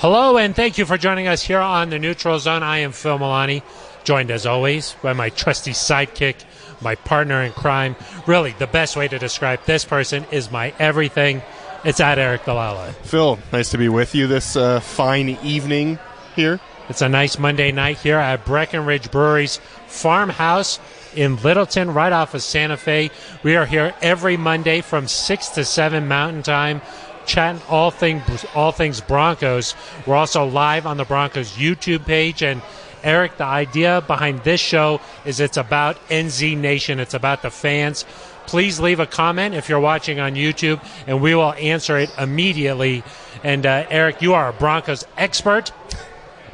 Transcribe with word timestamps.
Hello, 0.00 0.38
and 0.38 0.56
thank 0.56 0.78
you 0.78 0.86
for 0.86 0.96
joining 0.96 1.28
us 1.28 1.42
here 1.42 1.58
on 1.58 1.90
the 1.90 1.98
Neutral 1.98 2.38
Zone. 2.38 2.62
I 2.62 2.78
am 2.78 2.92
Phil 2.92 3.18
Milani, 3.18 3.62
joined 4.02 4.30
as 4.30 4.46
always 4.46 4.96
by 5.02 5.12
my 5.12 5.28
trusty 5.28 5.72
sidekick, 5.72 6.36
my 6.80 6.94
partner 6.94 7.42
in 7.42 7.52
crime. 7.52 7.94
Really, 8.26 8.52
the 8.52 8.66
best 8.66 8.96
way 8.96 9.08
to 9.08 9.18
describe 9.18 9.62
this 9.66 9.84
person 9.84 10.24
is 10.30 10.50
my 10.50 10.72
everything. 10.78 11.42
It's 11.84 12.00
at 12.00 12.16
Aric 12.16 12.44
DiLalla. 12.44 12.94
Phil, 13.02 13.38
nice 13.52 13.72
to 13.72 13.76
be 13.76 13.90
with 13.90 14.14
you 14.14 14.26
this 14.26 14.56
uh, 14.56 14.80
fine 14.80 15.36
evening 15.42 15.98
here. 16.34 16.60
It's 16.88 17.02
a 17.02 17.08
nice 17.10 17.38
Monday 17.38 17.70
night 17.70 17.98
here 17.98 18.16
at 18.16 18.46
Breckenridge 18.46 19.10
Brewery's 19.10 19.58
farmhouse 19.86 20.80
in 21.14 21.36
Littleton, 21.42 21.92
right 21.92 22.12
off 22.12 22.32
of 22.32 22.42
Santa 22.42 22.78
Fe. 22.78 23.10
We 23.42 23.54
are 23.54 23.66
here 23.66 23.94
every 24.00 24.38
Monday 24.38 24.80
from 24.80 25.08
6 25.08 25.48
to 25.50 25.64
7 25.66 26.08
Mountain 26.08 26.42
Time 26.42 26.80
chatting 27.26 27.62
all 27.68 27.90
things 27.90 28.44
all 28.54 28.72
things 28.72 29.00
Broncos. 29.00 29.74
We're 30.06 30.16
also 30.16 30.44
live 30.44 30.86
on 30.86 30.96
the 30.96 31.04
Broncos 31.04 31.52
YouTube 31.52 32.04
page 32.06 32.42
and 32.42 32.62
Aric, 33.02 33.36
the 33.36 33.44
idea 33.44 34.02
behind 34.06 34.40
this 34.40 34.60
show 34.60 35.00
is 35.24 35.40
it's 35.40 35.56
about 35.56 35.96
NZ 36.08 36.56
Nation. 36.56 37.00
It's 37.00 37.14
about 37.14 37.42
the 37.42 37.50
fans. 37.50 38.04
Please 38.46 38.80
leave 38.80 39.00
a 39.00 39.06
comment 39.06 39.54
if 39.54 39.68
you're 39.68 39.80
watching 39.80 40.18
on 40.20 40.34
YouTube, 40.34 40.84
and 41.06 41.20
we 41.22 41.34
will 41.34 41.52
answer 41.54 41.96
it 41.98 42.12
immediately. 42.18 43.02
And 43.44 43.64
uh, 43.64 43.86
Aric, 43.86 44.20
you 44.20 44.34
are 44.34 44.48
a 44.48 44.52
Broncos 44.52 45.04
expert. 45.16 45.72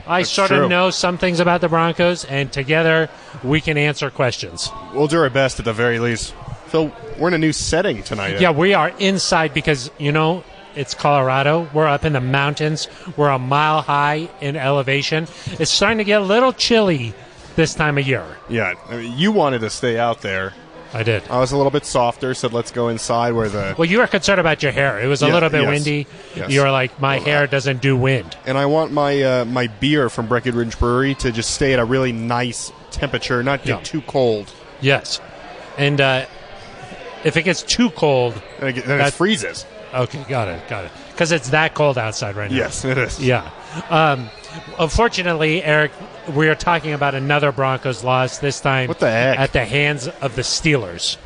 I 0.07 0.21
That's 0.21 0.31
sort 0.31 0.49
true. 0.49 0.65
of 0.65 0.71
know 0.71 0.91
some 0.91 1.19
things 1.19 1.41
about 1.41 1.61
the 1.61 1.69
Broncos, 1.69 2.25
and 2.25 2.53
together 2.53 3.09
we 3.43 3.61
can 3.61 3.77
answer 3.77 4.11
questions. 4.11 4.71
We'll 4.95 5.09
do 5.09 5.19
our 5.19 5.31
best 5.31 5.59
at 5.59 5.65
the 5.65 5.73
very 5.73 5.99
least. 5.99 6.35
Phil, 6.67 6.93
we're 7.19 7.29
in 7.29 7.35
a 7.35 7.39
new 7.39 7.53
setting 7.53 8.03
tonight. 8.03 8.41
Yeah, 8.41 8.51
we 8.51 8.75
are 8.75 8.91
inside 8.99 9.55
because, 9.55 9.91
you 9.99 10.13
know, 10.13 10.45
it's 10.77 10.95
Colorado. 10.95 11.69
We're 11.75 11.87
up 11.89 12.05
in 12.05 12.13
the 12.13 12.21
mountains. 12.21 12.89
We're 13.17 13.31
a 13.31 13.39
mile 13.39 13.83
high 13.83 14.29
in 14.41 14.57
elevation. 14.57 15.27
It's 15.59 15.71
starting 15.71 15.99
to 15.99 16.05
get 16.05 16.21
a 16.21 16.25
little 16.25 16.53
chilly 16.53 17.15
this 17.57 17.75
time 17.75 17.99
of 17.99 18.07
year. 18.07 18.25
Yeah, 18.49 18.75
I 18.89 18.97
mean, 18.99 19.19
you 19.19 19.33
wanted 19.33 19.61
to 19.63 19.71
stay 19.71 19.99
out 19.99 20.21
there. 20.23 20.53
I 20.95 21.03
did. 21.03 21.25
I 21.29 21.41
was 21.41 21.51
a 21.53 21.57
little 21.57 21.73
bit 21.73 21.85
softer, 21.85 22.33
said 22.33 22.53
let's 22.53 22.71
go 22.71 22.89
inside 22.89 23.33
where 23.33 23.49
the. 23.49 23.75
Well, 23.77 23.89
you 23.89 23.99
were 23.99 24.07
concerned 24.07 24.41
about 24.41 24.63
your 24.63 24.73
hair. 24.73 25.01
It 25.01 25.09
was 25.09 25.21
a 25.23 25.27
Yeah, 25.27 25.35
little 25.35 25.51
bit 25.51 25.63
yes, 25.63 25.69
windy. 25.71 26.07
yes. 26.37 26.51
You 26.51 26.61
were 26.63 26.71
like, 26.71 27.01
my 27.01 27.19
hair 27.19 27.47
doesn't 27.47 27.83
do 27.83 27.97
wind. 27.97 28.37
And 28.47 28.57
I 28.57 28.67
want 28.67 28.93
my 28.93 29.21
uh, 29.23 29.45
my 29.47 29.67
beer 29.67 30.09
from 30.09 30.27
Breckenridge 30.29 30.79
Brewery 30.79 31.15
to 31.17 31.33
just 31.33 31.51
stay 31.51 31.73
at 31.73 31.81
a 31.81 31.85
really 31.85 32.13
nice 32.13 32.71
temperature, 32.93 33.43
not 33.43 33.65
get 33.65 33.69
Yeah. 33.79 33.83
too 33.83 34.01
cold. 34.03 34.51
Yes. 34.81 35.21
And 35.77 36.01
uh, 36.01 36.27
if 37.25 37.37
it 37.37 37.43
gets 37.43 37.63
too 37.63 37.91
cold, 37.91 38.41
And 38.61 38.79
it, 38.79 38.85
then 38.87 39.01
it 39.01 39.13
freezes. 39.13 39.67
Okay, 39.95 40.25
got 40.29 40.49
it, 40.49 40.69
got 40.69 40.85
it. 40.85 40.91
Because 41.13 41.33
it's 41.33 41.51
that 41.51 41.75
cold 41.75 41.97
outside 41.99 42.37
right 42.37 42.51
now. 42.51 42.57
Yes, 42.57 42.85
it 42.85 42.99
is. 42.99 43.19
Yeah. 43.21 43.51
Um, 43.91 44.29
unfortunately, 44.79 45.61
Aric, 45.63 45.91
we 46.35 46.49
are 46.49 46.55
talking 46.55 46.93
about 46.93 47.15
another 47.15 47.53
Broncos 47.53 48.03
loss, 48.05 48.39
this 48.39 48.61
time 48.61 48.89
What 48.89 48.99
the 49.01 49.11
heck? 49.11 49.39
at 49.39 49.53
the 49.53 49.65
hands 49.65 50.09
of 50.09 50.35
the 50.37 50.43
Steelers. 50.43 51.17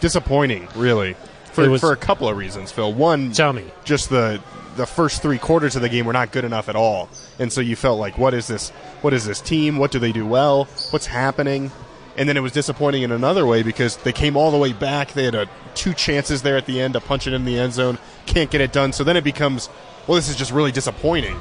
Disappointing, 0.00 0.68
really, 0.74 1.16
for 1.52 1.68
was- 1.70 1.80
for 1.80 1.92
a 1.92 1.96
couple 1.96 2.28
of 2.28 2.36
reasons. 2.36 2.70
Phil, 2.70 2.92
one, 2.92 3.32
Tell 3.32 3.52
me. 3.52 3.64
just 3.84 4.10
the 4.10 4.40
the 4.76 4.86
first 4.86 5.22
three 5.22 5.38
quarters 5.38 5.74
of 5.74 5.80
the 5.80 5.88
game 5.88 6.04
were 6.04 6.12
not 6.12 6.30
good 6.32 6.44
enough 6.44 6.68
at 6.68 6.76
all, 6.76 7.08
and 7.38 7.50
so 7.50 7.62
you 7.62 7.74
felt 7.74 7.98
like, 7.98 8.18
what 8.18 8.34
is 8.34 8.46
this? 8.46 8.68
What 9.00 9.14
is 9.14 9.24
this 9.24 9.40
team? 9.40 9.78
What 9.78 9.90
do 9.90 9.98
they 9.98 10.12
do 10.12 10.26
well? 10.26 10.64
What's 10.90 11.06
happening? 11.06 11.72
And 12.16 12.28
then 12.28 12.36
it 12.36 12.40
was 12.40 12.52
disappointing 12.52 13.02
in 13.02 13.12
another 13.12 13.44
way 13.46 13.62
because 13.62 13.96
they 13.98 14.12
came 14.12 14.36
all 14.36 14.50
the 14.50 14.56
way 14.56 14.72
back. 14.72 15.12
They 15.12 15.24
had 15.24 15.34
a, 15.34 15.48
two 15.74 15.92
chances 15.92 16.42
there 16.42 16.56
at 16.56 16.64
the 16.66 16.80
end 16.80 16.94
to 16.94 17.00
punch 17.00 17.26
it 17.26 17.34
in 17.34 17.44
the 17.44 17.58
end 17.58 17.74
zone, 17.74 17.98
can't 18.24 18.50
get 18.50 18.60
it 18.62 18.72
done. 18.72 18.92
So 18.94 19.04
then 19.04 19.16
it 19.18 19.24
becomes, 19.24 19.68
well, 20.06 20.16
this 20.16 20.28
is 20.30 20.36
just 20.36 20.50
really 20.50 20.72
disappointing. 20.72 21.36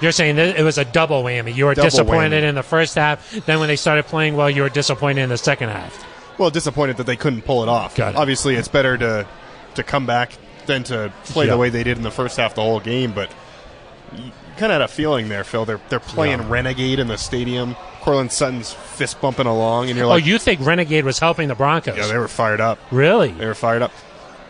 You're 0.00 0.12
saying 0.12 0.36
it 0.38 0.62
was 0.64 0.78
a 0.78 0.84
double 0.84 1.22
whammy. 1.22 1.54
You 1.54 1.66
were 1.66 1.74
Double 1.74 1.86
disappointed 1.88 2.42
whammy. 2.42 2.48
in 2.48 2.54
the 2.56 2.62
first 2.64 2.96
half. 2.96 3.30
Then 3.46 3.60
when 3.60 3.68
they 3.68 3.76
started 3.76 4.04
playing 4.06 4.34
well, 4.36 4.50
you 4.50 4.62
were 4.62 4.68
disappointed 4.68 5.22
in 5.22 5.28
the 5.30 5.38
second 5.38 5.68
half. 5.70 6.04
Well, 6.38 6.50
disappointed 6.50 6.96
that 6.98 7.06
they 7.06 7.16
couldn't 7.16 7.42
pull 7.42 7.62
it 7.62 7.68
off. 7.70 7.94
Got 7.96 8.14
it. 8.14 8.16
Obviously, 8.18 8.56
it's 8.56 8.68
better 8.68 8.98
to 8.98 9.26
to 9.76 9.82
come 9.82 10.04
back 10.06 10.32
than 10.66 10.82
to 10.84 11.12
play 11.24 11.46
Yeah. 11.46 11.52
the 11.52 11.56
way 11.58 11.70
they 11.70 11.82
did 11.84 11.96
in 11.96 12.02
the 12.02 12.10
first 12.10 12.36
half 12.36 12.54
the 12.54 12.62
whole 12.62 12.80
game. 12.80 13.12
But 13.12 13.30
you 14.14 14.32
kind 14.58 14.70
of 14.72 14.80
had 14.80 14.82
a 14.82 14.88
feeling 14.88 15.28
there, 15.30 15.44
Phil. 15.44 15.64
They're 15.64 15.80
they're 15.88 15.98
playing 16.00 16.40
Yeah. 16.40 16.46
Renegade 16.50 16.98
in 16.98 17.06
the 17.08 17.16
stadium. 17.16 17.74
Courtland 18.06 18.30
Sutton's 18.30 18.72
fist 18.72 19.20
bumping 19.20 19.46
along, 19.46 19.88
and 19.88 19.98
you're 19.98 20.06
like, 20.06 20.22
oh, 20.22 20.26
you 20.26 20.38
think 20.38 20.60
Renegade 20.64 21.04
was 21.04 21.18
helping 21.18 21.48
the 21.48 21.56
Broncos? 21.56 21.96
yeah, 21.96 22.06
they 22.06 22.16
were 22.16 22.28
fired 22.28 22.60
up. 22.60 22.78
really? 22.92 23.32
They 23.32 23.46
were 23.46 23.54
fired 23.54 23.82
up. 23.82 23.90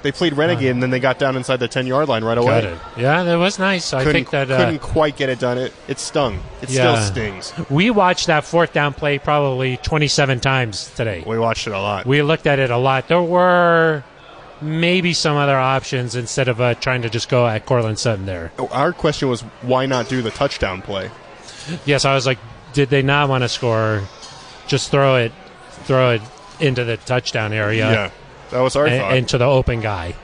They 0.03 0.13
played 0.13 0.35
Renegade, 0.35 0.71
and 0.73 0.83
then 0.83 0.91
they 0.91 1.01
got 1.01 1.19
down 1.19 1.37
inside 1.37 1.57
the 1.57 1.67
ten 1.67 1.87
yard 1.87 2.07
line 2.07 2.23
right 2.23 2.37
away. 2.37 2.61
Got 2.61 2.65
it. 2.65 2.79
Yeah, 2.99 3.23
that 3.25 3.37
was 3.37 3.59
nice. 3.59 3.95
I 3.95 4.01
Couldn't, 4.05 4.13
think 4.13 4.31
that 4.31 4.51
uh, 4.51 4.59
couldn't 4.59 4.79
quite 4.81 5.17
get 5.17 5.31
it 5.31 5.39
done. 5.41 5.57
It 5.57 5.73
it 5.89 5.99
stung. 5.99 6.39
It 6.61 6.69
Yeah. 6.71 7.01
still 7.01 7.15
stings. 7.15 7.53
we 7.71 7.89
watched 7.91 8.27
that 8.27 8.45
fourth 8.45 8.75
down 8.75 8.93
play 8.93 9.19
probably 9.19 9.79
27 9.79 10.39
times 10.41 10.93
today. 10.95 11.25
We 11.27 11.39
watched 11.39 11.67
it 11.67 11.73
a 11.73 11.81
lot. 11.81 12.05
We 12.07 12.21
looked 12.23 12.47
at 12.47 12.59
it 12.59 12.71
a 12.71 12.77
lot. 12.77 13.09
There 13.09 13.23
were 13.23 14.05
maybe 14.61 15.13
some 15.13 15.37
other 15.37 15.57
options 15.59 16.15
instead 16.15 16.49
of 16.49 16.61
uh, 16.61 16.75
trying 16.75 17.03
to 17.03 17.09
just 17.11 17.29
go 17.31 17.47
at 17.47 17.65
Courtland 17.67 17.99
Sutton 17.99 18.27
there. 18.27 18.53
Our 18.71 18.93
question 18.93 19.29
was, 19.29 19.41
why 19.63 19.87
not 19.87 20.09
do 20.09 20.23
the 20.23 20.31
touchdown 20.31 20.83
play? 20.83 21.11
Yes, 21.85 22.05
I 22.05 22.15
was 22.15 22.27
like, 22.27 22.39
did 22.77 22.91
they 22.91 23.01
not 23.01 23.31
want 23.31 23.43
to 23.43 23.49
score? 23.49 24.03
Just 24.67 24.91
throw 24.91 25.17
it, 25.17 25.33
throw 25.85 26.11
it 26.11 26.23
into 26.61 26.85
the 26.85 26.99
touchdown 26.99 27.55
area. 27.55 27.91
yeah, 27.91 28.11
that 28.51 28.61
was 28.61 28.77
our 28.77 28.87
and, 28.87 29.01
thought. 29.01 29.17
and 29.17 29.29
to 29.31 29.39
the 29.39 29.47
open 29.47 29.81
guy. 29.81 30.15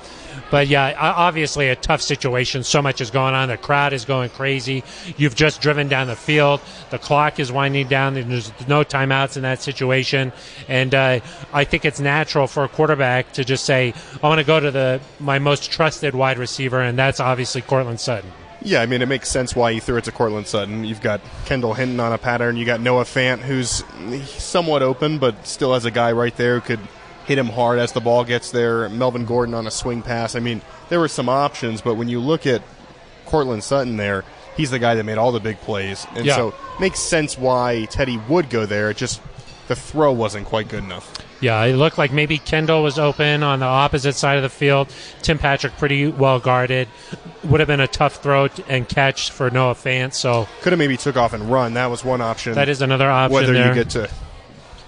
but 0.50 0.68
yeah, 0.68 0.94
obviously 0.98 1.70
a 1.70 1.76
tough 1.76 2.02
situation. 2.02 2.64
So 2.64 2.82
much 2.82 3.00
is 3.00 3.10
going 3.10 3.32
on. 3.32 3.48
The 3.48 3.56
crowd 3.56 3.94
is 3.94 4.04
going 4.04 4.28
crazy. 4.28 4.84
You've 5.16 5.34
just 5.34 5.62
driven 5.62 5.88
down 5.88 6.06
the 6.06 6.14
field. 6.14 6.60
The 6.90 6.98
clock 6.98 7.40
is 7.40 7.50
winding 7.50 7.88
down. 7.88 8.12
There's 8.12 8.52
no 8.68 8.84
timeouts 8.84 9.38
in 9.38 9.42
that 9.44 9.62
situation. 9.62 10.34
And 10.68 10.94
uh, 10.94 11.20
I 11.54 11.64
think 11.64 11.86
it's 11.86 11.98
natural 11.98 12.46
for 12.46 12.64
a 12.64 12.68
quarterback 12.68 13.32
to 13.32 13.44
just 13.44 13.64
say, 13.64 13.94
"I 14.22 14.28
want 14.28 14.38
to 14.38 14.44
go 14.44 14.60
to 14.60 14.70
the 14.70 15.00
my 15.18 15.38
most 15.38 15.70
trusted 15.70 16.14
wide 16.14 16.36
receiver," 16.36 16.82
and 16.82 16.98
that's 16.98 17.20
obviously 17.20 17.62
Courtland 17.62 18.00
Sutton. 18.00 18.30
Yeah, 18.64 18.80
I 18.82 18.86
mean, 18.86 19.02
it 19.02 19.06
makes 19.08 19.28
sense 19.28 19.56
why 19.56 19.70
you 19.70 19.80
threw 19.80 19.96
it 19.96 20.04
to 20.04 20.12
Courtland 20.12 20.46
Sutton. 20.46 20.84
You've 20.84 21.00
got 21.00 21.20
Kendall 21.46 21.74
Hinton 21.74 21.98
on 22.00 22.12
a 22.12 22.18
pattern. 22.18 22.56
You 22.56 22.64
got 22.64 22.80
Noah 22.80 23.04
Fant, 23.04 23.38
who's 23.40 23.82
somewhat 24.30 24.82
open, 24.82 25.18
but 25.18 25.46
still 25.46 25.74
has 25.74 25.84
a 25.84 25.90
guy 25.90 26.12
right 26.12 26.36
there 26.36 26.54
who 26.56 26.60
could 26.60 26.80
hit 27.26 27.38
him 27.38 27.46
hard 27.46 27.78
as 27.78 27.92
the 27.92 28.00
ball 28.00 28.24
gets 28.24 28.50
there. 28.50 28.88
Melvin 28.88 29.24
Gordon 29.24 29.54
on 29.54 29.66
a 29.66 29.70
swing 29.70 30.02
pass. 30.02 30.34
I 30.36 30.40
mean, 30.40 30.60
there 30.88 31.00
were 31.00 31.08
some 31.08 31.28
options, 31.28 31.80
but 31.80 31.94
when 31.94 32.08
you 32.08 32.20
look 32.20 32.46
at 32.46 32.62
Courtland 33.26 33.64
Sutton 33.64 33.96
there, 33.96 34.24
he's 34.56 34.70
the 34.70 34.78
guy 34.78 34.94
that 34.94 35.04
made 35.04 35.18
all 35.18 35.32
the 35.32 35.40
big 35.40 35.58
plays. 35.60 36.06
And 36.14 36.24
Yeah. 36.26 36.36
so 36.36 36.48
it 36.48 36.54
makes 36.80 37.00
sense 37.00 37.38
why 37.38 37.86
Teddy 37.90 38.18
would 38.28 38.50
go 38.50 38.66
there. 38.66 38.90
It 38.90 38.96
just 38.96 39.20
the 39.68 39.76
throw 39.76 40.12
wasn't 40.12 40.46
quite 40.46 40.68
good 40.68 40.84
enough. 40.84 41.12
Yeah, 41.42 41.64
it 41.64 41.74
looked 41.74 41.98
like 41.98 42.12
maybe 42.12 42.38
Kendall 42.38 42.84
was 42.84 43.00
open 43.00 43.42
on 43.42 43.58
the 43.58 43.66
opposite 43.66 44.14
side 44.14 44.36
of 44.36 44.44
the 44.44 44.48
field. 44.48 44.94
Tim 45.22 45.38
Patrick 45.38 45.76
pretty 45.76 46.06
well 46.06 46.38
guarded. 46.38 46.88
Would 47.42 47.58
have 47.58 47.66
been 47.66 47.80
a 47.80 47.88
tough 47.88 48.22
throw 48.22 48.48
and 48.68 48.88
catch 48.88 49.30
for 49.32 49.50
Noah 49.50 49.74
Fant. 49.74 50.14
So 50.14 50.48
Could 50.60 50.72
have 50.72 50.78
maybe 50.78 50.96
took 50.96 51.16
off 51.16 51.32
and 51.32 51.50
run. 51.50 51.74
That 51.74 51.86
was 51.90 52.04
one 52.04 52.20
option. 52.20 52.54
that 52.54 52.68
is 52.68 52.80
another 52.80 53.10
option 53.10 53.34
whether 53.34 53.52
there. 53.52 53.68
you 53.68 53.74
get 53.74 53.90
to. 53.90 54.08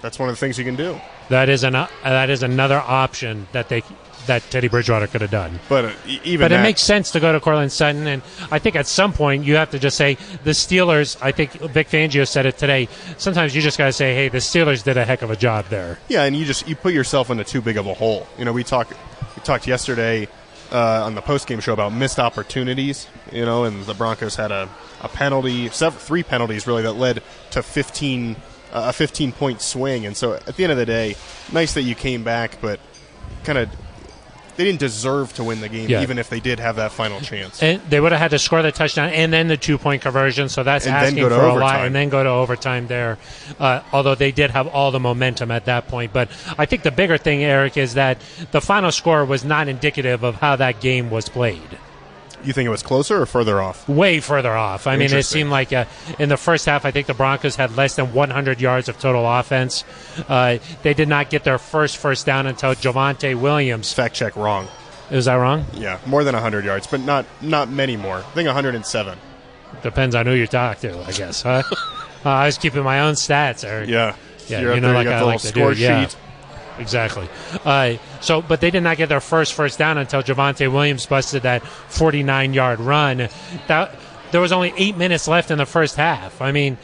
That's 0.01 0.17
one 0.17 0.29
of 0.29 0.35
the 0.35 0.39
things 0.39 0.57
you 0.57 0.63
can 0.63 0.77
do. 0.77 0.99
that 1.29 1.49
is 1.49 1.63
an 1.63 1.75
uh, 1.75 1.87
that 2.03 2.29
is 2.29 2.41
another 2.41 2.77
option 2.79 3.47
that 3.51 3.67
they 3.69 3.83
that 4.27 4.43
Teddy 4.49 4.67
Bridgewater 4.67 5.07
could 5.07 5.21
have 5.21 5.31
done. 5.31 5.59
But 5.69 5.85
uh, 5.85 5.91
even 6.23 6.45
But 6.45 6.51
it 6.51 6.61
makes 6.61 6.81
sense 6.81 7.11
to 7.11 7.19
go 7.19 7.31
to 7.31 7.39
Courtland 7.39 7.71
Sutton, 7.71 8.07
and 8.07 8.21
I 8.51 8.59
think 8.59 8.75
at 8.75 8.87
some 8.87 9.13
point 9.13 9.45
you 9.45 9.55
have 9.55 9.71
to 9.71 9.79
just 9.79 9.97
say 9.97 10.17
the 10.43 10.51
Steelers. 10.51 11.17
I 11.21 11.31
think 11.31 11.51
Vic 11.53 11.89
Fangio 11.89 12.27
said 12.27 12.45
it 12.45 12.57
today. 12.57 12.87
Sometimes 13.17 13.55
you 13.55 13.61
just 13.61 13.77
got 13.77 13.85
to 13.85 13.93
say, 13.93 14.13
"Hey, 14.15 14.29
the 14.29 14.39
Steelers 14.39 14.83
did 14.83 14.97
a 14.97 15.05
heck 15.05 15.21
of 15.21 15.31
a 15.31 15.35
job 15.35 15.65
there." 15.69 15.99
Yeah, 16.07 16.23
and 16.23 16.35
you 16.35 16.45
just 16.45 16.67
you 16.67 16.75
put 16.75 16.93
yourself 16.93 17.29
into 17.29 17.43
too 17.43 17.61
big 17.61 17.77
of 17.77 17.87
a 17.87 17.93
hole. 17.93 18.27
You 18.37 18.45
know, 18.45 18.53
we 18.53 18.63
talked 18.63 18.93
we 19.35 19.41
talked 19.43 19.67
yesterday 19.67 20.27
uh, 20.71 21.05
on 21.05 21.15
the 21.15 21.21
post 21.21 21.47
game 21.47 21.59
show 21.59 21.73
about 21.73 21.93
missed 21.93 22.19
opportunities. 22.19 23.07
You 23.31 23.45
know, 23.45 23.63
and 23.65 23.83
the 23.85 23.93
Broncos 23.93 24.35
had 24.35 24.51
a, 24.51 24.69
a 25.01 25.09
penalty, 25.09 25.69
several, 25.69 25.99
three 25.99 26.23
penalties 26.23 26.67
really 26.67 26.83
that 26.83 26.93
led 26.93 27.21
to 27.51 27.63
fifteen 27.63 28.35
uh, 28.71 28.85
a 28.87 28.93
fifteen 28.93 29.31
point 29.31 29.61
swing. 29.61 30.05
And 30.05 30.15
so 30.15 30.33
at 30.33 30.55
the 30.55 30.63
end 30.63 30.71
of 30.71 30.77
the 30.77 30.85
day, 30.85 31.15
nice 31.51 31.73
that 31.73 31.83
you 31.83 31.95
came 31.95 32.23
back, 32.23 32.59
but 32.61 32.79
kind 33.43 33.57
of 33.57 33.69
they 34.57 34.63
didn't 34.63 34.79
deserve 34.79 35.33
to 35.33 35.43
win 35.43 35.61
the 35.61 35.69
game, 35.69 35.89
Yeah. 35.89 36.01
even 36.01 36.17
if 36.17 36.29
they 36.29 36.39
did 36.39 36.59
have 36.59 36.77
that 36.77 36.91
final 36.91 37.19
chance. 37.21 37.61
And 37.61 37.81
they 37.89 37.99
would 37.99 38.11
have 38.11 38.21
had 38.21 38.31
to 38.31 38.39
score 38.39 38.61
the 38.61 38.71
touchdown 38.71 39.09
and 39.09 39.31
then 39.31 39.47
the 39.47 39.57
two 39.57 39.77
point 39.77 40.01
conversion. 40.01 40.49
So 40.49 40.63
that's 40.63 40.85
And 40.85 40.95
asking 40.95 41.23
for 41.27 41.33
a 41.33 41.53
lot, 41.55 41.85
and 41.85 41.93
then 41.93 42.09
go 42.09 42.23
to 42.23 42.29
overtime 42.29 42.87
there. 42.87 43.17
Uh, 43.59 43.81
although 43.91 44.15
they 44.15 44.31
did 44.31 44.51
have 44.51 44.67
all 44.67 44.91
the 44.91 44.99
momentum 44.99 45.51
at 45.51 45.65
that 45.65 45.87
point, 45.87 46.13
but 46.13 46.29
I 46.57 46.65
think 46.65 46.83
the 46.83 46.91
bigger 46.91 47.17
thing, 47.17 47.39
Aric, 47.41 47.77
is 47.77 47.95
that 47.95 48.17
the 48.51 48.61
final 48.61 48.91
score 48.91 49.25
was 49.25 49.43
not 49.43 49.67
indicative 49.67 50.23
of 50.23 50.35
how 50.35 50.55
that 50.55 50.79
game 50.79 51.09
was 51.09 51.29
played. 51.29 51.61
You 52.45 52.53
think 52.53 52.67
it 52.67 52.69
was 52.69 52.83
closer 52.83 53.21
or 53.21 53.25
further 53.25 53.59
off? 53.61 53.89
Way 53.89 54.19
further 54.19 54.53
off. 54.53 54.85
I 54.85 54.97
mean, 54.97 55.11
it 55.11 55.23
seemed 55.23 55.49
like 55.49 55.73
uh, 55.73 55.85
in 56.19 56.29
the 56.29 56.37
first 56.37 56.65
half, 56.65 56.85
I 56.85 56.91
think 56.91 57.07
the 57.07 57.13
Broncos 57.13 57.55
had 57.55 57.75
less 57.75 57.95
than 57.95 58.13
100 58.13 58.61
yards 58.61 58.87
of 58.87 58.99
total 58.99 59.25
offense. 59.27 59.83
Uh, 60.29 60.59
they 60.83 60.93
did 60.93 61.09
not 61.09 61.29
get 61.29 61.43
their 61.43 61.57
first 61.57 61.97
first 61.97 62.25
down 62.25 62.45
until 62.45 62.75
Javonte 62.75 63.39
Williams. 63.39 63.91
Fact 63.91 64.13
check 64.15 64.35
wrong. 64.35 64.67
Is 65.09 65.25
that 65.25 65.35
wrong? 65.35 65.65
Yeah, 65.73 65.99
more 66.05 66.23
than 66.23 66.33
100 66.33 66.65
yards, 66.65 66.87
but 66.87 66.99
not 66.99 67.25
not 67.41 67.69
many 67.69 67.97
more. 67.97 68.17
I 68.17 68.33
think 68.33 68.47
107. 68.47 69.17
Depends 69.81 70.15
on 70.15 70.25
who 70.25 70.33
you 70.33 70.47
talk 70.47 70.79
to, 70.79 70.99
I 71.03 71.11
guess. 71.11 71.41
Huh? 71.41 71.63
uh, 72.25 72.29
I 72.29 72.45
was 72.45 72.57
keeping 72.57 72.83
my 72.83 73.01
own 73.01 73.15
stats, 73.15 73.67
Aric. 73.67 73.87
Yeah. 73.87 74.15
Yeah, 74.47 74.61
You're 74.61 74.75
you 74.75 74.81
know, 74.81 74.89
there, 74.89 74.95
like 74.95 75.05
got 75.05 75.23
I 75.23 75.25
like 75.25 75.41
to 75.41 75.51
do, 75.51 75.59
score 75.59 75.73
yeah. 75.73 76.07
Exactly. 76.79 77.29
Uh, 77.63 77.95
so, 78.21 78.41
but 78.41 78.61
they 78.61 78.71
did 78.71 78.83
not 78.83 78.97
get 78.97 79.09
their 79.09 79.21
first 79.21 79.53
first 79.53 79.79
down 79.79 79.97
until 79.97 80.21
Javonte 80.21 80.71
Williams 80.71 81.05
busted 81.05 81.43
that 81.43 81.65
49 81.65 82.53
yard 82.53 82.79
run. 82.79 83.29
That 83.67 83.97
there 84.31 84.41
was 84.41 84.51
only 84.51 84.73
eight 84.77 84.97
minutes 84.97 85.27
left 85.27 85.51
in 85.51 85.57
the 85.57 85.65
first 85.65 85.95
half. 85.95 86.41
I 86.41 86.51
mean, 86.51 86.77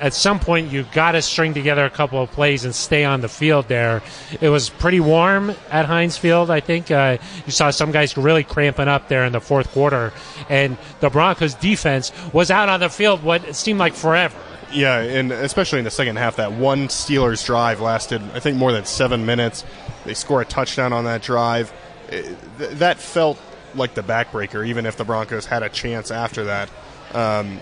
at 0.00 0.14
some 0.14 0.40
point 0.40 0.70
you 0.72 0.84
got 0.92 1.12
to 1.12 1.22
string 1.22 1.54
together 1.54 1.84
a 1.84 1.90
couple 1.90 2.22
of 2.22 2.30
plays 2.30 2.64
and 2.64 2.74
stay 2.74 3.04
on 3.04 3.20
the 3.20 3.28
field. 3.28 3.68
There, 3.68 4.02
it 4.40 4.48
was 4.48 4.70
pretty 4.70 5.00
warm 5.00 5.54
at 5.70 5.86
Heinz 5.86 6.16
Field. 6.16 6.50
I 6.50 6.60
think 6.60 6.90
uh, 6.90 7.18
you 7.46 7.52
saw 7.52 7.70
some 7.70 7.92
guys 7.92 8.16
really 8.16 8.44
cramping 8.44 8.88
up 8.88 9.08
there 9.08 9.24
in 9.24 9.32
the 9.32 9.40
fourth 9.40 9.70
quarter, 9.72 10.12
and 10.48 10.76
the 11.00 11.10
Broncos 11.10 11.54
defense 11.54 12.12
was 12.32 12.50
out 12.50 12.68
on 12.68 12.80
the 12.80 12.88
field 12.88 13.22
what 13.22 13.54
seemed 13.54 13.78
like 13.78 13.94
forever. 13.94 14.38
Yeah, 14.72 14.98
and 15.00 15.32
especially 15.32 15.78
in 15.80 15.84
the 15.84 15.90
second 15.90 16.16
half, 16.16 16.36
that 16.36 16.52
one 16.52 16.88
Steelers 16.88 17.44
drive 17.44 17.80
lasted, 17.80 18.22
I 18.34 18.40
think, 18.40 18.56
more 18.56 18.72
than 18.72 18.84
seven 18.84 19.26
minutes. 19.26 19.64
They 20.04 20.14
score 20.14 20.40
a 20.40 20.44
touchdown 20.44 20.92
on 20.92 21.04
that 21.04 21.22
drive. 21.22 21.72
It- 22.08 22.36
th- 22.58 22.70
that 22.72 22.98
felt 22.98 23.38
like 23.74 23.94
the 23.94 24.02
backbreaker, 24.02 24.66
even 24.66 24.86
if 24.86 24.96
the 24.96 25.04
Broncos 25.04 25.46
had 25.46 25.62
a 25.62 25.68
chance 25.68 26.10
after 26.10 26.44
that. 26.44 26.68
Um, 27.14 27.60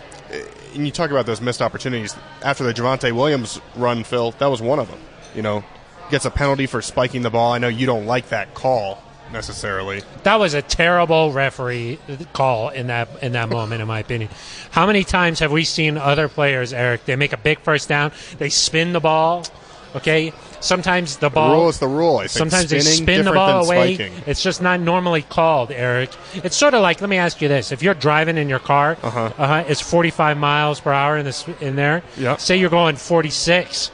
and 0.75 0.85
you 0.87 0.91
talk 0.93 1.11
about 1.11 1.25
those 1.27 1.41
missed 1.41 1.63
opportunities. 1.63 2.15
After 2.43 2.65
the 2.65 2.75
Javonte 2.75 3.13
Williams 3.13 3.61
run, 3.75 4.05
Phil, 4.05 4.33
that 4.33 4.47
was 4.47 4.61
one 4.61 4.79
of 4.79 4.91
them. 4.91 5.01
You 5.35 5.43
know, 5.43 5.65
gets 6.11 6.25
a 6.27 6.31
penalty 6.31 6.67
for 6.67 6.83
spiking 6.83 7.23
the 7.23 7.31
ball. 7.31 7.53
I 7.53 7.59
know 7.59 7.69
you 7.69 7.87
don't 7.87 8.07
like 8.07 8.29
that 8.29 8.55
call 8.55 9.03
necessarily. 9.33 10.03
That 10.25 10.39
was 10.39 10.55
a 10.55 10.63
terrible 10.63 11.33
referee 11.33 11.99
call 12.33 12.69
in 12.71 12.87
that 12.89 13.09
in 13.23 13.33
that 13.33 13.49
moment, 13.49 13.81
in 13.83 13.89
my 13.89 14.01
opinion. 14.01 14.31
How 14.71 14.87
many 14.87 15.05
times 15.05 15.39
have 15.41 15.53
we 15.53 15.65
seen 15.65 15.97
other 15.99 16.29
players, 16.29 16.73
Aric? 16.73 17.05
They 17.05 17.17
make 17.17 17.33
a 17.33 17.37
big 17.37 17.61
first 17.61 17.89
down, 17.89 18.13
they 18.39 18.49
spin 18.49 18.93
the 18.93 19.01
ball. 19.01 19.45
Okay, 19.97 20.35
sometimes 20.61 21.17
the 21.17 21.31
The 21.31 21.35
ball. 21.35 21.53
rule 21.55 21.69
is 21.71 21.79
the 21.79 21.89
rule. 21.89 22.19
I 22.19 22.27
think 22.27 22.31
Sometimes 22.51 22.69
they 22.69 22.81
spin 22.81 23.25
the 23.25 23.33
ball 23.33 23.65
away. 23.65 23.95
Spiking. 23.95 24.13
It's 24.27 24.43
just 24.43 24.61
not 24.61 24.81
normally 24.81 25.23
called, 25.23 25.71
Aric. 25.71 26.15
It's 26.45 26.57
sort 26.57 26.75
of 26.75 26.83
like 26.83 27.01
let 27.01 27.09
me 27.09 27.17
ask 27.17 27.41
you 27.41 27.49
this: 27.49 27.73
If 27.73 27.83
you're 27.83 27.95
driving 27.95 28.37
in 28.37 28.51
your 28.51 28.59
car, 28.59 28.99
Uh-huh. 29.03 29.31
uh-huh, 29.39 29.65
it's 29.67 29.81
45 29.81 30.37
miles 30.37 30.79
per 30.81 30.93
hour 30.93 31.17
in 31.17 31.25
this 31.25 31.47
in 31.63 31.77
there. 31.77 32.03
Yeah. 32.19 32.37
Say 32.37 32.59
you're 32.59 32.69
going 32.69 32.97
46. 32.97 33.91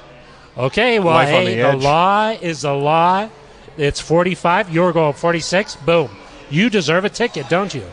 Okay, 0.58 0.98
well, 0.98 1.14
Life 1.14 1.28
hey, 1.28 1.62
the 1.62 1.70
the 1.70 1.76
law 1.76 2.30
is 2.30 2.62
the 2.62 2.74
law. 2.74 3.28
It's 3.76 4.00
45. 4.00 4.70
You're 4.70 4.92
going 4.92 5.14
46. 5.14 5.76
Boom. 5.76 6.10
You 6.50 6.70
deserve 6.70 7.04
a 7.04 7.10
ticket, 7.10 7.48
don't 7.48 7.74
you? 7.74 7.84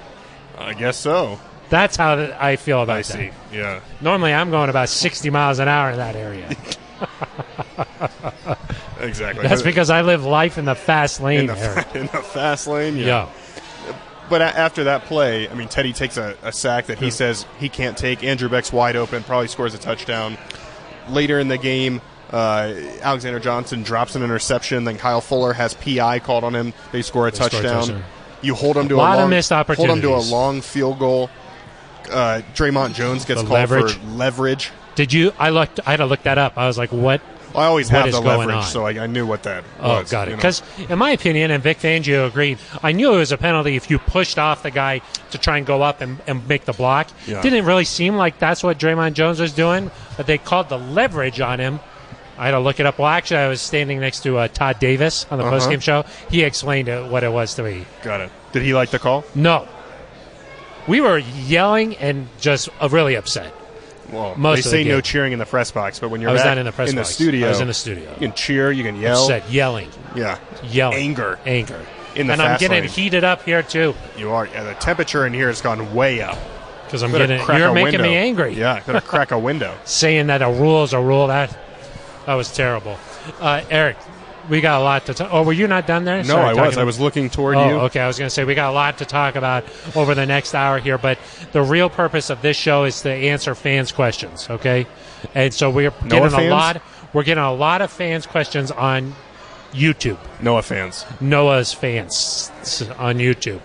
I 0.57 0.73
guess 0.73 0.97
so. 0.97 1.39
That's 1.69 1.95
how 1.95 2.15
I 2.39 2.57
feel 2.57 2.81
about 2.81 2.97
I 2.97 3.01
that. 3.01 3.05
see. 3.05 3.31
Yeah. 3.51 3.79
Normally, 4.01 4.33
I'm 4.33 4.51
going 4.51 4.69
about 4.69 4.89
60 4.89 5.29
miles 5.29 5.59
an 5.59 5.67
hour 5.67 5.91
in 5.91 5.97
that 5.97 6.15
area. 6.15 6.55
Exactly. 9.01 9.47
That's 9.47 9.61
because 9.61 9.89
I 9.89 10.01
live 10.01 10.25
life 10.25 10.57
in 10.57 10.65
the 10.65 10.75
fast 10.75 11.21
lane. 11.21 11.41
in 11.41 11.47
the, 11.47 11.53
Aric. 11.53 11.95
in 11.95 12.07
the 12.07 12.21
fast 12.21 12.67
lane. 12.67 12.97
Yeah. 12.97 13.05
yeah. 13.05 13.29
But 14.29 14.41
a- 14.41 14.57
after 14.57 14.85
that 14.85 15.05
play, 15.05 15.49
I 15.49 15.53
mean, 15.55 15.67
Teddy 15.67 15.93
takes 15.93 16.17
a, 16.17 16.37
a 16.43 16.51
sack 16.51 16.85
that 16.85 16.99
he 16.99 17.05
hmm. 17.05 17.11
says 17.11 17.45
he 17.59 17.69
can't 17.69 17.97
take. 17.97 18.23
Andrew 18.23 18.49
Beck's 18.49 18.71
wide 18.71 18.95
open, 18.95 19.23
probably 19.23 19.47
scores 19.47 19.73
a 19.73 19.77
touchdown. 19.77 20.37
Later 21.09 21.39
in 21.39 21.47
the 21.47 21.57
game, 21.57 22.01
uh, 22.31 22.73
Alexander 23.01 23.39
Johnson 23.39 23.83
drops 23.83 24.15
an 24.15 24.23
interception. 24.23 24.83
Then 24.83 24.97
Kyle 24.97 25.21
Fuller 25.21 25.53
has 25.53 25.73
PI 25.73 26.19
called 26.19 26.43
on 26.43 26.55
him. 26.55 26.73
They 26.91 27.01
score 27.01 27.27
a 27.27 27.33
score 27.35 27.47
a 27.47 27.49
touchdown. 27.49 27.79
touchdown. 27.81 28.03
You 28.41 28.55
hold 28.55 28.77
him 28.77 28.89
to 28.89 28.95
a, 28.95 28.97
Lot 28.97 29.09
a 29.11 29.13
of 29.13 29.19
long, 29.21 29.29
missed 29.29 29.49
hold 29.51 29.77
him 29.89 30.01
to 30.01 30.15
a 30.15 30.17
long 30.17 30.61
field 30.61 30.97
goal. 30.99 31.29
Uh, 32.09 32.41
Dre'Mont 32.55 32.93
Jones 32.93 33.25
gets 33.25 33.41
The 33.41 33.47
called 33.47 33.59
leverage. 33.59 33.93
for 33.93 34.05
leverage. 34.07 34.71
Did 34.95 35.13
you? 35.13 35.31
I 35.39 35.49
looked. 35.51 35.79
I 35.85 35.91
had 35.91 35.97
to 35.97 36.05
look 36.05 36.23
that 36.23 36.37
up. 36.37 36.57
I 36.57 36.67
was 36.67 36.77
like, 36.77 36.91
"What? 36.91 37.21
I 37.53 37.65
always 37.65 37.91
What 37.91 38.03
have 38.05 38.11
the 38.13 38.21
leverage, 38.21 38.55
on? 38.55 38.63
so 38.63 38.85
I, 38.85 39.03
I 39.03 39.07
knew 39.07 39.25
what 39.25 39.43
that 39.43 39.63
Oh, 39.79 39.99
was. 39.99 40.09
got 40.11 40.27
it. 40.27 40.31
you 40.31 40.35
know. 40.35 40.37
Because 40.37 40.63
in 40.89 40.97
my 40.97 41.11
opinion, 41.11 41.51
and 41.51 41.61
Vic 41.61 41.79
Fangio 41.79 42.25
agreed, 42.27 42.57
I 42.81 42.93
knew 42.93 43.13
it 43.13 43.17
was 43.17 43.31
a 43.33 43.37
penalty 43.37 43.75
if 43.75 43.89
you 43.89 43.99
pushed 43.99 44.39
off 44.39 44.63
the 44.63 44.71
guy 44.71 45.01
to 45.31 45.37
try 45.37 45.57
and 45.57 45.65
go 45.65 45.81
up 45.81 45.99
and, 46.01 46.17
and 46.27 46.47
make 46.47 46.63
the 46.65 46.71
block. 46.73 47.09
Yeah. 47.27 47.41
Didn't 47.41 47.65
really 47.65 47.83
seem 47.85 48.15
like 48.15 48.39
that's 48.39 48.63
what 48.63 48.77
Dre'Mont 48.79 49.13
Jones 49.13 49.39
was 49.41 49.51
doing, 49.51 49.91
but 50.17 50.27
they 50.27 50.37
called 50.37 50.69
the 50.69 50.77
leverage 50.79 51.39
on 51.41 51.59
him. 51.59 51.79
I 52.41 52.45
had 52.45 52.51
to 52.51 52.59
look 52.59 52.79
it 52.79 52.85
up. 52.87 52.97
Well, 52.97 53.07
actually, 53.07 53.37
I 53.37 53.47
was 53.47 53.61
standing 53.61 53.99
next 53.99 54.21
to 54.23 54.37
uh, 54.39 54.47
Todd 54.47 54.79
Davis 54.79 55.27
on 55.29 55.37
the 55.37 55.45
Uh-huh. 55.45 55.57
postgame 55.59 55.81
show. 55.81 56.03
He 56.29 56.43
explained 56.43 56.87
it, 56.89 57.09
what 57.11 57.23
it 57.23 57.31
was 57.31 57.53
to 57.55 57.63
me. 57.63 57.85
got 58.01 58.19
it. 58.19 58.31
Did 58.51 58.63
he 58.63 58.73
like 58.73 58.89
the 58.89 58.97
call? 58.99 59.23
No. 59.35 59.67
We 60.87 61.01
were 61.01 61.19
yelling 61.19 61.95
and 61.97 62.27
just 62.39 62.69
uh, 62.81 62.89
really 62.89 63.15
upset. 63.15 63.53
Well, 64.11 64.33
Most 64.35 64.55
they 64.55 64.59
of 64.59 64.63
the 64.63 64.69
say 64.71 64.83
no 64.83 64.95
game. 64.95 65.01
cheering 65.03 65.33
in 65.33 65.39
the 65.39 65.45
press 65.45 65.71
box, 65.71 65.99
but 65.99 66.09
when 66.09 66.19
you're 66.19 66.31
I 66.31 66.33
was 66.33 66.41
back 66.41 66.47
not 66.51 66.57
in 66.57 66.65
the 66.65 66.71
press 66.71 66.89
in 66.89 66.95
box. 66.97 67.09
the 67.09 67.13
studio, 67.13 67.45
I 67.45 67.49
was 67.51 67.61
in 67.61 67.67
the 67.67 67.73
studio. 67.73 68.09
You 68.11 68.17
can 68.17 68.33
cheer, 68.33 68.71
you 68.71 68.83
can 68.83 68.95
yell. 68.97 69.21
Upset, 69.23 69.49
yelling, 69.49 69.89
Yeah, 70.15 70.37
yelling. 70.63 70.97
Anger. 70.97 71.39
Anger. 71.45 71.79
In 72.15 72.27
the 72.27 72.33
and 72.33 72.41
I'm 72.41 72.47
fast 72.49 72.59
getting 72.61 72.81
lane. 72.81 72.89
heated 72.89 73.23
up 73.23 73.43
here, 73.43 73.63
too. 73.63 73.93
you 74.17 74.31
are. 74.31 74.47
Yeah, 74.47 74.63
the 74.63 74.73
temperature 74.73 75.25
in 75.27 75.33
here 75.33 75.47
has 75.47 75.61
gone 75.61 75.93
way 75.93 76.21
up. 76.21 76.37
Because 76.85 77.03
I'm 77.03 77.11
getting, 77.11 77.39
crack 77.39 77.57
you're 77.59 77.69
a 77.69 77.73
making 77.73 77.99
window. 78.01 78.03
me 78.09 78.17
angry. 78.17 78.53
Yeah, 78.53 78.81
gonna 78.85 78.99
crack 78.99 79.31
a 79.31 79.39
window. 79.39 79.73
Saying 79.85 80.27
that 80.27 80.41
a 80.41 80.49
rule 80.51 80.83
is 80.83 80.91
a 80.91 80.99
rule, 80.99 81.27
that 81.27 81.55
that 82.25 82.33
was 82.35 82.51
terrible. 82.53 82.97
Uh, 83.39 83.61
Aric, 83.69 83.95
we 84.49 84.61
got 84.61 84.81
a 84.81 84.83
lot 84.83 85.05
to 85.05 85.13
talk. 85.13 85.29
Oh, 85.31 85.43
were 85.43 85.53
you 85.53 85.67
not 85.67 85.85
done 85.87 86.03
there? 86.05 86.17
No, 86.17 86.23
Sorry, 86.23 86.43
I 86.45 86.47
was. 86.49 86.57
talking- 86.57 86.79
I 86.79 86.83
was 86.83 86.99
looking 86.99 87.29
toward 87.29 87.55
Oh, 87.57 87.67
you. 87.69 87.75
okay. 87.81 87.99
I 87.99 88.07
was 88.07 88.17
going 88.17 88.27
to 88.27 88.33
say 88.33 88.43
we 88.43 88.55
got 88.55 88.69
a 88.71 88.73
lot 88.73 88.97
to 88.99 89.05
talk 89.05 89.35
about 89.35 89.63
over 89.95 90.15
the 90.15 90.25
next 90.25 90.53
hour 90.55 90.79
here, 90.79 90.97
but 90.97 91.17
the 91.51 91.61
real 91.61 91.89
purpose 91.89 92.29
of 92.29 92.41
this 92.41 92.57
show 92.57 92.83
is 92.85 93.01
to 93.01 93.11
answer 93.11 93.53
fans' 93.55 93.91
questions. 93.91 94.47
Okay, 94.49 94.87
and 95.35 95.53
so 95.53 95.69
we're 95.69 95.91
Noah 96.03 96.09
getting 96.09 96.25
a 96.25 96.29
fans? 96.31 96.51
lot. 96.51 96.81
We're 97.13 97.23
getting 97.23 97.43
a 97.43 97.53
lot 97.53 97.81
of 97.81 97.91
fans' 97.91 98.25
questions 98.25 98.71
on 98.71 99.13
YouTube. 99.73 100.17
Noah 100.41 100.61
fans. 100.63 101.05
Noah's 101.21 101.73
fans 101.73 102.51
on 102.97 103.17
YouTube. 103.17 103.59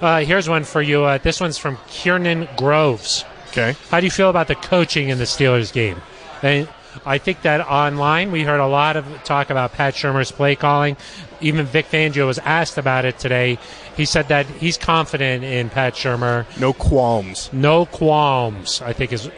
Uh, 0.00 0.20
here's 0.20 0.48
one 0.48 0.64
for 0.64 0.82
you. 0.82 1.04
Uh, 1.04 1.18
this 1.18 1.40
one's 1.40 1.58
from 1.58 1.78
Kiernan 1.88 2.48
Groves. 2.56 3.24
Okay. 3.50 3.76
How 3.90 4.00
do 4.00 4.06
you 4.06 4.10
feel 4.10 4.28
about 4.28 4.48
the 4.48 4.54
coaching 4.54 5.08
in 5.08 5.18
the 5.18 5.24
Steelers 5.24 5.72
game? 5.72 6.00
And 6.42 6.68
I 7.04 7.18
think 7.18 7.42
that 7.42 7.60
online 7.60 8.32
we 8.32 8.42
heard 8.42 8.60
a 8.60 8.66
lot 8.66 8.96
of 8.96 9.04
talk 9.24 9.50
about 9.50 9.72
Pat 9.72 9.94
Shurmur's 9.94 10.32
play 10.32 10.56
calling. 10.56 10.96
Even 11.40 11.66
Vic 11.66 11.86
Fangio 11.90 12.26
was 12.26 12.38
asked 12.38 12.78
about 12.78 13.04
it 13.04 13.18
today. 13.18 13.58
He 13.96 14.04
said 14.04 14.28
that 14.28 14.46
he's 14.46 14.76
confident 14.78 15.44
in 15.44 15.68
Pat 15.70 15.94
Shurmur. 15.94 16.46
No 16.58 16.72
qualms. 16.72 17.50
No 17.52 17.86
qualms. 17.86 18.80
I 18.82 18.92
think 18.92 19.12
is 19.12 19.30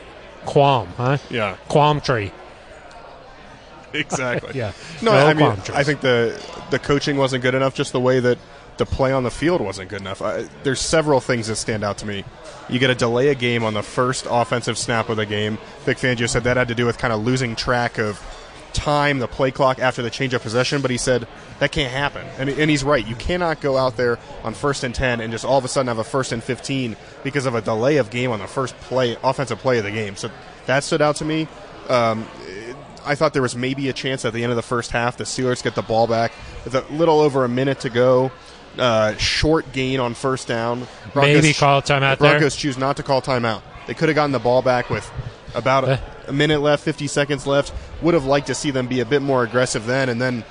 qualm, 0.46 0.88
huh? 0.96 1.18
Yeah, 1.30 1.56
Qualm 1.68 2.00
tree. 2.02 2.32
exactly. 3.92 4.52
Yeah. 4.58 4.72
No, 5.02 5.12
No 5.12 5.26
I 5.26 5.34
mean. 5.34 5.50
I 5.74 5.82
think 5.84 6.00
the 6.00 6.40
the 6.70 6.78
coaching 6.78 7.16
wasn't 7.16 7.42
good 7.42 7.54
enough. 7.54 7.74
Just 7.74 7.92
the 7.92 8.00
way 8.00 8.20
that 8.20 8.38
the 8.78 8.86
play 8.86 9.12
on 9.12 9.24
the 9.24 9.30
field 9.30 9.60
wasn't 9.60 9.90
good 9.90 10.00
enough. 10.00 10.22
I, 10.22 10.48
there's 10.62 10.80
several 10.80 11.20
things 11.20 11.48
that 11.48 11.56
stand 11.56 11.84
out 11.84 11.98
to 11.98 12.06
me. 12.06 12.24
You 12.68 12.78
get 12.78 12.90
a 12.90 12.94
delay 12.94 13.28
a 13.28 13.34
game 13.34 13.64
on 13.64 13.74
the 13.74 13.82
first 13.82 14.26
offensive 14.28 14.78
snap 14.78 15.08
of 15.08 15.16
the 15.16 15.26
game. 15.26 15.58
Vic 15.84 15.98
Fangio 15.98 16.28
said 16.28 16.44
that 16.44 16.56
had 16.56 16.68
to 16.68 16.74
do 16.74 16.86
with 16.86 16.98
kind 16.98 17.12
of 17.12 17.24
losing 17.24 17.56
track 17.56 17.98
of 17.98 18.22
time, 18.74 19.18
the 19.18 19.26
play 19.26 19.50
clock 19.50 19.78
after 19.78 20.02
the 20.02 20.10
change 20.10 20.34
of 20.34 20.42
possession. 20.42 20.82
But 20.82 20.90
he 20.90 20.98
said 20.98 21.26
that 21.58 21.72
can't 21.72 21.90
happen, 21.90 22.26
and, 22.38 22.48
and 22.48 22.70
he's 22.70 22.84
right. 22.84 23.06
You 23.06 23.16
cannot 23.16 23.60
go 23.60 23.76
out 23.76 23.96
there 23.96 24.18
on 24.44 24.54
first 24.54 24.84
and 24.84 24.94
ten 24.94 25.20
and 25.20 25.32
just 25.32 25.44
all 25.44 25.58
of 25.58 25.64
a 25.64 25.68
sudden 25.68 25.88
have 25.88 25.98
a 25.98 26.04
first 26.04 26.32
and 26.32 26.44
fifteen 26.44 26.96
because 27.24 27.46
of 27.46 27.54
a 27.54 27.62
delay 27.62 27.96
of 27.96 28.10
game 28.10 28.30
on 28.30 28.38
the 28.38 28.46
first 28.46 28.76
play, 28.80 29.16
offensive 29.24 29.58
play 29.58 29.78
of 29.78 29.84
the 29.84 29.90
game. 29.90 30.14
So 30.16 30.30
that 30.66 30.84
stood 30.84 31.02
out 31.02 31.16
to 31.16 31.24
me. 31.24 31.48
Um, 31.88 32.26
I 33.06 33.14
thought 33.14 33.32
there 33.32 33.40
was 33.40 33.56
maybe 33.56 33.88
a 33.88 33.94
chance 33.94 34.26
at 34.26 34.34
the 34.34 34.42
end 34.42 34.52
of 34.52 34.56
the 34.56 34.62
first 34.62 34.90
half 34.90 35.16
the 35.16 35.24
Steelers 35.24 35.62
get 35.62 35.74
the 35.74 35.80
ball 35.80 36.06
back 36.06 36.32
with 36.64 36.74
a 36.74 36.84
little 36.92 37.20
over 37.20 37.44
a 37.44 37.48
minute 37.48 37.80
to 37.80 37.88
go. 37.88 38.30
Uh, 38.76 39.16
short 39.16 39.72
gain 39.72 39.98
on 40.00 40.14
first 40.14 40.46
down. 40.46 40.86
Maybe 41.14 41.52
call 41.52 41.78
a 41.78 41.82
timeout 41.82 42.18
the 42.18 42.24
Broncos 42.24 42.40
there. 42.40 42.50
choose 42.50 42.78
not 42.78 42.96
to 42.98 43.02
call 43.02 43.20
timeout. 43.22 43.62
They 43.86 43.94
could 43.94 44.08
have 44.08 44.14
gotten 44.16 44.32
the 44.32 44.38
ball 44.38 44.62
back 44.62 44.88
with 44.90 45.10
about 45.54 45.88
Eh. 45.88 45.98
a, 46.26 46.30
a 46.30 46.32
minute 46.32 46.60
left, 46.60 46.84
50 46.84 47.06
seconds 47.08 47.46
left. 47.46 47.72
Would 48.02 48.14
have 48.14 48.24
liked 48.24 48.46
to 48.48 48.54
see 48.54 48.70
them 48.70 48.86
be 48.86 49.00
a 49.00 49.04
bit 49.04 49.22
more 49.22 49.42
aggressive 49.42 49.86
then. 49.86 50.08
And 50.08 50.20
then, 50.20 50.44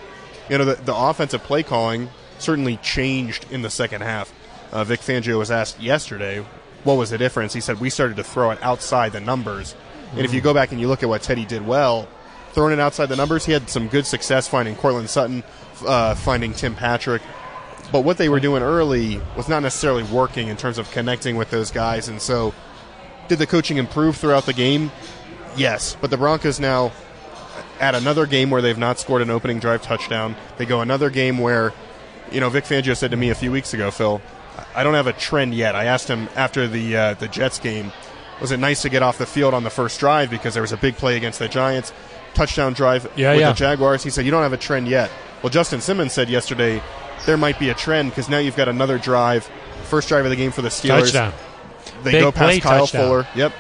you 0.49 0.57
know, 0.57 0.65
the, 0.65 0.75
the 0.75 0.95
offensive 0.95 1.43
play 1.43 1.63
calling 1.63 2.09
certainly 2.39 2.77
changed 2.77 3.45
in 3.51 3.61
the 3.61 3.69
second 3.69 4.01
half. 4.01 4.33
Uh, 4.73 4.83
Vic 4.83 4.99
Fangio 4.99 5.37
was 5.37 5.49
asked 5.49 5.79
yesterday, 5.79 6.43
what 6.83 6.95
was 6.95 7.09
the 7.11 7.17
difference? 7.17 7.53
He 7.53 7.61
said, 7.61 7.79
we 7.79 7.89
started 7.89 8.17
to 8.17 8.23
throw 8.23 8.51
it 8.51 8.59
outside 8.61 9.13
the 9.13 9.21
numbers. 9.21 9.73
And 10.11 10.21
if 10.25 10.33
you 10.33 10.41
go 10.41 10.53
back 10.53 10.71
and 10.71 10.81
you 10.81 10.87
look 10.89 11.03
at 11.03 11.09
what 11.09 11.21
Teddy 11.21 11.45
did 11.45 11.65
well, 11.65 12.07
throwing 12.51 12.73
it 12.73 12.79
outside 12.79 13.05
the 13.07 13.15
numbers, 13.15 13.45
he 13.45 13.53
had 13.53 13.69
some 13.69 13.87
good 13.87 14.05
success 14.05 14.47
finding 14.47 14.75
Courtland 14.75 15.09
Sutton, 15.09 15.43
uh, 15.85 16.15
finding 16.15 16.53
Tim 16.53 16.75
Patrick. 16.75 17.21
But 17.91 18.01
what 18.01 18.17
they 18.17 18.27
were 18.29 18.39
doing 18.39 18.63
early 18.63 19.21
was 19.35 19.47
not 19.47 19.61
necessarily 19.63 20.03
working 20.03 20.49
in 20.49 20.57
terms 20.57 20.77
of 20.77 20.91
connecting 20.91 21.35
with 21.37 21.49
those 21.51 21.71
guys. 21.71 22.07
And 22.09 22.21
so, 22.21 22.53
did 23.29 23.39
the 23.39 23.47
coaching 23.47 23.77
improve 23.77 24.17
throughout 24.17 24.45
the 24.45 24.53
game? 24.53 24.91
Yes. 25.55 25.95
But 25.99 26.09
the 26.09 26.17
Broncos 26.17 26.59
now, 26.59 26.91
at 27.79 27.95
another 27.95 28.25
game 28.25 28.49
where 28.49 28.61
they've 28.61 28.77
not 28.77 28.99
scored 28.99 29.21
an 29.21 29.29
opening 29.29 29.59
drive 29.59 29.81
touchdown, 29.83 30.35
they 30.57 30.65
go 30.65 30.81
another 30.81 31.09
game 31.09 31.37
where, 31.37 31.73
you 32.31 32.39
know, 32.41 32.49
Vic 32.49 32.65
Fangio 32.65 32.95
said 32.95 33.11
to 33.11 33.17
me 33.17 33.29
a 33.29 33.35
few 33.35 33.51
weeks 33.51 33.73
ago, 33.73 33.89
Phil, 33.89 34.21
I 34.75 34.83
don't 34.83 34.93
have 34.95 35.07
a 35.07 35.13
trend 35.13 35.53
yet. 35.53 35.75
I 35.75 35.85
asked 35.85 36.07
him 36.09 36.27
after 36.35 36.67
the 36.67 36.97
uh, 36.97 37.13
the 37.15 37.27
Jets 37.27 37.59
game, 37.59 37.91
was 38.41 38.51
it 38.51 38.57
nice 38.57 38.81
to 38.81 38.89
get 38.89 39.01
off 39.01 39.17
the 39.17 39.25
field 39.25 39.53
on 39.53 39.63
the 39.63 39.69
first 39.69 39.99
drive 39.99 40.29
because 40.29 40.53
there 40.53 40.61
was 40.63 40.71
a 40.73 40.77
big 40.77 40.95
play 40.95 41.15
against 41.15 41.39
the 41.39 41.47
Giants, 41.47 41.93
touchdown 42.33 42.73
drive 42.73 43.09
Yeah, 43.15 43.31
with 43.31 43.39
yeah. 43.41 43.49
the 43.49 43.55
Jaguars. 43.55 44.03
He 44.03 44.09
said 44.09 44.25
you 44.25 44.31
don't 44.31 44.43
have 44.43 44.53
a 44.53 44.57
trend 44.57 44.87
yet. 44.87 45.09
Well, 45.41 45.49
Justin 45.51 45.79
Simmons 45.81 46.11
said 46.13 46.29
yesterday 46.29 46.81
there 47.25 47.37
might 47.37 47.59
be 47.59 47.69
a 47.69 47.73
trend 47.73 48.11
because 48.11 48.29
now 48.29 48.37
you've 48.37 48.55
got 48.55 48.67
another 48.67 48.97
drive, 48.97 49.49
first 49.83 50.07
drive 50.07 50.25
of 50.25 50.29
the 50.29 50.35
game 50.35 50.51
for 50.51 50.61
the 50.61 50.69
Steelers. 50.69 51.11
Touchdown. 51.11 51.33
They 52.03 52.11
Big 52.11 52.21
go 52.21 52.31
past 52.31 52.61
Kyle 52.61 52.81
touchdown. 52.81 53.01
Fuller. 53.03 53.27
Yep. 53.35 53.53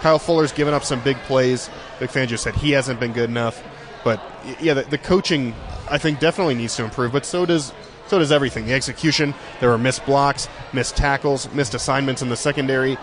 Kyle 0.00 0.18
Fuller's 0.18 0.52
given 0.52 0.74
up 0.74 0.84
some 0.84 1.00
big 1.00 1.16
plays. 1.18 1.70
Vic 1.98 2.10
Fangio 2.10 2.38
said 2.38 2.54
he 2.54 2.72
hasn't 2.72 3.00
been 3.00 3.12
good 3.12 3.30
enough. 3.30 3.62
But 4.04 4.22
yeah, 4.60 4.74
the, 4.74 4.82
the 4.82 4.98
coaching 4.98 5.54
I 5.88 5.98
think 5.98 6.20
definitely 6.20 6.54
needs 6.54 6.76
to 6.76 6.84
improve. 6.84 7.12
But 7.12 7.24
so 7.24 7.46
does 7.46 7.72
so 8.06 8.18
does 8.18 8.32
everything. 8.32 8.66
The 8.66 8.74
execution. 8.74 9.34
There 9.60 9.70
were 9.70 9.78
missed 9.78 10.04
blocks, 10.04 10.48
missed 10.72 10.96
tackles, 10.96 11.50
missed 11.52 11.74
assignments 11.74 12.22
in 12.22 12.28
the 12.28 12.36
secondary. 12.36 12.98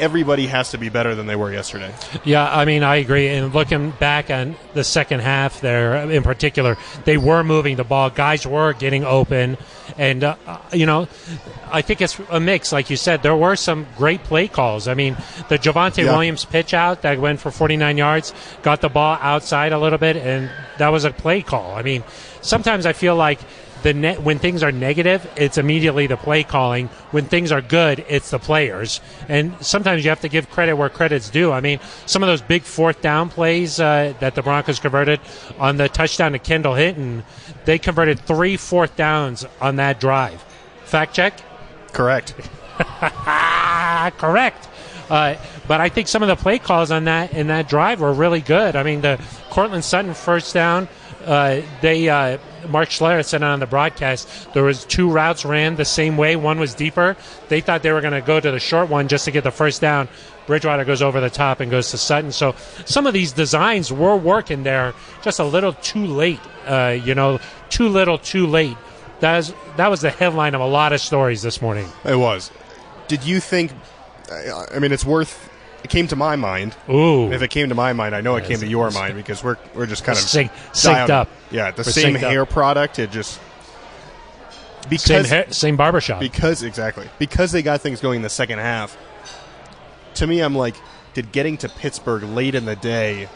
Everybody 0.00 0.46
has 0.46 0.70
to 0.70 0.78
be 0.78 0.88
better 0.88 1.14
than 1.14 1.26
they 1.26 1.36
were 1.36 1.52
yesterday. 1.52 1.94
Yeah, 2.24 2.48
I 2.50 2.64
mean, 2.64 2.82
I 2.82 2.96
agree. 2.96 3.28
And 3.28 3.54
looking 3.54 3.90
back 3.92 4.30
on 4.30 4.56
the 4.74 4.82
second 4.82 5.20
half 5.20 5.60
there 5.60 5.94
in 6.10 6.22
particular, 6.22 6.76
they 7.04 7.16
were 7.18 7.44
moving 7.44 7.76
the 7.76 7.84
ball. 7.84 8.10
Guys 8.10 8.46
were 8.46 8.72
getting 8.72 9.04
open. 9.04 9.58
And, 9.98 10.24
uh, 10.24 10.36
you 10.72 10.86
know, 10.86 11.06
I 11.70 11.82
think 11.82 12.00
it's 12.00 12.18
a 12.30 12.40
mix. 12.40 12.72
Like 12.72 12.88
you 12.90 12.96
said, 12.96 13.22
there 13.22 13.36
were 13.36 13.56
some 13.56 13.86
great 13.98 14.24
play 14.24 14.48
calls. 14.48 14.88
I 14.88 14.94
mean, 14.94 15.16
the 15.48 15.58
Javonte 15.58 16.04
Yeah. 16.04 16.12
Williams 16.12 16.44
pitch 16.44 16.72
out 16.72 17.02
that 17.02 17.18
went 17.20 17.40
for 17.40 17.50
49 17.50 17.98
yards, 17.98 18.32
got 18.62 18.80
the 18.80 18.88
ball 18.88 19.18
outside 19.20 19.72
a 19.72 19.78
little 19.78 19.98
bit, 19.98 20.16
and 20.16 20.50
that 20.78 20.88
was 20.88 21.04
a 21.04 21.10
play 21.10 21.42
call. 21.42 21.74
I 21.74 21.82
mean, 21.82 22.02
sometimes 22.40 22.86
I 22.86 22.92
feel 22.94 23.16
like 23.16 23.40
the 23.82 23.94
net 23.94 24.22
when 24.22 24.38
things 24.38 24.62
are 24.62 24.72
negative, 24.72 25.28
it's 25.36 25.58
immediately 25.58 26.06
the 26.06 26.16
play 26.16 26.42
calling. 26.42 26.88
When 27.10 27.24
things 27.24 27.52
are 27.52 27.60
good, 27.60 28.04
it's 28.08 28.30
the 28.30 28.38
players. 28.38 29.00
And 29.28 29.54
sometimes 29.64 30.04
you 30.04 30.10
have 30.10 30.20
to 30.20 30.28
give 30.28 30.50
credit 30.50 30.74
where 30.74 30.88
credit's 30.88 31.30
due. 31.30 31.52
I 31.52 31.60
mean, 31.60 31.80
some 32.06 32.22
of 32.22 32.26
those 32.26 32.42
big 32.42 32.62
fourth 32.62 33.00
down 33.00 33.28
plays 33.28 33.80
uh, 33.80 34.14
that 34.20 34.34
the 34.34 34.42
Broncos 34.42 34.78
converted 34.78 35.20
on 35.58 35.76
the 35.76 35.88
touchdown 35.88 36.32
to 36.32 36.38
Kendall 36.38 36.74
Hinton, 36.74 37.24
they 37.64 37.78
converted 37.78 38.20
three 38.20 38.56
fourth 38.56 38.96
downs 38.96 39.46
on 39.60 39.76
that 39.76 40.00
drive. 40.00 40.42
Fact 40.84 41.14
check. 41.14 41.40
Correct. 41.92 42.34
Correct. 44.18 44.68
Uh, 45.08 45.36
but 45.66 45.80
I 45.80 45.88
think 45.88 46.06
some 46.06 46.22
of 46.22 46.28
the 46.28 46.36
play 46.36 46.58
calls 46.58 46.90
on 46.90 47.04
that 47.04 47.32
in 47.32 47.48
that 47.48 47.68
drive 47.68 48.00
were 48.00 48.12
really 48.12 48.40
good. 48.40 48.76
I 48.76 48.84
mean, 48.84 49.00
the 49.00 49.20
Courtland 49.50 49.84
Sutton 49.84 50.14
first 50.14 50.54
down. 50.54 50.88
Uh, 51.24 51.62
they 51.80 52.08
uh, 52.08 52.38
Mark 52.68 52.90
Schlereth 52.90 53.26
said 53.26 53.42
on 53.42 53.60
the 53.60 53.66
broadcast 53.66 54.52
there 54.54 54.62
was 54.62 54.84
two 54.84 55.10
routes 55.10 55.44
ran 55.44 55.76
the 55.76 55.84
same 55.84 56.16
way. 56.16 56.36
One 56.36 56.58
was 56.60 56.74
deeper. 56.74 57.16
They 57.48 57.60
thought 57.60 57.82
they 57.82 57.92
were 57.92 58.00
going 58.00 58.12
to 58.12 58.20
go 58.20 58.40
to 58.40 58.50
the 58.50 58.60
short 58.60 58.88
one 58.88 59.08
just 59.08 59.24
to 59.24 59.30
get 59.30 59.44
the 59.44 59.50
first 59.50 59.80
down. 59.80 60.08
Bridgewater 60.46 60.84
goes 60.84 61.02
over 61.02 61.20
the 61.20 61.30
top 61.30 61.60
and 61.60 61.70
goes 61.70 61.90
to 61.92 61.98
Sutton. 61.98 62.32
So 62.32 62.54
some 62.84 63.06
of 63.06 63.14
these 63.14 63.32
designs 63.32 63.92
were 63.92 64.16
working 64.16 64.62
there, 64.62 64.94
just 65.22 65.38
a 65.38 65.44
little 65.44 65.72
too 65.74 66.06
late. 66.06 66.40
Uh, 66.66 66.98
you 67.04 67.14
know, 67.14 67.38
too 67.68 67.88
little, 67.88 68.18
too 68.18 68.46
late. 68.46 68.76
That 69.20 69.38
is, 69.38 69.54
that 69.76 69.88
was 69.88 70.00
the 70.00 70.10
headline 70.10 70.54
of 70.54 70.60
a 70.60 70.66
lot 70.66 70.92
of 70.92 71.00
stories 71.00 71.42
this 71.42 71.60
morning. 71.62 71.88
It 72.04 72.16
was. 72.16 72.50
Did 73.08 73.24
you 73.24 73.40
think? 73.40 73.72
I 74.30 74.78
mean, 74.78 74.92
it's 74.92 75.04
worth. 75.04 75.49
It 75.82 75.88
came 75.90 76.06
to 76.08 76.16
my 76.16 76.36
mind. 76.36 76.76
Ooh, 76.90 77.32
If 77.32 77.40
it 77.42 77.48
came 77.48 77.68
to 77.70 77.74
my 77.74 77.92
mind, 77.92 78.14
I 78.14 78.20
know 78.20 78.36
it 78.36 78.44
came 78.44 78.58
to 78.58 78.66
your 78.66 78.90
mind 78.90 79.14
because 79.16 79.42
we're 79.42 79.56
we're 79.74 79.86
just 79.86 80.04
kind 80.04 80.18
of 80.18 80.24
Sync- 80.24 80.52
synced 80.72 81.08
up. 81.08 81.28
Yeah, 81.50 81.70
the 81.70 81.78
We're 81.80 81.84
same 81.84 82.14
synced 82.16 82.22
up. 82.24 82.30
hair 82.30 82.44
product. 82.46 82.98
It 82.98 83.10
just 83.10 83.40
same 84.82 84.88
because 84.90 85.28
hair, 85.30 85.46
same 85.50 85.76
barbershop. 85.76 86.20
because 86.20 86.62
exactly 86.62 87.08
because 87.18 87.52
they 87.52 87.62
got 87.62 87.80
things 87.80 88.00
going 88.00 88.16
in 88.16 88.22
the 88.22 88.28
second 88.30 88.58
half. 88.58 88.96
To 90.14 90.26
me, 90.26 90.40
I'm 90.40 90.54
like, 90.54 90.74
did 91.14 91.32
getting 91.32 91.56
to 91.58 91.68
Pittsburgh 91.68 92.24
late 92.24 92.54
in 92.54 92.64
the 92.64 92.76
day? 92.76 93.28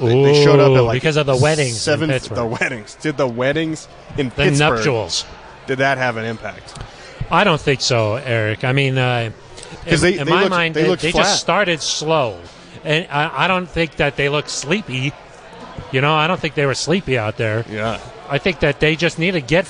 They, 0.00 0.22
they 0.22 0.42
showed 0.44 0.60
up 0.60 0.70
Ooh, 0.70 0.76
at 0.76 0.80
like 0.82 0.96
because 0.96 1.16
of 1.16 1.26
the 1.26 1.36
weddings. 1.36 1.84
The 1.84 2.56
weddings. 2.60 2.94
Did 2.96 3.16
the 3.16 3.26
weddings 3.28 3.88
in 4.16 4.28
the 4.30 4.34
Pittsburgh? 4.34 4.58
nuptials. 4.76 5.24
Did 5.66 5.78
that 5.78 5.98
have 5.98 6.16
an 6.16 6.24
impact? 6.24 6.78
I 7.30 7.44
don't 7.44 7.60
think 7.60 7.80
so, 7.80 8.18
Aric. 8.18 8.64
I 8.64 8.72
mean, 8.72 8.98
uh, 8.98 9.30
in, 9.86 10.00
they- 10.00 10.18
in 10.18 10.24
they 10.26 10.30
my 10.32 10.40
looked- 10.42 10.50
mind, 10.50 10.74
they 10.74 10.94
they, 10.94 11.12
just 11.12 11.40
started 11.40 11.80
slow, 11.80 12.38
and 12.84 13.06
I, 13.10 13.44
I 13.44 13.48
don't 13.48 13.66
think 13.68 13.96
that 13.96 14.16
they 14.16 14.28
looked 14.28 14.50
sleepy. 14.50 15.12
You 15.92 16.00
know, 16.00 16.14
I 16.14 16.26
don't 16.26 16.40
think 16.40 16.54
they 16.54 16.66
were 16.66 16.74
sleepy 16.74 17.18
out 17.18 17.36
there. 17.36 17.64
Yeah. 17.70 18.00
I 18.28 18.38
think 18.38 18.60
that 18.60 18.80
they 18.80 18.96
just 18.96 19.18
need 19.18 19.32
to 19.32 19.40
get, 19.40 19.66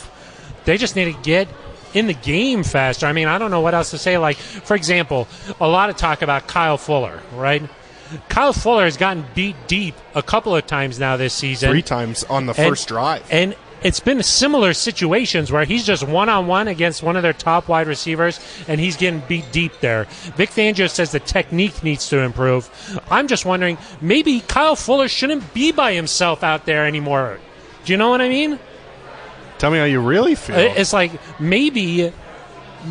they 0.64 0.76
just 0.78 0.96
need 0.96 1.12
to 1.14 1.20
get 1.22 1.48
in 1.92 2.06
the 2.06 2.14
game 2.14 2.62
faster. 2.64 3.06
I 3.06 3.12
mean, 3.12 3.28
I 3.28 3.38
don't 3.38 3.50
know 3.50 3.60
what 3.60 3.74
else 3.74 3.90
to 3.90 3.98
say. 3.98 4.16
Like, 4.18 4.36
for 4.36 4.74
example, 4.74 5.28
a 5.60 5.68
lot 5.68 5.90
of 5.90 5.96
talk 5.96 6.22
about 6.22 6.46
Kyle 6.46 6.78
Fuller, 6.78 7.20
right? 7.34 7.62
Kyle 8.28 8.52
Fuller 8.52 8.84
has 8.84 8.96
gotten 8.96 9.24
beat 9.34 9.56
deep 9.66 9.94
a 10.14 10.22
couple 10.22 10.54
of 10.54 10.66
times 10.66 10.98
now 10.98 11.16
this 11.16 11.34
season. 11.34 11.70
Three 11.70 11.82
times 11.82 12.24
on 12.24 12.46
the 12.46 12.54
And- 12.54 12.68
first 12.68 12.88
drive. 12.88 13.24
And 13.30 13.54
it's 13.84 14.00
been 14.00 14.22
similar 14.22 14.72
situations 14.72 15.52
where 15.52 15.64
he's 15.64 15.84
just 15.84 16.02
one 16.02 16.30
on 16.30 16.46
one 16.46 16.68
against 16.68 17.02
one 17.02 17.16
of 17.16 17.22
their 17.22 17.34
top 17.34 17.68
wide 17.68 17.86
receivers 17.86 18.40
and 18.66 18.80
he's 18.80 18.96
getting 18.96 19.22
beat 19.28 19.52
deep 19.52 19.78
there. 19.80 20.06
Vic 20.36 20.50
Fangio 20.50 20.88
says 20.88 21.12
the 21.12 21.20
technique 21.20 21.84
needs 21.84 22.08
to 22.08 22.18
improve. 22.18 22.70
I'm 23.10 23.28
just 23.28 23.44
wondering, 23.44 23.76
maybe 24.00 24.40
Kyle 24.40 24.74
Fuller 24.74 25.06
shouldn't 25.06 25.52
be 25.52 25.70
by 25.70 25.92
himself 25.92 26.42
out 26.42 26.64
there 26.64 26.86
anymore. 26.86 27.38
Do 27.84 27.92
you 27.92 27.98
know 27.98 28.08
what 28.08 28.22
I 28.22 28.28
mean? 28.30 28.58
Tell 29.58 29.70
me 29.70 29.78
how 29.78 29.84
you 29.84 30.00
really 30.00 30.34
feel. 30.34 30.56
It's 30.56 30.92
like 30.94 31.12
maybe 31.38 32.10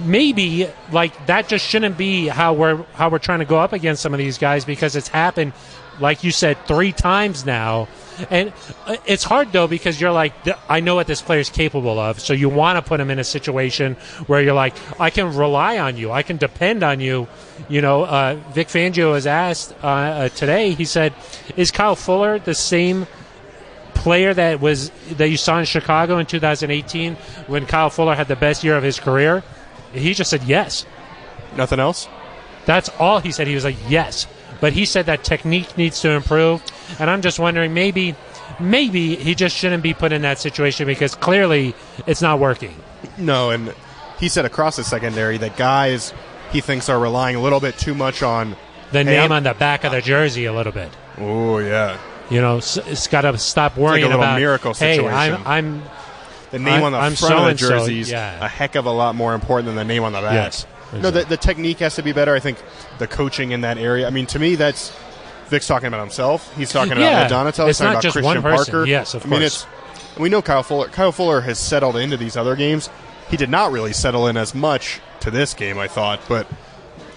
maybe 0.05 0.67
like 0.91 1.25
that 1.27 1.47
just 1.47 1.65
shouldn't 1.65 1.97
be 1.97 2.27
how 2.27 2.53
we're 2.53 2.83
how 2.93 3.09
we're 3.09 3.19
trying 3.19 3.39
to 3.39 3.45
go 3.45 3.59
up 3.59 3.73
against 3.73 4.01
some 4.01 4.13
of 4.13 4.17
these 4.17 4.37
guys 4.37 4.65
because 4.65 4.95
it's 4.95 5.07
happened 5.07 5.53
like 5.99 6.23
you 6.23 6.31
said 6.31 6.57
three 6.65 6.91
times 6.91 7.45
now 7.45 7.87
and 8.29 8.53
uh, 8.85 8.97
it's 9.05 9.23
hard 9.23 9.51
though 9.51 9.67
because 9.67 9.99
you're 9.99 10.11
like 10.11 10.33
I 10.69 10.79
know 10.79 10.95
what 10.95 11.07
this 11.07 11.21
player's 11.21 11.49
capable 11.49 11.99
of 11.99 12.19
so 12.19 12.33
you 12.33 12.49
want 12.49 12.77
to 12.77 12.87
put 12.87 12.99
him 12.99 13.09
in 13.09 13.19
a 13.19 13.23
situation 13.23 13.95
where 14.27 14.41
you're 14.41 14.53
like 14.53 14.75
I 14.99 15.09
can 15.09 15.35
rely 15.35 15.79
on 15.79 15.97
you 15.97 16.11
I 16.11 16.23
can 16.23 16.37
depend 16.37 16.83
on 16.83 16.99
you 16.99 17.27
you 17.69 17.81
know 17.81 18.05
uh, 18.05 18.39
Vic 18.51 18.67
Fangio 18.67 19.11
was 19.11 19.27
asked 19.27 19.73
uh, 19.83 19.87
uh, 19.87 20.29
today 20.29 20.71
he 20.71 20.85
said 20.85 21.13
is 21.57 21.71
Kyle 21.71 21.95
Fuller 21.95 22.39
the 22.39 22.55
same 22.55 23.07
player 24.03 24.33
that 24.33 24.59
was 24.59 24.89
that 25.17 25.29
you 25.29 25.37
saw 25.37 25.59
in 25.59 25.65
Chicago 25.65 26.17
in 26.17 26.25
2018 26.25 27.15
when 27.47 27.65
Kyle 27.65 27.89
Fuller 27.89 28.15
had 28.15 28.27
the 28.27 28.35
best 28.35 28.63
year 28.63 28.75
of 28.75 28.83
his 28.83 28.99
career? 28.99 29.43
He 29.93 30.13
just 30.13 30.29
said 30.29 30.43
yes. 30.43 30.85
Nothing 31.55 31.79
else? 31.79 32.09
That's 32.65 32.89
all 32.99 33.19
he 33.19 33.31
said. 33.31 33.47
He 33.47 33.55
was 33.55 33.63
like 33.63 33.77
yes, 33.87 34.27
but 34.59 34.73
he 34.73 34.85
said 34.85 35.05
that 35.05 35.23
technique 35.23 35.77
needs 35.77 36.01
to 36.01 36.11
improve, 36.11 36.61
and 36.99 37.09
I'm 37.09 37.21
just 37.21 37.39
wondering 37.39 37.73
maybe 37.73 38.15
maybe 38.59 39.15
he 39.15 39.35
just 39.35 39.55
shouldn't 39.55 39.83
be 39.83 39.93
put 39.93 40.11
in 40.11 40.21
that 40.23 40.39
situation 40.39 40.85
because 40.87 41.15
clearly 41.15 41.75
it's 42.07 42.21
not 42.21 42.39
working. 42.39 42.75
No, 43.17 43.49
and 43.49 43.73
he 44.19 44.29
said 44.29 44.45
across 44.45 44.75
the 44.75 44.83
secondary 44.83 45.37
that 45.37 45.57
guys 45.57 46.13
he 46.51 46.61
thinks 46.61 46.87
are 46.89 46.99
relying 46.99 47.35
a 47.35 47.41
little 47.41 47.59
bit 47.59 47.77
too 47.77 47.95
much 47.95 48.21
on. 48.23 48.55
The 48.91 48.99
Hey, 48.99 49.03
name 49.05 49.19
I'm- 49.21 49.31
on 49.31 49.43
the 49.43 49.53
back 49.55 49.83
of 49.83 49.91
the 49.91 50.01
jersey 50.01 50.45
a 50.45 50.53
little 50.53 50.71
bit. 50.71 50.89
Oh 51.19 51.57
yeah, 51.59 51.97
You 52.29 52.41
know, 52.41 52.57
s- 52.57 52.77
it's 52.77 53.07
got 53.07 53.21
to 53.21 53.37
stop 53.37 53.75
worrying 53.77 54.05
little 54.05 54.21
about 54.21 54.39
miracle 54.39 54.73
Hey, 54.73 54.95
situation. 54.97 55.35
I'm, 55.45 55.47
I'm 55.47 55.83
the 56.51 56.59
name 56.59 56.81
I- 56.81 56.85
on 56.85 56.91
the 56.91 56.99
I'm 56.99 57.15
front 57.15 57.33
of 57.35 57.45
the 57.45 57.53
jerseys 57.55 58.11
yeah. 58.11 58.43
a 58.43 58.47
heck 58.47 58.75
of 58.75 58.85
a 58.85 58.91
lot 58.91 59.15
more 59.15 59.33
important 59.33 59.65
than 59.67 59.75
the 59.75 59.83
name 59.83 60.03
on 60.03 60.13
the 60.13 60.21
back. 60.21 60.33
Yes, 60.33 60.65
No, 60.93 61.09
the, 61.09 61.23
the 61.25 61.37
technique 61.37 61.79
has 61.79 61.95
to 61.95 62.03
be 62.03 62.11
better. 62.13 62.35
I 62.35 62.39
think 62.39 62.59
the 62.99 63.07
coaching 63.07 63.51
in 63.51 63.61
that 63.61 63.77
area. 63.79 64.05
I 64.05 64.11
mean, 64.11 64.27
to 64.27 64.37
me, 64.39 64.53
that's 64.55 64.91
Vic's 65.49 65.67
talking 65.67 65.87
about 65.87 65.99
himself. 66.01 66.55
He's 66.55 66.71
talking 66.71 66.97
Yeah, 66.99 67.25
about 67.25 67.31
Donatell. 67.53 67.69
it's 67.69 67.77
He's 67.77 67.77
talking 67.79 67.91
about 67.93 68.03
just 68.03 68.13
Christian. 68.17 68.41
Parker. 68.41 68.85
Yes, 68.85 69.13
of 69.13 69.25
I 69.25 69.29
mean, 69.29 69.39
course. 69.41 69.65
it's 69.65 70.17
we 70.19 70.29
know 70.29 70.41
Kyle 70.41 70.63
Fuller. 70.63 70.87
Kyle 70.87 71.11
Fuller 71.11 71.41
has 71.41 71.59
settled 71.59 71.95
into 71.95 72.17
these 72.17 72.37
other 72.37 72.55
games. 72.55 72.89
He 73.29 73.37
did 73.37 73.49
not 73.49 73.71
really 73.71 73.93
settle 73.93 74.27
in 74.27 74.37
as 74.37 74.53
much 74.53 74.99
to 75.21 75.31
this 75.31 75.53
game, 75.53 75.79
I 75.79 75.87
thought, 75.87 76.19
but 76.27 76.47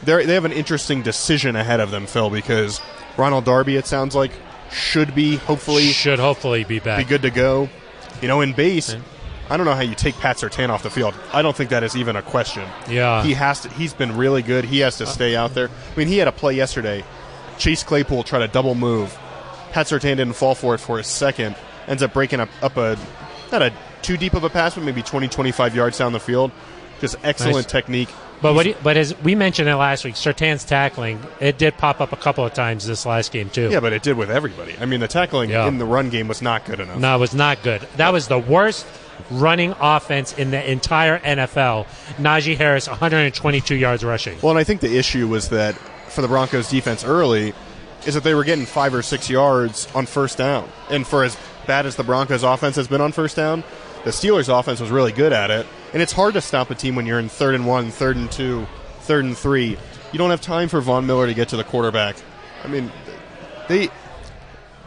they 0.02 0.24
they 0.24 0.34
have 0.34 0.44
an 0.44 0.52
interesting 0.52 1.02
decision 1.02 1.56
ahead 1.56 1.80
of 1.80 1.90
them, 1.90 2.06
Phil, 2.06 2.30
because 2.30 2.80
Ronald 3.16 3.44
Darby, 3.44 3.76
it 3.76 3.86
sounds 3.86 4.14
like, 4.14 4.30
should 4.72 5.14
be 5.14 5.36
hopefully 5.36 5.82
should 5.88 6.18
hopefully 6.18 6.64
be 6.64 6.78
back. 6.78 6.98
be 6.98 7.04
good 7.04 7.22
to 7.22 7.30
go. 7.30 7.68
You 8.22 8.28
know, 8.28 8.40
in 8.40 8.52
base, 8.54 8.96
I 9.50 9.56
don't 9.56 9.66
know 9.66 9.74
how 9.74 9.82
you 9.82 9.94
take 9.94 10.14
Pat 10.16 10.36
Surtain 10.38 10.70
off 10.70 10.82
the 10.82 10.90
field. 10.90 11.14
I 11.32 11.42
don't 11.42 11.54
think 11.54 11.70
that 11.70 11.82
is 11.82 11.96
even 11.96 12.16
a 12.16 12.22
question. 12.22 12.66
Yeah. 12.88 13.22
he 13.22 13.34
has 13.34 13.60
to. 13.62 13.68
He's 13.70 13.92
been 13.92 14.16
really 14.16 14.42
good. 14.42 14.64
He 14.64 14.78
has 14.80 14.96
to 14.98 15.04
uh, 15.04 15.08
stay 15.08 15.36
out 15.36 15.52
there. 15.54 15.68
I 15.68 15.98
mean, 15.98 16.08
he 16.08 16.16
had 16.18 16.28
a 16.28 16.32
play 16.32 16.54
yesterday. 16.54 17.04
Chase 17.58 17.82
Claypool 17.82 18.22
tried 18.24 18.42
a 18.42 18.48
double 18.48 18.74
move. 18.74 19.16
Pat 19.72 19.86
Surtain 19.86 20.16
didn't 20.16 20.32
fall 20.34 20.54
for 20.54 20.74
it 20.74 20.78
for 20.78 20.98
a 20.98 21.04
second. 21.04 21.56
Ends 21.88 22.02
up 22.02 22.12
breaking 22.12 22.40
up, 22.40 22.48
up 22.62 22.76
a 22.76 22.98
not 23.52 23.62
a 23.62 23.72
too 24.02 24.16
deep 24.16 24.34
of 24.34 24.44
a 24.44 24.50
pass, 24.50 24.74
but 24.74 24.84
maybe 24.84 25.02
20, 25.02 25.28
25 25.28 25.74
yards 25.76 25.98
down 25.98 26.12
the 26.12 26.20
field. 26.20 26.50
Just 27.00 27.16
excellent 27.22 27.56
Nice. 27.56 27.66
technique. 27.66 28.08
But 28.40 28.54
what? 28.54 28.66
you- 28.66 28.74
But 28.82 28.96
as 28.96 29.14
we 29.22 29.34
mentioned 29.34 29.68
it 29.68 29.76
last 29.76 30.04
week, 30.04 30.14
Surtain's 30.14 30.64
tackling 30.64 31.20
it 31.40 31.58
did 31.58 31.76
pop 31.76 32.00
up 32.00 32.12
a 32.12 32.16
couple 32.16 32.44
of 32.44 32.54
times 32.54 32.86
this 32.86 33.04
last 33.06 33.32
game 33.32 33.50
too. 33.50 33.68
Yeah, 33.70 33.80
but 33.80 33.92
it 33.92 34.02
did 34.02 34.16
with 34.16 34.30
everybody. 34.30 34.74
I 34.80 34.86
mean, 34.86 35.00
the 35.00 35.08
tackling 35.08 35.50
Yeah. 35.50 35.66
in 35.68 35.78
the 35.78 35.84
run 35.84 36.10
game 36.10 36.28
was 36.28 36.40
not 36.42 36.64
good 36.64 36.80
enough. 36.80 36.98
No, 36.98 37.14
it 37.16 37.18
was 37.18 37.34
not 37.34 37.62
good. 37.62 37.86
That 37.96 38.12
was 38.12 38.28
the 38.28 38.38
worst 38.38 38.86
running 39.30 39.74
offense 39.80 40.32
in 40.34 40.50
the 40.50 40.70
entire 40.70 41.18
NFL. 41.18 41.86
Najee 42.20 42.56
Harris, 42.56 42.88
122 42.88 43.74
yards 43.74 44.04
rushing. 44.04 44.36
Well, 44.42 44.50
and 44.50 44.58
I 44.58 44.64
think 44.64 44.80
the 44.80 44.96
issue 44.98 45.26
was 45.28 45.48
that 45.50 45.74
for 46.16 46.22
the 46.22 46.28
Broncos 46.28 46.68
defense 46.68 47.04
early 47.04 47.54
is 48.06 48.14
that 48.14 48.24
they 48.24 48.34
were 48.34 48.42
getting 48.44 48.66
five 48.66 48.94
or 48.94 49.02
six 49.02 49.30
yards 49.30 49.86
on 49.94 50.06
first 50.06 50.38
down. 50.38 50.68
And 50.90 51.06
for 51.06 51.22
as 51.22 51.36
bad 51.66 51.86
as 51.86 51.94
the 51.96 52.02
Broncos 52.04 52.42
offense 52.42 52.74
has 52.76 52.88
been 52.88 53.00
on 53.00 53.12
first 53.12 53.36
down, 53.36 53.62
the 54.04 54.10
Steelers 54.10 54.48
offense 54.48 54.80
was 54.80 54.90
really 54.90 55.12
good 55.12 55.32
at 55.32 55.50
it. 55.50 55.66
And 55.92 56.02
it's 56.02 56.12
hard 56.12 56.34
to 56.34 56.40
stop 56.40 56.70
a 56.70 56.74
team 56.74 56.96
when 56.96 57.06
you're 57.06 57.18
in 57.18 57.28
third 57.28 57.54
and 57.54 57.66
one, 57.66 57.90
third 57.90 58.16
and 58.16 58.30
two, 58.30 58.66
third 59.00 59.24
and 59.24 59.36
three. 59.36 59.76
You 60.12 60.18
don't 60.18 60.30
have 60.30 60.40
time 60.40 60.68
for 60.68 60.80
Von 60.80 61.06
Miller 61.06 61.26
to 61.26 61.34
get 61.34 61.48
to 61.50 61.56
the 61.56 61.64
quarterback. 61.64 62.16
I 62.64 62.68
mean, 62.68 62.90
they 63.68 63.90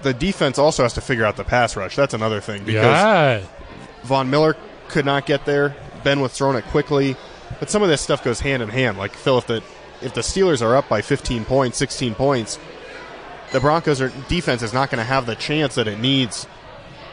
the 0.02 0.14
defense 0.14 0.58
also 0.58 0.84
has 0.84 0.94
to 0.94 1.02
figure 1.02 1.26
out 1.26 1.36
the 1.36 1.44
pass 1.44 1.76
rush. 1.76 1.96
That's 1.96 2.14
another 2.14 2.40
thing 2.40 2.64
because 2.64 2.84
Yeah. 2.86 3.42
Von 4.04 4.30
Miller 4.30 4.56
could 4.88 5.06
not 5.06 5.26
get 5.26 5.46
there. 5.46 5.76
Ben 6.04 6.22
was 6.22 6.32
throwing 6.32 6.56
it 6.58 6.64
quickly, 6.66 7.18
but 7.60 7.70
some 7.70 7.84
of 7.84 7.90
this 7.90 8.00
stuff 8.02 8.24
goes 8.24 8.40
hand 8.40 8.64
in 8.64 8.70
hand. 8.70 8.98
Like 8.98 9.14
Phil, 9.14 9.38
if 9.38 9.48
the 9.48 9.62
if 10.02 10.14
the 10.14 10.22
Steelers 10.22 10.62
are 10.62 10.76
up 10.76 10.88
by 10.90 11.02
15 11.02 11.46
points, 11.46 11.78
16 11.78 12.16
points, 12.16 12.60
the 13.52 13.60
Broncos 13.60 14.02
are, 14.02 14.10
defense 14.28 14.62
is 14.62 14.74
not 14.74 14.90
going 14.90 15.00
to 15.00 15.04
have 15.04 15.26
the 15.26 15.36
chance 15.36 15.76
that 15.76 15.88
it 15.88 16.00
needs 16.00 16.48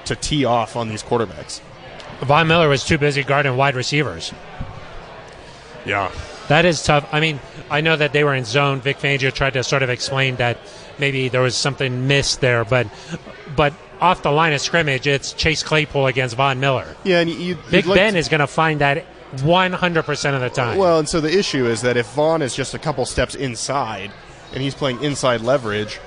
to 0.04 0.14
tee 0.16 0.44
off 0.44 0.76
on 0.76 0.88
these 0.88 1.02
quarterbacks. 1.02 1.60
Von 2.20 2.46
Miller 2.48 2.68
was 2.68 2.84
too 2.84 2.98
busy 2.98 3.22
guarding 3.22 3.56
wide 3.56 3.74
receivers. 3.74 4.32
Yeah, 5.84 6.10
That 6.48 6.64
is 6.64 6.82
tough. 6.82 7.08
I 7.12 7.20
mean, 7.20 7.40
I 7.70 7.80
know 7.80 7.96
that 7.96 8.12
they 8.12 8.24
were 8.24 8.34
in 8.34 8.44
zone. 8.44 8.80
Vic 8.80 8.98
Fangio 8.98 9.32
tried 9.32 9.54
to 9.54 9.62
sort 9.64 9.82
of 9.82 9.90
explain 9.90 10.36
that 10.36 10.58
maybe 10.98 11.28
there 11.28 11.40
was 11.40 11.56
something 11.56 12.06
missed 12.06 12.40
there, 12.40 12.64
but 12.64 12.86
but 13.56 13.72
off 14.00 14.22
the 14.22 14.30
line 14.30 14.52
of 14.52 14.60
scrimmage, 14.60 15.06
it's 15.06 15.32
Chase 15.32 15.62
Claypool 15.62 16.06
against 16.06 16.36
Von 16.36 16.60
Miller. 16.60 16.96
yeah, 17.04 17.20
and 17.20 17.30
you 17.30 17.56
Big 17.70 17.84
Ben 17.86 18.16
is 18.16 18.28
going 18.28 18.40
to 18.40 18.46
find 18.46 18.80
that 18.80 19.04
100% 19.32 20.34
of 20.34 20.40
the 20.40 20.50
time. 20.50 20.78
Well, 20.78 20.98
and 20.98 21.08
so 21.08 21.20
the 21.20 21.36
issue 21.36 21.66
is 21.66 21.82
that 21.82 21.96
if 21.96 22.06
Von 22.12 22.42
is 22.42 22.54
just 22.54 22.74
a 22.74 22.78
couple 22.78 23.04
steps 23.06 23.34
inside 23.34 24.10
and 24.52 24.62
he's 24.62 24.74
playing 24.74 25.02
inside 25.02 25.40
leverage, 25.40 26.00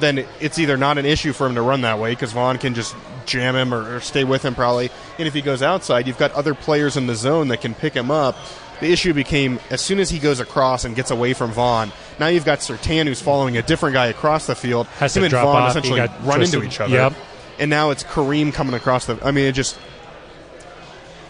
then 0.00 0.24
it's 0.40 0.58
either 0.58 0.76
not 0.76 0.98
an 0.98 1.06
issue 1.06 1.32
for 1.32 1.46
him 1.46 1.54
to 1.54 1.62
run 1.62 1.82
that 1.82 1.98
way 1.98 2.12
because 2.12 2.32
Von 2.32 2.58
can 2.58 2.74
just 2.74 2.94
jam 3.24 3.56
him 3.56 3.74
or, 3.74 3.96
or 3.96 4.00
stay 4.00 4.24
with 4.24 4.44
him 4.44 4.54
probably. 4.54 4.90
And 5.18 5.26
if 5.26 5.34
he 5.34 5.42
goes 5.42 5.62
outside, 5.62 6.06
you've 6.06 6.18
got 6.18 6.32
other 6.32 6.54
players 6.54 6.96
in 6.96 7.06
the 7.06 7.14
zone 7.14 7.48
that 7.48 7.60
can 7.60 7.74
pick 7.74 7.94
him 7.94 8.10
up. 8.10 8.36
The 8.80 8.92
issue 8.92 9.14
became 9.14 9.58
as 9.70 9.80
soon 9.80 9.98
as 9.98 10.10
he 10.10 10.18
goes 10.18 10.38
across 10.38 10.84
and 10.84 10.94
gets 10.94 11.10
away 11.10 11.32
from 11.32 11.50
Von, 11.52 11.92
now 12.18 12.26
you've 12.26 12.44
got 12.44 12.58
Surtain 12.58 13.06
who's 13.06 13.22
following 13.22 13.56
a 13.56 13.62
different 13.62 13.94
guy 13.94 14.06
across 14.06 14.46
the 14.46 14.54
field. 14.54 14.86
Has 14.98 15.16
him 15.16 15.22
to 15.22 15.24
and 15.26 15.30
drop 15.30 15.44
Von 15.44 15.62
off. 15.62 15.70
Essentially 15.70 16.00
run 16.00 16.36
twisted. 16.36 16.54
into 16.54 16.66
each 16.66 16.80
other. 16.80 16.94
Yep. 16.94 17.14
And 17.58 17.70
now 17.70 17.90
it's 17.90 18.04
Kareem 18.04 18.52
coming 18.52 18.74
across 18.74 19.06
the. 19.06 19.18
I 19.24 19.30
mean, 19.30 19.46
it 19.46 19.52
just 19.52 19.78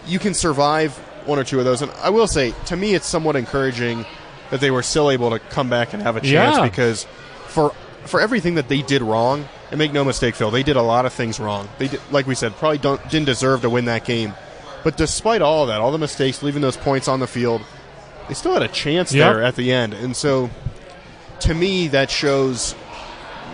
you 0.06 0.18
can 0.18 0.34
survive 0.34 0.96
one 1.26 1.38
or 1.38 1.44
two 1.44 1.58
of 1.58 1.64
those. 1.64 1.82
And 1.82 1.90
I 2.02 2.10
will 2.10 2.26
say, 2.28 2.54
to 2.66 2.76
me, 2.76 2.94
it's 2.94 3.06
somewhat 3.06 3.36
encouraging 3.36 4.04
that 4.50 4.60
they 4.60 4.70
were 4.70 4.82
still 4.82 5.10
able 5.10 5.30
to 5.30 5.38
come 5.38 5.68
back 5.68 5.92
and 5.92 6.02
have 6.02 6.16
a 6.16 6.20
chance 6.20 6.56
Yeah. 6.56 6.62
because 6.62 7.04
for 7.48 7.72
for 8.04 8.20
everything 8.20 8.54
that 8.54 8.68
they 8.68 8.82
did 8.82 9.02
wrong, 9.02 9.48
and 9.72 9.78
make 9.78 9.92
no 9.92 10.04
mistake, 10.04 10.36
Phil, 10.36 10.52
they 10.52 10.62
did 10.62 10.76
a 10.76 10.82
lot 10.82 11.06
of 11.06 11.12
things 11.12 11.40
wrong. 11.40 11.68
They 11.78 11.88
did, 11.88 12.00
like 12.12 12.28
we 12.28 12.36
said, 12.36 12.54
probably 12.56 12.78
don't 12.78 13.02
didn't 13.10 13.26
deserve 13.26 13.62
to 13.62 13.70
win 13.70 13.86
that 13.86 14.04
game. 14.04 14.32
But 14.84 14.96
despite 14.96 15.42
all 15.42 15.62
of 15.62 15.68
that, 15.68 15.80
all 15.80 15.90
the 15.90 15.98
mistakes, 15.98 16.40
leaving 16.44 16.62
those 16.62 16.76
points 16.76 17.08
on 17.08 17.18
the 17.18 17.26
field, 17.26 17.62
they 18.28 18.34
still 18.34 18.52
had 18.52 18.62
a 18.62 18.68
chance 18.68 19.12
Yep. 19.12 19.32
there 19.34 19.42
at 19.42 19.56
the 19.56 19.72
end. 19.72 19.92
And 19.94 20.14
so, 20.14 20.48
to 21.40 21.52
me, 21.54 21.88
that 21.88 22.08
shows 22.08 22.76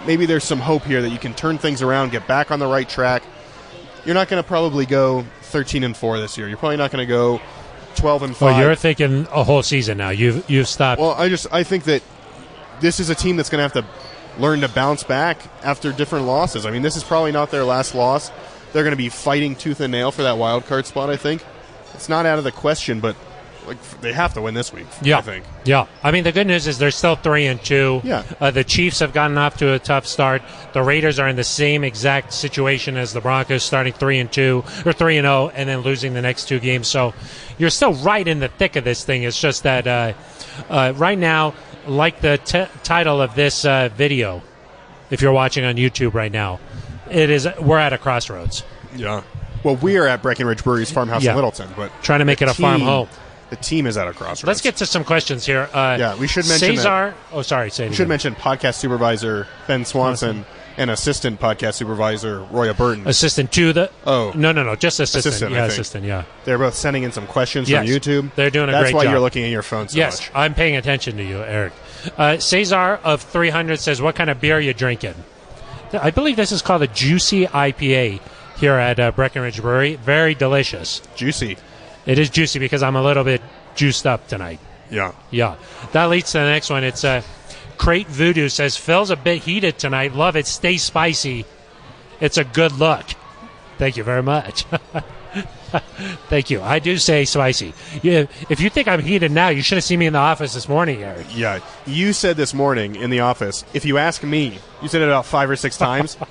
maybe 0.06 0.26
there's 0.26 0.44
some 0.44 0.60
hope 0.60 0.84
here 0.84 1.00
that 1.00 1.08
you 1.08 1.18
can 1.18 1.32
turn 1.32 1.56
things 1.56 1.80
around, 1.80 2.12
get 2.12 2.26
back 2.26 2.50
on 2.50 2.58
the 2.58 2.66
right 2.66 2.86
track. 2.88 3.22
You're 4.04 4.14
not 4.14 4.28
going 4.28 4.42
to 4.42 4.46
probably 4.46 4.84
go 4.84 5.24
13 5.52 5.84
and 5.84 5.96
4 5.96 6.18
this 6.18 6.36
year. 6.36 6.48
You're 6.48 6.56
probably 6.56 6.78
not 6.78 6.90
going 6.90 7.06
to 7.06 7.10
go 7.10 7.40
12 7.96 8.22
and 8.22 8.36
5. 8.36 8.42
well, 8.42 8.60
you're 8.60 8.74
thinking 8.74 9.26
a 9.30 9.44
whole 9.44 9.62
season 9.62 9.98
now. 9.98 10.10
You've 10.10 10.48
you've 10.50 10.66
stopped. 10.66 11.00
Well, 11.00 11.12
I 11.12 11.28
just 11.28 11.46
I 11.52 11.62
think 11.62 11.84
that 11.84 12.02
this 12.80 12.98
is 12.98 13.10
a 13.10 13.14
team 13.14 13.36
that's 13.36 13.50
going 13.50 13.58
to 13.58 13.62
have 13.62 13.84
to 13.84 14.40
learn 14.40 14.62
to 14.62 14.68
bounce 14.68 15.04
back 15.04 15.38
after 15.62 15.92
different 15.92 16.26
losses. 16.26 16.66
I 16.66 16.70
mean, 16.70 16.82
this 16.82 16.96
is 16.96 17.04
probably 17.04 17.32
not 17.32 17.50
their 17.50 17.64
last 17.64 17.94
loss. 17.94 18.30
They're 18.72 18.82
going 18.82 18.92
to 18.92 18.96
be 18.96 19.10
fighting 19.10 19.54
tooth 19.54 19.80
and 19.80 19.92
nail 19.92 20.10
for 20.10 20.22
that 20.22 20.38
wild 20.38 20.66
card 20.66 20.86
spot. 20.86 21.10
I 21.10 21.16
think 21.16 21.44
it's 21.94 22.08
not 22.08 22.24
out 22.24 22.38
of 22.38 22.44
the 22.44 22.52
question, 22.52 23.00
but 23.00 23.14
like 23.66 24.00
they 24.00 24.12
have 24.12 24.34
to 24.34 24.40
win 24.42 24.54
this 24.54 24.72
week. 24.72 24.86
Yeah, 25.02 25.18
I 25.18 25.20
think. 25.22 25.44
yeah. 25.64 25.86
I 26.02 26.10
mean, 26.10 26.24
the 26.24 26.32
good 26.32 26.46
news 26.46 26.66
is 26.66 26.78
they're 26.78 26.90
still 26.90 27.16
three 27.16 27.46
and 27.46 27.62
two. 27.62 28.00
Yeah. 28.04 28.24
Uh, 28.40 28.50
the 28.50 28.64
Chiefs 28.64 28.98
have 29.00 29.12
gotten 29.12 29.38
off 29.38 29.56
to 29.58 29.72
a 29.72 29.78
tough 29.78 30.06
start. 30.06 30.42
The 30.72 30.82
Raiders 30.82 31.18
are 31.18 31.28
in 31.28 31.36
the 31.36 31.44
same 31.44 31.84
exact 31.84 32.32
situation 32.32 32.96
as 32.96 33.12
the 33.12 33.20
Broncos, 33.20 33.62
starting 33.62 33.92
three 33.92 34.18
and 34.18 34.30
two 34.32 34.64
or 34.84 34.92
three 34.92 35.16
and 35.18 35.24
zero, 35.24 35.50
and 35.54 35.68
then 35.68 35.80
losing 35.80 36.14
the 36.14 36.22
next 36.22 36.46
two 36.48 36.58
games. 36.60 36.88
So 36.88 37.14
you're 37.58 37.70
still 37.70 37.94
right 37.94 38.26
in 38.26 38.40
the 38.40 38.48
thick 38.48 38.76
of 38.76 38.84
this 38.84 39.04
thing. 39.04 39.22
It's 39.22 39.40
just 39.40 39.62
that 39.62 39.86
uh, 39.86 40.12
uh, 40.68 40.92
right 40.96 41.18
now, 41.18 41.54
like 41.86 42.20
the 42.20 42.38
t- 42.38 42.66
title 42.82 43.20
of 43.20 43.34
this 43.34 43.64
uh, 43.64 43.88
video, 43.96 44.42
if 45.10 45.20
you're 45.22 45.32
watching 45.32 45.64
on 45.64 45.76
YouTube 45.76 46.14
right 46.14 46.32
now, 46.32 46.60
it 47.10 47.30
is 47.30 47.46
we're 47.60 47.78
at 47.78 47.92
a 47.92 47.98
crossroads. 47.98 48.64
Yeah. 48.96 49.22
Well, 49.64 49.76
we 49.76 49.96
are 49.96 50.08
at 50.08 50.22
Breckenridge 50.22 50.64
Brewery's 50.64 50.90
farmhouse 50.90 51.22
Yeah. 51.22 51.30
in 51.30 51.36
Littleton, 51.36 51.68
but 51.76 51.92
Trying 52.02 52.18
to 52.18 52.24
make 52.24 52.42
it 52.42 52.48
a 52.48 52.54
farm 52.54 52.80
home. 52.80 53.08
The 53.52 53.56
team 53.56 53.86
is 53.86 53.98
at 53.98 54.08
a 54.08 54.14
crossroads. 54.14 54.44
Let's 54.44 54.62
get 54.62 54.76
to 54.76 54.86
some 54.86 55.04
questions 55.04 55.44
here. 55.44 55.68
Uh, 55.74 55.96
Yeah, 56.00 56.14
we 56.16 56.26
should 56.26 56.48
mention 56.48 56.68
that- 56.76 56.76
Cesar. 56.78 57.14
Oh, 57.34 57.42
sorry. 57.42 57.70
Say 57.70 57.86
We 57.86 57.94
should 57.94 58.04
again. 58.04 58.08
mention 58.08 58.34
podcast 58.34 58.76
supervisor 58.76 59.46
Ben 59.66 59.84
Swanson 59.84 60.46
and 60.78 60.90
assistant 60.90 61.38
podcast 61.38 61.74
supervisor 61.74 62.44
Roya 62.50 62.72
Burton. 62.72 63.06
assistant 63.06 63.52
to 63.52 63.74
the. 63.74 63.90
Oh. 64.06 64.32
no, 64.34 64.52
no, 64.52 64.62
no, 64.62 64.74
just 64.74 64.98
assistant. 65.00 65.26
Assistant, 65.26 65.52
yeah, 65.52 65.66
assistant. 65.66 66.04
Yeah. 66.06 66.22
They're 66.46 66.56
both 66.56 66.72
sending 66.74 67.02
in 67.02 67.12
some 67.12 67.26
questions 67.26 67.68
Yes. 67.68 67.86
from 67.86 67.94
YouTube. 67.94 68.30
They're 68.36 68.48
doing 68.48 68.70
a. 68.70 68.72
That's 68.72 68.84
great 68.84 68.94
why 68.94 69.04
job. 69.04 69.10
you're 69.10 69.20
looking 69.20 69.44
at 69.44 69.50
your 69.50 69.60
phone 69.62 69.88
so 69.88 69.98
yes, 69.98 70.18
much. 70.22 70.30
I'm 70.34 70.54
paying 70.54 70.76
attention 70.76 71.18
to 71.18 71.22
you, 71.22 71.42
Eric. 71.42 71.74
Uh, 72.16 72.38
Cesar 72.38 73.00
of 73.04 73.20
300 73.20 73.80
says, 73.80 74.00
"What 74.00 74.14
kind 74.14 74.30
of 74.30 74.40
beer 74.40 74.56
are 74.56 74.60
you 74.60 74.72
drinking?" 74.72 75.16
I 75.92 76.10
believe 76.10 76.36
this 76.36 76.52
is 76.52 76.62
called 76.62 76.80
a 76.80 76.86
Juicy 76.86 77.46
IPA 77.48 78.20
here 78.56 78.72
at 78.76 78.98
uh, 78.98 79.10
Breckenridge 79.12 79.60
Brewery. 79.60 79.96
Very 79.96 80.34
delicious. 80.34 81.02
Juicy. 81.16 81.58
It 82.06 82.18
is 82.18 82.30
juicy 82.30 82.58
because 82.58 82.82
I'm 82.82 82.96
a 82.96 83.02
little 83.02 83.24
bit 83.24 83.42
juiced 83.74 84.06
up 84.06 84.26
tonight. 84.28 84.60
Yeah. 84.90 85.12
Yeah. 85.30 85.56
That 85.92 86.06
leads 86.10 86.32
to 86.32 86.38
the 86.38 86.44
next 86.44 86.70
one. 86.70 86.84
It's 86.84 87.04
uh, 87.04 87.22
Crate 87.78 88.08
Voodoo 88.08 88.48
says, 88.48 88.76
Phil's 88.76 89.10
a 89.10 89.16
bit 89.16 89.42
heated 89.42 89.78
tonight. 89.78 90.14
Love 90.14 90.36
it. 90.36 90.46
Stay 90.46 90.76
spicy. 90.76 91.44
It's 92.20 92.38
a 92.38 92.44
good 92.44 92.72
look. 92.72 93.04
Thank 93.78 93.96
you 93.96 94.04
very 94.04 94.22
much. 94.22 94.64
Thank 96.28 96.50
you. 96.50 96.60
I 96.60 96.78
do 96.78 96.98
say 96.98 97.24
spicy. 97.24 97.72
Yeah, 98.02 98.26
if 98.50 98.60
you 98.60 98.68
think 98.68 98.86
I'm 98.86 99.00
heated 99.00 99.32
now, 99.32 99.48
you 99.48 99.62
should 99.62 99.76
have 99.76 99.84
seen 99.84 99.98
me 99.98 100.06
in 100.06 100.12
the 100.12 100.18
office 100.18 100.52
this 100.52 100.68
morning, 100.68 101.00
Aric. 101.00 101.24
Yeah. 101.34 101.60
You 101.86 102.12
said 102.12 102.36
this 102.36 102.52
morning 102.52 102.96
in 102.96 103.10
the 103.10 103.20
office, 103.20 103.64
if 103.72 103.84
you 103.84 103.96
ask 103.96 104.22
me, 104.22 104.58
you 104.82 104.88
said 104.88 105.00
it 105.00 105.06
about 105.06 105.24
five 105.24 105.48
or 105.48 105.56
six 105.56 105.78
times. 105.78 106.16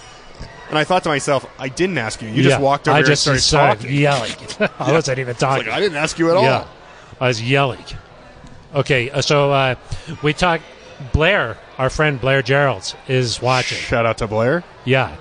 and 0.71 0.79
I 0.79 0.85
thought 0.85 1.03
to 1.03 1.09
myself, 1.09 1.45
I 1.59 1.67
didn't 1.67 1.97
ask 1.97 2.21
you. 2.21 2.29
You 2.29 2.43
just 2.43 2.61
walked 2.61 2.87
over 2.87 2.95
I 2.95 2.99
here 2.99 3.07
just 3.07 3.27
and 3.27 3.39
started 3.39 3.81
talking. 3.81 3.97
yelling. 3.97 4.31
I 4.79 4.91
wasn't 4.93 5.19
even 5.19 5.35
talking. 5.35 5.67
Like, 5.67 5.75
I 5.75 5.79
didn't 5.81 5.97
ask 5.97 6.17
you 6.17 6.31
at 6.31 6.37
all. 6.37 6.67
I 7.19 7.27
was 7.27 7.41
yelling. 7.41 7.83
Okay, 8.73 9.09
uh, 9.09 9.21
so 9.21 9.51
uh, 9.51 9.75
we 10.23 10.33
talked. 10.33 10.63
Blair, 11.13 11.57
our 11.77 11.89
friend 11.89 12.21
Blair 12.21 12.41
Geralds, 12.41 12.95
is 13.09 13.41
watching. 13.41 13.77
Shout 13.79 14.05
out 14.05 14.19
to 14.19 14.27
Blair. 14.27 14.63
Yeah. 14.85 15.15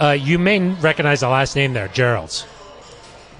Uh, 0.00 0.10
you 0.10 0.38
may 0.38 0.58
recognize 0.58 1.20
the 1.20 1.28
last 1.28 1.54
name 1.54 1.72
there, 1.72 1.88
Geralds. 1.88 2.46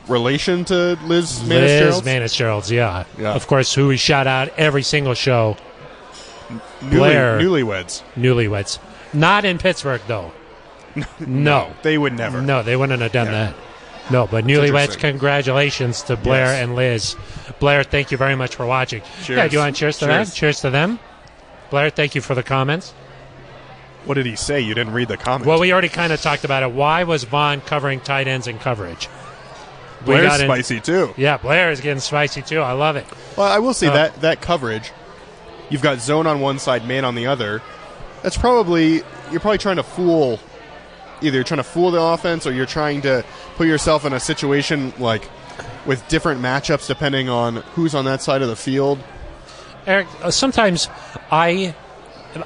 Relation 0.06 0.64
to 0.66 0.96
Liz 1.02 1.42
Liz 1.42 1.48
Manis 1.48 2.04
Manis-Geralds, 2.04 2.70
yeah. 2.70 3.04
Yeah. 3.18 3.34
Of 3.34 3.46
course, 3.48 3.74
who 3.74 3.88
we 3.88 3.96
shout 3.96 4.26
out 4.28 4.50
every 4.56 4.82
single 4.84 5.14
show, 5.14 5.56
Newly, 6.82 6.96
Blair. 6.96 7.40
Newlyweds. 7.40 8.02
newlyweds. 8.14 8.78
Not 9.12 9.44
in 9.44 9.58
Pittsburgh, 9.58 10.02
though. 10.06 10.32
No. 11.20 11.70
They 11.82 11.98
would 11.98 12.12
never. 12.14 12.40
No, 12.42 12.62
they 12.62 12.76
wouldn't 12.76 13.00
have 13.02 13.12
done 13.12 13.26
Yeah. 13.26 13.32
that. 13.32 13.54
No, 14.10 14.26
but 14.26 14.44
newlyweds, 14.44 14.96
congratulations 14.98 16.02
to 16.02 16.16
Blair 16.16 16.46
Yes. 16.46 16.62
and 16.62 16.76
Liz. 16.76 17.16
Blair, 17.58 17.82
thank 17.82 18.12
you 18.12 18.16
very 18.16 18.36
much 18.36 18.54
for 18.54 18.64
watching. 18.64 19.02
Cheers. 19.24 19.36
Yeah, 19.38 19.48
do 19.48 19.52
you 19.54 19.58
want 19.58 19.74
to 19.74 19.80
cheers 19.80 19.98
to 19.98 20.06
Cheers. 20.06 20.28
that? 20.30 20.34
Cheers 20.36 20.60
to 20.60 20.70
them. 20.70 20.98
Blair, 21.70 21.90
thank 21.90 22.14
you 22.14 22.20
for 22.20 22.34
the 22.36 22.44
comments. 22.44 22.92
What 24.04 24.14
did 24.14 24.26
he 24.26 24.36
say? 24.36 24.60
You 24.60 24.74
didn't 24.74 24.92
read 24.92 25.08
the 25.08 25.16
comments. 25.16 25.48
Well, 25.48 25.58
we 25.58 25.72
already 25.72 25.88
kind 25.88 26.12
of 26.12 26.20
talked 26.22 26.44
about 26.44 26.62
it. 26.62 26.70
Why 26.70 27.02
was 27.02 27.24
Von 27.24 27.60
covering 27.60 27.98
tight 27.98 28.28
ends 28.28 28.46
in 28.46 28.58
coverage? 28.60 29.08
We 30.02 30.14
Blair's 30.14 30.28
got 30.28 30.40
in- 30.42 30.46
spicy 30.46 30.78
too. 30.80 31.12
Yeah, 31.16 31.38
Blair 31.38 31.72
is 31.72 31.80
getting 31.80 31.98
spicy 31.98 32.42
too. 32.42 32.60
I 32.60 32.72
love 32.72 32.94
it. 32.94 33.04
Well, 33.36 33.48
I 33.48 33.58
will 33.58 33.74
say 33.74 33.88
Uh, 33.88 33.94
that 33.94 34.20
that 34.20 34.40
coverage, 34.40 34.92
you've 35.68 35.82
got 35.82 35.98
zone 35.98 36.28
on 36.28 36.38
one 36.38 36.60
side, 36.60 36.86
man 36.86 37.04
on 37.04 37.16
the 37.16 37.26
other. 37.26 37.60
That's 38.22 38.36
probably 38.36 39.02
you're 39.32 39.40
probably 39.40 39.58
trying 39.58 39.76
to 39.76 39.82
fool. 39.82 40.38
Either 41.22 41.36
you're 41.36 41.44
trying 41.44 41.58
to 41.58 41.64
fool 41.64 41.90
the 41.90 42.00
offense, 42.00 42.46
or 42.46 42.52
you're 42.52 42.66
trying 42.66 43.00
to 43.02 43.24
put 43.56 43.66
yourself 43.66 44.04
in 44.04 44.12
a 44.12 44.20
situation 44.20 44.92
like 44.98 45.28
with 45.86 46.06
different 46.08 46.40
matchups 46.42 46.86
depending 46.86 47.28
on 47.28 47.56
who's 47.74 47.94
on 47.94 48.04
that 48.04 48.20
side 48.22 48.42
of 48.42 48.48
the 48.48 48.56
field. 48.56 48.98
Aric, 49.86 50.06
uh, 50.22 50.30
sometimes 50.30 50.88
I 51.30 51.74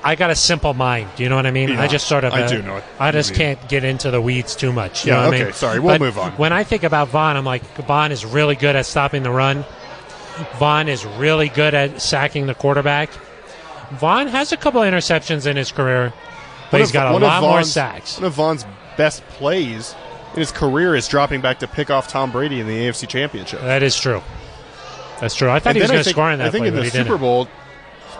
I 0.05 0.15
got 0.15 0.31
a 0.31 0.35
simple 0.37 0.75
mind. 0.75 1.09
Do 1.17 1.23
you 1.25 1.29
know 1.29 1.37
what 1.37 1.47
I 1.47 1.51
mean? 1.51 1.71
Yeah, 1.71 1.83
I 1.83 1.89
just 1.89 2.07
sort 2.07 2.23
of 2.25 2.33
I 2.33 2.43
uh, 2.43 2.49
do 2.49 2.63
know 2.63 2.75
what 2.75 2.85
I 3.01 3.11
just 3.11 3.35
can't 3.35 3.59
get 3.69 3.83
into 3.83 4.11
the 4.11 4.21
weeds 4.21 4.55
too 4.55 4.73
much. 4.73 5.05
You 5.05 5.13
Yeah, 5.13 5.17
know 5.23 5.25
what 5.27 5.35
I 5.35 5.37
okay, 5.37 5.45
mean? 5.47 5.53
sorry, 5.55 5.81
we'll 5.81 5.95
But 5.95 6.01
move 6.03 6.19
on. 6.19 6.33
When 6.33 6.53
I 6.53 6.63
think 6.65 6.85
about 6.85 7.09
Von, 7.09 7.37
I'm 7.37 7.45
like 7.45 7.65
Von 7.87 8.13
is 8.13 8.25
really 8.25 8.55
good 8.57 8.77
at 8.77 8.87
stopping 8.87 9.23
the 9.23 9.31
run. 9.33 9.65
Von 10.59 10.89
is 10.89 11.05
really 11.05 11.49
good 11.49 11.75
at 11.75 12.01
sacking 12.01 12.47
the 12.47 12.55
quarterback. 12.55 13.11
Von 13.93 14.29
has 14.29 14.53
a 14.53 14.57
couple 14.57 14.83
of 14.83 14.93
interceptions 14.93 15.47
in 15.47 15.57
his 15.57 15.73
career, 15.73 16.13
but 16.71 16.75
One 16.75 16.81
he's 16.83 16.89
of- 16.91 16.95
got 16.95 17.13
a 17.13 17.17
of 17.17 17.23
lot 17.23 17.41
more 17.43 17.51
Von's- 17.55 17.73
sacks. 17.73 18.17
One 18.19 18.25
of 18.27 18.33
Von's 18.35 18.65
best 18.97 19.27
plays 19.29 19.95
in 20.35 20.39
his 20.41 20.53
career 20.53 20.95
is 20.95 21.09
dropping 21.09 21.41
back 21.41 21.59
to 21.61 21.67
pick 21.67 21.91
off 21.91 22.09
Tom 22.09 22.31
Brady 22.31 22.61
in 22.61 22.67
the 22.67 22.87
AFC 22.87 23.07
Championship. 23.09 23.61
That 23.61 23.83
is 23.83 23.97
true. 23.99 24.23
That's 25.21 25.35
true. 25.35 25.51
I 25.51 25.59
thought 25.59 25.71
And 25.71 25.77
he 25.77 25.83
was 25.83 25.91
going 25.91 26.03
to 26.05 26.09
score 26.11 26.31
in 26.31 26.39
that 26.39 26.49
I 26.49 26.51
think 26.51 26.63
play, 26.63 26.69
in 26.69 26.75
the 26.75 26.85
Super 26.85 27.05
didn't. 27.05 27.21
Bowl, 27.21 27.49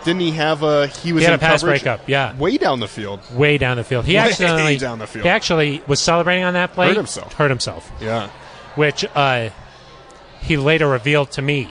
didn't 0.03 0.19
he 0.21 0.31
have 0.31 0.61
a 0.63 0.87
he 0.87 1.13
was 1.13 1.21
He 1.21 1.25
had 1.25 1.33
in 1.33 1.39
a 1.39 1.39
pass 1.39 1.63
breakup, 1.63 2.01
yeah. 2.07 2.35
way 2.37 2.57
down 2.57 2.79
the 2.79 2.87
field. 2.87 3.19
Way 3.33 3.57
down 3.57 3.77
the 3.77 3.83
field. 3.83 4.05
He 4.05 4.13
Way 4.15 4.19
actually 4.19 4.77
down 4.77 4.99
the 4.99 5.07
field. 5.07 5.23
He 5.25 5.29
actually 5.29 5.81
was 5.87 5.99
celebrating 5.99 6.43
on 6.43 6.53
that 6.55 6.73
play. 6.73 6.87
Hurt 6.87 6.97
himself. 6.97 7.33
Hurt 7.33 7.49
himself. 7.49 7.91
Yeah, 8.01 8.27
Which 8.75 9.05
uh, 9.15 9.49
he 10.41 10.57
later 10.57 10.87
revealed 10.87 11.31
to 11.31 11.41
me 11.41 11.69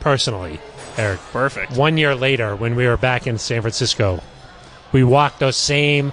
personally, 0.00 0.60
Aric. 0.96 1.18
perfect. 1.32 1.72
One 1.76 1.96
year 1.96 2.14
later, 2.14 2.56
when 2.56 2.74
we 2.74 2.86
were 2.86 2.96
back 2.96 3.26
in 3.26 3.38
San 3.38 3.60
Francisco, 3.62 4.22
we 4.92 5.04
walked 5.04 5.40
those 5.40 5.56
same 5.56 6.12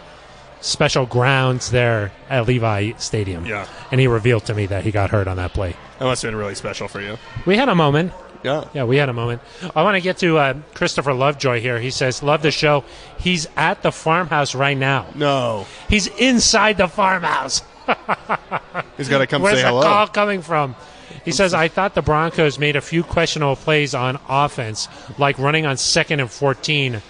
special 0.61 1.05
grounds 1.05 1.71
there 1.71 2.11
at 2.29 2.47
Levi 2.47 2.93
Stadium. 2.97 3.45
Yeah. 3.45 3.67
And 3.91 4.01
he 4.01 4.07
revealed 4.07 4.45
to 4.45 4.53
me 4.53 4.65
that 4.67 4.83
he 4.83 4.91
got 4.91 5.11
hurt 5.11 5.27
on 5.27 5.37
that 5.37 5.53
play. 5.53 5.75
That 5.99 6.05
must 6.05 6.21
have 6.23 6.31
been 6.31 6.37
really 6.37 6.55
special 6.55 6.87
for 6.87 7.01
you. 7.01 7.17
We 7.45 7.55
had 7.55 7.69
a 7.69 7.75
moment. 7.75 8.13
Yeah. 8.43 8.65
Yeah, 8.73 8.83
we 8.83 8.97
had 8.97 9.09
a 9.09 9.13
moment. 9.13 9.41
I 9.75 9.81
want 9.83 9.95
to 9.95 10.01
get 10.01 10.17
to 10.19 10.37
uh, 10.37 10.53
Christopher 10.73 11.13
Lovejoy 11.13 11.61
here. 11.61 11.79
He 11.79 11.89
says, 11.89 12.21
Love 12.21 12.41
the 12.43 12.51
show. 12.51 12.83
He's 13.17 13.47
at 13.55 13.81
the 13.81 13.91
farmhouse 13.91 14.53
right 14.53 14.77
now. 14.77 15.07
No, 15.15 15.65
He's 15.89 16.07
inside 16.07 16.77
the 16.77 16.87
farmhouse. 16.87 17.63
he's 18.97 19.09
got 19.09 19.19
to 19.19 19.27
come 19.27 19.41
Where's 19.41 19.57
say 19.57 19.63
the 19.63 19.81
call 19.81 20.07
coming 20.07 20.41
from? 20.41 20.75
He 21.23 21.31
says, 21.31 21.55
I 21.55 21.69
thought 21.69 21.95
the 21.95 22.03
Broncos 22.03 22.59
made 22.59 22.75
a 22.75 22.81
few 22.81 23.03
questionable 23.03 23.55
plays 23.55 23.95
on 23.95 24.19
offense, 24.29 24.87
like 25.17 25.39
running 25.39 25.65
on 25.65 25.77
second 25.77 26.19
and 26.19 26.29
14. 26.29 27.01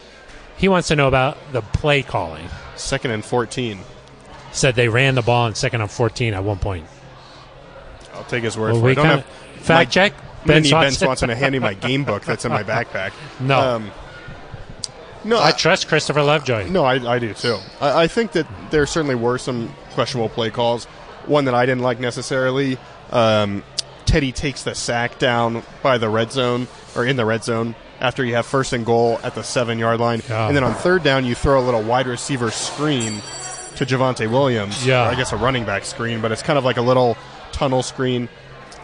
He 0.57 0.67
wants 0.67 0.87
to 0.89 0.95
know 0.95 1.07
about 1.07 1.37
the 1.51 1.61
play 1.61 2.01
calling. 2.01 2.47
Second 2.75 3.11
and 3.11 3.23
fourteen. 3.25 3.79
Said 4.51 4.75
they 4.75 4.87
ran 4.87 5.15
the 5.15 5.21
ball 5.21 5.45
on 5.47 5.55
second 5.55 5.81
and 5.81 5.91
14 5.91 6.33
at 6.33 6.41
one 6.43 6.57
point. 6.59 6.85
I'll 8.13 8.23
take 8.23 8.43
his 8.43 8.57
word 8.57 8.71
Well, 8.73 8.81
for 8.83 8.89
it. 8.89 8.91
I 8.91 8.95
don't 8.95 9.05
have 9.05 9.25
fact 9.57 9.67
my- 9.67 9.85
check. 9.85 10.13
Ben 10.45 10.61
need 10.61 10.69
Ben 10.71 10.91
Swanson. 10.91 11.05
Swanson 11.07 11.29
to 11.29 11.35
hand 11.35 11.53
me 11.53 11.59
my 11.59 11.73
game 11.73 12.03
book 12.05 12.23
that's 12.23 12.45
in 12.45 12.51
my 12.51 12.63
backpack. 12.73 13.11
No. 13.41 13.59
Um, 13.59 13.91
no, 15.25 15.39
I 15.39 15.47
I, 15.47 15.51
trust 15.51 15.87
Christopher 15.87 16.21
Lovejoy. 16.23 16.69
no, 16.69 16.85
I, 16.85 17.15
I 17.15 17.19
do 17.19 17.33
too. 17.33 17.57
I, 17.81 18.03
I 18.03 18.07
think 18.07 18.33
that 18.33 18.47
there 18.69 18.85
certainly 18.85 19.15
were 19.15 19.37
some 19.39 19.73
questionable 19.91 20.29
play 20.29 20.51
calls. 20.51 20.85
One 21.25 21.45
that 21.45 21.55
I 21.55 21.65
didn't 21.65 21.81
like 21.83 21.99
necessarily. 21.99 22.77
Um, 23.11 23.63
Teddy 24.05 24.31
takes 24.31 24.63
the 24.63 24.75
sack 24.75 25.17
down 25.17 25.63
by 25.81 25.97
the 25.97 26.07
red 26.09 26.31
zone 26.31 26.67
or 26.95 27.05
in 27.05 27.15
the 27.17 27.25
red 27.25 27.43
zone 27.43 27.73
after 28.01 28.23
you 28.25 28.35
have 28.35 28.45
first 28.45 28.73
and 28.73 28.85
goal 28.85 29.19
at 29.23 29.35
the 29.35 29.43
seven 29.43 29.79
yard 29.79 29.99
line, 29.99 30.21
Yeah. 30.29 30.47
and 30.47 30.55
then 30.55 30.63
on 30.63 30.73
third 30.75 31.03
down 31.03 31.25
you 31.25 31.35
throw 31.35 31.59
a 31.59 31.63
little 31.63 31.81
wide 31.81 32.07
receiver 32.07 32.51
screen 32.51 33.21
to 33.77 33.85
Javonte 33.85 34.29
Williams. 34.29 34.85
Yeah. 34.85 35.05
or 35.07 35.11
I 35.11 35.15
guess 35.15 35.31
a 35.33 35.37
running 35.37 35.65
back 35.65 35.85
screen, 35.85 36.21
but 36.21 36.31
it's 36.31 36.41
kind 36.43 36.57
of 36.57 36.65
like 36.65 36.77
a 36.77 36.81
little 36.81 37.17
tunnel 37.51 37.83
screen. 37.83 38.29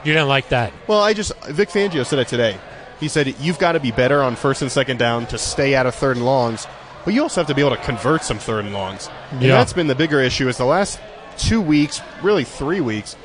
You 0.04 0.14
didn't 0.14 0.28
like 0.30 0.50
that. 0.50 0.74
Well, 0.88 1.02
I 1.02 1.14
just 1.14 1.32
Vic 1.46 1.70
Fangio 1.70 2.06
said 2.06 2.20
it 2.20 2.28
today. 2.28 2.58
He 3.00 3.08
said 3.08 3.34
you've 3.40 3.60
got 3.60 3.74
to 3.74 3.80
be 3.80 3.92
better 3.92 4.22
on 4.22 4.36
first 4.36 4.62
and 4.62 4.72
second 4.72 4.98
down 4.98 5.26
to 5.28 5.38
stay 5.38 5.76
out 5.76 5.86
of 5.86 5.96
third 5.96 6.18
and 6.18 6.26
longs, 6.26 6.68
but 7.06 7.14
you 7.14 7.22
also 7.22 7.42
have 7.42 7.48
to 7.48 7.56
be 7.56 7.62
able 7.62 7.76
to 7.76 7.82
convert 7.82 8.24
some 8.24 8.38
third 8.38 8.66
and 8.66 8.74
longs. 8.74 9.10
And 9.32 9.42
Yeah. 9.42 9.58
that's 9.58 9.74
been 9.74 9.88
the 9.88 9.96
bigger 9.96 10.20
issue. 10.20 10.48
Is 10.48 10.58
the 10.58 10.66
last 10.66 11.00
two 11.38 11.62
weeks, 11.62 12.02
really 12.22 12.44
three 12.44 12.82
weeks, 12.82 13.16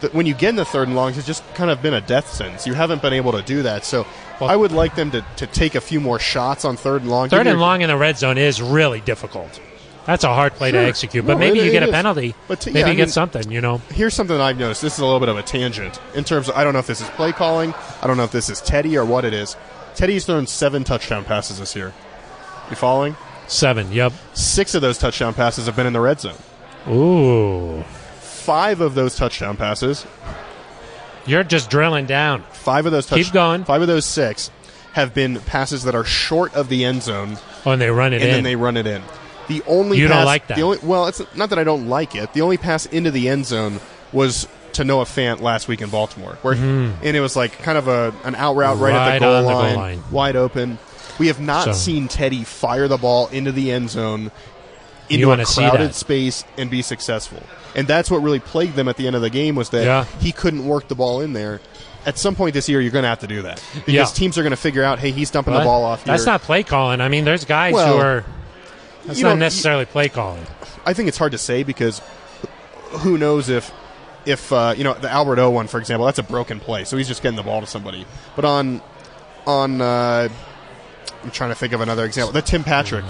that 0.00 0.14
when 0.14 0.26
you 0.26 0.34
get 0.34 0.50
in 0.50 0.56
the 0.56 0.64
third 0.64 0.88
and 0.88 0.96
longs, 0.96 1.16
it's 1.18 1.26
just 1.26 1.42
kind 1.54 1.70
of 1.70 1.80
been 1.82 1.94
a 1.94 2.00
death 2.00 2.28
sentence. 2.32 2.66
You 2.66 2.74
haven't 2.74 3.02
been 3.02 3.12
able 3.12 3.32
to 3.32 3.42
do 3.42 3.62
that. 3.62 3.84
So 3.84 4.06
Well- 4.40 4.50
I 4.50 4.56
would 4.56 4.72
like 4.72 4.94
them 4.94 5.10
to, 5.12 5.24
to 5.36 5.46
take 5.46 5.74
a 5.74 5.80
few 5.80 6.00
more 6.00 6.18
shots 6.18 6.64
on 6.64 6.76
third 6.76 7.02
and 7.02 7.10
long. 7.10 7.28
Third 7.28 7.46
and 7.46 7.60
long 7.60 7.82
in 7.82 7.88
the 7.88 7.96
red 7.96 8.18
zone 8.18 8.38
is 8.38 8.60
really 8.62 9.00
difficult. 9.00 9.60
That's 10.06 10.24
a 10.24 10.28
hard 10.34 10.54
play 10.54 10.70
to 10.72 10.78
execute, 10.78 11.26
but 11.26 11.34
No, 11.34 11.38
maybe 11.38 11.60
it- 11.60 11.66
you 11.66 11.70
get 11.70 11.82
a 11.82 11.86
is. 11.86 11.92
penalty. 11.92 12.34
But 12.48 12.60
t- 12.62 12.70
maybe 12.70 12.80
yeah, 12.80 12.86
you 12.86 12.92
I 12.92 12.96
get 12.96 13.10
something, 13.10 13.50
you 13.52 13.60
know. 13.60 13.80
Here's 13.92 14.14
something 14.14 14.40
I've 14.40 14.58
noticed. 14.58 14.80
This 14.82 14.94
is 14.94 14.98
a 14.98 15.04
little 15.04 15.20
bit 15.20 15.28
of 15.28 15.36
a 15.36 15.42
tangent 15.42 16.00
in 16.14 16.24
terms 16.24 16.48
of 16.48 16.56
I 16.56 16.64
don't 16.64 16.72
know 16.72 16.78
if 16.80 16.86
this 16.86 17.00
is 17.02 17.08
play 17.10 17.32
calling. 17.32 17.74
I 18.02 18.06
don't 18.06 18.16
know 18.16 18.24
if 18.24 18.32
this 18.32 18.48
is 18.48 18.60
Teddy 18.60 18.96
or 18.96 19.04
what 19.04 19.24
it 19.26 19.34
is. 19.34 19.56
Teddy's 19.94 20.24
thrown 20.24 20.46
seven 20.46 20.84
touchdown 20.84 21.24
passes 21.24 21.58
this 21.60 21.76
year. 21.76 21.92
You 22.70 22.76
following? 22.76 23.14
Seven, 23.46 23.92
yep. 23.92 24.12
Six 24.32 24.74
of 24.74 24.80
those 24.80 24.96
touchdown 24.96 25.34
passes 25.34 25.66
have 25.66 25.76
been 25.76 25.86
in 25.86 25.92
the 25.92 26.00
red 26.00 26.18
zone. 26.20 26.34
Ooh. 26.88 27.84
Five 28.50 28.80
of 28.80 28.94
those 28.96 29.14
touchdown 29.14 29.56
passes, 29.56 30.04
You're 31.26 31.44
just 31.44 31.70
drilling 31.70 32.06
down. 32.06 32.42
five 32.52 32.84
of 32.86 32.92
those 32.92 33.06
touch- 33.06 33.24
Keep 33.24 33.32
going. 33.32 33.64
Five 33.64 33.80
of 33.82 33.86
those 33.88 34.04
six 34.04 34.50
have 34.94 35.14
been 35.14 35.38
passes 35.40 35.84
that 35.84 35.94
are 35.94 36.04
short 36.04 36.52
of 36.54 36.68
the 36.68 36.84
end 36.84 37.02
zone, 37.04 37.38
Oh, 37.64 37.70
and 37.70 37.80
they 37.80 37.90
run 37.90 38.12
it 38.12 38.16
in. 38.16 38.22
and 38.22 38.28
in. 38.30 38.34
then 38.38 38.44
they 38.44 38.56
run 38.56 38.76
it 38.76 38.86
in. 38.88 39.02
The 39.46 39.62
only 39.68 39.98
You 39.98 40.08
don't 40.08 40.16
pass, 40.18 40.26
like 40.26 40.46
that. 40.48 40.56
The 40.56 40.62
only, 40.64 40.78
well, 40.82 41.06
it's 41.06 41.22
not 41.36 41.50
that 41.50 41.58
I 41.60 41.64
don't 41.64 41.88
like 41.88 42.14
it. 42.16 42.32
The 42.32 42.40
only 42.40 42.56
pass 42.56 42.86
into 42.86 43.10
the 43.12 43.28
end 43.28 43.46
zone 43.46 43.78
was 44.12 44.48
to 44.72 44.82
Noah 44.84 45.04
Fant 45.04 45.40
last 45.40 45.68
week 45.68 45.80
in 45.80 45.90
Baltimore, 45.90 46.36
where 46.42 46.54
and 46.54 47.04
it 47.16 47.20
was 47.20 47.36
like 47.36 47.58
kind 47.62 47.78
of 47.78 47.86
a 47.86 48.12
an 48.24 48.34
out 48.34 48.56
route 48.56 48.78
right, 48.78 48.92
at 48.94 49.20
Mm-hmm. 49.20 49.24
The 49.24 49.26
goal, 49.26 49.36
on 49.36 49.44
the 49.44 49.50
goal 49.50 49.60
line, 49.62 49.76
line. 49.76 50.02
wide 50.10 50.36
open. 50.36 50.78
We 51.20 51.28
have 51.28 51.38
not 51.40 51.66
So- 51.66 51.72
seen 51.74 52.08
Teddy 52.08 52.42
fire 52.42 52.88
the 52.88 52.96
ball 52.98 53.28
into 53.28 53.52
the 53.52 53.70
end 53.70 53.90
zone 53.90 54.32
into 55.10 55.30
a 55.32 55.44
crowded 55.44 55.94
space 55.94 56.44
and 56.56 56.70
be 56.70 56.82
successful. 56.82 57.42
And 57.74 57.86
that's 57.86 58.10
what 58.10 58.18
really 58.18 58.40
plagued 58.40 58.74
them 58.76 58.88
at 58.88 58.96
the 58.96 59.06
end 59.06 59.16
of 59.16 59.22
the 59.22 59.30
game 59.30 59.54
was 59.54 59.70
that 59.70 59.84
Yeah. 59.84 60.04
he 60.20 60.32
couldn't 60.32 60.66
work 60.66 60.88
the 60.88 60.94
ball 60.94 61.20
in 61.20 61.32
there. 61.32 61.60
At 62.06 62.16
some 62.18 62.34
point 62.34 62.54
this 62.54 62.68
year, 62.68 62.80
you're 62.80 62.90
going 62.92 63.02
to 63.02 63.08
have 63.08 63.18
to 63.20 63.26
do 63.26 63.42
that 63.42 63.62
because 63.74 63.92
Yeah. 63.92 64.04
teams 64.06 64.38
are 64.38 64.42
going 64.42 64.52
to 64.52 64.56
figure 64.56 64.82
out, 64.82 64.98
hey, 64.98 65.10
he's 65.10 65.30
dumping 65.30 65.52
the 65.54 65.60
ball 65.60 65.84
off 65.84 66.04
here. 66.04 66.12
That's 66.14 66.24
not 66.26 66.40
play 66.42 66.62
calling. 66.62 67.00
I 67.00 67.08
mean, 67.08 67.24
there's 67.24 67.44
guys 67.44 67.74
Well, 67.74 67.92
who 67.94 68.00
are. 68.02 68.24
That's 69.06 69.20
not 69.20 69.30
know, 69.30 69.34
necessarily 69.36 69.84
play 69.86 70.08
calling. 70.08 70.46
I 70.84 70.94
think 70.94 71.08
it's 71.08 71.18
hard 71.18 71.32
to 71.32 71.38
say 71.38 71.62
because 71.62 72.00
who 73.00 73.16
knows 73.18 73.48
if 73.48 73.70
if 74.26 74.52
uh, 74.52 74.74
you 74.76 74.84
know 74.84 74.92
the 74.94 75.10
Albert 75.10 75.38
O 75.38 75.50
one, 75.50 75.66
for 75.68 75.78
example, 75.78 76.06
that's 76.06 76.18
a 76.18 76.22
broken 76.22 76.60
play, 76.60 76.84
so 76.84 76.96
he's 76.96 77.08
just 77.08 77.22
getting 77.22 77.36
the 77.36 77.42
ball 77.42 77.60
to 77.60 77.66
somebody. 77.66 78.06
But 78.36 78.44
on 78.44 78.80
on 79.46 79.80
uh, 79.80 80.28
I'm 81.22 81.30
trying 81.30 81.50
to 81.50 81.54
think 81.54 81.72
of 81.72 81.80
another 81.80 82.04
example, 82.04 82.32
the 82.32 82.42
Tim 82.42 82.62
Patrick 82.64 83.04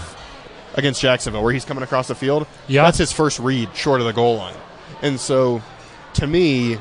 against 0.74 1.00
Jacksonville, 1.00 1.42
where 1.42 1.52
he's 1.52 1.64
coming 1.64 1.83
across 1.83 2.09
the 2.09 2.14
field. 2.14 2.46
Yeah. 2.68 2.85
that's 2.85 2.98
his 2.98 3.12
first 3.12 3.38
read 3.38 3.74
short 3.76 4.00
of 4.00 4.06
the 4.06 4.12
goal 4.12 4.37
line, 4.37 4.56
and 5.02 5.18
so 5.18 5.62
to 6.14 6.26
me, 6.26 6.78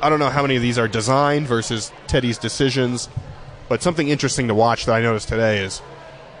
I 0.00 0.08
don't 0.08 0.18
know 0.18 0.30
how 0.30 0.42
many 0.42 0.56
of 0.56 0.62
these 0.62 0.78
are 0.78 0.88
designed 0.88 1.46
versus 1.46 1.92
Teddy's 2.06 2.38
decisions, 2.38 3.08
but 3.68 3.82
something 3.82 4.08
interesting 4.08 4.48
to 4.48 4.54
watch 4.54 4.86
that 4.86 4.94
I 4.94 5.00
noticed 5.00 5.28
today 5.28 5.58
is 5.58 5.82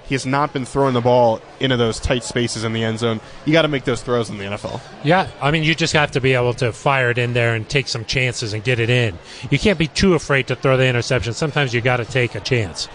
he 0.08 0.14
has 0.14 0.24
not 0.24 0.54
been 0.54 0.64
throwing 0.64 0.94
the 0.94 1.02
ball 1.02 1.40
into 1.60 1.76
those 1.76 2.00
tight 2.00 2.24
spaces 2.24 2.64
in 2.64 2.72
the 2.72 2.82
end 2.82 2.98
zone. 2.98 3.20
You 3.44 3.52
got 3.52 3.62
to 3.62 3.68
make 3.68 3.84
those 3.84 4.00
throws 4.02 4.30
in 4.30 4.38
the 4.38 4.44
NFL. 4.44 4.80
Yeah, 5.04 5.28
I 5.40 5.50
mean, 5.50 5.64
you 5.64 5.74
just 5.74 5.92
have 5.92 6.12
to 6.12 6.20
be 6.20 6.32
able 6.32 6.54
to 6.54 6.72
fire 6.72 7.10
it 7.10 7.18
in 7.18 7.34
there 7.34 7.54
and 7.54 7.68
take 7.68 7.88
some 7.88 8.06
chances 8.06 8.54
and 8.54 8.64
get 8.64 8.80
it 8.80 8.88
in. 8.88 9.18
You 9.50 9.58
can't 9.58 9.78
be 9.78 9.88
too 9.88 10.14
afraid 10.14 10.46
to 10.46 10.56
throw 10.56 10.78
the 10.78 10.86
interception. 10.86 11.34
Sometimes 11.34 11.74
you 11.74 11.82
got 11.82 11.98
to 11.98 12.06
take 12.06 12.34
a 12.34 12.40
chance. 12.40 12.88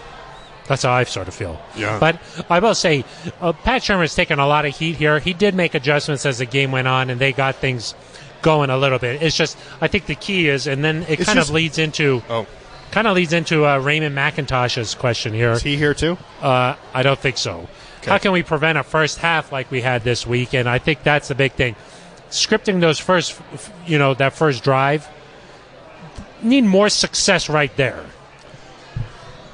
That's 0.66 0.82
how 0.82 0.92
I 0.92 1.04
sort 1.04 1.28
of 1.28 1.34
feel. 1.34 1.60
Yeah. 1.76 1.98
But 1.98 2.18
I 2.48 2.58
will 2.58 2.74
say, 2.74 3.04
uh, 3.40 3.52
Pat 3.52 3.82
Shurmur's 3.82 4.14
taken 4.14 4.38
a 4.38 4.46
lot 4.46 4.64
of 4.64 4.74
heat 4.76 4.96
here. 4.96 5.18
He 5.18 5.32
did 5.34 5.54
make 5.54 5.74
adjustments 5.74 6.24
as 6.24 6.38
the 6.38 6.46
game 6.46 6.72
went 6.72 6.88
on, 6.88 7.10
and 7.10 7.20
they 7.20 7.32
got 7.32 7.56
things 7.56 7.94
going 8.40 8.70
a 8.70 8.76
little 8.78 8.98
bit. 8.98 9.22
It's 9.22 9.36
just, 9.36 9.58
I 9.80 9.88
think 9.88 10.06
the 10.06 10.14
key 10.14 10.48
is, 10.48 10.66
and 10.66 10.82
then 10.84 11.02
it 11.04 11.20
It's 11.20 11.24
kind 11.24 11.36
just- 11.38 11.50
of 11.50 11.54
leads 11.54 11.78
into, 11.78 12.22
Oh, 12.30 12.46
kind 12.92 13.06
of 13.06 13.14
leads 13.14 13.32
into 13.32 13.66
uh, 13.66 13.78
Raymond 13.78 14.16
McIntosh's 14.16 14.94
question 14.94 15.34
here. 15.34 15.52
is 15.52 15.62
he 15.62 15.76
here 15.76 15.92
too? 15.94 16.16
Uh, 16.40 16.76
I 16.94 17.02
don't 17.02 17.18
think 17.18 17.36
so. 17.38 17.68
How 18.06 18.18
can 18.18 18.32
we 18.32 18.42
prevent 18.42 18.76
a 18.78 18.82
first 18.82 19.18
half 19.18 19.50
like 19.50 19.70
we 19.70 19.80
had 19.80 20.04
this 20.04 20.26
week? 20.26 20.54
And 20.54 20.68
I 20.68 20.78
think 20.78 21.02
that's 21.02 21.28
the 21.28 21.34
big 21.34 21.52
thing. 21.52 21.74
Scripting 22.30 22.80
those 22.80 22.98
first, 22.98 23.40
you 23.86 23.98
know, 23.98 24.12
that 24.14 24.34
first 24.34 24.62
drive, 24.62 25.08
need 26.42 26.64
more 26.64 26.88
success 26.90 27.48
right 27.48 27.74
there. 27.76 28.04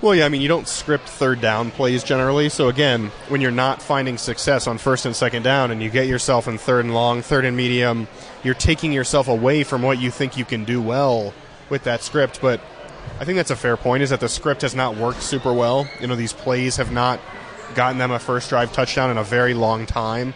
Well, 0.02 0.14
yeah, 0.14 0.24
I 0.24 0.30
mean, 0.30 0.40
you 0.40 0.48
don't 0.48 0.66
script 0.66 1.06
third 1.06 1.42
down 1.42 1.70
plays 1.72 2.02
generally. 2.02 2.48
So, 2.48 2.70
again, 2.70 3.08
when 3.28 3.42
you're 3.42 3.50
not 3.50 3.82
finding 3.82 4.16
success 4.16 4.66
on 4.66 4.78
first 4.78 5.04
and 5.04 5.14
second 5.14 5.42
down 5.42 5.70
and 5.70 5.82
you 5.82 5.90
get 5.90 6.06
yourself 6.06 6.48
in 6.48 6.56
third 6.56 6.86
and 6.86 6.94
long, 6.94 7.20
third 7.20 7.44
and 7.44 7.54
medium, 7.54 8.08
you're 8.42 8.54
taking 8.54 8.94
yourself 8.94 9.28
away 9.28 9.62
from 9.62 9.82
what 9.82 10.00
you 10.00 10.10
think 10.10 10.38
you 10.38 10.46
can 10.46 10.64
do 10.64 10.80
well 10.80 11.34
with 11.68 11.84
that 11.84 12.02
script. 12.02 12.40
But 12.40 12.62
I 13.20 13.26
think 13.26 13.36
that's 13.36 13.50
a 13.50 13.56
fair 13.56 13.76
point 13.76 14.02
is 14.02 14.08
that 14.08 14.20
the 14.20 14.28
script 14.30 14.62
has 14.62 14.74
not 14.74 14.96
worked 14.96 15.20
super 15.20 15.52
well. 15.52 15.86
You 16.00 16.06
know, 16.06 16.16
these 16.16 16.32
plays 16.32 16.76
have 16.76 16.90
not 16.90 17.20
gotten 17.74 17.98
them 17.98 18.10
a 18.10 18.18
first 18.18 18.48
drive 18.48 18.72
touchdown 18.72 19.10
in 19.10 19.18
a 19.18 19.24
very 19.24 19.52
long 19.52 19.84
time. 19.84 20.32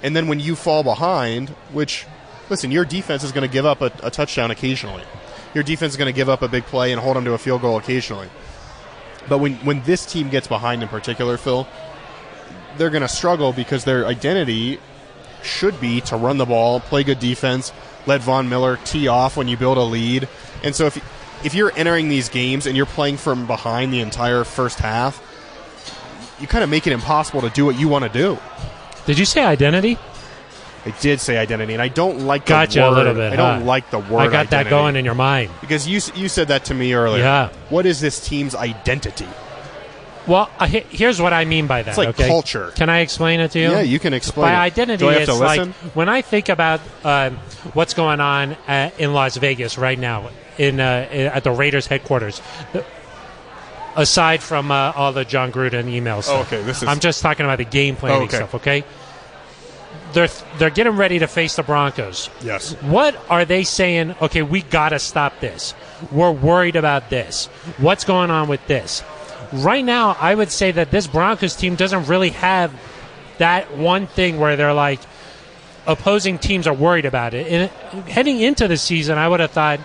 And 0.00 0.14
then 0.14 0.28
when 0.28 0.38
you 0.38 0.54
fall 0.54 0.84
behind, 0.84 1.48
which, 1.72 2.06
listen, 2.50 2.70
your 2.70 2.84
defense 2.84 3.24
is 3.24 3.32
going 3.32 3.46
to 3.46 3.52
give 3.52 3.66
up 3.66 3.80
a, 3.80 3.90
a 4.04 4.12
touchdown 4.12 4.52
occasionally. 4.52 5.02
Your 5.54 5.64
defense 5.64 5.94
is 5.94 5.96
going 5.96 6.06
to 6.06 6.16
give 6.16 6.28
up 6.28 6.42
a 6.42 6.48
big 6.48 6.62
play 6.66 6.92
and 6.92 7.00
hold 7.00 7.16
them 7.16 7.24
to 7.24 7.32
a 7.32 7.38
field 7.38 7.62
goal 7.62 7.78
occasionally. 7.78 8.28
But 9.28 9.38
when, 9.38 9.54
when 9.56 9.82
this 9.82 10.06
team 10.06 10.28
gets 10.30 10.48
behind 10.48 10.82
in 10.82 10.88
particular, 10.88 11.36
Phil, 11.36 11.68
they're 12.76 12.90
going 12.90 13.02
to 13.02 13.08
struggle 13.08 13.52
because 13.52 13.84
their 13.84 14.06
identity 14.06 14.80
should 15.42 15.80
be 15.80 16.00
to 16.02 16.16
run 16.16 16.38
the 16.38 16.46
ball, 16.46 16.80
play 16.80 17.04
good 17.04 17.18
defense, 17.18 17.72
let 18.06 18.20
Von 18.20 18.48
Miller 18.48 18.78
tee 18.84 19.08
off 19.08 19.36
when 19.36 19.48
you 19.48 19.56
build 19.56 19.78
a 19.78 19.82
lead. 19.82 20.28
And 20.62 20.74
so 20.74 20.86
if 20.86 20.96
if 21.44 21.54
you're 21.54 21.72
entering 21.76 22.08
these 22.08 22.28
games 22.28 22.66
and 22.66 22.76
you're 22.76 22.86
playing 22.86 23.16
from 23.16 23.46
behind 23.46 23.92
the 23.92 24.00
entire 24.00 24.42
first 24.42 24.80
half, 24.80 25.22
you 26.40 26.46
kind 26.46 26.64
of 26.64 26.70
make 26.70 26.86
it 26.86 26.92
impossible 26.92 27.42
to 27.42 27.50
do 27.50 27.64
what 27.64 27.78
you 27.78 27.88
want 27.88 28.04
to 28.04 28.08
do. 28.08 28.38
Did 29.06 29.18
you 29.18 29.24
say 29.24 29.44
identity? 29.44 29.98
I 30.86 30.90
did 31.00 31.20
say 31.20 31.36
identity, 31.36 31.72
and 31.74 31.82
I 31.82 31.88
don't 31.88 32.20
like 32.20 32.44
the 32.46 32.50
Gotcha 32.50 32.80
word. 32.80 32.88
a 32.88 32.90
little 32.92 33.14
bit. 33.14 33.32
I 33.32 33.36
don't 33.36 33.60
huh? 33.60 33.66
like 33.66 33.90
the 33.90 33.98
word. 33.98 34.20
I 34.20 34.28
got 34.28 34.50
that 34.50 34.70
going 34.70 34.96
in 34.96 35.04
your 35.04 35.14
mind. 35.14 35.50
because 35.60 35.86
you 35.88 36.00
you 36.14 36.28
said 36.28 36.48
that 36.48 36.64
to 36.66 36.74
me 36.74 36.94
earlier. 36.94 37.22
Yeah. 37.24 37.48
What 37.68 37.84
is 37.86 38.00
this 38.00 38.26
team's 38.26 38.54
identity? 38.54 39.26
Well, 40.26 40.50
uh, 40.58 40.66
here's 40.66 41.20
what 41.22 41.32
I 41.32 41.46
mean 41.46 41.66
by 41.66 41.82
that. 41.82 41.88
It's 41.88 41.98
like 41.98 42.08
okay? 42.08 42.28
culture. 42.28 42.70
Can 42.76 42.90
I 42.90 42.98
explain 43.00 43.40
it 43.40 43.50
to 43.52 43.58
you? 43.58 43.70
Yeah, 43.70 43.80
you 43.80 43.98
can 43.98 44.12
explain. 44.12 44.48
By 44.52 44.52
it. 44.52 44.58
identity, 44.72 44.98
Do 45.00 45.08
I 45.08 45.12
have 45.14 45.22
it's 45.22 45.32
to 45.32 45.42
like 45.42 45.68
when 45.94 46.08
I 46.10 46.20
think 46.20 46.50
about 46.50 46.80
um, 47.02 47.36
what's 47.72 47.94
going 47.94 48.20
on 48.20 48.52
uh, 48.68 48.90
in 48.98 49.14
Las 49.14 49.36
Vegas 49.38 49.78
right 49.78 49.98
now, 49.98 50.28
in 50.58 50.80
uh, 50.80 51.08
at 51.10 51.44
the 51.44 51.50
Raiders 51.50 51.86
headquarters. 51.86 52.40
Aside 53.96 54.42
from 54.42 54.70
uh, 54.70 54.92
all 54.94 55.12
the 55.12 55.24
Jon 55.24 55.50
Gruden 55.50 55.86
emails, 55.86 56.28
Oh, 56.28 56.42
okay, 56.42 56.62
this 56.62 56.82
is- 56.82 56.88
I'm 56.88 57.00
just 57.00 57.20
talking 57.20 57.44
about 57.44 57.58
the 57.58 57.64
game 57.64 57.96
planning 57.96 58.20
Oh, 58.20 58.24
okay. 58.26 58.36
stuff. 58.36 58.54
Okay, 58.54 58.84
they're 60.12 60.28
they're 60.58 60.70
getting 60.70 60.96
ready 60.96 61.18
to 61.18 61.26
face 61.26 61.56
the 61.56 61.62
Broncos. 61.62 62.30
Yes. 62.42 62.74
What 62.82 63.16
are 63.30 63.44
they 63.44 63.64
saying? 63.64 64.14
Okay, 64.20 64.42
we 64.42 64.62
got 64.62 64.90
to 64.90 64.98
stop 64.98 65.40
this. 65.40 65.74
We're 66.10 66.32
worried 66.32 66.76
about 66.76 67.10
this. 67.10 67.46
What's 67.78 68.04
going 68.04 68.30
on 68.30 68.48
with 68.48 68.66
this? 68.66 69.02
Right 69.52 69.84
now, 69.84 70.16
I 70.20 70.34
would 70.34 70.50
say 70.50 70.72
that 70.72 70.90
this 70.90 71.06
Broncos 71.06 71.56
team 71.56 71.74
doesn't 71.74 72.06
really 72.06 72.30
have 72.30 72.72
that 73.38 73.76
one 73.76 74.06
thing 74.06 74.38
where 74.38 74.56
they're 74.56 74.74
like 74.74 75.00
opposing 75.86 76.38
teams 76.38 76.66
are 76.66 76.74
worried 76.74 77.06
about 77.06 77.34
it. 77.34 77.46
And 77.46 77.70
heading 78.08 78.40
into 78.40 78.68
the 78.68 78.76
season, 78.76 79.16
I 79.16 79.28
would 79.28 79.40
have 79.40 79.50
thought 79.50 79.80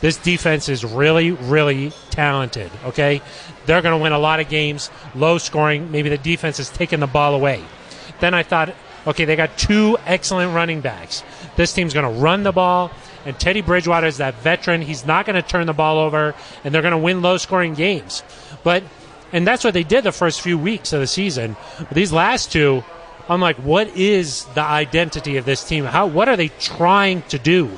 this 0.00 0.16
defense 0.18 0.68
is 0.68 0.84
really, 0.84 1.30
really 1.30 1.92
talented. 2.10 2.70
Okay, 2.84 3.22
they're 3.64 3.82
going 3.82 3.98
to 3.98 4.02
win 4.02 4.12
a 4.12 4.18
lot 4.18 4.40
of 4.40 4.48
games, 4.48 4.90
low 5.14 5.38
scoring. 5.38 5.90
Maybe 5.90 6.08
the 6.08 6.18
defense 6.18 6.60
is 6.60 6.68
taking 6.68 7.00
the 7.00 7.06
ball 7.06 7.34
away. 7.34 7.64
Then 8.20 8.34
I 8.34 8.42
thought, 8.42 8.74
okay, 9.06 9.24
they 9.24 9.36
got 9.36 9.56
two 9.56 9.96
excellent 10.06 10.54
running 10.54 10.80
backs. 10.80 11.22
This 11.56 11.72
team's 11.72 11.94
going 11.94 12.12
to 12.12 12.20
run 12.20 12.42
the 12.42 12.52
ball, 12.52 12.90
and 13.24 13.38
Teddy 13.38 13.60
Bridgewater 13.60 14.06
is 14.06 14.18
that 14.18 14.34
veteran. 14.36 14.82
He's 14.82 15.06
not 15.06 15.26
going 15.26 15.36
to 15.36 15.48
turn 15.48 15.66
the 15.66 15.72
ball 15.72 15.98
over, 15.98 16.34
and 16.64 16.74
they're 16.74 16.82
going 16.82 16.92
to 16.92 16.98
win 16.98 17.22
low 17.22 17.36
scoring 17.36 17.74
games. 17.74 18.22
But 18.62 18.82
and 19.32 19.46
that's 19.46 19.64
what 19.64 19.74
they 19.74 19.82
did 19.82 20.04
the 20.04 20.12
first 20.12 20.40
few 20.40 20.56
weeks 20.58 20.92
of 20.92 21.00
the 21.00 21.06
season. 21.06 21.56
But 21.78 21.90
these 21.90 22.12
last 22.12 22.52
two, 22.52 22.84
I'm 23.28 23.40
like, 23.40 23.56
what 23.56 23.88
is 23.96 24.44
the 24.54 24.62
identity 24.62 25.36
of 25.36 25.44
this 25.44 25.64
team? 25.64 25.84
How 25.84 26.06
what 26.06 26.28
are 26.28 26.36
they 26.36 26.48
trying 26.48 27.22
to 27.22 27.38
do? 27.38 27.70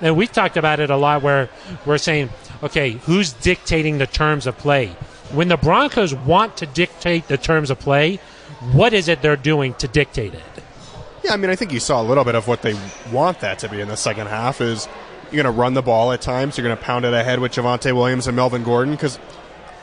And 0.00 0.16
we've 0.16 0.32
talked 0.32 0.56
about 0.56 0.80
it 0.80 0.88
a 0.90 0.96
lot 0.96 1.22
where 1.22 1.50
we're 1.84 1.98
saying, 1.98 2.30
okay, 2.62 2.92
who's 2.92 3.32
dictating 3.32 3.98
the 3.98 4.06
terms 4.06 4.46
of 4.46 4.56
play? 4.56 4.88
When 5.32 5.48
the 5.48 5.56
Broncos 5.56 6.14
want 6.14 6.56
to 6.58 6.66
dictate 6.66 7.28
the 7.28 7.36
terms 7.36 7.70
of 7.70 7.78
play, 7.78 8.18
what 8.72 8.92
is 8.92 9.08
it 9.08 9.22
they're 9.22 9.36
doing 9.36 9.74
to 9.74 9.88
dictate 9.88 10.34
it? 10.34 10.42
Yeah, 11.24 11.32
I 11.34 11.36
mean, 11.36 11.50
I 11.50 11.56
think 11.56 11.72
you 11.72 11.80
saw 11.80 12.00
a 12.00 12.04
little 12.04 12.24
bit 12.24 12.34
of 12.34 12.48
what 12.48 12.62
they 12.62 12.74
want 13.12 13.40
that 13.40 13.58
to 13.60 13.68
be 13.68 13.80
in 13.80 13.88
the 13.88 13.96
second 13.96 14.28
half. 14.28 14.60
Is 14.60 14.88
you're 15.30 15.42
going 15.42 15.54
to 15.54 15.58
run 15.60 15.74
the 15.74 15.82
ball 15.82 16.12
at 16.12 16.20
times. 16.22 16.56
You're 16.56 16.66
going 16.66 16.76
to 16.76 16.82
pound 16.82 17.04
it 17.04 17.12
ahead 17.12 17.40
with 17.40 17.52
Javonte 17.52 17.94
Williams 17.94 18.26
and 18.26 18.34
Melvin 18.36 18.62
Gordon 18.64 18.94
because 18.94 19.18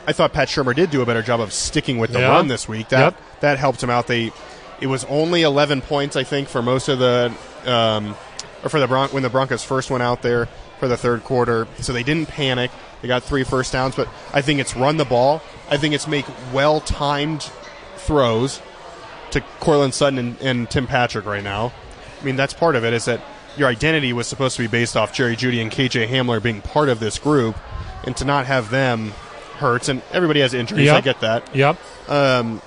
I 0.06 0.12
thought 0.12 0.32
Pat 0.32 0.48
Shurmur 0.48 0.74
did 0.74 0.90
do 0.90 1.00
a 1.00 1.06
better 1.06 1.22
job 1.22 1.40
of 1.40 1.52
sticking 1.52 1.98
with 1.98 2.12
the 2.12 2.20
Yeah. 2.20 2.28
run 2.30 2.48
this 2.48 2.68
week. 2.68 2.88
That 2.88 2.98
Yep. 3.00 3.14
that 3.40 3.58
helped 3.58 3.82
him 3.82 3.90
out. 3.90 4.06
They 4.08 4.32
it 4.80 4.86
was 4.88 5.04
only 5.06 5.42
11 5.42 5.80
points, 5.80 6.16
I 6.16 6.22
think, 6.24 6.48
for 6.48 6.62
most 6.62 6.88
of 6.88 6.98
the 6.98 7.32
um, 7.66 8.16
or 8.64 8.68
for 8.68 8.80
the 8.80 8.86
Bron- 8.88 9.08
when 9.10 9.22
the 9.22 9.28
Broncos 9.30 9.62
first 9.64 9.90
went 9.90 10.02
out 10.02 10.22
there 10.22 10.48
for 10.80 10.88
the 10.88 10.96
third 10.96 11.24
quarter. 11.24 11.66
So 11.80 11.92
they 11.92 12.02
didn't 12.02 12.28
panic. 12.28 12.70
They 13.02 13.08
got 13.08 13.22
three 13.22 13.44
first 13.44 13.72
downs, 13.72 13.94
but 13.94 14.08
I 14.32 14.40
think 14.40 14.60
it's 14.60 14.74
run 14.76 14.96
the 14.96 15.04
ball. 15.04 15.40
I 15.70 15.76
think 15.76 15.94
it's 15.94 16.06
make 16.08 16.26
well 16.52 16.80
timed 16.80 17.48
throws 17.96 18.60
to 19.32 19.40
Courtland 19.60 19.94
Sutton 19.94 20.18
and, 20.18 20.40
and 20.40 20.70
Tim 20.70 20.86
Patrick 20.86 21.24
right 21.26 21.44
now. 21.44 21.72
I 22.20 22.24
mean, 22.24 22.36
that's 22.36 22.54
part 22.54 22.76
of 22.76 22.84
it. 22.84 22.92
Is 22.92 23.04
that 23.06 23.20
your 23.56 23.68
identity 23.68 24.12
was 24.12 24.26
supposed 24.26 24.56
to 24.56 24.62
be 24.62 24.68
based 24.68 24.96
off 24.96 25.12
Jerry 25.12 25.36
Jeudy 25.36 25.60
and 25.60 25.70
KJ 25.70 26.08
Hamler 26.08 26.42
being 26.42 26.62
part 26.62 26.88
of 26.88 27.00
this 27.00 27.18
group, 27.18 27.56
and 28.04 28.16
to 28.16 28.24
not 28.24 28.46
have 28.46 28.70
them 28.70 29.10
hurts. 29.56 29.88
And 29.88 30.02
everybody 30.12 30.40
has 30.40 30.54
injuries. 30.54 30.86
I 30.96 31.00
get 31.00 31.20
that. 31.20 31.54
Yep. 31.54 31.78
Um, 32.08 32.62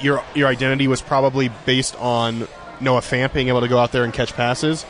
your 0.00 0.24
your 0.34 0.48
identity 0.48 0.88
was 0.88 1.00
probably 1.02 1.50
based 1.64 1.96
on 1.96 2.48
Noah 2.80 3.00
Fant 3.00 3.32
being 3.32 3.48
able 3.48 3.60
to 3.60 3.68
go 3.68 3.78
out 3.78 3.92
there 3.92 4.04
and 4.04 4.12
catch 4.12 4.32
passes. 4.34 4.84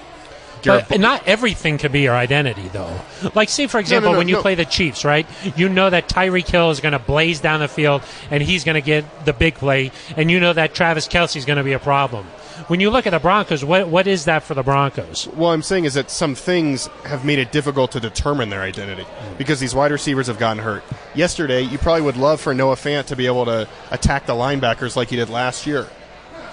But 0.65 1.01
not 1.01 1.27
everything 1.27 1.79
can 1.79 1.93
be 1.93 2.01
your 2.01 2.15
identity, 2.15 2.69
though. 2.69 3.01
Like, 3.35 3.49
say, 3.49 3.67
for 3.67 3.79
example, 3.79 4.13
no, 4.13 4.19
when 4.19 4.29
you 4.29 4.37
no. 4.37 4.43
play 4.43 4.55
the 4.55 4.65
Chiefs, 4.65 5.05
right? 5.05 5.27
You 5.57 5.69
know 5.69 5.91
that 5.91 6.09
Tyreek 6.09 6.49
Hill 6.49 6.71
is 6.71 6.81
going 6.81 6.93
to 6.93 6.99
blaze 6.99 7.41
down 7.41 7.61
the 7.61 7.69
field 7.69 8.03
and 8.31 8.43
he's 8.43 8.65
going 8.65 8.75
to 8.75 8.81
get 8.81 9.25
the 9.25 9.33
big 9.33 9.55
play, 9.55 9.91
and 10.17 10.31
you 10.31 10.41
know 10.41 10.53
that 10.53 10.75
Travis 10.75 11.09
Kelce 11.09 11.37
is 11.37 11.45
going 11.45 11.59
to 11.59 11.65
be 11.65 11.73
a 11.73 11.79
problem. 11.79 12.27
When 12.69 12.81
you 12.81 12.91
look 12.91 13.07
at 13.07 13.11
the 13.11 13.19
Broncos, 13.19 13.65
what 13.65 13.89
what 13.89 14.07
is 14.07 14.27
that 14.27 14.43
for 14.43 14.55
the 14.55 14.63
Broncos? 14.63 15.25
What 15.25 15.51
I'm 15.51 15.63
saying 15.63 15.85
is 15.85 15.95
that 15.95 16.11
some 16.11 16.35
things 16.35 16.87
have 17.05 17.25
made 17.25 17.39
it 17.39 17.51
difficult 17.51 17.93
to 17.93 18.01
determine 18.01 18.51
their 18.51 18.61
identity 18.61 19.03
mm. 19.03 19.39
because 19.39 19.59
these 19.59 19.75
wide 19.75 19.91
receivers 19.91 20.27
have 20.27 20.39
gotten 20.39 20.63
hurt. 20.63 20.85
Yesterday, 21.15 21.63
you 21.63 21.79
probably 21.79 22.03
would 22.03 22.17
love 22.17 22.41
for 22.41 22.55
Noah 22.55 22.77
Fant 22.77 23.07
to 23.07 23.17
be 23.17 23.27
able 23.27 23.47
to 23.47 23.69
attack 23.91 24.27
the 24.27 24.35
linebackers 24.35 24.97
like 24.97 25.09
he 25.09 25.17
did 25.17 25.29
last 25.29 25.67
year. 25.67 25.89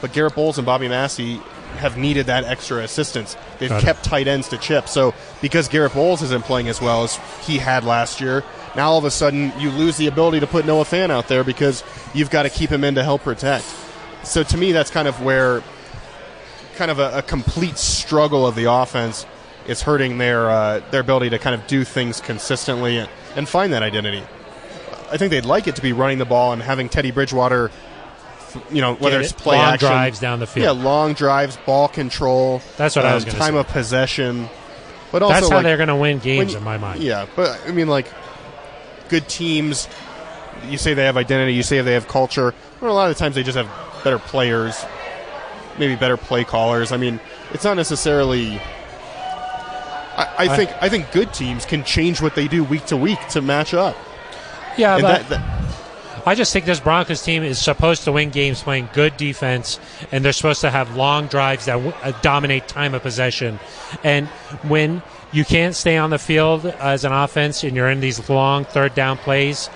But 0.01 0.13
Garett 0.13 0.35
Bolles 0.35 0.57
and 0.57 0.65
Bobby 0.65 0.87
Massey 0.87 1.41
have 1.77 1.97
needed 1.97 2.25
that 2.27 2.43
extra 2.43 2.79
assistance. 2.83 3.37
They've 3.57 3.69
Got 3.69 3.81
it. 3.81 3.85
kept 3.85 4.03
tight 4.03 4.27
ends 4.27 4.49
to 4.49 4.57
chip. 4.57 4.87
So 4.87 5.13
because 5.41 5.67
Garett 5.67 5.93
Bolles 5.93 6.21
isn't 6.21 6.43
playing 6.45 6.67
as 6.67 6.81
well 6.81 7.03
as 7.03 7.17
he 7.43 7.57
had 7.57 7.83
last 7.83 8.19
year, 8.19 8.43
now 8.75 8.89
all 8.91 8.97
of 8.97 9.05
a 9.05 9.11
sudden 9.11 9.53
you 9.57 9.69
lose 9.69 9.97
the 9.97 10.07
ability 10.07 10.39
to 10.41 10.47
put 10.47 10.65
Noah 10.65 10.83
Fant 10.83 11.09
out 11.09 11.27
there 11.27 11.43
because 11.43 11.83
you've 12.13 12.29
got 12.29 12.43
to 12.43 12.49
keep 12.49 12.69
him 12.69 12.83
in 12.83 12.95
to 12.95 13.03
help 13.03 13.23
protect. 13.23 13.65
So 14.23 14.43
to 14.43 14.57
me, 14.57 14.71
that's 14.71 14.91
kind 14.91 15.07
of 15.07 15.21
where 15.23 15.63
kind 16.75 16.91
of 16.91 16.99
a, 16.99 17.19
a 17.19 17.21
complete 17.21 17.77
struggle 17.77 18.45
of 18.47 18.55
the 18.55 18.71
offense 18.71 19.25
is 19.67 19.81
hurting 19.81 20.17
their 20.17 20.49
uh, 20.49 20.79
their 20.91 21.01
ability 21.01 21.29
to 21.29 21.39
kind 21.39 21.53
of 21.59 21.67
do 21.67 21.83
things 21.83 22.19
consistently 22.21 22.97
and, 22.97 23.09
and 23.35 23.47
find 23.47 23.73
that 23.73 23.83
identity. 23.83 24.23
I 25.11 25.17
think 25.17 25.31
they'd 25.31 25.45
like 25.45 25.67
it 25.67 25.75
to 25.75 25.81
be 25.81 25.93
running 25.93 26.17
the 26.19 26.25
ball 26.25 26.53
and 26.53 26.61
having 26.61 26.87
Teddy 26.89 27.11
Bridgewater, 27.11 27.71
you 28.71 28.81
know, 28.81 28.95
whether 28.95 29.17
Get 29.17 29.25
it's 29.25 29.31
it- 29.33 29.37
play 29.37 29.57
long 29.57 29.73
action, 29.73 29.89
drives 29.89 30.19
down 30.19 30.39
the 30.39 30.47
field. 30.47 30.63
yeah, 30.63 30.71
long 30.71 31.13
drives, 31.13 31.57
ball 31.65 31.87
control. 31.87 32.61
That's 32.77 32.95
what 32.95 33.05
I 33.05 33.13
was 33.15 33.23
um, 33.23 33.29
gonna 33.31 33.39
time 33.39 33.53
say. 33.53 33.59
of 33.59 33.67
possession. 33.67 34.49
But 35.11 35.23
also, 35.23 35.33
That's 35.33 35.49
how 35.49 35.55
like, 35.57 35.63
they're 35.63 35.77
going 35.77 35.89
to 35.89 35.95
win 35.95 36.19
games, 36.19 36.51
you- 36.51 36.59
in 36.59 36.63
my 36.63 36.77
mind. 36.77 37.01
Yeah, 37.01 37.25
but 37.35 37.59
I 37.67 37.71
mean, 37.71 37.87
like, 37.87 38.05
good 39.09 39.27
teams. 39.27 39.87
You 40.69 40.77
say 40.77 40.93
they 40.93 41.05
have 41.05 41.17
identity. 41.17 41.53
You 41.53 41.63
say 41.63 41.81
they 41.81 41.93
have 41.93 42.07
culture. 42.07 42.53
Well, 42.79 42.91
a 42.91 42.93
lot 42.93 43.09
of 43.09 43.15
the 43.17 43.19
times 43.19 43.33
they 43.35 43.41
just 43.43 43.57
have 43.57 43.67
better 44.03 44.19
players, 44.19 44.85
maybe 45.79 45.95
better 45.95 46.15
play 46.17 46.43
callers. 46.43 46.91
I 46.91 46.97
mean, 46.97 47.19
it's 47.53 47.63
not 47.63 47.75
necessarily. 47.75 48.59
I, 50.17 50.23
I 50.37 50.43
I- 50.43 50.55
think 50.55 50.69
I 50.81 50.89
think 50.89 51.11
good 51.11 51.33
teams 51.33 51.65
can 51.65 51.83
change 51.83 52.21
what 52.21 52.35
they 52.35 52.47
do 52.47 52.63
week 52.63 52.85
to 52.87 52.97
week 52.97 53.19
to 53.29 53.41
match 53.41 53.73
up. 53.73 53.95
Yeah, 54.77 54.93
And 54.95 55.01
but 55.01 55.27
that, 55.27 55.29
that, 55.29 55.58
I 56.25 56.35
just 56.35 56.53
think 56.53 56.65
this 56.65 56.79
Broncos 56.79 57.21
team 57.23 57.43
is 57.43 57.59
supposed 57.59 58.03
to 58.03 58.11
win 58.11 58.29
games 58.29 58.61
playing 58.61 58.89
good 58.93 59.17
defense, 59.17 59.79
and 60.11 60.23
they're 60.23 60.33
supposed 60.33 60.61
to 60.61 60.69
have 60.69 60.95
long 60.95 61.27
drives 61.27 61.65
that 61.65 61.73
w- 61.73 61.93
uh, 62.03 62.11
dominate 62.21 62.67
time 62.67 62.93
of 62.93 63.01
possession. 63.01 63.59
And 64.03 64.27
when 64.67 65.01
you 65.31 65.45
can't 65.45 65.75
stay 65.75 65.97
on 65.97 66.09
the 66.09 66.17
field 66.17 66.65
as 66.65 67.05
an 67.05 67.11
offense 67.11 67.63
and 67.63 67.75
you're 67.75 67.89
in 67.89 67.99
these 67.99 68.29
long 68.29 68.65
third 68.65 68.95
down 68.95 69.17
plays, 69.17 69.69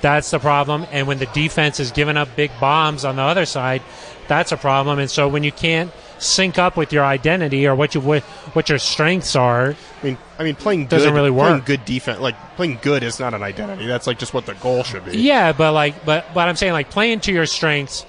that's 0.00 0.30
the 0.30 0.38
problem. 0.38 0.86
And 0.92 1.06
when 1.06 1.18
the 1.18 1.26
defense 1.26 1.80
is 1.80 1.90
giving 1.90 2.16
up 2.16 2.28
big 2.36 2.50
bombs 2.60 3.04
on 3.04 3.16
the 3.16 3.22
other 3.22 3.46
side, 3.46 3.82
that's 4.28 4.52
a 4.52 4.56
problem. 4.56 4.98
And 4.98 5.10
so 5.10 5.26
when 5.28 5.42
you 5.42 5.52
can't 5.52 5.90
sync 6.18 6.58
up 6.58 6.76
with 6.76 6.92
your 6.92 7.04
identity 7.04 7.66
or 7.66 7.74
what 7.74 7.94
you 7.94 8.00
what, 8.00 8.68
your 8.68 8.78
strengths 8.78 9.36
are, 9.36 9.74
I 10.02 10.04
mean, 10.04 10.18
I 10.38 10.44
mean, 10.44 10.54
playing 10.54 10.82
good, 10.84 10.90
Doesn't 10.90 11.14
really 11.14 11.30
Playing 11.30 11.56
work. 11.56 11.66
good 11.66 11.84
defense, 11.84 12.20
like 12.20 12.36
playing 12.56 12.78
good, 12.82 13.02
is 13.02 13.18
not 13.20 13.34
an 13.34 13.42
identity. 13.42 13.86
That's 13.86 14.06
like 14.06 14.18
just 14.18 14.34
what 14.34 14.46
the 14.46 14.54
goal 14.54 14.82
should 14.82 15.04
be. 15.04 15.18
yeah. 15.18 15.52
But 15.52 15.72
like, 15.72 16.04
but 16.04 16.26
but 16.34 16.48
I'm 16.48 16.56
saying 16.56 16.72
like 16.72 16.90
playing 16.90 17.20
to 17.20 17.32
your 17.32 17.46
strengths 17.46 18.04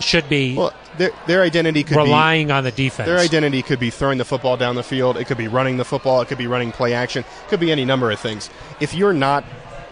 should 0.00 0.28
be 0.28 0.56
Well, 0.56 0.72
their 0.98 1.10
their 1.26 1.42
identity 1.42 1.84
could 1.84 1.94
be 1.96 2.02
relying 2.02 2.50
on 2.50 2.64
the 2.64 2.72
defense. 2.72 3.06
Their 3.06 3.18
identity 3.18 3.62
could 3.62 3.78
be 3.78 3.90
throwing 3.90 4.18
the 4.18 4.24
football 4.24 4.56
down 4.56 4.74
the 4.74 4.82
field. 4.82 5.16
It 5.16 5.26
could 5.26 5.38
be 5.38 5.48
running 5.48 5.76
the 5.76 5.84
football. 5.84 6.20
It 6.20 6.28
could 6.28 6.38
be 6.38 6.46
running 6.48 6.72
play 6.72 6.94
action. 6.94 7.22
It 7.22 7.48
could 7.48 7.60
be 7.60 7.70
any 7.70 7.84
number 7.84 8.10
of 8.10 8.18
things. 8.18 8.50
If 8.80 8.94
you're 8.94 9.12
not 9.12 9.44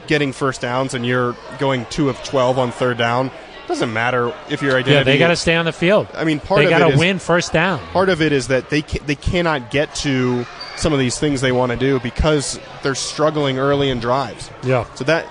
getting 0.09 0.33
first 0.33 0.61
downs 0.61 0.95
and 0.95 1.07
you're 1.07 1.37
going 1.61 1.87
two 1.87 2.09
of 2.09 2.23
twelve 2.25 2.59
on 2.59 2.73
third 2.73 2.99
down, 2.99 3.31
doesn't 3.73 3.93
matter 3.93 4.35
if 4.51 4.61
your 4.63 4.73
identity. 4.73 4.93
Yeah, 4.93 5.03
they 5.03 5.19
got 5.19 5.29
to 5.29 5.37
stay 5.37 5.57
on 5.57 5.65
the 5.65 5.73
field. 5.73 6.09
I 6.15 6.25
mean, 6.25 6.41
part 6.41 6.63
they 6.65 6.71
got 6.71 6.91
to 6.91 6.99
win 6.99 7.19
first 7.19 7.53
down. 7.53 7.79
Part 7.93 8.09
of 8.11 8.21
it 8.21 8.33
is 8.33 8.49
that 8.49 8.69
they 8.71 8.83
ca- 8.83 9.03
they 9.07 9.15
cannot 9.15 9.71
get 9.71 9.95
to 9.97 10.45
some 10.77 10.93
of 10.93 10.99
these 10.99 11.19
things 11.19 11.41
they 11.41 11.53
want 11.53 11.73
to 11.73 11.79
do 11.79 11.99
because 12.01 12.61
they're 12.83 12.95
struggling 12.95 13.59
early 13.59 13.89
in 13.91 13.99
drives. 14.01 14.51
Yeah, 14.63 14.85
So 14.95 15.05
that 15.05 15.27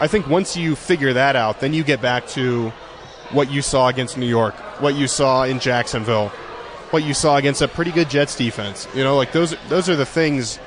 I 0.00 0.06
think 0.08 0.26
once 0.26 0.56
you 0.56 0.76
figure 0.76 1.12
that 1.12 1.36
out, 1.36 1.60
then 1.60 1.72
you 1.74 1.84
get 1.84 2.00
back 2.00 2.26
to 2.28 2.70
what 3.30 3.50
you 3.50 3.62
saw 3.62 3.88
against 3.88 4.16
New 4.18 4.26
York, 4.26 4.54
what 4.80 4.94
you 4.94 5.06
saw 5.06 5.44
in 5.44 5.58
Jacksonville, 5.60 6.28
what 6.90 7.02
you 7.04 7.12
saw 7.14 7.36
against 7.36 7.60
a 7.62 7.68
pretty 7.68 7.90
good 7.92 8.08
Jets 8.10 8.34
defense. 8.36 8.88
You 8.94 9.04
know, 9.04 9.16
like 9.16 9.32
those 9.32 9.54
those 9.68 9.88
are 9.88 9.96
the 9.96 10.06
things 10.06 10.58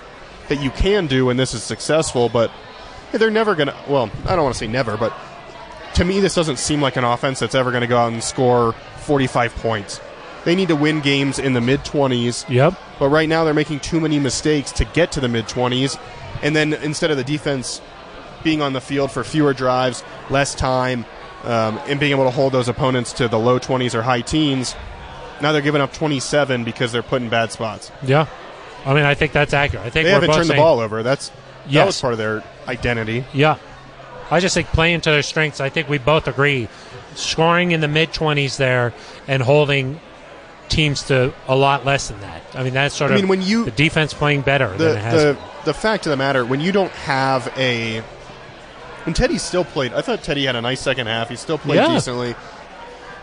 that 0.49 0.61
you 0.61 0.69
can 0.71 1.07
do 1.07 1.25
when 1.25 1.37
this 1.37 1.53
is 1.53 1.63
successful, 1.63 2.29
but 2.29 2.51
they're 3.11 3.31
never 3.31 3.55
going 3.55 3.67
to 3.67 3.75
well, 3.87 4.09
I 4.25 4.35
don't 4.35 4.43
want 4.43 4.55
to 4.55 4.59
say 4.59 4.67
never, 4.67 4.97
but 4.97 5.11
to 5.97 6.05
me, 6.05 6.19
this 6.19 6.35
doesn't 6.35 6.57
seem 6.57 6.81
like 6.81 6.95
an 6.95 7.03
offense 7.03 7.39
that's 7.39 7.55
ever 7.55 7.71
going 7.71 7.81
to 7.81 7.87
go 7.87 7.97
out 7.97 8.13
and 8.13 8.23
score 8.23 8.73
45 9.01 9.53
points. 9.55 9.99
They 10.45 10.55
need 10.55 10.67
to 10.69 10.75
win 10.75 11.01
games 11.01 11.39
in 11.39 11.53
the 11.53 11.61
mid 11.61 11.81
20s. 11.81 12.47
Yep. 12.47 12.75
But 12.99 13.09
right 13.09 13.27
now, 13.27 13.43
they're 13.43 13.53
making 13.53 13.79
too 13.81 13.99
many 13.99 14.19
mistakes 14.19 14.71
to 14.73 14.85
get 14.85 15.11
to 15.13 15.19
the 15.19 15.27
mid 15.27 15.45
20s. 15.45 15.99
And 16.43 16.55
then 16.55 16.73
instead 16.73 17.11
of 17.11 17.17
the 17.17 17.23
defense 17.23 17.81
being 18.43 18.61
on 18.61 18.73
the 18.73 18.79
field 18.81 19.11
for 19.11 19.23
fewer 19.23 19.53
drives, 19.53 20.03
less 20.29 20.53
time, 20.55 21.03
um, 21.43 21.79
and 21.87 21.99
being 21.99 22.11
able 22.11 22.25
to 22.25 22.29
hold 22.31 22.53
those 22.53 22.69
opponents 22.69 23.11
to 23.13 23.27
the 23.27 23.39
low 23.39 23.59
20s 23.59 23.93
or 23.95 24.03
high 24.03 24.21
teens, 24.21 24.75
now 25.41 25.51
they're 25.51 25.61
giving 25.61 25.81
up 25.81 25.93
27 25.93 26.63
because 26.63 26.91
they're 26.91 27.03
put 27.03 27.21
in 27.21 27.29
bad 27.29 27.51
spots. 27.51 27.91
Yeah. 28.03 28.27
I 28.85 28.93
mean, 28.93 29.03
I 29.03 29.15
think 29.15 29.31
that's 29.33 29.53
accurate. 29.53 29.85
I 29.85 29.89
think 29.89 30.05
They 30.05 30.11
haven't 30.11 30.31
turned 30.31 30.49
the 30.49 30.55
ball 30.55 30.79
over. 30.79 31.01
That's 31.03 31.29
that 31.29 31.37
Yes. 31.73 31.85
was 31.87 32.01
part 32.01 32.13
of 32.13 32.19
their 32.19 32.43
identity. 32.67 33.25
Yeah. 33.33 33.57
I 34.29 34.39
just 34.39 34.53
think 34.53 34.67
playing 34.67 35.01
to 35.01 35.11
their 35.11 35.21
strengths. 35.21 35.59
I 35.61 35.69
think 35.69 35.87
we 35.89 35.97
both 35.97 36.27
agree. 36.27 36.67
Scoring 37.15 37.71
in 37.71 37.79
the 37.81 37.87
mid 37.87 38.11
20s 38.11 38.57
there 38.57 38.93
and 39.27 39.41
holding 39.41 39.99
teams 40.69 41.03
to 41.03 41.33
a 41.47 41.55
lot 41.55 41.85
less 41.85 42.09
than 42.09 42.19
that. 42.21 42.41
I 42.53 42.63
mean, 42.63 42.73
that's 42.73 42.93
sort 42.95 43.11
I 43.11 43.15
of 43.15 43.21
mean, 43.21 43.29
when 43.29 43.41
you- 43.41 43.65
the 43.65 43.71
defense 43.71 44.13
playing 44.13 44.41
better 44.41 44.69
the 44.69 44.83
than 44.83 44.97
it 44.97 45.01
has. 45.01 45.13
the 45.23 45.37
the 45.65 45.73
fact 45.73 46.05
of 46.05 46.09
the 46.11 46.17
matter 46.17 46.45
when 46.45 46.59
you 46.61 46.71
don't 46.71 46.91
have 46.91 47.51
a 47.57 48.01
When 49.03 49.13
Teddy 49.13 49.37
still 49.37 49.63
played. 49.63 49.93
I 49.93 50.01
thought 50.01 50.21
Teddy 50.23 50.45
had 50.45 50.55
a 50.57 50.61
nice 50.61 50.81
second 50.81 51.07
half. 51.07 51.29
He 51.29 51.37
still 51.37 51.57
played 51.57 51.77
Yeah. 51.77 51.87
decently. 51.93 52.35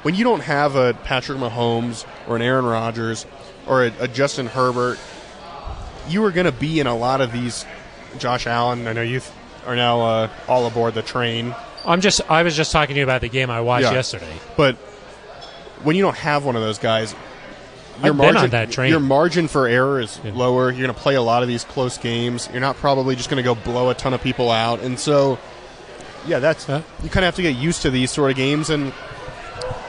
When 0.03 0.15
you 0.15 0.25
don't 0.25 0.41
have 0.43 0.77
a 0.77 0.95
Patrick 1.05 1.39
Mahomes 1.39 2.05
or 2.27 2.37
an 2.37 2.43
Aaron 2.43 2.65
Rodgers 2.65 3.27
or 3.67 3.85
a, 3.85 3.93
a 4.01 4.09
Justin 4.09 4.47
Herbert, 4.47 4.99
you 6.09 6.25
are 6.25 6.31
going 6.31 6.47
to 6.47 6.53
be 6.53 6.81
in 6.81 6.87
a 6.87 6.97
lot 6.97 7.21
of 7.21 7.33
these. 7.33 7.67
Josh 8.19 8.47
Allen, 8.47 8.87
I 8.87 8.93
know 8.95 9.03
you 9.03 9.21
th- 9.21 9.33
are 9.67 9.77
now 9.77 10.01
uh, 10.03 10.29
all 10.49 10.67
aboard 10.67 10.95
the 10.95 11.03
train, 11.03 11.55
I'm 11.87 12.01
just. 12.01 12.21
I 12.31 12.43
was 12.43 12.57
just 12.57 12.73
talking 12.73 12.95
to 12.95 12.99
you 12.99 13.05
about 13.05 13.21
the 13.21 13.29
game 13.29 13.51
I 13.51 13.61
watched 13.61 13.85
Yeah. 13.85 13.93
yesterday. 13.93 14.33
but 14.57 14.77
when 15.83 15.97
you 15.97 16.03
don't 16.03 16.17
have 16.17 16.45
one 16.45 16.57
of 16.57 16.63
those 16.63 16.79
guys, 16.79 17.13
your 18.03 18.13
I've 18.13 18.17
been 18.19 18.27
on 18.29 18.35
margin, 18.35 18.51
that 18.51 18.71
train. 18.71 18.91
your 18.91 19.01
margin 19.01 19.49
for 19.49 19.67
error 19.69 20.01
is 20.01 20.19
lower. 20.25 20.71
You're 20.71 20.83
going 20.87 20.95
to 20.95 21.01
play 21.01 21.15
a 21.15 21.23
lot 21.23 21.43
of 21.43 21.49
these 21.49 21.65
close 21.65 21.99
games. 21.99 22.49
You're 22.53 22.61
not 22.61 22.77
probably 22.77 23.17
just 23.17 23.29
going 23.29 23.37
to 23.37 23.43
go 23.43 23.55
blow 23.55 23.91
a 23.91 23.95
ton 23.95 24.15
of 24.15 24.23
people 24.23 24.51
out, 24.51 24.81
and 24.81 24.99
so 24.99 25.39
yeah, 26.27 26.39
that's 26.39 26.67
Yeah. 26.69 26.83
you 27.03 27.11
kind 27.11 27.25
of 27.25 27.29
have 27.29 27.37
to 27.37 27.43
get 27.43 27.57
used 27.57 27.83
to 27.83 27.91
these 27.91 28.11
sort 28.11 28.31
of 28.31 28.37
games. 28.37 28.71
And 28.71 28.93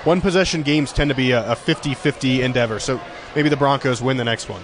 one 0.03 0.21
possession 0.21 0.61
games 0.63 0.91
tend 0.91 1.09
to 1.09 1.15
be 1.15 1.31
a, 1.31 1.51
a 1.51 1.55
50-50 1.55 2.39
endeavor. 2.41 2.79
So 2.79 2.99
maybe 3.35 3.49
the 3.49 3.57
Broncos 3.57 4.01
win 4.01 4.17
the 4.17 4.23
next 4.25 4.49
one. 4.49 4.61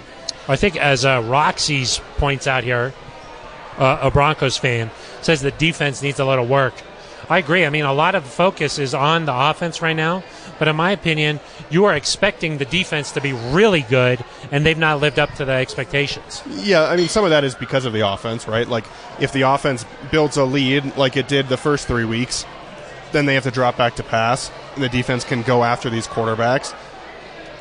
I 0.48 0.56
think, 0.56 0.76
as 0.76 1.06
uh, 1.06 1.24
Roxy's 1.26 2.00
points 2.18 2.46
out 2.48 2.64
here, 2.64 2.94
uh, 3.78 4.00
a 4.02 4.12
Broncos 4.12 4.58
fan 4.58 4.92
says 5.22 5.42
the 5.42 5.52
defense 5.52 6.02
needs 6.02 6.20
a 6.20 6.26
little 6.26 6.46
work. 6.46 6.74
I 7.30 7.38
agree. 7.38 7.66
I 7.66 7.70
mean, 7.70 7.86
a 7.86 7.94
lot 7.94 8.16
of 8.16 8.26
focus 8.26 8.78
is 8.78 8.94
on 8.94 9.26
the 9.26 9.34
offense 9.34 9.82
right 9.82 9.96
now, 9.96 10.24
but 10.60 10.68
in 10.68 10.76
my 10.76 10.92
opinion, 10.92 11.40
you 11.70 11.86
are 11.86 11.96
expecting 11.96 12.58
the 12.58 12.66
defense 12.66 13.14
to 13.14 13.22
be 13.22 13.32
really 13.32 13.84
good, 13.84 14.24
and 14.52 14.66
they've 14.66 14.78
not 14.78 15.00
lived 15.00 15.18
up 15.18 15.34
to 15.36 15.46
the 15.46 15.54
expectations. 15.54 16.44
Yeah, 16.50 16.84
I 16.84 16.98
mean, 16.98 17.08
some 17.08 17.24
of 17.24 17.30
that 17.30 17.46
is 17.46 17.56
because 17.56 17.86
of 17.86 17.94
the 17.94 18.06
offense, 18.06 18.48
right? 18.48 18.68
Like, 18.68 18.86
if 19.20 19.32
the 19.32 19.44
offense 19.44 19.86
builds 20.12 20.36
a 20.36 20.44
lead 20.44 20.98
like 20.98 21.16
it 21.16 21.30
did 21.30 21.48
the 21.48 21.58
first 21.58 21.88
three 21.88 22.06
weeks, 22.06 22.46
then 23.14 23.26
they 23.28 23.36
have 23.36 23.44
to 23.44 23.52
drop 23.52 23.78
back 23.78 23.96
to 23.96 24.04
pass, 24.04 24.52
and 24.76 24.84
the 24.84 24.90
defense 24.90 25.24
can 25.24 25.42
go 25.42 25.64
after 25.64 25.90
these 25.90 26.08
quarterbacks. 26.08 26.76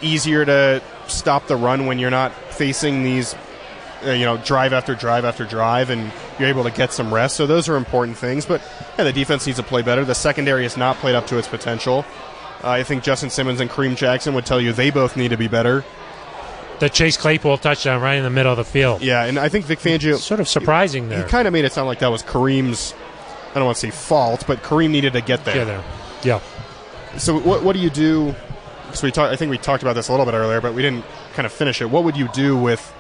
Easier 0.03 0.45
to 0.45 0.83
stop 1.07 1.47
the 1.47 1.57
run 1.57 1.87
when 1.87 1.99
you're 1.99 2.11
not 2.11 2.33
facing 2.33 3.05
these, 3.05 3.35
uh, 4.05 4.11
you 4.11 4.25
know, 4.25 4.37
drive 4.39 4.73
after 4.73 4.95
drive 4.95 5.25
after 5.25 5.45
drive, 5.45 5.91
and 5.91 6.13
you're 6.39 6.49
able 6.49 6.65
to 6.65 6.71
get 6.71 6.93
some 6.93 7.13
rest. 7.13 7.37
So 7.37 7.47
those 7.47 7.69
are 7.69 7.77
important 7.77 8.17
things. 8.17 8.47
But 8.47 8.63
yeah, 8.97 9.05
the 9.05 9.13
defense 9.13 9.47
needs 9.47 9.59
to 9.59 9.65
play 9.65 9.83
better. 9.83 10.05
The 10.05 10.15
secondary 10.15 10.63
has 10.65 10.77
not 10.77 10.97
played 10.97 11.15
up 11.15 11.27
to 11.29 11.39
its 11.39 11.49
potential. 11.49 12.05
Uh, 12.63 12.71
I 12.71 12.83
think 12.83 13.03
Justin 13.03 13.31
Simmons 13.31 13.61
and 13.61 13.71
Kareem 13.71 13.97
Jackson 13.97 14.35
would 14.35 14.47
tell 14.47 14.61
you 14.61 14.73
they 14.73 14.91
both 14.91 15.17
need 15.17 15.29
to 15.29 15.37
be 15.37 15.49
better. 15.49 15.85
The 16.79 16.89
Chase 16.89 17.19
Claypool 17.19 17.59
touchdown 17.59 18.01
right 18.01 18.15
in 18.15 18.25
the 18.25 18.31
middle 18.31 18.53
of 18.53 18.57
the 18.57 18.65
field. 18.65 19.03
Yeah, 19.03 19.25
and 19.25 19.39
I 19.39 19.51
think 19.51 19.67
Vic 19.67 19.79
Fangio 19.81 20.17
Sort 20.17 20.41
of 20.41 20.49
surprising 20.49 21.05
He 21.05 21.09
there. 21.11 21.25
He 21.25 21.29
kind 21.29 21.47
of 21.47 21.53
made 21.53 21.67
it 21.67 21.73
sound 21.73 21.87
like 21.87 21.99
that 21.99 22.11
was 22.11 22.23
Kareem's. 22.23 22.95
I 23.51 23.55
don't 23.55 23.65
want 23.65 23.77
to 23.77 23.81
say 23.81 23.91
fault, 23.91 24.45
but 24.47 24.63
Kareem 24.63 24.91
needed 24.91 25.13
to 25.13 25.21
get 25.21 25.45
there. 25.45 25.57
Yeah, 25.57 25.65
there. 25.65 25.85
Yeah. 26.23 26.41
So 27.19 27.39
what, 27.39 27.63
what 27.63 27.75
do 27.75 27.81
you 27.81 27.91
do? 27.91 28.35
Because 28.87 29.03
we 29.03 29.11
talked. 29.11 29.33
I 29.33 29.37
think 29.37 29.51
we 29.51 29.59
talked 29.59 29.83
about 29.83 29.93
this 29.95 30.09
a 30.09 30.13
little 30.13 30.25
bit 30.25 30.35
earlier, 30.35 30.61
but 30.61 30.73
we 30.73 30.81
didn't 30.83 31.05
kind 31.35 31.45
of 31.45 31.53
finish 31.53 31.83
it. 31.83 31.91
What 31.91 32.05
would 32.05 32.17
you 32.17 32.29
do 32.29 32.57
with 32.57 32.95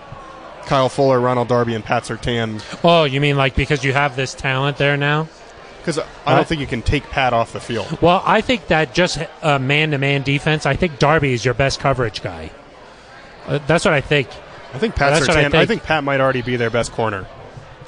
Kyle 0.70 0.88
Fuller, 0.88 1.18
Ronald 1.18 1.48
Darby, 1.48 1.74
and 1.74 1.84
Pat 1.84 2.04
Surtain? 2.04 2.62
Oh, 2.84 3.02
you 3.02 3.20
mean 3.20 3.36
like 3.36 3.56
because 3.56 3.82
you 3.82 3.92
have 3.92 4.14
this 4.14 4.34
talent 4.34 4.76
there 4.76 4.96
now? 4.96 5.26
Because 5.78 5.98
I 6.24 6.36
don't 6.36 6.46
think 6.46 6.60
you 6.60 6.66
can 6.68 6.80
take 6.80 7.02
Pat 7.10 7.32
off 7.32 7.52
the 7.52 7.58
field. 7.58 8.00
Well, 8.00 8.22
I 8.24 8.40
think 8.40 8.68
that 8.68 8.94
just 8.94 9.18
uh, 9.42 9.58
man-to-man 9.58 10.22
defense. 10.22 10.66
I 10.66 10.76
think 10.76 11.00
Darby 11.00 11.32
is 11.32 11.44
your 11.44 11.54
best 11.54 11.80
coverage 11.80 12.22
guy. 12.22 12.52
Uh, 13.46 13.58
that's 13.66 13.84
what 13.84 13.94
I 13.94 14.00
think. 14.00 14.28
I 14.72 14.78
think 14.78 14.94
Pat 14.94 15.12
I 15.12 15.18
Surtain. 15.18 15.46
I 15.46 15.50
think. 15.50 15.68
think 15.68 15.82
Pat 15.82 16.04
might 16.04 16.20
already 16.20 16.42
be 16.42 16.54
their 16.54 16.70
best 16.70 16.92
corner. 16.92 17.26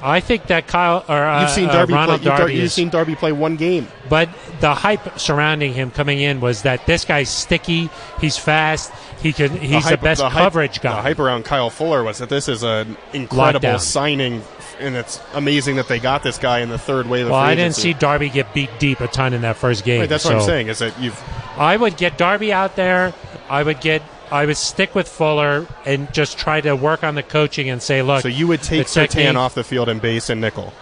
I 0.02 0.20
think 0.20 0.48
that 0.48 0.66
Kyle 0.66 1.04
or 1.08 1.22
uh, 1.24 1.42
You've 1.42 1.50
seen 1.50 1.68
uh, 1.68 1.72
Darby. 1.72 1.92
Ronald 1.94 2.20
play, 2.22 2.30
you've, 2.30 2.38
Darby 2.38 2.54
you've 2.54 2.64
is, 2.64 2.72
seen 2.74 2.88
Darby 2.88 3.14
play 3.14 3.32
one 3.32 3.56
game. 3.56 3.86
but 4.08 4.28
the 4.60 4.74
hype 4.74 5.18
surrounding 5.18 5.72
him 5.74 5.90
coming 5.90 6.20
in 6.20 6.40
was 6.40 6.62
that 6.62 6.86
this 6.86 7.04
guy's 7.04 7.28
sticky. 7.28 7.88
He's 8.20 8.36
fast. 8.36 8.92
He 9.22 9.32
can. 9.32 9.50
He's 9.56 9.84
the, 9.84 9.90
hype- 9.90 10.00
best 10.00 10.20
hype- 10.22 10.32
coverage 10.32 10.80
guy. 10.80 10.96
The 10.96 11.02
hype 11.02 11.18
around 11.20 11.44
Kyle 11.44 11.70
Fuller 11.70 12.02
was 12.02 12.18
that 12.18 12.28
this 12.28 12.48
is 12.48 12.62
an 12.64 12.96
incredible 13.12 13.68
Lockdown. 13.68 13.80
signing, 13.80 14.42
and 14.80 14.96
it's 14.96 15.20
amazing 15.34 15.76
that 15.76 15.86
they 15.86 16.00
got 16.00 16.22
this 16.24 16.38
guy 16.38 16.60
in 16.60 16.68
the 16.68 16.78
third 16.78 17.06
wave 17.08 17.26
of 17.26 17.30
well, 17.32 17.40
I 17.40 17.54
didn't 17.54 17.76
see 17.76 17.92
Darby 17.92 18.28
get 18.28 18.52
beat 18.52 18.70
deep 18.80 19.00
a 19.00 19.06
ton 19.06 19.32
in 19.32 19.42
that 19.42 19.56
first 19.56 19.84
game. 19.84 20.00
Right, 20.00 20.08
that's 20.08 20.24
what 20.24 20.34
I'm 20.34 20.42
saying. 20.42 20.66
Is 20.68 20.80
that 20.80 20.98
you've 21.00 21.20
I 21.56 21.76
would 21.76 21.96
get 21.96 22.18
Darby 22.18 22.52
out 22.52 22.74
there. 22.76 23.14
I 23.48 23.62
would 23.62 23.80
get. 23.80 24.02
I 24.32 24.46
would 24.46 24.56
stick 24.56 24.94
with 24.94 25.08
Fuller 25.08 25.66
and 25.84 26.12
just 26.14 26.38
try 26.38 26.62
to 26.62 26.74
work 26.74 27.04
on 27.04 27.14
the 27.14 27.22
coaching 27.22 27.68
and 27.68 27.82
say, 27.82 28.00
look. 28.00 28.22
So 28.22 28.28
you 28.28 28.46
would 28.48 28.62
take 28.62 28.86
Surtain 28.86 29.36
off 29.36 29.54
the 29.54 29.62
field 29.62 29.90
and 29.90 30.00
base 30.00 30.30
and 30.30 30.40
nickel. 30.40 30.72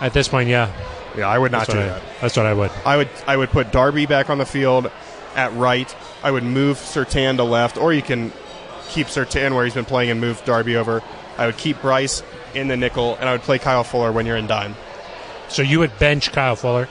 at 0.00 0.12
this 0.12 0.26
point, 0.26 0.48
yeah. 0.48 0.72
Yeah, 1.16 1.28
I 1.28 1.38
would 1.38 1.52
not 1.52 1.66
That's 1.66 1.72
do 1.72 1.78
what, 1.78 1.84
I, 1.86 1.88
that. 1.88 2.02
that's 2.20 2.36
what 2.36 2.46
I 2.46 2.54
would. 2.54 2.70
I 2.84 2.96
would 2.96 3.08
I 3.26 3.36
would 3.36 3.50
put 3.50 3.72
Darby 3.72 4.06
back 4.06 4.30
on 4.30 4.38
the 4.38 4.46
field 4.46 4.90
at 5.34 5.52
right. 5.54 5.94
I 6.22 6.30
would 6.30 6.42
move 6.44 6.76
Surtain 6.78 7.36
to 7.36 7.44
left, 7.44 7.76
or 7.76 7.92
you 7.92 8.02
can 8.02 8.32
keep 8.88 9.06
Surtain 9.08 9.54
where 9.54 9.64
he's 9.64 9.74
been 9.74 9.84
playing 9.84 10.10
and 10.10 10.20
move 10.20 10.44
Darby 10.44 10.76
over. 10.76 11.02
I 11.38 11.46
would 11.46 11.56
keep 11.56 11.80
Bryce 11.80 12.22
in 12.54 12.68
the 12.68 12.76
nickel, 12.76 13.16
and 13.16 13.28
I 13.28 13.32
would 13.32 13.42
play 13.42 13.58
Kyle 13.58 13.84
Fuller 13.84 14.12
when 14.12 14.26
you're 14.26 14.36
in 14.36 14.46
dime. 14.46 14.74
So 15.48 15.62
you 15.62 15.78
would 15.80 15.96
bench 15.98 16.32
Kyle 16.32 16.56
Fuller. 16.56 16.88